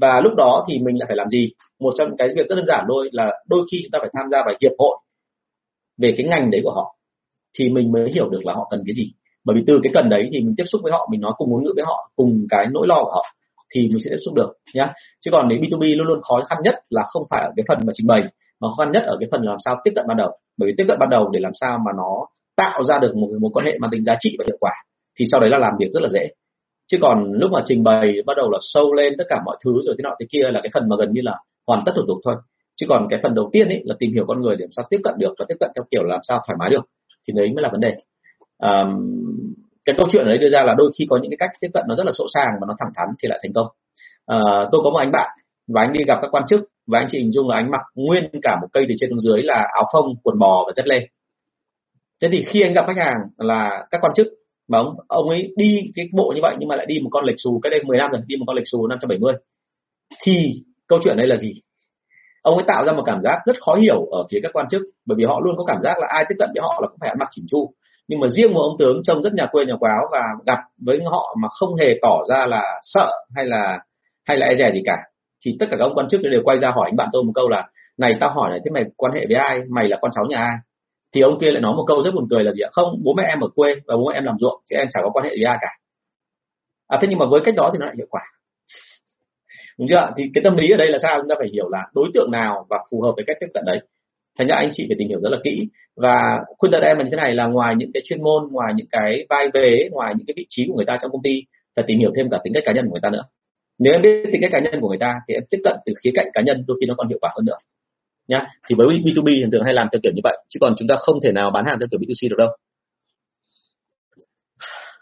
Và 0.00 0.20
lúc 0.20 0.32
đó 0.36 0.64
thì 0.68 0.78
mình 0.78 0.98
lại 0.98 1.06
phải 1.08 1.16
làm 1.16 1.28
gì? 1.28 1.52
Một 1.80 1.94
trong 1.98 2.16
cái 2.18 2.28
việc 2.28 2.46
rất 2.48 2.56
đơn 2.56 2.66
giản 2.66 2.84
thôi 2.88 3.08
là 3.12 3.32
đôi 3.48 3.66
khi 3.72 3.78
chúng 3.82 3.90
ta 3.90 3.98
phải 4.02 4.10
tham 4.14 4.30
gia 4.30 4.38
vào 4.46 4.54
hiệp 4.60 4.72
hội 4.78 4.98
về 5.98 6.14
cái 6.16 6.26
ngành 6.26 6.50
đấy 6.50 6.60
của 6.64 6.72
họ, 6.72 6.96
thì 7.58 7.68
mình 7.68 7.92
mới 7.92 8.10
hiểu 8.14 8.28
được 8.28 8.40
là 8.44 8.52
họ 8.52 8.68
cần 8.70 8.82
cái 8.86 8.94
gì. 8.94 9.12
Bởi 9.44 9.56
vì 9.56 9.62
từ 9.66 9.80
cái 9.82 9.90
cần 9.94 10.08
đấy 10.08 10.28
thì 10.32 10.40
mình 10.40 10.54
tiếp 10.56 10.64
xúc 10.66 10.80
với 10.84 10.92
họ, 10.92 11.08
mình 11.10 11.20
nói 11.20 11.32
cùng 11.36 11.50
ngôn 11.50 11.64
ngữ 11.64 11.72
với 11.76 11.84
họ, 11.84 12.10
cùng 12.16 12.46
cái 12.50 12.66
nỗi 12.70 12.86
lo 12.86 12.94
của 13.04 13.10
họ, 13.10 13.24
thì 13.74 13.80
mình 13.80 13.98
sẽ 14.04 14.10
tiếp 14.10 14.22
xúc 14.24 14.34
được, 14.34 14.52
nhá. 14.74 14.92
Chứ 15.20 15.30
còn 15.30 15.48
nếu 15.48 15.58
B2B 15.58 15.96
luôn 15.96 16.06
luôn 16.06 16.22
khó 16.22 16.44
khăn 16.48 16.58
nhất 16.64 16.74
là 16.90 17.02
không 17.06 17.22
phải 17.30 17.42
ở 17.42 17.50
cái 17.56 17.64
phần 17.68 17.78
mà 17.86 17.92
trình 17.96 18.06
bày, 18.06 18.22
mà 18.60 18.68
khó 18.68 18.84
khăn 18.84 18.92
nhất 18.92 19.02
ở 19.06 19.16
cái 19.20 19.28
phần 19.32 19.42
làm 19.42 19.56
sao 19.64 19.76
tiếp 19.84 19.90
cận 19.94 20.04
ban 20.08 20.16
đầu. 20.16 20.30
Bởi 20.56 20.66
vì 20.66 20.74
tiếp 20.78 20.84
cận 20.88 20.98
ban 20.98 21.10
đầu 21.10 21.28
để 21.28 21.40
làm 21.40 21.52
sao 21.54 21.78
mà 21.86 21.92
nó 21.96 22.26
tạo 22.56 22.84
ra 22.84 22.98
được 22.98 23.16
một 23.16 23.28
một 23.40 23.50
quan 23.52 23.66
hệ 23.66 23.78
mang 23.78 23.90
tính 23.90 24.04
giá 24.04 24.16
trị 24.18 24.36
và 24.38 24.44
hiệu 24.48 24.56
quả 24.60 24.72
thì 25.18 25.24
sau 25.30 25.40
đấy 25.40 25.50
là 25.50 25.58
làm 25.58 25.72
việc 25.78 25.88
rất 25.90 26.02
là 26.02 26.08
dễ. 26.08 26.28
Chứ 26.86 26.98
còn 27.00 27.32
lúc 27.32 27.50
mà 27.52 27.62
trình 27.66 27.82
bày 27.82 28.12
bắt 28.26 28.36
đầu 28.36 28.50
là 28.50 28.58
sâu 28.60 28.94
lên 28.94 29.14
tất 29.18 29.24
cả 29.28 29.42
mọi 29.44 29.56
thứ 29.64 29.72
rồi 29.84 29.94
thế 29.98 30.02
nọ 30.02 30.16
thế 30.20 30.26
kia 30.30 30.50
là 30.52 30.60
cái 30.62 30.70
phần 30.74 30.88
mà 30.88 30.96
gần 30.98 31.12
như 31.12 31.20
là 31.24 31.34
hoàn 31.66 31.82
tất 31.86 31.92
thủ 31.96 32.02
tục 32.06 32.18
thôi. 32.24 32.34
Chứ 32.76 32.86
còn 32.88 33.06
cái 33.10 33.20
phần 33.22 33.34
đầu 33.34 33.50
tiên 33.52 33.68
ấy 33.68 33.82
là 33.84 33.94
tìm 33.98 34.12
hiểu 34.12 34.24
con 34.28 34.42
người 34.42 34.56
để 34.56 34.62
làm 34.62 34.72
sao 34.72 34.86
tiếp 34.90 35.00
cận 35.04 35.14
được 35.18 35.34
và 35.38 35.44
tiếp 35.48 35.56
cận 35.60 35.70
theo 35.76 35.84
kiểu 35.90 36.04
làm 36.04 36.20
sao 36.22 36.42
thoải 36.46 36.56
mái 36.60 36.70
được 36.70 36.84
thì 37.28 37.32
đấy 37.36 37.52
mới 37.54 37.62
là 37.62 37.68
vấn 37.68 37.80
đề. 37.80 37.96
À, 38.58 38.84
cái 39.84 39.94
câu 39.98 40.06
chuyện 40.12 40.26
ở 40.26 40.36
đưa 40.36 40.48
ra 40.48 40.62
là 40.62 40.74
đôi 40.74 40.90
khi 40.98 41.06
có 41.10 41.18
những 41.22 41.30
cái 41.30 41.36
cách 41.40 41.50
tiếp 41.60 41.68
cận 41.74 41.84
nó 41.88 41.94
rất 41.94 42.06
là 42.06 42.12
sỗ 42.18 42.24
sàng 42.34 42.50
và 42.60 42.66
nó 42.68 42.74
thẳng 42.78 42.92
thắn 42.96 43.08
thì 43.22 43.28
lại 43.28 43.38
thành 43.42 43.52
công. 43.54 43.66
À, 44.26 44.38
tôi 44.72 44.80
có 44.84 44.90
một 44.90 44.98
anh 44.98 45.10
bạn 45.12 45.30
và 45.68 45.80
anh 45.80 45.92
đi 45.92 46.00
gặp 46.06 46.18
các 46.22 46.28
quan 46.30 46.44
chức 46.48 46.60
và 46.86 46.98
anh 46.98 47.06
chị 47.10 47.18
hình 47.18 47.32
dung 47.32 47.48
là 47.48 47.56
anh 47.56 47.70
mặc 47.70 47.80
nguyên 47.94 48.24
cả 48.42 48.56
một 48.60 48.68
cây 48.72 48.84
từ 48.88 48.94
trên 48.98 49.10
xuống 49.10 49.20
dưới 49.20 49.42
là 49.42 49.66
áo 49.74 49.84
phông 49.92 50.06
quần 50.22 50.38
bò 50.38 50.64
và 50.66 50.72
dép 50.76 50.86
lê. 50.86 51.08
Thế 52.22 52.28
thì 52.32 52.44
khi 52.48 52.62
anh 52.62 52.72
gặp 52.72 52.84
khách 52.86 52.96
hàng 52.96 53.16
là 53.36 53.86
các 53.90 54.00
quan 54.00 54.12
chức 54.16 54.26
mà 54.68 54.78
ông 54.78 54.96
ông 55.08 55.28
ấy 55.28 55.52
đi 55.56 55.90
cái 55.94 56.06
bộ 56.12 56.32
như 56.34 56.40
vậy 56.42 56.56
nhưng 56.58 56.68
mà 56.68 56.76
lại 56.76 56.86
đi 56.86 56.94
một 57.02 57.10
con 57.12 57.24
lệch 57.24 57.36
xù 57.38 57.60
cái 57.62 57.70
đây 57.70 57.80
10 57.84 57.98
năm 57.98 58.10
rồi, 58.10 58.22
đi 58.26 58.36
một 58.36 58.44
con 58.46 58.56
lệch 58.56 58.66
xù 58.66 58.86
570 58.86 59.34
thì 60.22 60.52
câu 60.88 60.98
chuyện 61.04 61.16
đây 61.16 61.26
là 61.26 61.36
gì? 61.36 61.52
Ông 62.42 62.54
ấy 62.54 62.64
tạo 62.66 62.84
ra 62.84 62.92
một 62.92 63.02
cảm 63.06 63.20
giác 63.22 63.38
rất 63.46 63.56
khó 63.60 63.74
hiểu 63.74 64.06
ở 64.10 64.26
phía 64.30 64.38
các 64.42 64.50
quan 64.54 64.66
chức, 64.70 64.82
bởi 65.06 65.16
vì 65.18 65.24
họ 65.24 65.40
luôn 65.44 65.54
có 65.56 65.64
cảm 65.64 65.82
giác 65.82 65.98
là 65.98 66.06
ai 66.10 66.24
tiếp 66.28 66.34
cận 66.38 66.50
với 66.54 66.62
họ 66.62 66.78
là 66.82 66.88
cũng 66.88 66.98
phải 67.00 67.08
ăn 67.08 67.16
mặc 67.20 67.28
chỉnh 67.30 67.44
chu. 67.48 67.72
Nhưng 68.08 68.20
mà 68.20 68.28
riêng 68.28 68.54
một 68.54 68.60
ông 68.60 68.76
tướng 68.78 69.02
trông 69.04 69.22
rất 69.22 69.32
nhà 69.34 69.46
quê, 69.52 69.64
nhà 69.64 69.76
quáo 69.80 70.02
và 70.12 70.22
gặp 70.46 70.58
với 70.86 70.98
họ 71.04 71.36
mà 71.42 71.48
không 71.48 71.74
hề 71.74 71.98
tỏ 72.02 72.18
ra 72.28 72.46
là 72.46 72.80
sợ 72.82 73.10
hay 73.36 73.44
là 73.44 73.78
hay 74.28 74.36
là 74.36 74.46
e 74.46 74.54
dè 74.54 74.70
gì 74.72 74.82
cả, 74.84 74.96
thì 75.44 75.56
tất 75.60 75.66
cả 75.70 75.76
các 75.78 75.84
ông 75.84 75.94
quan 75.94 76.08
chức 76.08 76.20
đều 76.22 76.40
quay 76.44 76.58
ra 76.58 76.70
hỏi 76.70 76.88
anh 76.90 76.96
bạn 76.96 77.08
tôi 77.12 77.24
một 77.24 77.32
câu 77.34 77.48
là, 77.48 77.68
này, 77.98 78.12
tao 78.20 78.30
hỏi 78.30 78.50
này, 78.50 78.60
thế 78.64 78.70
mày 78.70 78.84
quan 78.96 79.12
hệ 79.12 79.26
với 79.28 79.36
ai? 79.36 79.60
Mày 79.70 79.88
là 79.88 79.98
con 80.00 80.10
cháu 80.14 80.24
nhà 80.28 80.38
ai? 80.38 80.56
Thì 81.14 81.20
ông 81.20 81.38
kia 81.40 81.50
lại 81.50 81.60
nói 81.60 81.74
một 81.76 81.84
câu 81.88 82.02
rất 82.02 82.10
buồn 82.14 82.26
cười 82.30 82.44
là 82.44 82.52
gì 82.52 82.60
ạ? 82.60 82.68
Không, 82.72 83.00
bố 83.04 83.14
mẹ 83.14 83.24
em 83.28 83.40
ở 83.40 83.48
quê 83.54 83.74
và 83.86 83.96
bố 83.96 84.08
mẹ 84.08 84.14
em 84.14 84.24
làm 84.24 84.38
ruộng 84.38 84.62
chứ 84.70 84.76
em 84.76 84.86
chẳng 84.90 85.02
có 85.04 85.10
quan 85.10 85.24
hệ 85.24 85.34
gì 85.36 85.42
ai 85.42 85.58
cả. 85.60 85.68
À 86.88 86.98
thế 87.02 87.08
nhưng 87.10 87.18
mà 87.18 87.26
với 87.26 87.40
cách 87.44 87.54
đó 87.56 87.70
thì 87.72 87.78
nó 87.78 87.86
lại 87.86 87.94
hiệu 87.96 88.06
quả. 88.10 88.22
Đúng 89.78 89.88
chưa 89.88 90.12
thì 90.16 90.24
cái 90.34 90.42
tâm 90.44 90.56
lý 90.56 90.70
ở 90.74 90.76
đây 90.76 90.88
là 90.88 90.98
sao? 90.98 91.18
Chúng 91.18 91.28
ta 91.28 91.34
phải 91.38 91.48
hiểu 91.52 91.68
là 91.68 91.86
đối 91.94 92.08
tượng 92.14 92.30
nào 92.30 92.66
và 92.70 92.78
phù 92.90 93.02
hợp 93.02 93.12
với 93.16 93.24
cách 93.26 93.36
tiếp 93.40 93.46
cận 93.54 93.64
đấy. 93.66 93.80
Thành 94.38 94.48
ra 94.48 94.56
anh 94.56 94.70
chị 94.72 94.84
phải 94.88 94.96
tìm 94.98 95.08
hiểu 95.08 95.20
rất 95.20 95.30
là 95.30 95.38
kỹ. 95.44 95.68
Và 95.96 96.20
khuyên 96.58 96.72
tật 96.72 96.82
em 96.82 96.98
là 96.98 97.04
như 97.04 97.10
thế 97.10 97.16
này 97.16 97.34
là 97.34 97.46
ngoài 97.46 97.74
những 97.76 97.90
cái 97.94 98.02
chuyên 98.04 98.22
môn, 98.22 98.48
ngoài 98.50 98.72
những 98.76 98.86
cái 98.90 99.26
vai 99.28 99.46
vế, 99.54 99.88
ngoài 99.90 100.14
những 100.16 100.26
cái 100.26 100.34
vị 100.36 100.46
trí 100.48 100.64
của 100.68 100.74
người 100.76 100.86
ta 100.86 100.98
trong 101.02 101.10
công 101.10 101.22
ty, 101.22 101.42
phải 101.76 101.84
tìm 101.88 101.98
hiểu 101.98 102.10
thêm 102.16 102.30
cả 102.30 102.38
tính 102.44 102.52
cách 102.54 102.62
cá 102.66 102.72
nhân 102.72 102.84
của 102.84 102.92
người 102.92 103.00
ta 103.02 103.10
nữa. 103.10 103.22
Nếu 103.78 103.92
em 103.92 104.02
biết 104.02 104.28
tính 104.32 104.42
cách 104.42 104.50
cá 104.52 104.58
nhân 104.58 104.80
của 104.80 104.88
người 104.88 104.98
ta 104.98 105.14
thì 105.28 105.34
em 105.34 105.42
tiếp 105.50 105.58
cận 105.64 105.76
từ 105.86 105.92
khía 106.04 106.10
cạnh 106.14 106.26
cá 106.34 106.40
nhân, 106.40 106.64
đôi 106.66 106.76
khi 106.80 106.86
nó 106.86 106.94
còn 106.98 107.08
hiệu 107.08 107.18
quả 107.20 107.30
hơn 107.36 107.44
nữa 107.44 107.56
nhá. 108.28 108.46
Thì 108.68 108.74
với 108.78 108.86
B2B 108.86 109.40
thường 109.42 109.50
thường 109.50 109.64
hay 109.64 109.74
làm 109.74 109.88
theo 109.92 110.00
kiểu 110.02 110.12
như 110.14 110.20
vậy 110.24 110.38
chứ 110.48 110.58
còn 110.60 110.74
chúng 110.78 110.88
ta 110.88 110.94
không 110.98 111.20
thể 111.24 111.32
nào 111.32 111.50
bán 111.50 111.64
hàng 111.66 111.78
theo 111.80 111.88
kiểu 111.90 112.00
B2C 112.00 112.30
được 112.30 112.36
đâu. 112.38 112.48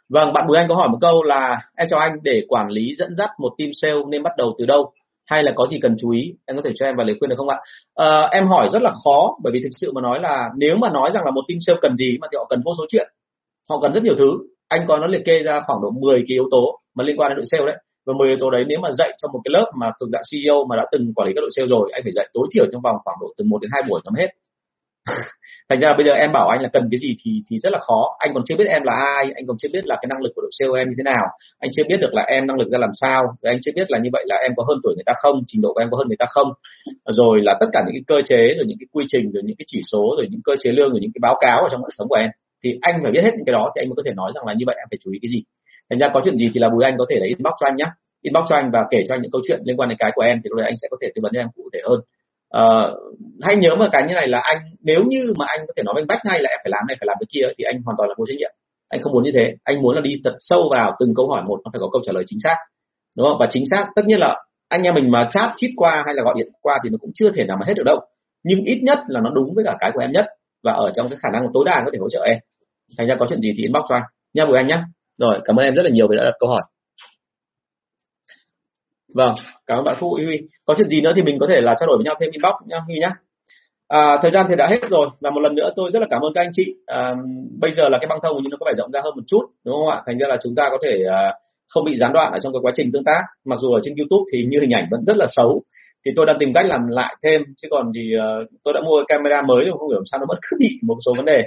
Vâng, 0.08 0.32
bạn 0.32 0.46
Bùi 0.48 0.56
Anh 0.56 0.68
có 0.68 0.74
hỏi 0.74 0.88
một 0.88 0.98
câu 1.00 1.22
là 1.22 1.60
em 1.76 1.88
chào 1.90 2.00
anh 2.00 2.12
để 2.22 2.42
quản 2.48 2.68
lý 2.68 2.94
dẫn 2.98 3.14
dắt 3.14 3.30
một 3.38 3.52
team 3.58 3.70
sale 3.72 4.00
nên 4.08 4.22
bắt 4.22 4.32
đầu 4.36 4.54
từ 4.58 4.66
đâu? 4.66 4.92
Hay 5.26 5.42
là 5.42 5.52
có 5.56 5.66
gì 5.66 5.78
cần 5.82 5.96
chú 6.00 6.10
ý? 6.10 6.34
Em 6.46 6.56
có 6.56 6.62
thể 6.64 6.70
cho 6.74 6.86
em 6.86 6.96
vài 6.96 7.06
lời 7.06 7.16
khuyên 7.18 7.28
được 7.28 7.36
không 7.38 7.48
ạ? 7.48 7.58
À, 7.94 8.28
em 8.32 8.46
hỏi 8.46 8.68
rất 8.72 8.82
là 8.82 8.90
khó 9.04 9.36
bởi 9.42 9.52
vì 9.52 9.60
thực 9.62 9.70
sự 9.76 9.92
mà 9.92 10.00
nói 10.00 10.18
là 10.22 10.48
nếu 10.56 10.76
mà 10.76 10.88
nói 10.88 11.10
rằng 11.14 11.24
là 11.24 11.30
một 11.30 11.44
team 11.48 11.58
sale 11.60 11.78
cần 11.82 11.96
gì 11.96 12.18
mà 12.20 12.28
thì 12.32 12.36
họ 12.36 12.46
cần 12.50 12.62
vô 12.64 12.72
số 12.78 12.84
chuyện. 12.88 13.08
Họ 13.68 13.80
cần 13.82 13.92
rất 13.92 14.02
nhiều 14.02 14.14
thứ. 14.18 14.38
Anh 14.68 14.84
có 14.88 14.98
nó 14.98 15.06
liệt 15.06 15.22
kê 15.24 15.42
ra 15.42 15.60
khoảng 15.66 15.82
độ 15.82 15.90
10 15.90 16.14
cái 16.14 16.34
yếu 16.34 16.48
tố 16.50 16.80
mà 16.94 17.04
liên 17.04 17.16
quan 17.16 17.30
đến 17.30 17.36
đội 17.36 17.46
sale 17.50 17.66
đấy 17.66 17.76
và 18.06 18.12
10 18.18 18.28
yếu 18.28 18.36
tố 18.40 18.50
đấy, 18.50 18.64
nếu 18.68 18.78
mà 18.82 18.90
dạy 18.98 19.12
cho 19.18 19.28
một 19.32 19.40
cái 19.44 19.50
lớp 19.56 19.70
mà 19.80 19.86
thuộc 20.00 20.08
dạng 20.12 20.22
CEO 20.30 20.64
mà 20.68 20.76
đã 20.76 20.84
từng 20.92 21.14
quản 21.14 21.28
lý 21.28 21.34
các 21.34 21.40
đội 21.40 21.50
sale 21.56 21.66
rồi, 21.66 21.90
anh 21.92 22.02
phải 22.02 22.12
dạy 22.12 22.28
tối 22.34 22.46
thiểu 22.52 22.64
trong 22.72 22.82
vòng 22.82 22.96
khoảng 23.04 23.18
độ 23.20 23.28
từ 23.36 23.44
1 23.44 23.58
đến 23.62 23.70
2 23.72 23.82
buổi 23.88 24.00
nó 24.04 24.10
hết. 24.18 24.30
Thành 25.68 25.80
ra 25.80 25.88
bây 25.96 26.06
giờ 26.06 26.12
em 26.12 26.32
bảo 26.32 26.48
anh 26.48 26.62
là 26.62 26.68
cần 26.72 26.82
cái 26.90 26.98
gì 26.98 27.16
thì 27.24 27.30
thì 27.50 27.58
rất 27.58 27.72
là 27.72 27.78
khó. 27.78 28.16
Anh 28.18 28.34
còn 28.34 28.42
chưa 28.46 28.56
biết 28.56 28.68
em 28.68 28.82
là 28.82 28.92
ai, 28.92 29.24
anh 29.34 29.46
còn 29.46 29.56
chưa 29.60 29.68
biết 29.72 29.84
là 29.86 29.96
cái 29.96 30.08
năng 30.10 30.22
lực 30.22 30.32
của 30.34 30.42
đội 30.42 30.50
sale 30.58 30.80
em 30.80 30.88
như 30.88 30.94
thế 30.98 31.02
nào. 31.12 31.26
Anh 31.58 31.70
chưa 31.76 31.82
biết 31.88 31.96
được 32.00 32.12
là 32.12 32.22
em 32.22 32.46
năng 32.46 32.58
lực 32.58 32.68
ra 32.68 32.78
làm 32.78 32.90
sao. 33.00 33.22
Rồi 33.42 33.52
anh 33.54 33.58
chưa 33.62 33.72
biết 33.74 33.90
là 33.90 33.98
như 33.98 34.10
vậy 34.12 34.24
là 34.26 34.36
em 34.36 34.52
có 34.56 34.64
hơn 34.68 34.78
tuổi 34.82 34.94
người 34.94 35.06
ta 35.06 35.12
không, 35.22 35.42
trình 35.46 35.60
độ 35.62 35.72
của 35.72 35.80
em 35.80 35.88
có 35.90 35.96
hơn 35.98 36.08
người 36.08 36.20
ta 36.22 36.26
không. 36.30 36.48
Rồi 37.06 37.40
là 37.42 37.56
tất 37.60 37.66
cả 37.72 37.82
những 37.86 37.94
cái 37.94 38.04
cơ 38.06 38.16
chế, 38.28 38.42
rồi 38.56 38.64
những 38.66 38.78
cái 38.80 38.86
quy 38.92 39.04
trình, 39.08 39.32
rồi 39.32 39.42
những 39.46 39.56
cái 39.56 39.66
chỉ 39.68 39.80
số, 39.92 40.14
rồi 40.16 40.26
những 40.30 40.40
cơ 40.44 40.52
chế 40.60 40.70
lương, 40.70 40.90
rồi 40.90 41.00
những 41.02 41.12
cái 41.14 41.20
báo 41.22 41.36
cáo 41.40 41.58
ở 41.62 41.68
trong 41.70 41.80
hệ 41.80 41.90
thống 41.98 42.08
của 42.08 42.16
em. 42.16 42.30
Thì 42.64 42.78
anh 42.82 42.94
phải 43.02 43.12
biết 43.12 43.24
hết 43.24 43.32
những 43.36 43.46
cái 43.46 43.52
đó 43.52 43.70
thì 43.74 43.82
anh 43.82 43.88
mới 43.88 43.96
có 43.96 44.02
thể 44.06 44.12
nói 44.14 44.32
rằng 44.34 44.46
là 44.46 44.54
như 44.58 44.64
vậy 44.66 44.76
em 44.78 44.86
phải 44.90 44.98
chú 45.04 45.10
ý 45.10 45.18
cái 45.22 45.30
gì 45.34 45.40
thành 45.90 45.98
ra 45.98 46.08
có 46.14 46.20
chuyện 46.24 46.36
gì 46.36 46.50
thì 46.54 46.60
là 46.60 46.68
bùi 46.68 46.84
anh 46.84 46.94
có 46.98 47.06
thể 47.10 47.16
là 47.20 47.26
inbox 47.26 47.52
cho 47.60 47.66
anh 47.66 47.76
nhé 47.76 47.86
inbox 48.22 48.44
cho 48.48 48.54
anh 48.54 48.70
và 48.70 48.86
kể 48.90 49.04
cho 49.08 49.14
anh 49.14 49.22
những 49.22 49.30
câu 49.30 49.42
chuyện 49.46 49.60
liên 49.64 49.76
quan 49.76 49.88
đến 49.88 49.98
cái 49.98 50.10
của 50.14 50.22
em 50.22 50.40
thì 50.44 50.48
lúc 50.50 50.56
đấy 50.58 50.66
anh 50.66 50.74
sẽ 50.82 50.88
có 50.90 50.96
thể 51.02 51.08
tư 51.14 51.20
vấn 51.22 51.32
cho 51.34 51.40
em 51.40 51.48
cụ 51.56 51.68
thể 51.72 51.80
hơn. 51.88 52.00
Ờ, 52.48 52.92
uh, 52.92 53.18
hãy 53.42 53.56
nhớ 53.56 53.74
một 53.74 53.86
cái 53.92 54.02
như 54.08 54.14
này 54.14 54.28
là 54.28 54.40
anh 54.40 54.58
nếu 54.82 55.00
như 55.08 55.34
mà 55.36 55.44
anh 55.48 55.60
có 55.66 55.72
thể 55.76 55.82
nói 55.82 55.94
với 55.94 56.04
bách 56.08 56.20
ngay 56.24 56.40
là 56.42 56.48
em 56.50 56.58
phải 56.64 56.70
làm 56.70 56.84
này 56.88 56.96
phải 57.00 57.06
làm 57.06 57.16
cái 57.20 57.26
kia 57.32 57.46
thì 57.58 57.64
anh 57.64 57.82
hoàn 57.84 57.96
toàn 57.98 58.08
là 58.08 58.14
vô 58.18 58.24
trách 58.26 58.36
nhiệm. 58.38 58.50
Anh 58.88 59.02
không 59.02 59.12
muốn 59.12 59.22
như 59.22 59.30
thế. 59.34 59.54
Anh 59.64 59.82
muốn 59.82 59.94
là 59.94 60.00
đi 60.00 60.20
thật 60.24 60.34
sâu 60.38 60.68
vào 60.72 60.96
từng 61.00 61.14
câu 61.16 61.28
hỏi 61.28 61.42
một 61.42 61.60
nó 61.64 61.70
phải 61.72 61.80
có 61.80 61.88
câu 61.92 62.02
trả 62.04 62.12
lời 62.12 62.24
chính 62.26 62.38
xác. 62.44 62.56
Đúng 63.16 63.26
không? 63.26 63.38
Và 63.40 63.46
chính 63.50 63.64
xác 63.70 63.86
tất 63.96 64.02
nhiên 64.06 64.18
là 64.18 64.42
anh 64.68 64.82
em 64.82 64.94
mình 64.94 65.10
mà 65.10 65.28
chat 65.32 65.50
chít 65.56 65.70
qua 65.76 66.02
hay 66.06 66.14
là 66.14 66.22
gọi 66.22 66.34
điện 66.36 66.48
qua 66.62 66.78
thì 66.84 66.90
nó 66.90 66.96
cũng 67.00 67.10
chưa 67.14 67.30
thể 67.30 67.44
nào 67.44 67.56
mà 67.60 67.66
hết 67.66 67.74
được 67.76 67.84
đâu. 67.86 68.00
Nhưng 68.44 68.60
ít 68.64 68.80
nhất 68.82 68.98
là 69.08 69.20
nó 69.20 69.30
đúng 69.30 69.54
với 69.54 69.64
cả 69.64 69.76
cái 69.80 69.90
của 69.94 70.00
em 70.00 70.12
nhất 70.12 70.24
và 70.62 70.72
ở 70.72 70.90
trong 70.94 71.08
cái 71.08 71.18
khả 71.22 71.28
năng 71.32 71.42
tối 71.54 71.64
đa 71.66 71.82
có 71.84 71.90
thể 71.92 71.98
hỗ 71.98 72.08
trợ 72.08 72.24
em. 72.26 72.38
Thành 72.98 73.06
ra 73.06 73.16
có 73.18 73.26
chuyện 73.28 73.40
gì 73.40 73.52
thì 73.56 73.62
inbox 73.62 73.82
cho 73.88 73.94
anh. 73.94 74.02
Nha 74.34 74.44
bùi 74.44 74.56
anh 74.56 74.66
nhé 74.66 74.78
rồi 75.18 75.40
cảm 75.44 75.56
ơn 75.56 75.64
em 75.64 75.74
rất 75.74 75.82
là 75.82 75.90
nhiều 75.90 76.08
vì 76.08 76.16
đã 76.16 76.24
đặt 76.24 76.34
câu 76.38 76.48
hỏi. 76.48 76.62
Vâng 79.14 79.34
cảm 79.66 79.78
ơn 79.78 79.84
bạn 79.84 79.96
Phú 80.00 80.10
Huy 80.10 80.40
có 80.64 80.74
chuyện 80.78 80.88
gì 80.88 81.00
nữa 81.00 81.12
thì 81.16 81.22
mình 81.22 81.38
có 81.40 81.46
thể 81.50 81.60
là 81.60 81.74
trao 81.80 81.86
đổi 81.86 81.96
với 81.96 82.04
nhau 82.04 82.14
thêm 82.20 82.30
inbox 82.30 82.54
nhá 82.66 82.78
Huy 82.86 82.98
nhá. 83.00 83.12
À, 83.88 84.18
thời 84.22 84.30
gian 84.30 84.46
thì 84.48 84.54
đã 84.56 84.66
hết 84.66 84.78
rồi 84.90 85.08
và 85.20 85.30
một 85.30 85.40
lần 85.40 85.54
nữa 85.54 85.70
tôi 85.76 85.90
rất 85.90 86.00
là 86.00 86.06
cảm 86.10 86.22
ơn 86.22 86.32
các 86.34 86.40
anh 86.40 86.50
chị. 86.52 86.74
À, 86.86 87.14
bây 87.60 87.72
giờ 87.72 87.88
là 87.88 87.98
cái 87.98 88.06
băng 88.08 88.18
thông 88.22 88.36
nhưng 88.42 88.50
nó 88.50 88.56
có 88.60 88.66
vẻ 88.66 88.72
rộng 88.78 88.92
ra 88.92 89.00
hơn 89.04 89.12
một 89.16 89.22
chút 89.26 89.42
đúng 89.64 89.74
không 89.74 89.88
ạ? 89.88 90.02
Thành 90.06 90.18
ra 90.18 90.26
là 90.28 90.36
chúng 90.42 90.54
ta 90.54 90.68
có 90.70 90.78
thể 90.84 91.04
à, 91.10 91.32
không 91.68 91.84
bị 91.84 91.96
gián 91.96 92.12
đoạn 92.12 92.32
ở 92.32 92.38
trong 92.42 92.52
cái 92.52 92.60
quá 92.62 92.72
trình 92.74 92.90
tương 92.92 93.04
tác. 93.04 93.20
Mặc 93.44 93.58
dù 93.62 93.72
ở 93.72 93.80
trên 93.84 93.94
YouTube 93.96 94.30
thì 94.32 94.44
như 94.48 94.60
hình 94.60 94.70
ảnh 94.70 94.86
vẫn 94.90 95.04
rất 95.06 95.16
là 95.16 95.26
xấu 95.36 95.62
thì 96.06 96.12
tôi 96.16 96.26
đang 96.26 96.36
tìm 96.40 96.52
cách 96.54 96.66
làm 96.66 96.86
lại 96.88 97.16
thêm 97.22 97.42
chứ 97.56 97.68
còn 97.70 97.92
thì 97.94 98.12
uh, 98.16 98.48
tôi 98.64 98.74
đã 98.74 98.80
mua 98.80 99.04
camera 99.08 99.42
mới 99.42 99.62
nhưng 99.64 99.78
không 99.78 99.88
hiểu 99.88 99.98
làm 99.98 100.06
sao 100.10 100.20
nó 100.20 100.26
vẫn 100.28 100.38
cứ 100.42 100.56
bị 100.60 100.70
một 100.82 100.96
số 101.06 101.12
vấn 101.16 101.24
đề. 101.24 101.46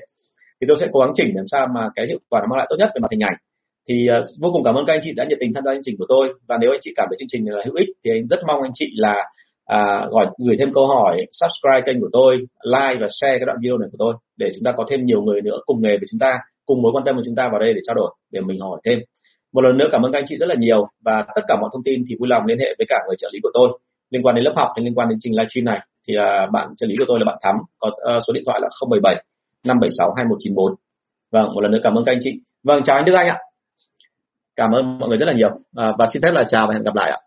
Thì 0.61 0.65
tôi 0.67 0.77
sẽ 0.79 0.87
cố 0.93 0.99
gắng 0.99 1.11
chỉnh 1.15 1.31
làm 1.35 1.45
sao 1.51 1.67
mà 1.75 1.89
cái 1.95 2.07
hiệu 2.07 2.19
quả 2.29 2.41
nó 2.41 2.47
mang 2.49 2.57
lại 2.57 2.67
tốt 2.69 2.75
nhất 2.79 2.89
về 2.95 2.99
mặt 2.99 3.11
hình 3.11 3.23
ảnh 3.23 3.33
thì 3.89 4.07
uh, 4.19 4.25
vô 4.41 4.49
cùng 4.53 4.63
cảm 4.63 4.75
ơn 4.75 4.85
các 4.85 4.93
anh 4.93 4.99
chị 5.03 5.11
đã 5.15 5.25
nhiệt 5.25 5.37
tình 5.41 5.53
tham 5.53 5.63
gia 5.65 5.73
chương 5.73 5.83
trình 5.85 5.95
của 5.99 6.05
tôi. 6.09 6.33
Và 6.47 6.57
nếu 6.61 6.71
anh 6.71 6.79
chị 6.81 6.93
cảm 6.95 7.07
thấy 7.09 7.17
chương 7.19 7.31
trình 7.31 7.43
là 7.49 7.63
hữu 7.65 7.75
ích 7.75 7.87
thì 8.03 8.11
anh 8.11 8.27
rất 8.27 8.39
mong 8.47 8.61
anh 8.61 8.71
chị 8.73 8.85
là 8.95 9.15
à, 9.65 10.05
gọi 10.09 10.27
gửi 10.45 10.55
thêm 10.59 10.73
câu 10.73 10.87
hỏi 10.87 11.25
subscribe 11.31 11.81
kênh 11.85 12.01
của 12.01 12.09
tôi 12.11 12.37
like 12.63 12.97
và 13.01 13.07
share 13.21 13.37
cái 13.37 13.45
đoạn 13.45 13.57
video 13.61 13.77
này 13.77 13.89
của 13.91 13.97
tôi 13.99 14.13
để 14.37 14.51
chúng 14.55 14.63
ta 14.63 14.71
có 14.77 14.85
thêm 14.89 15.05
nhiều 15.05 15.21
người 15.21 15.41
nữa 15.41 15.59
cùng 15.65 15.81
nghề 15.81 15.97
với 15.97 16.07
chúng 16.11 16.19
ta 16.19 16.39
cùng 16.65 16.81
mối 16.81 16.91
quan 16.95 17.03
tâm 17.05 17.15
của 17.15 17.21
chúng 17.25 17.35
ta 17.35 17.47
vào 17.51 17.59
đây 17.59 17.73
để 17.73 17.81
trao 17.87 17.95
đổi 17.95 18.11
để 18.31 18.41
mình 18.41 18.59
hỏi 18.59 18.79
thêm. 18.85 18.99
Một 19.53 19.61
lần 19.61 19.77
nữa 19.77 19.87
cảm 19.91 20.01
ơn 20.05 20.11
các 20.11 20.19
anh 20.19 20.25
chị 20.27 20.37
rất 20.37 20.49
là 20.49 20.55
nhiều 20.57 20.87
và 21.05 21.25
tất 21.35 21.41
cả 21.47 21.55
mọi 21.61 21.69
thông 21.73 21.83
tin 21.83 22.03
thì 22.09 22.15
vui 22.19 22.27
lòng 22.27 22.45
liên 22.45 22.59
hệ 22.59 22.75
với 22.77 22.85
cả 22.89 22.97
người 23.07 23.15
trợ 23.19 23.29
lý 23.33 23.39
của 23.43 23.51
tôi. 23.53 23.79
Liên 24.11 24.23
quan 24.23 24.35
đến 24.35 24.43
lớp 24.43 24.53
học 24.55 24.69
hay 24.75 24.85
liên 24.85 24.95
quan 24.95 25.09
đến 25.09 25.17
trình 25.21 25.33
livestream 25.35 25.65
này 25.65 25.79
thì 26.07 26.13
uh, 26.17 26.51
bạn 26.51 26.67
trợ 26.77 26.87
lý 26.87 26.95
của 26.99 27.05
tôi 27.07 27.19
là 27.19 27.25
bạn 27.25 27.37
Thắm 27.41 27.55
có 27.79 27.87
uh, 27.87 28.23
số 28.27 28.33
điện 28.33 28.43
thoại 28.45 28.59
là 28.61 28.69
077 28.89 29.23
576 29.67 30.13
2194 30.17 30.75
vâng 31.31 31.53
một 31.53 31.61
lần 31.61 31.71
nữa 31.71 31.79
cảm 31.83 31.95
ơn 31.95 32.05
các 32.05 32.11
anh 32.11 32.19
chị. 32.23 32.39
Vâng 32.63 32.83
chào 32.83 32.95
anh 32.95 33.05
Đức 33.05 33.13
Anh 33.13 33.27
ạ 33.27 33.37
cảm 34.59 34.71
ơn 34.71 34.99
mọi 34.99 35.09
người 35.09 35.17
rất 35.17 35.25
là 35.25 35.33
nhiều. 35.33 35.49
À, 35.75 35.91
và 35.97 36.05
xin 36.13 36.21
phép 36.21 36.31
là 36.31 36.43
chào 36.43 36.67
và 36.67 36.73
hẹn 36.73 36.83
gặp 36.83 36.95
lại 36.95 37.11
ạ. 37.11 37.19